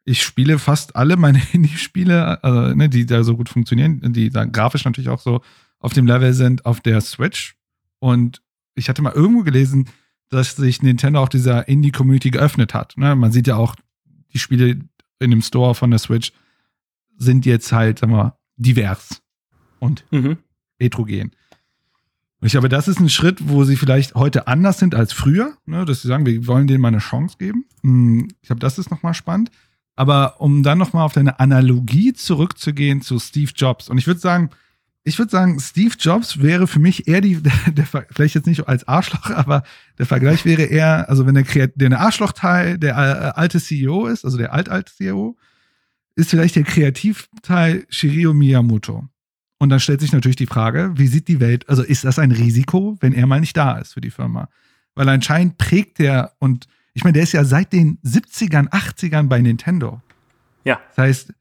ich 0.05 0.21
spiele 0.21 0.59
fast 0.59 0.95
alle 0.95 1.15
meine 1.15 1.41
Indie-Spiele, 1.53 2.43
also, 2.43 2.75
ne, 2.75 2.89
die 2.89 3.05
da 3.05 3.23
so 3.23 3.37
gut 3.37 3.49
funktionieren, 3.49 4.01
die 4.13 4.29
da 4.29 4.45
grafisch 4.45 4.85
natürlich 4.85 5.09
auch 5.09 5.21
so 5.21 5.41
auf 5.79 5.93
dem 5.93 6.07
Level 6.07 6.33
sind, 6.33 6.65
auf 6.65 6.81
der 6.81 7.01
Switch. 7.01 7.55
Und 7.99 8.41
ich 8.75 8.89
hatte 8.89 9.01
mal 9.01 9.13
irgendwo 9.13 9.43
gelesen, 9.43 9.89
dass 10.29 10.55
sich 10.55 10.81
Nintendo 10.81 11.21
auch 11.21 11.29
dieser 11.29 11.67
Indie-Community 11.67 12.31
geöffnet 12.31 12.73
hat. 12.73 12.97
Ne? 12.97 13.15
Man 13.15 13.31
sieht 13.31 13.47
ja 13.47 13.55
auch 13.55 13.75
die 14.33 14.39
Spiele 14.39 14.79
in 15.19 15.29
dem 15.29 15.41
Store 15.41 15.75
von 15.75 15.91
der 15.91 15.99
Switch 15.99 16.31
sind 17.17 17.45
jetzt 17.45 17.71
halt, 17.71 17.99
sagen 17.99 18.13
wir, 18.13 18.37
divers 18.57 19.21
und 19.79 20.05
mhm. 20.11 20.37
heterogen. 20.79 21.31
Und 22.39 22.47
ich 22.47 22.51
glaube, 22.51 22.69
das 22.69 22.89
ist 22.89 22.99
ein 22.99 23.09
Schritt, 23.09 23.39
wo 23.47 23.63
sie 23.63 23.77
vielleicht 23.77 24.15
heute 24.15 24.47
anders 24.47 24.77
sind 24.77 24.95
als 24.95 25.13
früher, 25.13 25.55
ne, 25.65 25.85
dass 25.85 26.01
sie 26.01 26.09
sagen, 26.09 26.25
wir 26.25 26.45
wollen 26.45 26.67
denen 26.67 26.81
mal 26.81 26.89
eine 26.89 26.97
Chance 26.97 27.37
geben. 27.39 27.65
Hm, 27.83 28.27
ich 28.41 28.47
glaube, 28.47 28.59
das 28.59 28.77
ist 28.77 28.91
nochmal 28.91 29.13
spannend. 29.13 29.49
Aber 29.95 30.41
um 30.41 30.63
dann 30.63 30.77
nochmal 30.77 31.05
auf 31.05 31.13
deine 31.13 31.39
Analogie 31.39 32.13
zurückzugehen 32.13 33.01
zu 33.01 33.19
Steve 33.19 33.51
Jobs. 33.55 33.89
Und 33.89 33.97
ich 33.97 34.07
würde 34.07 34.19
sagen, 34.19 34.49
ich 35.05 35.19
würde 35.19 35.31
sagen, 35.31 35.59
Steve 35.59 35.95
Jobs 35.99 36.41
wäre 36.41 36.67
für 36.67 36.79
mich 36.79 37.07
eher 37.07 37.21
die, 37.21 37.35
der, 37.41 37.53
der, 37.71 37.85
vielleicht 37.85 38.35
jetzt 38.35 38.47
nicht 38.47 38.67
als 38.67 38.87
Arschloch, 38.87 39.29
aber 39.29 39.63
der 39.97 40.05
Vergleich 40.05 40.45
wäre 40.45 40.63
eher, 40.63 41.09
also 41.09 41.25
wenn 41.25 41.35
der, 41.35 41.67
der 41.67 41.99
Arschlochteil 41.99 42.77
der 42.77 42.95
äh, 42.95 43.39
alte 43.39 43.59
CEO 43.59 44.07
ist, 44.07 44.25
also 44.25 44.37
der 44.37 44.53
alt-alte 44.53 44.93
CEO, 44.93 45.37
ist 46.15 46.29
vielleicht 46.29 46.55
der 46.55 46.63
Kreativteil 46.63 47.85
Shirio 47.89 48.33
Miyamoto. 48.33 49.07
Und 49.59 49.69
dann 49.69 49.79
stellt 49.79 50.01
sich 50.01 50.11
natürlich 50.11 50.35
die 50.35 50.45
Frage, 50.45 50.91
wie 50.95 51.07
sieht 51.07 51.27
die 51.27 51.39
Welt, 51.39 51.69
also 51.69 51.83
ist 51.83 52.03
das 52.03 52.19
ein 52.19 52.31
Risiko, 52.31 52.97
wenn 52.99 53.13
er 53.13 53.25
mal 53.27 53.39
nicht 53.39 53.55
da 53.55 53.77
ist 53.77 53.93
für 53.93 54.01
die 54.01 54.11
Firma? 54.11 54.49
Weil 54.95 55.09
anscheinend 55.09 55.57
prägt 55.57 55.99
der, 55.99 56.33
und 56.39 56.67
ich 56.93 57.03
meine, 57.03 57.13
der 57.13 57.23
ist 57.23 57.31
ja 57.31 57.45
seit 57.45 57.73
den 57.73 57.97
70ern, 57.99 58.69
80ern 58.69 59.27
bei 59.27 59.41
Nintendo. 59.41 60.01
Ja. 60.65 60.81
Das 60.89 60.97
heißt, 60.97 61.33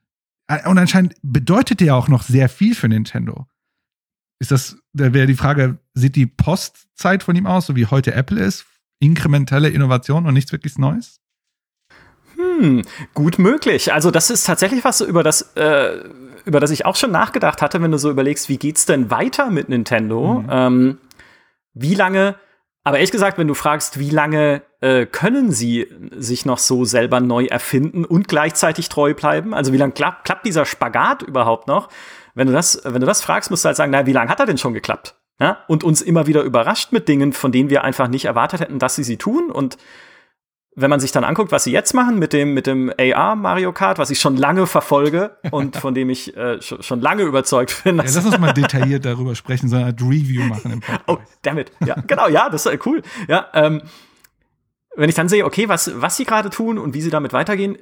äh, 0.49 0.69
und 0.69 0.79
anscheinend 0.79 1.15
bedeutet 1.23 1.81
der 1.81 1.97
auch 1.97 2.09
noch 2.09 2.23
sehr 2.23 2.49
viel 2.49 2.75
für 2.75 2.89
Nintendo. 2.89 3.47
Ist 4.39 4.51
das, 4.51 4.77
da 4.93 5.13
wäre 5.13 5.27
die 5.27 5.35
Frage, 5.35 5.79
sieht 5.95 6.17
die 6.17 6.27
Postzeit 6.27 7.23
von 7.23 7.37
ihm 7.37 7.47
aus, 7.47 7.67
so 7.67 7.77
wie 7.77 7.87
heute 7.87 8.15
Apple 8.15 8.41
ist? 8.41 8.67
Inkrementelle 8.99 9.69
Innovation 9.69 10.27
und 10.27 10.35
nichts 10.35 10.53
wirklich 10.53 10.79
Neues? 10.79 11.21
Hm, 12.63 12.83
gut 13.13 13.41
möglich. 13.41 13.93
Also 13.93 14.13
das 14.13 14.31
ist 14.31 14.45
tatsächlich 14.45 14.85
was, 14.85 15.01
über 15.01 15.25
das, 15.25 15.57
äh, 15.57 15.99
über 16.45 16.61
das 16.61 16.71
ich 16.71 16.87
auch 16.87 16.95
schon 16.95 17.11
nachgedacht 17.11 17.61
hatte, 17.61 17.83
wenn 17.83 17.91
du 17.91 17.99
so 17.99 18.09
überlegst, 18.09 18.49
wie 18.49 18.57
geht's 18.57 18.87
denn 18.87 19.11
weiter 19.11 19.51
mit 19.51 19.69
Nintendo? 19.69 20.43
Mhm. 20.43 20.49
Ähm, 20.49 20.99
wie 21.75 21.97
lange, 21.97 22.37
aber 22.85 22.99
ehrlich 22.99 23.11
gesagt, 23.11 23.37
wenn 23.37 23.49
du 23.49 23.55
fragst, 23.55 23.99
wie 23.99 24.11
lange 24.11 24.63
äh, 24.81 25.07
können 25.07 25.51
sie 25.51 25.89
sich 26.17 26.47
noch 26.47 26.59
so 26.59 26.85
selber 26.85 27.19
neu 27.19 27.47
erfinden 27.47 28.05
und 28.05 28.29
gleichzeitig 28.29 28.89
treu 28.89 29.13
bleiben? 29.13 29.55
Also 29.55 29.73
wie 29.73 29.79
lange 29.79 29.93
klapp, 29.93 30.23
klappt 30.23 30.47
dieser 30.47 30.65
Spagat 30.65 31.23
überhaupt 31.23 31.67
noch? 31.67 31.89
Wenn 32.37 32.47
du 32.47 32.53
das, 32.53 32.81
wenn 32.85 33.01
du 33.01 33.07
das 33.09 33.23
fragst, 33.23 33.51
musst 33.51 33.65
du 33.65 33.67
halt 33.67 33.77
sagen, 33.77 33.91
na, 33.91 34.07
wie 34.07 34.13
lange 34.13 34.31
hat 34.31 34.39
er 34.39 34.47
denn 34.47 34.59
schon 34.59 34.73
geklappt? 34.73 35.17
Ja? 35.41 35.59
Und 35.67 35.83
uns 35.83 36.01
immer 36.01 36.29
wieder 36.29 36.43
überrascht 36.43 36.93
mit 36.93 37.09
Dingen, 37.09 37.33
von 37.33 37.51
denen 37.51 37.71
wir 37.71 37.83
einfach 37.83 38.07
nicht 38.07 38.27
erwartet 38.27 38.61
hätten, 38.61 38.79
dass 38.79 38.95
sie 38.95 39.05
sie 39.05 39.17
tun 39.17 39.51
und 39.51 39.79
wenn 40.75 40.89
man 40.89 41.01
sich 41.01 41.13
dann 41.13 41.25
anguckt, 41.25 41.53
was 41.53 41.65
sie 41.65 41.73
jetzt 41.73 41.93
machen 41.93 42.19
mit 42.19 42.33
dem, 42.33 42.55
mit 42.55 42.67
dem 42.67 42.93
AR 42.99 43.37
Mario 43.37 43.73
Kart, 43.73 43.99
was 43.99 44.11
ich 44.11 44.21
schon 44.21 44.37
lange 44.37 44.67
verfolge 44.67 45.37
und 45.51 45.77
von 45.79 45.95
dem 45.95 46.09
ich 46.09 46.35
äh, 46.37 46.63
schon, 46.63 46.83
schon 46.83 47.01
lange 47.01 47.25
überzeugt 47.25 47.85
bin. 47.85 47.97
Ja, 47.97 48.05
lass 48.05 48.25
uns 48.25 48.39
mal 48.39 48.53
detailliert 48.55 49.05
darüber 49.05 49.35
sprechen, 49.35 49.69
so 49.69 49.77
eine 49.77 49.87
Art 49.87 50.01
Review 50.01 50.43
machen 50.45 50.73
im 50.73 50.81
Podcast. 50.81 51.05
Oh, 51.09 51.19
damit. 51.43 51.73
Ja, 51.85 51.97
genau, 52.07 52.29
ja, 52.29 52.49
das 52.49 52.65
ist 52.65 52.87
cool. 52.87 53.03
Ja, 53.29 53.49
ähm, 53.53 53.83
wenn 54.97 55.09
ich 55.09 55.15
dann 55.15 55.29
sehe, 55.29 55.45
okay, 55.45 55.69
was, 55.69 56.01
was 56.01 56.17
sie 56.17 56.25
gerade 56.25 56.51
tun 56.51 56.79
und 56.79 56.95
wie 56.95 57.03
sie 57.03 57.11
damit 57.11 57.33
weitergehen, 57.33 57.77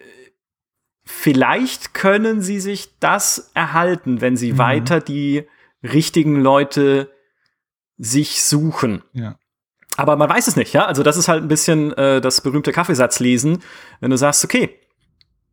vielleicht 1.05 1.95
können 1.95 2.43
sie 2.43 2.61
sich 2.61 2.99
das 2.99 3.51
erhalten, 3.55 4.21
wenn 4.21 4.37
sie 4.37 4.53
mhm. 4.53 4.59
weiter 4.59 5.01
die 5.01 5.47
richtigen 5.83 6.41
Leute 6.41 7.11
sich 7.99 8.43
suchen. 8.43 9.03
Ja. 9.13 9.37
Aber 10.01 10.17
man 10.17 10.31
weiß 10.31 10.49
es 10.49 10.57
nicht, 10.57 10.73
ja. 10.73 10.87
Also 10.87 11.03
das 11.03 11.19
ist 11.19 11.29
halt 11.29 11.43
ein 11.43 11.49
bisschen 11.49 11.93
äh, 11.93 12.23
das 12.23 12.41
berühmte 12.41 12.73
Kaffeesatzlesen, 12.73 13.59
wenn 14.01 14.11
du 14.11 14.17
sagst, 14.17 14.43
okay, 14.47 14.81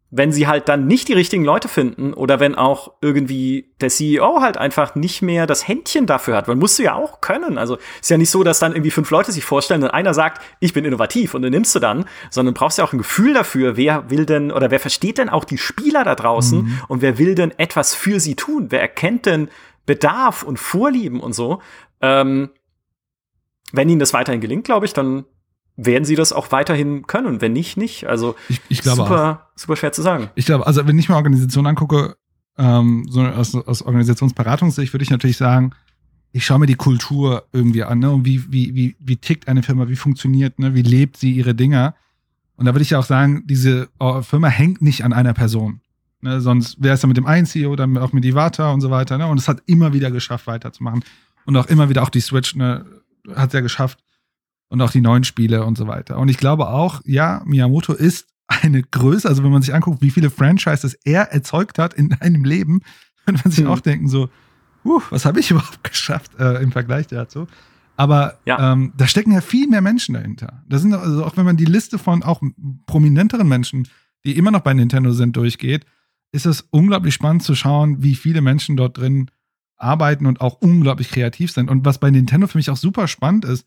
wenn 0.09 0.31
sie 0.31 0.47
halt 0.47 0.69
dann 0.69 0.87
nicht 0.87 1.09
die 1.09 1.13
richtigen 1.13 1.43
Leute 1.43 1.67
finden 1.67 2.13
oder 2.13 2.39
wenn 2.39 2.55
auch 2.55 2.93
irgendwie 3.01 3.73
der 3.81 3.89
CEO 3.89 4.39
halt 4.39 4.57
einfach 4.57 4.95
nicht 4.95 5.21
mehr 5.21 5.47
das 5.47 5.67
Händchen 5.67 6.05
dafür 6.05 6.37
hat, 6.37 6.47
weil 6.47 6.55
musst 6.55 6.79
du 6.79 6.83
ja 6.83 6.95
auch 6.95 7.19
können. 7.19 7.57
Also 7.57 7.77
ist 7.99 8.09
ja 8.09 8.17
nicht 8.17 8.29
so, 8.29 8.45
dass 8.45 8.59
dann 8.59 8.71
irgendwie 8.71 8.91
fünf 8.91 9.11
Leute 9.11 9.33
sich 9.33 9.43
vorstellen 9.43 9.83
und 9.83 9.89
einer 9.89 10.13
sagt, 10.13 10.41
ich 10.61 10.71
bin 10.71 10.85
innovativ 10.85 11.33
und 11.33 11.41
den 11.41 11.51
nimmst 11.51 11.75
du 11.75 11.79
dann, 11.79 12.05
sondern 12.29 12.53
brauchst 12.53 12.77
ja 12.77 12.85
auch 12.85 12.93
ein 12.93 12.99
Gefühl 12.99 13.33
dafür, 13.33 13.75
wer 13.75 14.09
will 14.09 14.25
denn 14.25 14.53
oder 14.53 14.71
wer 14.71 14.79
versteht 14.79 15.17
denn 15.17 15.27
auch 15.27 15.43
die 15.43 15.57
Spieler 15.57 16.05
da 16.05 16.15
draußen 16.15 16.59
mhm. 16.59 16.81
und 16.87 17.01
wer 17.01 17.17
will 17.17 17.35
denn 17.35 17.51
etwas 17.59 17.93
für 17.93 18.21
sie 18.21 18.35
tun? 18.35 18.67
Wer 18.69 18.79
erkennt 18.79 19.25
denn 19.25 19.49
Bedarf 19.85 20.43
und 20.43 20.57
Vorlieben 20.57 21.19
und 21.19 21.33
so? 21.33 21.61
Ähm, 22.01 22.51
wenn 23.71 23.89
ihnen 23.89 23.99
das 23.99 24.13
weiterhin 24.13 24.41
gelingt, 24.41 24.63
glaube 24.63 24.85
ich, 24.85 24.93
dann 24.93 25.25
werden 25.75 26.05
sie 26.05 26.15
das 26.15 26.33
auch 26.33 26.51
weiterhin 26.51 27.05
können. 27.05 27.39
Wenn 27.41 27.53
nicht, 27.53 27.77
nicht. 27.77 28.07
Also 28.07 28.35
ich, 28.49 28.61
ich 28.69 28.81
glaube 28.81 29.03
super, 29.03 29.43
auch. 29.45 29.59
super 29.59 29.75
schwer 29.75 29.91
zu 29.91 30.01
sagen. 30.01 30.29
Ich 30.35 30.45
glaube, 30.45 30.65
also 30.65 30.87
wenn 30.87 30.97
ich 30.97 31.07
mir 31.07 31.15
Organisationen 31.15 31.67
angucke, 31.67 32.15
ähm, 32.57 33.05
so 33.09 33.21
aus, 33.21 33.53
aus 33.53 33.83
Organisationsberatungssicht 33.83 34.93
würde 34.93 35.03
ich 35.03 35.11
natürlich 35.11 35.37
sagen, 35.37 35.73
ich 36.31 36.45
schaue 36.45 36.59
mir 36.59 36.65
die 36.65 36.75
Kultur 36.75 37.45
irgendwie 37.53 37.83
an, 37.83 37.99
ne? 37.99 38.11
Und 38.11 38.25
wie, 38.25 38.51
wie, 38.51 38.75
wie, 38.75 38.95
wie 38.99 39.17
tickt 39.17 39.47
eine 39.47 39.63
Firma, 39.63 39.87
wie 39.87 39.95
funktioniert, 39.95 40.59
ne? 40.59 40.73
Wie 40.73 40.81
lebt 40.81 41.17
sie 41.17 41.31
ihre 41.31 41.55
Dinger? 41.55 41.95
Und 42.57 42.65
da 42.65 42.73
würde 42.73 42.81
ich 42.81 42.89
ja 42.89 42.99
auch 42.99 43.05
sagen, 43.05 43.43
diese 43.45 43.87
oh, 43.99 44.21
Firma 44.23 44.47
hängt 44.47 44.81
nicht 44.81 45.03
an 45.03 45.13
einer 45.13 45.33
Person. 45.33 45.81
Ne? 46.21 46.41
Sonst 46.41 46.81
wäre 46.81 46.95
es 46.95 47.01
dann 47.01 47.09
mit 47.09 47.17
dem 47.17 47.27
einen 47.27 47.45
CEO, 47.45 47.75
dann 47.75 47.97
auch 47.97 48.13
mit 48.13 48.25
Ivata 48.25 48.71
und 48.71 48.81
so 48.81 48.89
weiter. 48.89 49.17
Ne? 49.17 49.27
Und 49.27 49.37
es 49.39 49.47
hat 49.47 49.61
immer 49.67 49.93
wieder 49.93 50.09
geschafft, 50.09 50.47
weiterzumachen. 50.47 51.03
Und 51.45 51.55
auch 51.55 51.67
immer 51.67 51.89
wieder 51.89 52.03
auch 52.03 52.09
die 52.09 52.19
Switch, 52.19 52.55
ne? 52.55 52.85
Hat 53.35 53.47
es 53.47 53.53
ja 53.53 53.61
geschafft. 53.61 54.03
Und 54.69 54.81
auch 54.81 54.91
die 54.91 55.01
neuen 55.01 55.23
Spiele 55.23 55.63
und 55.63 55.77
so 55.77 55.87
weiter. 55.87 56.17
Und 56.17 56.27
ich 56.27 56.37
glaube 56.37 56.67
auch, 56.67 57.01
ja, 57.05 57.41
Miyamoto 57.45 57.93
ist 57.93 58.27
eine 58.47 58.83
Größe, 58.83 59.27
also 59.27 59.43
wenn 59.43 59.51
man 59.51 59.61
sich 59.61 59.73
anguckt, 59.73 60.01
wie 60.01 60.11
viele 60.11 60.29
Franchises 60.29 60.93
er 61.05 61.31
erzeugt 61.31 61.79
hat 61.79 61.93
in 61.93 62.13
einem 62.13 62.43
Leben, 62.43 62.81
könnte 63.25 63.41
man 63.43 63.51
sich 63.51 63.63
mhm. 63.63 63.71
auch 63.71 63.79
denken, 63.79 64.07
so, 64.07 64.29
uh, 64.83 65.01
was 65.09 65.25
habe 65.25 65.39
ich 65.39 65.51
überhaupt 65.51 65.83
geschafft 65.83 66.31
äh, 66.39 66.61
im 66.61 66.71
Vergleich 66.71 67.07
dazu. 67.07 67.47
Aber 67.95 68.39
ja. 68.45 68.73
ähm, 68.73 68.93
da 68.95 69.07
stecken 69.07 69.31
ja 69.31 69.41
viel 69.41 69.67
mehr 69.67 69.81
Menschen 69.81 70.13
dahinter. 70.13 70.63
Da 70.67 70.77
sind 70.77 70.93
also 70.93 71.25
auch 71.25 71.35
wenn 71.35 71.45
man 71.45 71.57
die 71.57 71.65
Liste 71.65 71.97
von 71.97 72.23
auch 72.23 72.41
prominenteren 72.85 73.47
Menschen, 73.47 73.87
die 74.23 74.37
immer 74.37 74.51
noch 74.51 74.61
bei 74.61 74.73
Nintendo 74.73 75.11
sind, 75.11 75.35
durchgeht, 75.35 75.85
ist 76.31 76.45
es 76.45 76.61
unglaublich 76.69 77.15
spannend 77.15 77.41
zu 77.41 77.55
schauen, 77.55 78.03
wie 78.03 78.15
viele 78.15 78.41
Menschen 78.41 78.77
dort 78.77 78.97
drin 78.97 79.31
arbeiten 79.77 80.25
und 80.25 80.41
auch 80.41 80.57
unglaublich 80.61 81.09
kreativ 81.09 81.51
sind. 81.51 81.69
Und 81.69 81.85
was 81.85 81.99
bei 81.99 82.09
Nintendo 82.09 82.47
für 82.47 82.57
mich 82.57 82.69
auch 82.69 82.77
super 82.77 83.07
spannend 83.07 83.45
ist, 83.45 83.65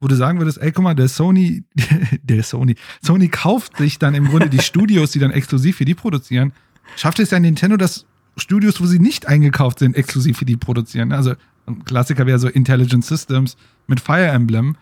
wo 0.00 0.08
du 0.08 0.16
sagen 0.16 0.38
würdest, 0.38 0.58
ey, 0.58 0.72
guck 0.72 0.82
mal, 0.82 0.94
der 0.94 1.08
Sony, 1.08 1.64
der 2.22 2.42
Sony, 2.42 2.74
Sony 3.00 3.28
kauft 3.28 3.76
sich 3.76 3.98
dann 3.98 4.14
im 4.14 4.26
Grunde 4.26 4.48
die 4.48 4.58
Studios, 4.62 5.12
die 5.12 5.18
dann 5.18 5.30
exklusiv 5.30 5.76
für 5.76 5.84
die 5.84 5.94
produzieren. 5.94 6.52
Schafft 6.96 7.20
es 7.20 7.30
ja 7.30 7.38
Nintendo, 7.38 7.76
dass 7.76 8.06
Studios, 8.36 8.80
wo 8.80 8.86
sie 8.86 8.98
nicht 8.98 9.28
eingekauft 9.28 9.78
sind, 9.78 9.94
exklusiv 9.94 10.38
für 10.38 10.44
die 10.44 10.56
produzieren. 10.56 11.12
Also 11.12 11.34
ein 11.66 11.84
Klassiker 11.84 12.26
wäre 12.26 12.38
so 12.38 12.48
Intelligent 12.48 13.04
Systems 13.04 13.56
mit 13.86 14.00
Fire 14.00 14.26
Emblem, 14.26 14.76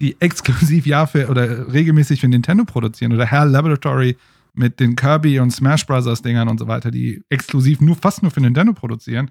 die 0.00 0.16
exklusiv 0.20 0.86
ja 0.86 1.06
für 1.06 1.28
oder 1.28 1.72
regelmäßig 1.72 2.20
für 2.20 2.28
Nintendo 2.28 2.64
produzieren. 2.64 3.12
Oder 3.12 3.30
HAL 3.30 3.50
Laboratory 3.50 4.16
mit 4.54 4.80
den 4.80 4.96
Kirby 4.96 5.38
und 5.40 5.50
Smash 5.50 5.86
Brothers 5.86 6.22
Dingern 6.22 6.48
und 6.48 6.58
so 6.58 6.66
weiter, 6.66 6.90
die 6.90 7.22
exklusiv 7.28 7.80
nur 7.80 7.96
fast 7.96 8.22
nur 8.22 8.30
für 8.30 8.40
Nintendo 8.40 8.72
produzieren. 8.72 9.30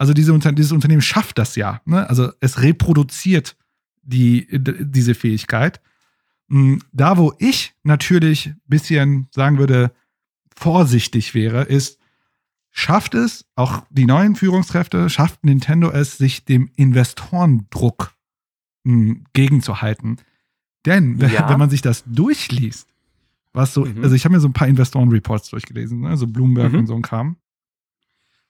Also 0.00 0.14
diese, 0.14 0.36
dieses 0.38 0.72
Unternehmen 0.72 1.02
schafft 1.02 1.36
das 1.36 1.56
ja. 1.56 1.82
Ne? 1.84 2.08
Also 2.08 2.32
es 2.40 2.62
reproduziert 2.62 3.54
die, 4.00 4.46
diese 4.50 5.14
Fähigkeit. 5.14 5.82
Hm, 6.48 6.80
da, 6.90 7.18
wo 7.18 7.34
ich 7.38 7.74
natürlich 7.82 8.46
ein 8.46 8.60
bisschen 8.66 9.28
sagen 9.30 9.58
würde, 9.58 9.92
vorsichtig 10.56 11.34
wäre, 11.34 11.64
ist, 11.64 11.98
schafft 12.70 13.14
es, 13.14 13.44
auch 13.56 13.84
die 13.90 14.06
neuen 14.06 14.36
Führungskräfte, 14.36 15.10
schafft 15.10 15.44
Nintendo 15.44 15.90
es, 15.90 16.16
sich 16.16 16.46
dem 16.46 16.70
Investorendruck 16.76 18.14
hm, 18.86 19.24
gegenzuhalten. 19.34 20.16
Denn 20.86 21.18
ja. 21.30 21.46
wenn 21.50 21.58
man 21.58 21.68
sich 21.68 21.82
das 21.82 22.04
durchliest, 22.06 22.88
was 23.52 23.74
so, 23.74 23.84
mhm. 23.84 24.02
also 24.02 24.16
ich 24.16 24.24
habe 24.24 24.34
mir 24.34 24.40
so 24.40 24.48
ein 24.48 24.54
paar 24.54 24.68
Investoren-Reports 24.68 25.50
durchgelesen, 25.50 26.00
ne? 26.00 26.16
so 26.16 26.26
Bloomberg 26.26 26.72
mhm. 26.72 26.78
und 26.78 26.86
so 26.86 26.94
ein 26.94 27.02
Kram 27.02 27.36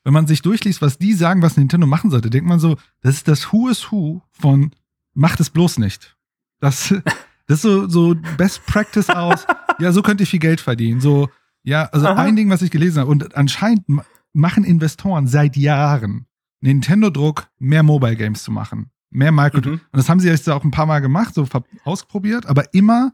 wenn 0.04 0.12
man 0.12 0.26
sich 0.26 0.42
durchliest, 0.42 0.82
was 0.82 0.98
die 0.98 1.12
sagen, 1.12 1.42
was 1.42 1.56
Nintendo 1.56 1.86
machen 1.86 2.10
sollte, 2.10 2.30
denkt 2.30 2.48
man 2.48 2.58
so, 2.58 2.76
das 3.00 3.16
ist 3.16 3.28
das 3.28 3.52
Who 3.52 3.68
is 3.68 3.90
Who 3.90 4.22
von 4.32 4.72
macht 5.14 5.40
es 5.40 5.50
bloß 5.50 5.78
nicht. 5.78 6.16
Das, 6.60 6.88
das 7.46 7.56
ist 7.58 7.62
so, 7.62 7.88
so 7.88 8.14
Best 8.36 8.64
Practice 8.66 9.10
aus. 9.10 9.46
ja, 9.78 9.92
so 9.92 10.02
könnte 10.02 10.22
ich 10.22 10.30
viel 10.30 10.38
Geld 10.38 10.60
verdienen. 10.60 11.00
So, 11.00 11.28
ja, 11.62 11.84
also 11.86 12.06
Aha. 12.06 12.22
ein 12.22 12.36
Ding, 12.36 12.50
was 12.50 12.62
ich 12.62 12.70
gelesen 12.70 13.00
habe. 13.00 13.10
Und 13.10 13.36
anscheinend 13.36 13.84
machen 14.32 14.64
Investoren 14.64 15.26
seit 15.26 15.56
Jahren 15.56 16.26
Nintendo-Druck, 16.60 17.48
mehr 17.58 17.82
Mobile 17.82 18.16
Games 18.16 18.42
zu 18.42 18.52
machen. 18.52 18.90
Mehr 19.10 19.32
Micro. 19.32 19.60
Mhm. 19.60 19.72
Und 19.72 19.80
das 19.92 20.08
haben 20.08 20.20
sie 20.20 20.28
jetzt 20.28 20.48
auch 20.48 20.62
ein 20.62 20.70
paar 20.70 20.86
Mal 20.86 21.00
gemacht, 21.00 21.34
so 21.34 21.46
ausprobiert, 21.84 22.46
aber 22.46 22.72
immer 22.74 23.12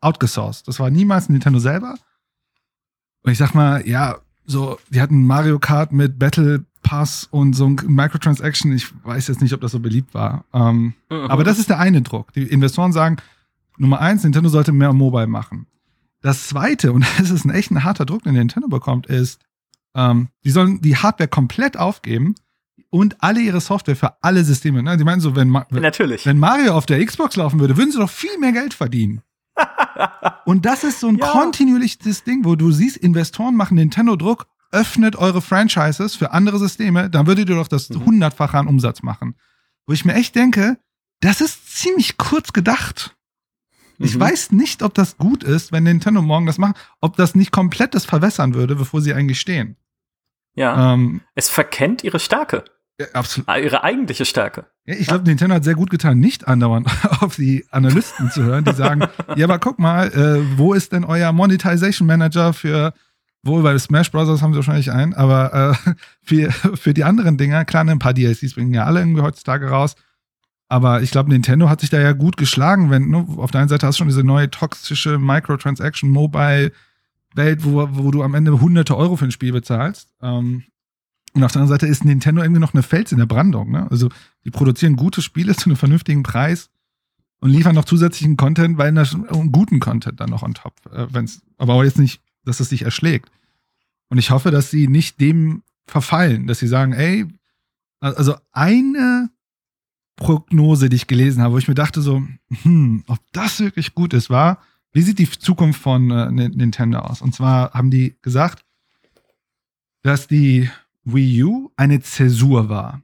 outgesourced. 0.00 0.68
Das 0.68 0.78
war 0.78 0.90
niemals 0.90 1.28
Nintendo 1.28 1.58
selber. 1.58 1.96
Und 3.22 3.32
ich 3.32 3.38
sag 3.38 3.54
mal, 3.54 3.86
ja, 3.86 4.18
so, 4.44 4.78
die 4.90 5.00
hatten 5.00 5.26
Mario 5.26 5.58
Kart 5.58 5.92
mit 5.92 6.18
Battle 6.18 6.64
Pass 6.82 7.28
und 7.30 7.54
so 7.54 7.66
ein 7.66 7.78
Microtransaction. 7.86 8.72
Ich 8.72 8.88
weiß 9.04 9.28
jetzt 9.28 9.40
nicht, 9.40 9.52
ob 9.54 9.60
das 9.60 9.72
so 9.72 9.80
beliebt 9.80 10.14
war. 10.14 10.44
Ähm. 10.52 10.94
Aber 11.08 11.44
das 11.44 11.58
ist 11.58 11.68
der 11.68 11.78
eine 11.78 12.02
Druck. 12.02 12.32
Die 12.32 12.42
Investoren 12.42 12.92
sagen, 12.92 13.16
Nummer 13.78 14.00
eins, 14.00 14.24
Nintendo 14.24 14.48
sollte 14.48 14.72
mehr 14.72 14.92
Mobile 14.92 15.26
machen. 15.26 15.66
Das 16.20 16.48
zweite, 16.48 16.92
und 16.92 17.04
das 17.18 17.30
ist 17.30 17.44
ein 17.44 17.50
echt 17.50 17.70
ein 17.70 17.84
harter 17.84 18.04
Druck, 18.04 18.24
den 18.24 18.34
Nintendo 18.34 18.68
bekommt, 18.68 19.06
ist, 19.06 19.40
ähm, 19.94 20.28
die 20.44 20.50
sollen 20.50 20.80
die 20.80 20.96
Hardware 20.96 21.28
komplett 21.28 21.76
aufgeben 21.76 22.34
und 22.90 23.22
alle 23.22 23.40
ihre 23.40 23.60
Software 23.60 23.96
für 23.96 24.22
alle 24.22 24.44
Systeme. 24.44 24.82
Ne? 24.82 24.96
Die 24.96 25.04
meinen 25.04 25.20
so, 25.20 25.36
wenn, 25.36 25.48
Ma 25.48 25.66
Natürlich. 25.70 26.26
wenn 26.26 26.38
Mario 26.38 26.74
auf 26.74 26.86
der 26.86 27.04
Xbox 27.04 27.36
laufen 27.36 27.60
würde, 27.60 27.76
würden 27.76 27.90
sie 27.90 27.98
doch 27.98 28.10
viel 28.10 28.38
mehr 28.38 28.52
Geld 28.52 28.74
verdienen. 28.74 29.22
Und 30.44 30.64
das 30.66 30.84
ist 30.84 31.00
so 31.00 31.08
ein 31.08 31.16
ja. 31.16 31.28
kontinuierliches 31.28 32.24
Ding, 32.24 32.44
wo 32.44 32.56
du 32.56 32.70
siehst, 32.72 32.96
Investoren 32.96 33.56
machen 33.56 33.76
Nintendo-Druck, 33.76 34.46
öffnet 34.70 35.16
eure 35.16 35.42
Franchises 35.42 36.14
für 36.14 36.32
andere 36.32 36.58
Systeme, 36.58 37.10
dann 37.10 37.26
würdet 37.26 37.48
ihr 37.48 37.56
doch 37.56 37.68
das 37.68 37.90
mhm. 37.90 38.04
hundertfache 38.06 38.58
an 38.58 38.66
Umsatz 38.66 39.02
machen. 39.02 39.36
Wo 39.86 39.92
ich 39.92 40.04
mir 40.04 40.14
echt 40.14 40.34
denke, 40.34 40.78
das 41.20 41.40
ist 41.40 41.76
ziemlich 41.76 42.16
kurz 42.16 42.52
gedacht. 42.52 43.16
Ich 43.98 44.16
mhm. 44.16 44.20
weiß 44.20 44.52
nicht, 44.52 44.82
ob 44.82 44.94
das 44.94 45.18
gut 45.18 45.44
ist, 45.44 45.70
wenn 45.72 45.84
Nintendo 45.84 46.22
morgen 46.22 46.46
das 46.46 46.58
macht, 46.58 46.76
ob 47.00 47.16
das 47.16 47.34
nicht 47.34 47.52
komplett 47.52 47.94
das 47.94 48.04
verwässern 48.04 48.54
würde, 48.54 48.74
bevor 48.74 49.00
sie 49.00 49.14
eigentlich 49.14 49.40
stehen. 49.40 49.76
Ja. 50.54 50.94
Ähm, 50.94 51.20
es 51.34 51.48
verkennt 51.48 52.02
ihre 52.02 52.18
Stärke. 52.18 52.64
Ja, 53.02 53.14
absolut. 53.14 53.48
Ah, 53.48 53.58
ihre 53.58 53.82
eigentliche 53.82 54.24
Stärke. 54.24 54.66
Ja, 54.86 54.94
ich 54.94 55.06
glaube, 55.06 55.24
Nintendo 55.24 55.54
hat 55.54 55.64
sehr 55.64 55.74
gut 55.74 55.90
getan, 55.90 56.18
nicht 56.18 56.48
andauernd 56.48 56.88
auf 57.20 57.36
die 57.36 57.64
Analysten 57.70 58.30
zu 58.30 58.42
hören, 58.42 58.64
die 58.64 58.72
sagen, 58.72 59.06
ja, 59.36 59.46
aber 59.46 59.58
guck 59.58 59.78
mal, 59.78 60.08
äh, 60.08 60.58
wo 60.58 60.74
ist 60.74 60.92
denn 60.92 61.04
euer 61.04 61.32
Monetization 61.32 62.06
Manager 62.06 62.52
für, 62.52 62.92
wohl 63.42 63.62
bei 63.62 63.76
Smash 63.78 64.10
Bros. 64.10 64.42
haben 64.42 64.52
sie 64.52 64.56
wahrscheinlich 64.56 64.92
einen, 64.92 65.14
aber 65.14 65.76
äh, 65.86 65.92
für, 66.22 66.50
für 66.52 66.94
die 66.94 67.04
anderen 67.04 67.36
Dinger, 67.36 67.64
klar, 67.64 67.84
ein 67.84 67.98
paar 67.98 68.14
DLCs 68.14 68.54
bringen 68.54 68.74
ja 68.74 68.84
alle 68.84 69.00
irgendwie 69.00 69.22
heutzutage 69.22 69.68
raus. 69.68 69.96
Aber 70.68 71.02
ich 71.02 71.10
glaube, 71.10 71.28
Nintendo 71.28 71.68
hat 71.68 71.80
sich 71.80 71.90
da 71.90 72.00
ja 72.00 72.12
gut 72.12 72.36
geschlagen, 72.36 72.90
wenn, 72.90 73.08
ne, 73.08 73.26
auf 73.36 73.50
der 73.50 73.60
einen 73.60 73.68
Seite 73.68 73.86
hast 73.86 73.96
du 73.96 73.98
schon 73.98 74.08
diese 74.08 74.24
neue 74.24 74.50
toxische 74.50 75.18
Microtransaction 75.18 76.08
Mobile 76.08 76.72
Welt, 77.34 77.64
wo, 77.64 77.88
wo 77.92 78.10
du 78.10 78.22
am 78.22 78.34
Ende 78.34 78.60
hunderte 78.60 78.96
Euro 78.96 79.16
für 79.16 79.26
ein 79.26 79.30
Spiel 79.30 79.52
bezahlst. 79.52 80.08
Ähm, 80.22 80.64
und 81.34 81.44
auf 81.44 81.52
der 81.52 81.62
anderen 81.62 81.78
Seite 81.78 81.86
ist 81.86 82.04
Nintendo 82.04 82.42
irgendwie 82.42 82.60
noch 82.60 82.74
eine 82.74 82.82
Fels 82.82 83.12
in 83.12 83.18
der 83.18 83.26
Brandung. 83.26 83.70
Ne? 83.70 83.90
Also 83.90 84.08
die 84.44 84.50
produzieren 84.50 84.96
gute 84.96 85.22
Spiele 85.22 85.56
zu 85.56 85.66
einem 85.66 85.76
vernünftigen 85.76 86.22
Preis 86.22 86.70
und 87.40 87.50
liefern 87.50 87.74
noch 87.74 87.84
zusätzlichen 87.84 88.36
Content, 88.36 88.78
weil 88.78 88.92
das 88.92 89.16
guten 89.50 89.80
Content 89.80 90.20
dann 90.20 90.30
noch 90.30 90.42
on 90.42 90.54
top, 90.54 90.74
äh, 90.92 91.06
wenn's, 91.10 91.42
aber 91.58 91.74
auch 91.74 91.82
jetzt 91.82 91.98
nicht, 91.98 92.22
dass 92.44 92.60
es 92.60 92.68
sich 92.68 92.82
erschlägt. 92.82 93.30
Und 94.08 94.18
ich 94.18 94.30
hoffe, 94.30 94.50
dass 94.50 94.70
sie 94.70 94.88
nicht 94.88 95.20
dem 95.20 95.62
verfallen, 95.86 96.46
dass 96.46 96.58
sie 96.58 96.68
sagen, 96.68 96.92
ey, 96.92 97.26
also 98.00 98.36
eine 98.52 99.30
Prognose, 100.16 100.88
die 100.88 100.96
ich 100.96 101.06
gelesen 101.06 101.42
habe, 101.42 101.54
wo 101.54 101.58
ich 101.58 101.68
mir 101.68 101.74
dachte 101.74 102.02
so, 102.02 102.22
hm, 102.62 103.04
ob 103.06 103.18
das 103.32 103.60
wirklich 103.60 103.94
gut 103.94 104.12
ist, 104.12 104.28
war, 104.28 104.60
wie 104.92 105.02
sieht 105.02 105.18
die 105.18 105.30
Zukunft 105.30 105.80
von 105.80 106.10
äh, 106.10 106.30
Nintendo 106.30 106.98
aus? 106.98 107.22
Und 107.22 107.34
zwar 107.34 107.72
haben 107.72 107.90
die 107.90 108.16
gesagt, 108.20 108.64
dass 110.02 110.26
die 110.26 110.68
Wii 111.04 111.44
U 111.44 111.70
eine 111.76 112.00
Zäsur 112.00 112.68
war. 112.68 113.02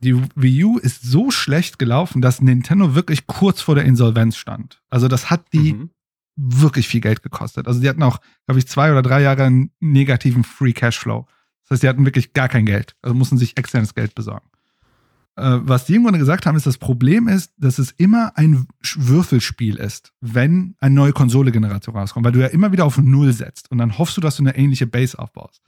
Die 0.00 0.14
Wii 0.34 0.64
U 0.64 0.78
ist 0.78 1.02
so 1.02 1.30
schlecht 1.30 1.78
gelaufen, 1.78 2.22
dass 2.22 2.40
Nintendo 2.40 2.94
wirklich 2.94 3.26
kurz 3.26 3.60
vor 3.60 3.74
der 3.74 3.84
Insolvenz 3.84 4.36
stand. 4.36 4.82
Also 4.90 5.08
das 5.08 5.30
hat 5.30 5.52
die 5.52 5.74
mhm. 5.74 5.90
wirklich 6.36 6.86
viel 6.86 7.00
Geld 7.00 7.22
gekostet. 7.22 7.66
Also 7.66 7.80
die 7.80 7.88
hatten 7.88 8.02
auch, 8.02 8.18
glaube 8.46 8.60
ich, 8.60 8.68
zwei 8.68 8.92
oder 8.92 9.02
drei 9.02 9.22
Jahre 9.22 9.44
einen 9.44 9.70
negativen 9.80 10.44
Free 10.44 10.72
Cashflow. 10.72 11.26
Das 11.62 11.76
heißt, 11.76 11.82
die 11.82 11.88
hatten 11.88 12.04
wirklich 12.04 12.32
gar 12.32 12.48
kein 12.48 12.64
Geld. 12.64 12.96
Also 13.02 13.14
mussten 13.14 13.38
sich 13.38 13.56
externes 13.56 13.94
Geld 13.94 14.14
besorgen. 14.14 14.48
Äh, 15.38 15.60
was 15.62 15.84
die 15.86 15.94
irgendwann 15.94 16.18
gesagt 16.18 16.46
haben, 16.46 16.56
ist, 16.56 16.66
das 16.66 16.78
Problem 16.78 17.28
ist, 17.28 17.52
dass 17.58 17.78
es 17.78 17.92
immer 17.92 18.36
ein 18.36 18.66
Würfelspiel 18.82 19.76
ist, 19.76 20.12
wenn 20.20 20.74
eine 20.80 20.94
neue 20.94 21.12
Konsole-Generation 21.12 21.96
rauskommt, 21.96 22.24
weil 22.24 22.32
du 22.32 22.40
ja 22.40 22.48
immer 22.48 22.72
wieder 22.72 22.84
auf 22.84 22.98
Null 22.98 23.32
setzt 23.32 23.70
und 23.70 23.78
dann 23.78 23.98
hoffst 23.98 24.16
du, 24.16 24.20
dass 24.20 24.36
du 24.36 24.42
eine 24.42 24.56
ähnliche 24.56 24.86
Base 24.86 25.18
aufbaust. 25.18 25.62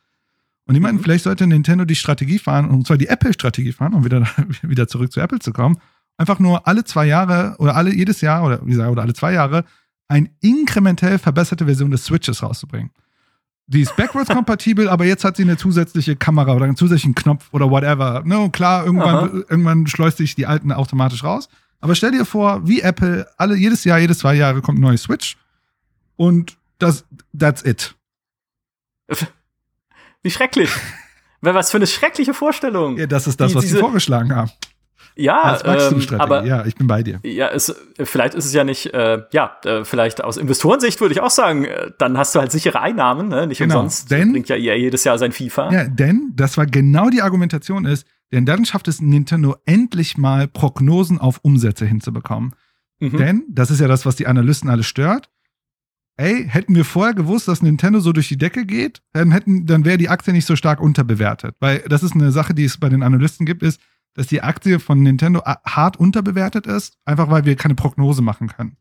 Und 0.71 0.77
ich 0.77 0.81
meine, 0.81 0.99
mhm. 0.99 1.03
vielleicht 1.03 1.25
sollte 1.25 1.49
Nintendo 1.49 1.85
die 1.85 1.97
Strategie 1.97 2.39
fahren, 2.39 2.71
und 2.71 2.87
zwar 2.87 2.97
die 2.97 3.09
Apple-Strategie 3.09 3.73
fahren, 3.73 3.93
um 3.93 4.05
wieder, 4.05 4.25
wieder 4.63 4.87
zurück 4.87 5.11
zu 5.11 5.19
Apple 5.19 5.41
zu 5.41 5.53
kommen, 5.53 5.81
einfach 6.17 6.39
nur 6.39 6.69
alle 6.69 6.85
zwei 6.85 7.07
Jahre 7.07 7.57
oder 7.59 7.75
alle 7.75 7.93
jedes 7.93 8.21
Jahr 8.21 8.45
oder 8.45 8.65
wie 8.65 8.71
gesagt, 8.71 8.89
oder 8.89 9.03
alle 9.03 9.13
zwei 9.13 9.33
Jahre 9.33 9.65
eine 10.07 10.31
inkrementell 10.41 11.19
verbesserte 11.19 11.65
Version 11.65 11.91
des 11.91 12.05
Switches 12.05 12.45
rauszubringen 12.45 12.93
die 13.67 13.81
ist 13.81 13.97
backwards 13.97 14.31
kompatibel, 14.31 14.89
aber 14.89 15.07
jetzt 15.07 15.25
hat 15.25 15.37
sie 15.37 15.43
eine 15.43 15.57
zusätzliche 15.57 16.15
Kamera 16.15 16.55
oder 16.55 16.67
einen 16.67 16.77
zusätzlichen 16.77 17.17
Knopf 17.17 17.49
oder 17.51 17.69
whatever. 17.69 18.23
Ne, 18.25 18.49
klar, 18.51 18.85
irgendwann, 18.85 19.45
irgendwann 19.49 19.89
schleust 19.89 20.19
sich 20.19 20.37
die 20.37 20.47
alten 20.47 20.71
automatisch 20.71 21.25
raus. 21.25 21.49
Aber 21.81 21.97
stell 21.97 22.13
dir 22.13 22.25
vor, 22.25 22.67
wie 22.67 22.81
Apple, 22.81 23.29
alle, 23.39 23.57
jedes 23.57 23.83
Jahr, 23.83 23.99
jedes 23.99 24.19
zwei 24.19 24.35
Jahre 24.35 24.61
kommt 24.61 24.79
ein 24.79 24.83
neues 24.83 25.03
Switch. 25.03 25.37
Und 26.17 26.59
das, 26.79 27.05
that's 27.37 27.65
it. 27.65 27.97
Wie 30.23 30.31
schrecklich. 30.31 30.71
Was 31.41 31.71
für 31.71 31.79
eine 31.79 31.87
schreckliche 31.87 32.35
Vorstellung. 32.35 32.99
Ja, 32.99 33.07
das 33.07 33.27
ist 33.27 33.41
das, 33.41 33.53
die, 33.53 33.57
was 33.57 33.65
sie 33.65 33.79
vorgeschlagen 33.79 34.35
haben. 34.35 34.51
Ja, 35.17 35.43
als 35.43 35.65
Wachstumsstrategie. 35.65 36.15
Ähm, 36.15 36.33
aber, 36.33 36.47
ja, 36.47 36.65
ich 36.67 36.77
bin 36.77 36.87
bei 36.87 37.03
dir. 37.03 37.21
Ja, 37.23 37.49
es, 37.49 37.75
vielleicht 38.03 38.35
ist 38.35 38.45
es 38.45 38.53
ja 38.53 38.65
nicht, 38.65 38.93
äh, 38.95 39.23
ja, 39.33 39.57
äh, 39.65 39.85
vielleicht 39.85 40.23
aus 40.23 40.37
Investorensicht 40.37 41.01
würde 41.01 41.15
ich 41.15 41.21
auch 41.21 41.31
sagen, 41.31 41.65
äh, 41.65 41.91
dann 41.99 42.17
hast 42.17 42.35
du 42.35 42.41
halt 42.41 42.53
sichere 42.53 42.81
Einnahmen, 42.81 43.29
ne? 43.29 43.47
nicht 43.47 43.59
genau, 43.59 43.81
umsonst. 43.81 44.11
Denn, 44.11 44.33
bringt 44.33 44.49
ja 44.49 44.57
EA 44.57 44.77
jedes 44.77 45.05
Jahr 45.05 45.19
sein 45.19 45.33
FIFA. 45.33 45.73
Ja, 45.73 45.85
denn 45.85 46.33
das 46.35 46.57
war 46.57 46.67
genau 46.67 47.11
die 47.11 47.23
Argumentation 47.23 47.85
ist, 47.85 48.07
denn 48.33 48.47
dann 48.47 48.65
schafft 48.65 48.89
es 48.89 49.01
Nintendo 49.01 49.57
endlich 49.67 50.17
mal 50.17 50.47
Prognosen 50.47 51.19
auf 51.19 51.41
Umsätze 51.43 51.85
hinzubekommen. 51.85 52.55
Mhm. 53.01 53.17
Denn 53.17 53.45
das 53.49 53.71
ist 53.71 53.81
ja 53.81 53.89
das, 53.89 54.07
was 54.07 54.17
die 54.17 54.27
Analysten 54.27 54.71
alle 54.71 54.85
stört. 54.85 55.29
Ey, 56.21 56.47
hätten 56.47 56.75
wir 56.75 56.85
vorher 56.85 57.15
gewusst, 57.15 57.49
dass 57.49 57.63
Nintendo 57.63 57.99
so 57.99 58.13
durch 58.13 58.29
die 58.29 58.37
Decke 58.37 58.67
geht, 58.67 59.01
dann 59.15 59.31
hätten, 59.31 59.65
dann 59.65 59.87
wäre 59.87 59.97
die 59.97 60.11
Aktie 60.11 60.35
nicht 60.35 60.45
so 60.45 60.55
stark 60.55 60.79
unterbewertet. 60.79 61.57
Weil 61.61 61.79
das 61.89 62.03
ist 62.03 62.15
eine 62.15 62.31
Sache, 62.31 62.53
die 62.53 62.67
es 62.67 62.77
bei 62.77 62.91
den 62.91 63.03
Analysten 63.03 63.47
gibt, 63.47 63.63
ist, 63.63 63.81
dass 64.13 64.27
die 64.27 64.43
Aktie 64.43 64.81
von 64.81 65.03
Nintendo 65.03 65.43
hart 65.43 65.97
unterbewertet 65.97 66.67
ist, 66.67 66.99
einfach 67.07 67.31
weil 67.31 67.47
wir 67.47 67.57
keine 67.57 67.75
Prognose 67.75 68.21
machen 68.21 68.49
können. 68.49 68.77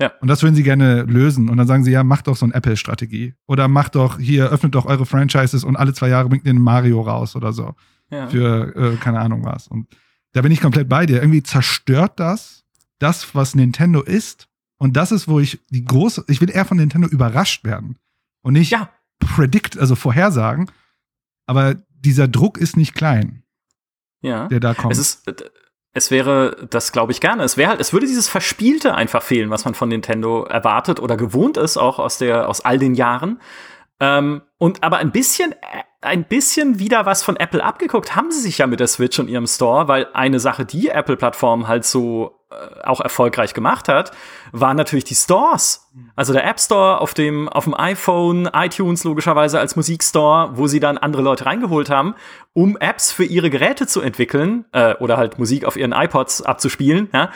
Ja. 0.00 0.12
Und 0.22 0.28
das 0.28 0.42
würden 0.42 0.54
sie 0.54 0.62
gerne 0.62 1.02
lösen. 1.02 1.50
Und 1.50 1.58
dann 1.58 1.66
sagen 1.66 1.84
sie, 1.84 1.90
ja, 1.90 2.04
macht 2.04 2.26
doch 2.26 2.36
so 2.36 2.46
eine 2.46 2.54
Apple-Strategie. 2.54 3.34
Oder 3.46 3.68
macht 3.68 3.94
doch 3.94 4.18
hier, 4.18 4.48
öffnet 4.48 4.74
doch 4.74 4.86
eure 4.86 5.04
Franchises 5.04 5.64
und 5.64 5.76
alle 5.76 5.92
zwei 5.92 6.08
Jahre 6.08 6.30
bringt 6.30 6.46
ihr 6.46 6.50
einen 6.52 6.62
Mario 6.62 7.02
raus 7.02 7.36
oder 7.36 7.52
so. 7.52 7.74
Ja. 8.08 8.28
Für 8.28 8.74
äh, 8.74 8.96
keine 8.96 9.20
Ahnung 9.20 9.44
was. 9.44 9.68
Und 9.68 9.88
da 10.32 10.40
bin 10.40 10.50
ich 10.50 10.62
komplett 10.62 10.88
bei 10.88 11.04
dir. 11.04 11.20
Irgendwie 11.20 11.42
zerstört 11.42 12.18
das, 12.18 12.64
das, 12.98 13.34
was 13.34 13.54
Nintendo 13.54 14.00
ist. 14.00 14.48
Und 14.82 14.96
das 14.96 15.12
ist, 15.12 15.28
wo 15.28 15.38
ich 15.38 15.60
die 15.70 15.84
große, 15.84 16.24
ich 16.28 16.40
will 16.40 16.50
eher 16.50 16.64
von 16.64 16.76
Nintendo 16.76 17.08
überrascht 17.08 17.64
werden. 17.64 17.98
Und 18.42 18.54
nicht 18.54 18.72
ja. 18.72 18.90
predict, 19.20 19.78
also 19.78 19.94
vorhersagen. 19.94 20.70
Aber 21.46 21.76
dieser 21.90 22.26
Druck 22.26 22.58
ist 22.58 22.76
nicht 22.76 22.94
klein 22.94 23.42
ja. 24.22 24.46
der 24.48 24.60
da 24.60 24.74
kommt. 24.74 24.92
Es 24.92 24.98
ist, 24.98 25.50
es 25.92 26.10
wäre, 26.10 26.66
das 26.70 26.92
glaube 26.92 27.12
ich 27.12 27.20
gerne. 27.20 27.42
Es 27.42 27.56
wäre 27.56 27.70
halt, 27.70 27.80
es 27.80 27.92
würde 27.92 28.06
dieses 28.06 28.28
Verspielte 28.28 28.94
einfach 28.94 29.22
fehlen, 29.22 29.50
was 29.50 29.64
man 29.64 29.74
von 29.74 29.88
Nintendo 29.90 30.44
erwartet 30.44 31.00
oder 31.00 31.16
gewohnt 31.16 31.56
ist, 31.56 31.76
auch 31.76 31.98
aus 31.98 32.18
der, 32.18 32.48
aus 32.48 32.62
all 32.62 32.78
den 32.78 32.94
Jahren. 32.94 33.40
Ähm, 34.00 34.42
und 34.58 34.82
aber 34.82 34.98
ein 34.98 35.12
bisschen, 35.12 35.54
ein 36.02 36.24
bisschen 36.24 36.78
wieder 36.78 37.06
was 37.06 37.22
von 37.22 37.36
Apple 37.36 37.62
abgeguckt 37.62 38.16
haben 38.16 38.30
sie 38.30 38.40
sich 38.40 38.58
ja 38.58 38.66
mit 38.66 38.80
der 38.80 38.88
Switch 38.88 39.18
und 39.18 39.28
ihrem 39.28 39.46
Store, 39.46 39.88
weil 39.88 40.08
eine 40.12 40.40
Sache, 40.40 40.64
die 40.64 40.88
Apple-Plattform 40.88 41.68
halt 41.68 41.84
so 41.84 42.40
äh, 42.50 42.82
auch 42.82 43.00
erfolgreich 43.00 43.54
gemacht 43.54 43.88
hat, 43.88 44.10
waren 44.50 44.76
natürlich 44.76 45.04
die 45.04 45.14
Stores. 45.14 45.88
Also 46.16 46.32
der 46.32 46.44
App 46.46 46.58
Store 46.58 47.00
auf 47.00 47.14
dem, 47.14 47.48
auf 47.48 47.64
dem 47.64 47.74
iPhone, 47.74 48.50
iTunes 48.52 49.04
logischerweise 49.04 49.60
als 49.60 49.76
Musikstore, 49.76 50.50
wo 50.56 50.66
sie 50.66 50.80
dann 50.80 50.98
andere 50.98 51.22
Leute 51.22 51.46
reingeholt 51.46 51.88
haben, 51.88 52.14
um 52.52 52.76
Apps 52.76 53.12
für 53.12 53.24
ihre 53.24 53.48
Geräte 53.48 53.86
zu 53.86 54.00
entwickeln 54.00 54.64
äh, 54.72 54.94
oder 54.96 55.16
halt 55.16 55.38
Musik 55.38 55.64
auf 55.64 55.76
ihren 55.76 55.92
iPods 55.92 56.42
abzuspielen. 56.42 57.08
Ja? 57.12 57.30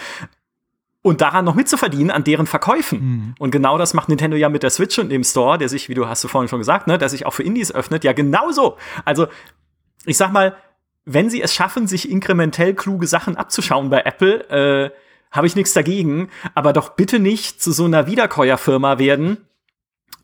Und 1.07 1.21
daran 1.21 1.45
noch 1.45 1.55
mitzuverdienen 1.55 2.11
an 2.11 2.25
deren 2.25 2.49
Verkäufen. 2.49 2.99
Mhm. 3.01 3.35
Und 3.39 3.53
genau 3.53 3.79
das 3.79 3.95
macht 3.95 4.09
Nintendo 4.09 4.37
ja 4.37 4.49
mit 4.49 4.65
der 4.65 4.71
Switch 4.71 4.99
und 4.99 5.09
dem 5.09 5.23
Store, 5.23 5.57
der 5.57 5.69
sich, 5.69 5.89
wie 5.89 5.95
du 5.95 6.09
hast 6.09 6.25
du 6.25 6.27
vorhin 6.27 6.49
schon 6.49 6.59
gesagt, 6.59 6.89
ne, 6.89 6.99
der 6.99 7.09
sich 7.09 7.27
auch 7.27 7.31
für 7.31 7.45
Indies 7.45 7.71
öffnet, 7.71 8.03
ja 8.03 8.13
genauso. 8.13 8.77
Also, 9.05 9.29
ich 10.05 10.17
sag 10.17 10.33
mal, 10.33 10.57
wenn 11.05 11.31
sie 11.31 11.41
es 11.41 11.55
schaffen, 11.55 11.87
sich 11.87 12.11
inkrementell 12.11 12.75
kluge 12.75 13.07
Sachen 13.07 13.37
abzuschauen 13.37 13.89
bei 13.89 14.01
Apple, 14.01 14.49
äh, 14.51 14.91
habe 15.31 15.47
ich 15.47 15.55
nichts 15.55 15.73
dagegen, 15.75 16.29
aber 16.57 16.73
doch 16.73 16.97
bitte 16.97 17.21
nicht 17.21 17.63
zu 17.63 17.71
so 17.71 17.85
einer 17.85 18.09
Wiederkäuerfirma 18.09 18.99
werden, 18.99 19.37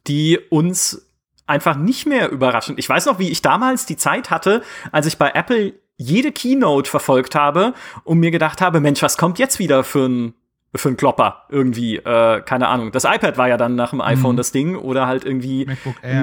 die 0.09 0.41
uns 0.51 1.07
einfach 1.47 1.77
nicht 1.77 2.07
mehr 2.07 2.29
überraschen. 2.31 2.75
Ich 2.77 2.89
weiß 2.89 3.07
noch, 3.07 3.21
wie 3.21 3.31
ich 3.31 3.41
damals 3.41 3.87
die 3.87 3.97
Zeit 3.97 4.31
hatte, 4.31 4.65
als 4.91 5.07
ich 5.07 5.17
bei 5.17 5.31
Apple 5.31 5.75
jede 5.97 6.33
Keynote 6.33 6.91
verfolgt 6.91 7.37
habe 7.37 7.73
und 8.03 8.19
mir 8.19 8.33
gedacht 8.33 8.61
habe, 8.61 8.81
Mensch, 8.81 9.01
was 9.01 9.17
kommt 9.17 9.39
jetzt 9.39 9.61
wieder 9.61 9.85
für 9.85 10.09
ein 10.09 10.35
für 10.75 10.89
einen 10.89 10.97
Klopper 10.97 11.43
irgendwie, 11.51 11.97
äh, 11.97 12.41
keine 12.41 12.69
Ahnung. 12.69 12.93
Das 12.93 13.05
iPad 13.05 13.37
war 13.37 13.49
ja 13.49 13.59
dann 13.59 13.75
nach 13.75 13.91
dem 13.91 14.01
iPhone 14.01 14.33
mhm. 14.33 14.37
das 14.39 14.53
Ding 14.53 14.75
oder 14.75 15.07
halt 15.07 15.25
irgendwie 15.25 15.67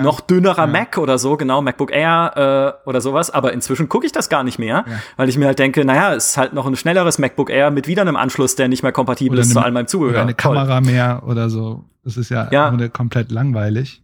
noch 0.01 0.21
dünnerer 0.21 0.65
ja. 0.65 0.67
Mac 0.67 0.97
oder 0.97 1.19
so, 1.19 1.37
genau, 1.37 1.61
MacBook 1.61 1.91
Air 1.91 2.79
äh, 2.83 2.89
oder 2.89 2.99
sowas. 2.99 3.29
Aber 3.29 3.53
inzwischen 3.53 3.89
gucke 3.89 4.07
ich 4.07 4.11
das 4.11 4.27
gar 4.27 4.43
nicht 4.43 4.57
mehr, 4.57 4.85
ja. 4.87 4.93
weil 5.17 5.29
ich 5.29 5.37
mir 5.37 5.45
halt 5.45 5.59
denke, 5.59 5.85
naja, 5.85 6.15
es 6.15 6.29
ist 6.29 6.37
halt 6.37 6.53
noch 6.53 6.65
ein 6.65 6.75
schnelleres 6.75 7.19
MacBook 7.19 7.51
Air 7.51 7.69
mit 7.69 7.87
wieder 7.87 8.01
einem 8.01 8.15
Anschluss, 8.15 8.55
der 8.55 8.69
nicht 8.69 8.81
mehr 8.81 8.91
kompatibel 8.91 9.37
oder 9.37 9.41
ist 9.41 9.53
zu 9.53 9.59
all 9.59 9.71
meinem 9.71 9.87
Zubehör. 9.87 10.13
Oder 10.13 10.21
eine 10.23 10.33
Kamera 10.33 10.81
mehr 10.81 11.21
oder 11.27 11.49
so. 11.49 11.85
Das 12.03 12.17
ist 12.17 12.29
ja, 12.29 12.49
ja. 12.51 12.75
komplett 12.87 13.31
langweilig. 13.31 14.01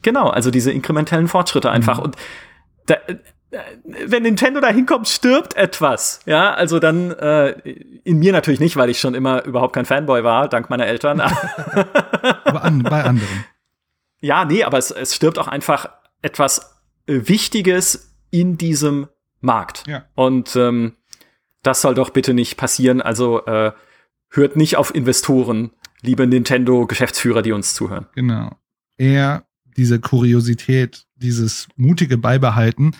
Genau, 0.00 0.28
also 0.28 0.50
diese 0.50 0.72
inkrementellen 0.72 1.28
Fortschritte 1.28 1.70
einfach. 1.70 1.98
Mhm. 1.98 2.04
Und 2.04 2.16
da, 2.86 2.96
wenn 3.84 4.22
Nintendo 4.22 4.60
da 4.60 4.68
hinkommt, 4.68 5.08
stirbt 5.08 5.56
etwas. 5.56 6.20
Ja, 6.24 6.54
also 6.54 6.78
dann 6.78 7.10
äh, 7.12 7.50
in 8.04 8.18
mir 8.18 8.32
natürlich 8.32 8.60
nicht, 8.60 8.76
weil 8.76 8.90
ich 8.90 8.98
schon 8.98 9.14
immer 9.14 9.44
überhaupt 9.44 9.74
kein 9.74 9.84
Fanboy 9.84 10.24
war, 10.24 10.48
dank 10.48 10.70
meiner 10.70 10.86
Eltern. 10.86 11.20
aber 12.44 12.64
an, 12.64 12.82
bei 12.82 13.04
anderen. 13.04 13.44
Ja, 14.20 14.44
nee, 14.44 14.64
aber 14.64 14.78
es, 14.78 14.90
es 14.90 15.14
stirbt 15.14 15.38
auch 15.38 15.48
einfach 15.48 15.90
etwas 16.22 16.82
äh, 17.06 17.20
Wichtiges 17.24 18.14
in 18.30 18.56
diesem 18.56 19.08
Markt. 19.40 19.84
Ja. 19.86 20.06
Und 20.14 20.56
ähm, 20.56 20.96
das 21.62 21.82
soll 21.82 21.94
doch 21.94 22.10
bitte 22.10 22.32
nicht 22.32 22.56
passieren. 22.56 23.02
Also 23.02 23.44
äh, 23.44 23.72
hört 24.30 24.56
nicht 24.56 24.76
auf 24.76 24.94
Investoren, 24.94 25.72
liebe 26.00 26.26
Nintendo-Geschäftsführer, 26.26 27.42
die 27.42 27.52
uns 27.52 27.74
zuhören. 27.74 28.06
Genau. 28.14 28.56
Eher 28.96 29.44
diese 29.76 30.00
Kuriosität, 30.00 31.04
dieses 31.16 31.68
mutige 31.76 32.18
Beibehalten 32.18 32.92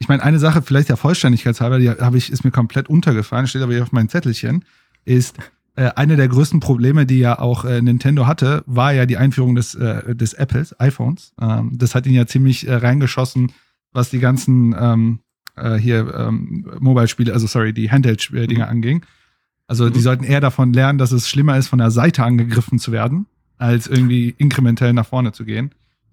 ich 0.00 0.08
meine, 0.08 0.22
eine 0.22 0.38
Sache, 0.38 0.62
vielleicht 0.62 0.88
der 0.88 0.96
Vollständigkeitshalber, 0.96 1.78
die 1.78 1.90
habe 1.90 2.16
ich, 2.18 2.32
ist 2.32 2.42
mir 2.42 2.50
komplett 2.50 2.88
untergefallen, 2.88 3.46
steht 3.46 3.62
aber 3.62 3.74
hier 3.74 3.82
auf 3.82 3.92
meinem 3.92 4.08
Zettelchen, 4.08 4.64
ist, 5.04 5.36
äh, 5.76 5.90
eine 5.94 6.16
der 6.16 6.28
größten 6.28 6.58
Probleme, 6.60 7.06
die 7.06 7.18
ja 7.18 7.38
auch 7.38 7.64
äh, 7.64 7.80
Nintendo 7.80 8.26
hatte, 8.26 8.64
war 8.66 8.92
ja 8.92 9.06
die 9.06 9.18
Einführung 9.18 9.54
des, 9.54 9.74
äh, 9.74 10.14
des 10.14 10.34
Apples, 10.34 10.78
iPhones. 10.80 11.32
Ähm, 11.40 11.72
das 11.74 11.94
hat 11.94 12.06
ihn 12.06 12.14
ja 12.14 12.26
ziemlich 12.26 12.66
äh, 12.66 12.74
reingeschossen, 12.74 13.52
was 13.92 14.10
die 14.10 14.18
ganzen 14.18 14.74
ähm, 14.78 15.20
äh, 15.56 15.76
hier 15.76 16.12
ähm, 16.14 16.66
Mobile-Spiele, 16.80 17.32
also 17.32 17.46
sorry, 17.46 17.72
die 17.72 17.90
Handheld-Dinger 17.90 18.66
mhm. 18.66 18.70
anging. 18.70 19.06
Also 19.66 19.86
mhm. 19.86 19.92
die 19.92 20.00
sollten 20.00 20.24
eher 20.24 20.40
davon 20.40 20.72
lernen, 20.72 20.98
dass 20.98 21.12
es 21.12 21.28
schlimmer 21.28 21.56
ist, 21.56 21.68
von 21.68 21.78
der 21.78 21.90
Seite 21.90 22.24
angegriffen 22.24 22.78
zu 22.78 22.90
werden, 22.90 23.26
als 23.58 23.86
irgendwie 23.86 24.34
inkrementell 24.38 24.92
nach 24.92 25.06
vorne 25.06 25.32
zu 25.32 25.44
gehen. 25.44 25.70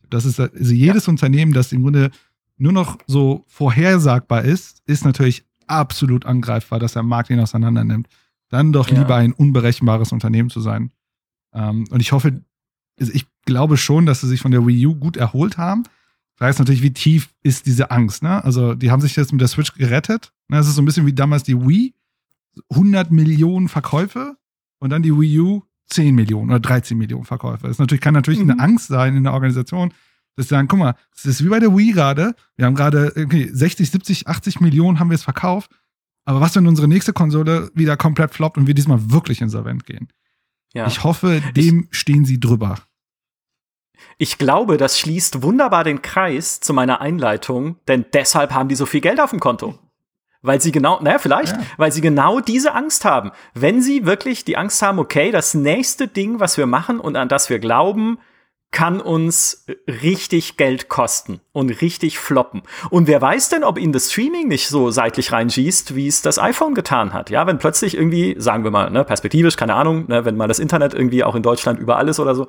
Das 0.10 0.26
ist 0.26 0.40
also 0.40 0.74
jedes 0.74 1.08
ja. 1.08 1.12
Unternehmen, 1.12 1.54
das 1.54 1.72
im 1.72 1.84
Grunde 1.84 2.12
nur 2.58 2.72
noch 2.72 2.98
so 3.08 3.44
vorhersagbar 3.48 4.44
ist, 4.44 4.82
ist 4.86 5.06
natürlich 5.06 5.46
absolut 5.68 6.26
angreifbar, 6.26 6.80
dass 6.80 6.94
der 6.94 7.04
Markt 7.04 7.30
ihn 7.30 7.40
auseinander 7.40 7.84
nimmt. 7.84 8.08
Dann 8.50 8.72
doch 8.72 8.90
ja. 8.90 9.00
lieber 9.00 9.16
ein 9.16 9.34
unberechenbares 9.34 10.12
Unternehmen 10.12 10.50
zu 10.50 10.62
sein. 10.62 10.92
Ähm, 11.54 11.86
und 11.90 12.00
ich 12.00 12.12
hoffe, 12.12 12.42
also 13.00 13.12
ich 13.14 13.28
glaube 13.46 13.78
schon, 13.78 14.06
dass 14.06 14.22
sie 14.22 14.28
sich 14.28 14.42
von 14.42 14.52
der 14.52 14.66
Wii 14.66 14.88
U 14.88 14.96
gut 14.96 15.18
erholt 15.18 15.58
haben. 15.58 15.84
Frage 16.36 16.52
ist 16.52 16.60
natürlich, 16.60 16.84
wie 16.84 16.94
tief 16.94 17.30
ist 17.44 17.66
diese 17.66 17.92
Angst? 17.92 18.24
Ne? 18.24 18.44
Also, 18.44 18.76
die 18.76 18.92
haben 18.92 19.02
sich 19.02 19.16
jetzt 19.16 19.32
mit 19.32 19.42
der 19.42 19.48
Switch 19.48 19.74
gerettet. 19.74 20.32
Ne? 20.48 20.58
Das 20.58 20.68
ist 20.68 20.76
so 20.76 20.82
ein 20.82 20.86
bisschen 20.86 21.06
wie 21.06 21.14
damals 21.14 21.44
die 21.44 21.60
Wii. 21.60 21.94
100 22.70 23.12
Millionen 23.12 23.70
Verkäufe 23.70 24.36
und 24.80 24.90
dann 24.90 25.04
die 25.04 25.16
Wii 25.16 25.40
U 25.40 25.62
10 25.90 26.16
Millionen 26.16 26.50
oder 26.50 26.60
13 26.60 26.98
Millionen 26.98 27.26
Verkäufer. 27.26 27.68
Das 27.68 27.72
ist 27.72 27.80
natürlich, 27.80 28.02
kann 28.02 28.14
natürlich 28.14 28.40
Mhm. 28.40 28.52
eine 28.52 28.60
Angst 28.60 28.88
sein 28.88 29.16
in 29.16 29.24
der 29.24 29.34
Organisation, 29.34 29.94
dass 30.38 30.46
sie 30.46 30.50
sagen, 30.56 30.68
guck 30.68 30.80
mal, 30.80 30.96
es 31.16 31.26
ist 31.26 31.44
wie 31.44 31.50
bei 31.50 31.60
der 31.60 31.76
Wii 31.76 31.92
gerade. 31.92 32.36
Wir 32.56 32.66
haben 32.66 32.76
gerade 32.76 33.12
irgendwie 33.16 33.50
60, 33.50 33.90
70, 33.92 34.28
80 34.28 34.62
Millionen 34.62 35.00
haben 35.00 35.10
wir 35.10 35.16
es 35.16 35.24
verkauft. 35.24 35.72
Aber 36.26 36.42
was, 36.42 36.56
wenn 36.56 36.68
unsere 36.68 36.88
nächste 36.88 37.14
Konsole 37.14 37.72
wieder 37.74 37.98
komplett 37.98 38.32
floppt 38.34 38.58
und 38.58 38.68
wir 38.68 38.74
diesmal 38.74 39.12
wirklich 39.12 39.42
insolvent 39.42 39.86
gehen? 39.86 40.10
Ja. 40.74 40.86
Ich 40.88 41.04
hoffe, 41.04 41.42
dem 41.56 41.88
stehen 41.92 42.26
sie 42.26 42.40
drüber. 42.40 42.78
Ich 44.18 44.38
glaube, 44.38 44.78
das 44.78 45.00
schließt 45.00 45.42
wunderbar 45.42 45.84
den 45.84 46.02
Kreis 46.02 46.60
zu 46.60 46.74
meiner 46.74 47.02
Einleitung, 47.02 47.78
denn 47.88 48.06
deshalb 48.14 48.54
haben 48.54 48.70
die 48.70 48.76
so 48.76 48.86
viel 48.86 49.02
Geld 49.02 49.20
auf 49.20 49.32
dem 49.32 49.40
Konto. 49.40 49.78
Weil 50.44 50.62
sie 50.62 50.72
genau, 50.72 51.02
naja, 51.02 51.18
vielleicht, 51.18 51.56
Ja. 51.56 51.64
weil 51.78 51.92
sie 51.92 52.02
genau 52.02 52.40
diese 52.40 52.76
Angst 52.76 53.06
haben. 53.06 53.32
Wenn 53.56 53.82
sie 53.82 54.06
wirklich 54.06 54.46
die 54.46 54.56
Angst 54.58 54.82
haben, 54.84 55.00
okay, 55.00 55.32
das 55.32 55.56
nächste 55.56 56.08
Ding, 56.08 56.40
was 56.40 56.58
wir 56.58 56.68
machen 56.68 57.00
und 57.00 57.16
an 57.16 57.28
das 57.28 57.50
wir 57.50 57.58
glauben, 57.60 58.20
kann 58.72 59.00
uns 59.00 59.66
richtig 59.88 60.58
Geld 60.58 60.90
kosten 60.90 61.40
und 61.54 61.70
richtig 61.82 62.20
floppen. 62.20 62.64
Und 62.90 63.08
wer 63.08 63.22
weiß 63.22 63.50
denn, 63.50 63.64
ob 63.64 63.80
ihnen 63.80 63.94
das 63.94 64.12
Streaming 64.12 64.48
nicht 64.50 64.68
so 64.68 64.92
seitlich 64.92 65.32
reinschießt, 65.32 65.96
wie 65.96 66.08
es 66.08 66.22
das 66.22 66.38
iPhone 66.38 66.76
getan 66.76 67.14
hat. 67.14 67.30
Ja, 67.30 67.48
wenn 67.48 67.60
plötzlich 67.60 67.96
irgendwie, 67.96 68.36
sagen 68.38 68.64
wir 68.64 68.72
mal, 68.72 68.90
ne, 68.90 69.04
perspektivisch, 69.04 69.56
keine 69.56 69.74
Ahnung, 69.76 70.06
ne, 70.08 70.26
wenn 70.26 70.36
mal 70.36 70.48
das 70.48 70.60
Internet 70.60 70.94
irgendwie 70.94 71.24
auch 71.24 71.36
in 71.36 71.44
Deutschland 71.44 71.80
überall 71.80 72.08
ist 72.10 72.20
oder 72.20 72.36
so, 72.36 72.48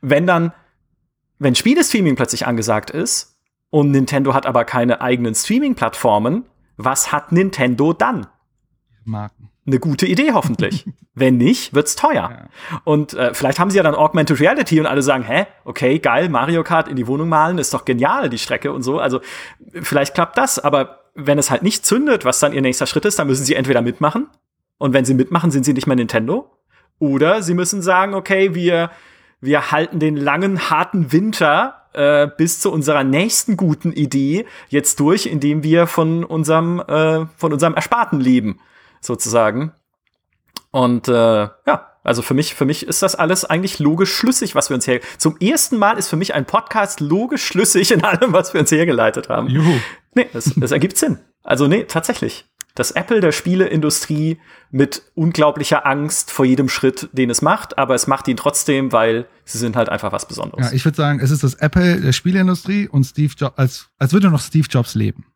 wenn 0.00 0.26
dann 0.26 0.52
wenn 1.40 1.54
Spielestreaming 1.54 2.16
plötzlich 2.16 2.46
angesagt 2.46 2.90
ist 2.90 3.40
und 3.70 3.90
Nintendo 3.90 4.34
hat 4.34 4.44
aber 4.44 4.64
keine 4.64 5.00
eigenen 5.00 5.34
Streaming-Plattformen, 5.34 6.44
was 6.76 7.12
hat 7.12 7.32
Nintendo 7.32 7.94
dann? 7.94 8.26
Marken. 9.04 9.49
Eine 9.70 9.78
gute 9.78 10.06
Idee 10.06 10.32
hoffentlich. 10.32 10.84
Wenn 11.14 11.36
nicht, 11.36 11.74
wird's 11.74 11.94
teuer. 11.94 12.30
Ja. 12.30 12.48
Und 12.84 13.14
äh, 13.14 13.34
vielleicht 13.34 13.60
haben 13.60 13.70
sie 13.70 13.76
ja 13.76 13.82
dann 13.82 13.94
Augmented 13.94 14.40
Reality 14.40 14.80
und 14.80 14.86
alle 14.86 15.02
sagen, 15.02 15.22
hä, 15.22 15.46
okay, 15.64 15.98
geil, 15.98 16.28
Mario 16.28 16.64
Kart 16.64 16.88
in 16.88 16.96
die 16.96 17.06
Wohnung 17.06 17.28
malen, 17.28 17.58
ist 17.58 17.72
doch 17.72 17.84
genial, 17.84 18.28
die 18.28 18.38
Strecke 18.38 18.72
und 18.72 18.82
so. 18.82 18.98
Also 18.98 19.20
vielleicht 19.80 20.14
klappt 20.14 20.36
das, 20.38 20.58
aber 20.58 21.04
wenn 21.14 21.38
es 21.38 21.50
halt 21.50 21.62
nicht 21.62 21.86
zündet, 21.86 22.24
was 22.24 22.40
dann 22.40 22.52
ihr 22.52 22.62
nächster 22.62 22.86
Schritt 22.86 23.04
ist, 23.04 23.18
dann 23.18 23.28
müssen 23.28 23.44
sie 23.44 23.54
entweder 23.54 23.82
mitmachen 23.82 24.26
und 24.78 24.92
wenn 24.92 25.04
sie 25.04 25.14
mitmachen, 25.14 25.50
sind 25.50 25.64
sie 25.64 25.74
nicht 25.74 25.86
mehr 25.86 25.96
Nintendo. 25.96 26.50
Oder 26.98 27.42
sie 27.42 27.54
müssen 27.54 27.82
sagen, 27.82 28.14
okay, 28.14 28.54
wir, 28.54 28.90
wir 29.40 29.70
halten 29.70 30.00
den 30.00 30.16
langen, 30.16 30.70
harten 30.70 31.12
Winter 31.12 31.82
äh, 31.92 32.28
bis 32.36 32.60
zu 32.60 32.72
unserer 32.72 33.04
nächsten 33.04 33.56
guten 33.56 33.92
Idee 33.92 34.46
jetzt 34.68 35.00
durch, 35.00 35.26
indem 35.26 35.62
wir 35.62 35.86
von 35.86 36.24
unserem, 36.24 36.80
äh, 36.80 37.26
von 37.36 37.52
unserem 37.52 37.74
Ersparten 37.74 38.20
leben, 38.20 38.60
sozusagen. 39.00 39.72
Und 40.70 41.08
äh, 41.08 41.12
ja, 41.12 41.90
also 42.02 42.22
für 42.22 42.34
mich, 42.34 42.54
für 42.54 42.64
mich 42.64 42.86
ist 42.86 43.02
das 43.02 43.14
alles 43.14 43.44
eigentlich 43.44 43.78
logisch 43.78 44.12
schlüssig, 44.14 44.54
was 44.54 44.70
wir 44.70 44.74
uns 44.74 44.86
her. 44.86 45.00
Zum 45.18 45.36
ersten 45.38 45.76
Mal 45.76 45.98
ist 45.98 46.08
für 46.08 46.16
mich 46.16 46.34
ein 46.34 46.46
Podcast 46.46 47.00
logisch 47.00 47.44
schlüssig 47.44 47.90
in 47.90 48.04
allem, 48.04 48.32
was 48.32 48.54
wir 48.54 48.60
uns 48.60 48.70
hergeleitet 48.70 49.28
haben. 49.28 49.48
Juhu. 49.48 49.74
Nee, 50.14 50.26
das, 50.32 50.52
das 50.56 50.72
ergibt 50.72 50.96
Sinn. 50.96 51.18
Also 51.42 51.66
nee, 51.66 51.84
tatsächlich. 51.84 52.46
Das 52.74 52.92
Apple 52.92 53.20
der 53.20 53.32
Spieleindustrie 53.32 54.38
mit 54.70 55.02
unglaublicher 55.14 55.86
Angst 55.86 56.30
vor 56.30 56.44
jedem 56.44 56.68
Schritt, 56.68 57.08
den 57.12 57.28
es 57.28 57.42
macht, 57.42 57.78
aber 57.78 57.94
es 57.94 58.06
macht 58.06 58.28
ihn 58.28 58.36
trotzdem, 58.36 58.92
weil 58.92 59.26
sie 59.44 59.58
sind 59.58 59.76
halt 59.76 59.88
einfach 59.88 60.12
was 60.12 60.26
Besonderes. 60.26 60.70
Ja, 60.70 60.72
ich 60.72 60.84
würde 60.84 60.96
sagen, 60.96 61.20
es 61.20 61.30
ist 61.30 61.42
das 61.42 61.54
Apple 61.54 62.00
der 62.00 62.12
Spieleindustrie 62.12 62.88
und 62.88 63.04
Steve 63.04 63.32
Jobs, 63.36 63.58
als, 63.58 63.88
als 63.98 64.12
würde 64.12 64.30
noch 64.30 64.40
Steve 64.40 64.68
Jobs 64.70 64.94
leben. 64.94 65.26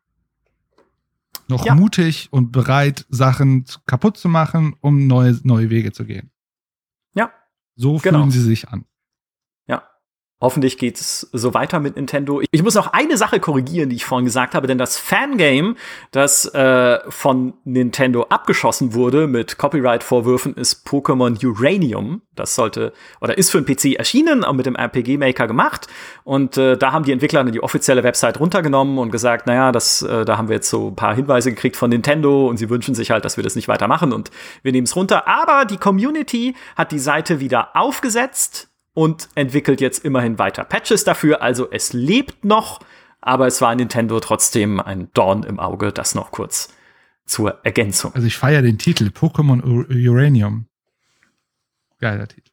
Noch 1.47 1.65
Ja. 1.65 1.75
mutig 1.75 2.29
und 2.31 2.51
bereit, 2.51 3.05
Sachen 3.09 3.65
kaputt 3.85 4.17
zu 4.17 4.29
machen, 4.29 4.75
um 4.81 5.05
neue, 5.07 5.39
neue 5.43 5.69
Wege 5.69 5.91
zu 5.91 6.05
gehen. 6.05 6.31
Ja. 7.13 7.31
So 7.75 7.97
Genau. 7.97 8.19
fühlen 8.19 8.31
sie 8.31 8.41
sich 8.41 8.69
an. 8.69 8.85
Hoffentlich 10.41 10.77
geht's 10.77 11.29
so 11.31 11.53
weiter 11.53 11.79
mit 11.79 11.95
Nintendo. 11.95 12.41
Ich 12.51 12.61
muss 12.61 12.75
noch 12.75 12.91
eine 12.91 13.15
Sache 13.15 13.39
korrigieren, 13.39 13.89
die 13.89 13.95
ich 13.95 14.03
vorhin 14.03 14.25
gesagt 14.25 14.53
habe, 14.53 14.67
denn 14.67 14.77
das 14.77 14.97
Fangame, 14.97 15.75
das 16.11 16.53
äh, 16.53 16.99
von 17.07 17.53
Nintendo 17.63 18.23
abgeschossen 18.23 18.93
wurde 18.93 19.27
mit 19.27 19.57
Copyright-Vorwürfen, 19.57 20.55
ist 20.55 20.85
Pokémon 20.85 21.41
Uranium. 21.43 22.21
Das 22.35 22.53
sollte 22.53 22.91
oder 23.21 23.37
ist 23.37 23.49
für 23.49 23.61
den 23.61 23.65
PC 23.65 23.97
erschienen, 23.97 24.43
auch 24.43 24.51
mit 24.51 24.65
dem 24.65 24.75
RPG-Maker 24.75 25.47
gemacht. 25.47 25.87
Und 26.25 26.57
äh, 26.57 26.77
da 26.77 26.91
haben 26.91 27.05
die 27.05 27.13
Entwickler 27.13 27.41
dann 27.41 27.53
die 27.53 27.63
offizielle 27.63 28.03
Website 28.03 28.37
runtergenommen 28.37 28.97
und 28.97 29.11
gesagt, 29.11 29.47
naja, 29.47 29.71
das, 29.71 30.01
äh, 30.01 30.25
da 30.25 30.37
haben 30.37 30.49
wir 30.49 30.57
jetzt 30.57 30.69
so 30.69 30.89
ein 30.89 30.97
paar 30.97 31.15
Hinweise 31.15 31.51
gekriegt 31.51 31.77
von 31.77 31.89
Nintendo 31.89 32.49
und 32.49 32.57
sie 32.57 32.69
wünschen 32.69 32.93
sich 32.93 33.09
halt, 33.09 33.23
dass 33.23 33.37
wir 33.37 33.43
das 33.45 33.55
nicht 33.55 33.69
weitermachen 33.69 34.11
und 34.11 34.31
wir 34.63 34.73
nehmen 34.73 34.83
es 34.83 34.97
runter. 34.97 35.29
Aber 35.29 35.63
die 35.63 35.77
Community 35.77 36.55
hat 36.75 36.91
die 36.91 36.99
Seite 36.99 37.39
wieder 37.39 37.69
aufgesetzt 37.73 38.67
und 38.95 39.29
entwickelt 39.35 39.79
jetzt 39.81 40.03
immerhin 40.03 40.39
weiter 40.39 40.63
Patches 40.63 41.03
dafür. 41.03 41.43
Also 41.43 41.69
es 41.69 41.93
lebt 41.93 42.43
noch, 42.43 42.79
aber 43.21 43.45
es 43.45 43.61
war 43.61 43.75
Nintendo 43.75 44.19
trotzdem 44.19 44.79
ein 44.79 45.09
Dorn 45.13 45.43
im 45.43 45.59
Auge. 45.59 45.91
Das 45.93 46.15
noch 46.15 46.31
kurz 46.31 46.73
zur 47.25 47.59
Ergänzung. 47.63 48.13
Also 48.15 48.25
ich 48.25 48.37
feiere 48.37 48.63
den 48.63 48.77
Titel 48.79 49.05
Pokémon 49.09 49.61
Ur- 49.63 49.87
Uranium. 49.89 50.67
Geiler 51.99 52.27
Titel. 52.27 52.51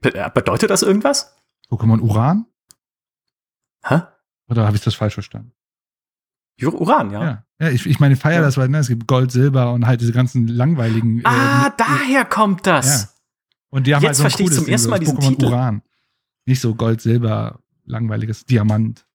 Be 0.00 0.14
äh, 0.14 0.30
bedeutet 0.32 0.70
das 0.70 0.82
irgendwas? 0.82 1.36
Pokémon 1.70 2.00
Uran? 2.00 2.46
Hä? 3.84 4.02
Oder 4.48 4.64
habe 4.66 4.76
ich 4.76 4.82
das 4.82 4.94
falsch 4.94 5.14
verstanden? 5.14 5.52
Ur- 6.62 6.80
Uran, 6.80 7.10
ja. 7.10 7.22
Ja. 7.24 7.44
Ja, 7.60 7.70
ich, 7.70 7.86
ich 7.86 7.98
meine, 7.98 8.14
ich 8.14 8.20
feiere 8.20 8.36
Ja. 8.36 8.42
das, 8.42 8.56
weil 8.56 8.68
ne, 8.68 8.78
es 8.78 8.88
gibt 8.88 9.08
Gold, 9.08 9.32
Silber 9.32 9.72
und 9.72 9.86
halt 9.86 10.00
diese 10.00 10.12
ganzen 10.12 10.46
langweiligen. 10.46 11.22
Ah, 11.24 11.66
äh, 11.66 11.70
daher 11.76 12.24
kommt 12.24 12.66
das. 12.68 13.17
Und 13.70 13.86
die 13.86 13.94
haben 13.94 14.02
Jetzt 14.02 14.08
halt 14.08 14.16
so 14.16 14.22
ein 14.22 14.30
verstehe 14.30 14.44
ich 14.44 14.50
cooles 14.50 14.56
zum 14.56 14.64
Ding, 14.66 14.72
ersten 14.72 14.90
Mal 14.90 14.98
diesen 14.98 15.18
Pokémon 15.18 15.28
Titel. 15.28 15.46
Uran. 15.46 15.82
Nicht 16.46 16.60
so 16.60 16.74
Gold, 16.74 17.00
Silber, 17.00 17.60
langweiliges 17.84 18.46
Diamant, 18.46 19.06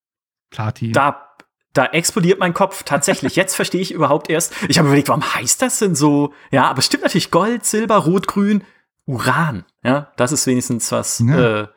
Platin. 0.51 0.93
Da, 0.93 1.27
da 1.73 1.85
explodiert 1.87 2.39
mein 2.39 2.53
Kopf 2.53 2.83
tatsächlich. 2.83 3.35
Jetzt 3.35 3.55
verstehe 3.55 3.81
ich 3.81 3.91
überhaupt 3.91 4.29
erst. 4.29 4.53
Ich 4.67 4.77
habe 4.77 4.87
überlegt, 4.87 5.09
warum 5.09 5.23
heißt 5.23 5.61
das 5.61 5.79
denn 5.79 5.95
so? 5.95 6.33
Ja, 6.51 6.69
aber 6.69 6.79
es 6.79 6.85
stimmt 6.85 7.03
natürlich 7.03 7.31
Gold, 7.31 7.65
Silber, 7.65 7.97
Rot, 7.97 8.27
Grün, 8.27 8.63
Uran. 9.05 9.65
Ja, 9.83 10.11
das 10.17 10.31
ist 10.31 10.45
wenigstens 10.45 10.91
was. 10.91 11.19
Ja. 11.19 11.61
Äh, 11.61 11.67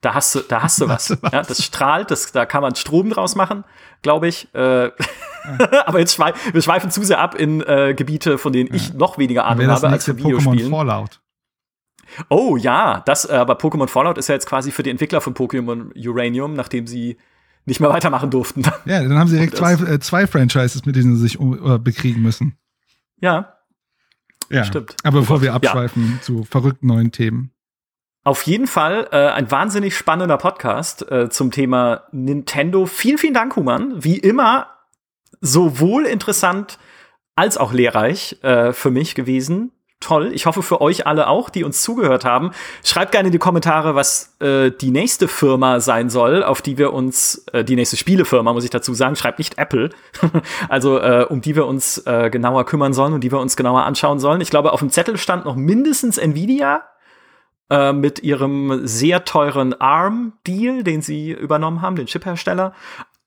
da 0.00 0.14
hast 0.14 0.34
du, 0.34 0.40
da 0.40 0.62
hast 0.62 0.80
du 0.80 0.88
was. 0.88 1.08
Ja, 1.32 1.42
das 1.42 1.64
strahlt, 1.64 2.10
das, 2.10 2.32
da 2.32 2.46
kann 2.46 2.62
man 2.62 2.74
Strom 2.76 3.10
draus 3.10 3.34
machen, 3.34 3.64
glaube 4.02 4.28
ich. 4.28 4.52
Äh, 4.54 4.92
aber 5.86 5.98
jetzt 5.98 6.14
schwei 6.14 6.32
wir 6.52 6.62
schweifen 6.62 6.90
zu 6.90 7.02
sehr 7.02 7.18
ab 7.18 7.34
in 7.34 7.60
äh, 7.62 7.94
Gebiete, 7.94 8.38
von 8.38 8.52
denen 8.52 8.72
ich 8.72 8.94
noch 8.94 9.18
weniger 9.18 9.44
Ahnung 9.46 9.66
habe 9.66 9.88
als 9.88 10.04
für 10.04 10.12
Pokémon 10.12 10.24
Videospielen. 10.24 10.70
Fallout. 10.70 11.20
Oh 12.28 12.56
ja, 12.56 13.02
das, 13.06 13.24
äh, 13.28 13.32
aber 13.34 13.54
Pokémon 13.54 13.88
Fallout 13.88 14.18
ist 14.18 14.28
ja 14.28 14.34
jetzt 14.34 14.46
quasi 14.46 14.70
für 14.72 14.82
die 14.82 14.90
Entwickler 14.90 15.20
von 15.20 15.34
Pokémon 15.34 15.90
Uranium, 15.96 16.54
nachdem 16.54 16.86
sie 16.86 17.16
nicht 17.66 17.80
mehr 17.80 17.90
weitermachen 17.90 18.30
durften. 18.30 18.62
Ja, 18.84 19.02
dann 19.02 19.18
haben 19.18 19.28
sie 19.28 19.36
direkt 19.36 19.56
zwei, 19.56 19.72
äh, 19.74 19.98
zwei 20.00 20.26
Franchises, 20.26 20.84
mit 20.86 20.96
denen 20.96 21.14
sie 21.16 21.22
sich 21.22 21.38
um, 21.38 21.74
äh, 21.74 21.78
bekriegen 21.78 22.22
müssen. 22.22 22.56
ja, 23.20 23.54
Ja, 24.48 24.64
Stimmt. 24.64 24.96
Aber 25.04 25.20
bevor 25.20 25.40
wir 25.42 25.48
Ja. 25.48 25.54
abschweifen 25.54 26.18
zu 26.22 26.42
verrückten 26.44 26.86
neuen 26.88 27.12
Themen. 27.12 27.52
Auf 28.24 28.42
jeden 28.42 28.66
Fall 28.66 29.08
äh, 29.12 29.28
ein 29.28 29.50
wahnsinnig 29.50 29.96
spannender 29.96 30.36
Podcast 30.36 31.10
äh, 31.10 31.30
zum 31.30 31.50
Thema 31.52 32.02
Nintendo. 32.12 32.84
Vielen, 32.86 33.16
vielen 33.18 33.32
Dank, 33.34 33.56
Human. 33.56 34.02
Wie 34.04 34.18
immer 34.18 34.66
sowohl 35.40 36.04
interessant 36.06 36.78
als 37.36 37.56
auch 37.56 37.72
lehrreich 37.72 38.36
äh, 38.42 38.72
für 38.72 38.90
mich 38.90 39.14
gewesen. 39.14 39.72
Toll. 40.00 40.32
Ich 40.32 40.46
hoffe 40.46 40.62
für 40.62 40.80
euch 40.80 41.06
alle 41.06 41.28
auch, 41.28 41.50
die 41.50 41.62
uns 41.62 41.82
zugehört 41.82 42.24
haben. 42.24 42.52
Schreibt 42.82 43.12
gerne 43.12 43.28
in 43.28 43.32
die 43.32 43.38
Kommentare, 43.38 43.94
was 43.94 44.34
äh, 44.40 44.70
die 44.70 44.90
nächste 44.90 45.28
Firma 45.28 45.78
sein 45.80 46.08
soll, 46.08 46.42
auf 46.42 46.62
die 46.62 46.78
wir 46.78 46.94
uns, 46.94 47.44
äh, 47.52 47.64
die 47.64 47.76
nächste 47.76 47.98
Spielefirma, 47.98 48.54
muss 48.54 48.64
ich 48.64 48.70
dazu 48.70 48.94
sagen, 48.94 49.14
schreibt 49.14 49.38
nicht 49.38 49.58
Apple, 49.58 49.90
also 50.70 50.98
äh, 50.98 51.26
um 51.28 51.42
die 51.42 51.54
wir 51.54 51.66
uns 51.66 51.98
äh, 52.06 52.30
genauer 52.30 52.64
kümmern 52.64 52.94
sollen 52.94 53.12
und 53.12 53.22
die 53.22 53.30
wir 53.30 53.40
uns 53.40 53.56
genauer 53.56 53.84
anschauen 53.84 54.18
sollen. 54.18 54.40
Ich 54.40 54.48
glaube, 54.48 54.72
auf 54.72 54.80
dem 54.80 54.88
Zettel 54.88 55.18
stand 55.18 55.44
noch 55.44 55.54
mindestens 55.54 56.16
Nvidia, 56.16 56.82
äh, 57.70 57.92
mit 57.92 58.24
ihrem 58.24 58.84
sehr 58.84 59.24
teuren 59.24 59.80
ARM-Deal, 59.80 60.82
den 60.82 61.02
sie 61.02 61.30
übernommen 61.30 61.82
haben, 61.82 61.94
den 61.94 62.06
Chiphersteller. 62.06 62.74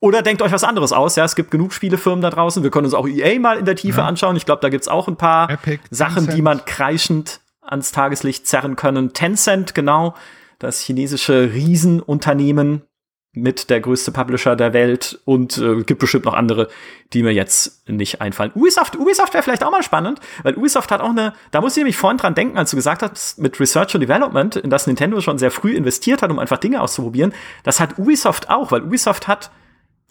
Oder 0.04 0.22
denkt 0.22 0.42
euch 0.42 0.52
was 0.52 0.66
anderes 0.66 0.92
aus. 0.92 1.16
Ja, 1.16 1.24
es 1.24 1.34
gibt 1.34 1.50
genug 1.50 1.72
Spielefirmen 1.72 2.22
da 2.22 2.30
draußen. 2.30 2.62
Wir 2.62 2.72
können 2.72 2.84
uns 2.84 2.94
auch 2.94 3.08
EA 3.08 3.40
mal 3.40 3.58
in 3.58 3.64
der 3.64 3.78
Tiefe 3.78 4.02
Ja. 4.02 4.06
anschauen. 4.06 4.36
Ich 4.36 4.46
glaube, 4.46 4.60
da 4.62 4.68
gibt's 4.68 4.90
auch 4.90 5.08
ein 5.08 5.16
paar 5.16 5.50
Epic, 5.50 5.82
Sachen, 5.92 6.24
die 6.26 6.32
Tencent. 6.32 6.44
man 6.44 6.66
kreischend 6.66 7.40
ans 7.62 7.94
Tageslicht 7.94 8.46
zerren 8.46 8.76
können. 8.76 9.14
Tencent, 9.14 9.74
genau, 9.74 10.14
das 10.60 10.82
chinesische 10.82 11.52
Riesenunternehmen 11.54 12.82
mit 13.32 13.70
der 13.70 13.80
größte 13.80 14.12
Publisher 14.12 14.58
der 14.58 14.74
Welt 14.74 15.22
und 15.24 15.58
äh, 15.58 15.84
gibt 15.84 16.02
bestimmt 16.02 16.26
noch 16.26 16.34
andere, 16.34 16.68
die 17.14 17.24
mir 17.24 17.32
jetzt 17.32 17.90
nicht 17.90 18.20
einfallen. 18.20 18.52
Ubisoft, 18.56 18.98
Ubisoft 18.98 19.34
wäre 19.34 19.42
vielleicht 19.42 19.64
auch 19.64 19.72
mal 19.72 19.84
spannend, 19.84 20.20
weil 20.44 20.56
Ubisoft 20.56 20.92
hat 20.92 21.00
auch 21.00 21.12
eine, 21.12 21.32
da 21.52 21.62
muss 21.62 21.74
ich 21.74 21.78
nämlich 21.78 21.96
vorhin 21.96 22.18
dran 22.18 22.36
denken, 22.36 22.58
als 22.58 22.72
du 22.72 22.76
gesagt 22.76 23.02
hast, 23.04 23.40
mit 23.40 23.58
Research 23.58 23.96
und 23.96 24.02
Development, 24.02 24.58
in 24.58 24.70
das 24.70 24.86
Nintendo 24.86 25.22
schon 25.22 25.38
sehr 25.38 25.50
früh 25.50 25.74
investiert 25.74 26.22
hat, 26.22 26.30
um 26.30 26.40
einfach 26.40 26.58
Dinge 26.58 26.82
auszuprobieren. 26.82 27.34
Das 27.64 27.80
hat 27.80 27.98
Ubisoft 27.98 28.50
auch, 28.50 28.72
weil 28.74 28.84
Ubisoft 28.84 29.30
hat 29.30 29.50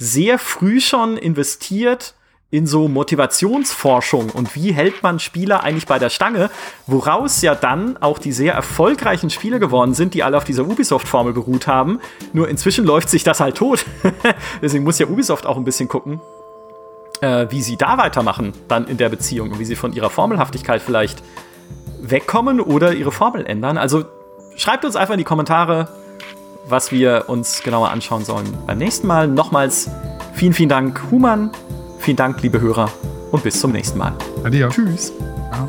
sehr 0.02 0.38
früh 0.38 0.80
schon 0.80 1.16
investiert 1.16 2.14
in 2.50 2.66
so 2.66 2.86
Motivationsforschung 2.86 4.28
und 4.28 4.54
wie 4.56 4.72
hält 4.72 5.02
man 5.02 5.18
Spieler 5.18 5.62
eigentlich 5.62 5.86
bei 5.86 5.98
der 5.98 6.10
Stange, 6.10 6.50
woraus 6.86 7.40
ja 7.40 7.54
dann 7.54 7.96
auch 7.96 8.18
die 8.18 8.32
sehr 8.32 8.52
erfolgreichen 8.52 9.30
Spiele 9.30 9.58
geworden 9.58 9.94
sind, 9.94 10.12
die 10.12 10.22
alle 10.22 10.36
auf 10.36 10.44
dieser 10.44 10.64
Ubisoft-Formel 10.64 11.32
beruht 11.32 11.66
haben. 11.66 11.98
Nur 12.34 12.48
inzwischen 12.48 12.84
läuft 12.84 13.08
sich 13.08 13.22
das 13.22 13.40
halt 13.40 13.56
tot. 13.56 13.86
Deswegen 14.60 14.84
muss 14.84 14.98
ja 14.98 15.06
Ubisoft 15.06 15.46
auch 15.46 15.56
ein 15.56 15.64
bisschen 15.64 15.88
gucken, 15.88 16.20
äh, 17.22 17.46
wie 17.48 17.62
sie 17.62 17.78
da 17.78 17.96
weitermachen, 17.96 18.52
dann 18.68 18.86
in 18.86 18.98
der 18.98 19.08
Beziehung 19.08 19.52
und 19.52 19.58
wie 19.60 19.64
sie 19.64 19.76
von 19.76 19.94
ihrer 19.94 20.10
Formelhaftigkeit 20.10 20.82
vielleicht 20.82 21.22
wegkommen 22.02 22.60
oder 22.60 22.92
ihre 22.92 23.12
Formel 23.12 23.46
ändern. 23.46 23.78
Also 23.78 24.04
schreibt 24.56 24.84
uns 24.84 24.96
einfach 24.96 25.14
in 25.14 25.18
die 25.18 25.24
Kommentare, 25.24 25.88
was 26.66 26.92
wir 26.92 27.24
uns 27.28 27.62
genauer 27.62 27.90
anschauen 27.90 28.24
sollen 28.24 28.56
beim 28.66 28.78
nächsten 28.78 29.06
Mal. 29.06 29.28
Nochmals 29.28 29.90
vielen, 30.34 30.52
vielen 30.52 30.68
Dank, 30.68 31.00
Human. 31.10 31.50
Vielen 31.98 32.16
Dank, 32.16 32.42
liebe 32.42 32.60
Hörer, 32.60 32.90
und 33.30 33.44
bis 33.44 33.60
zum 33.60 33.72
nächsten 33.72 33.98
Mal. 33.98 34.12
Adios. 34.42 34.74
Tschüss. 34.74 35.12
Ja. 35.52 35.68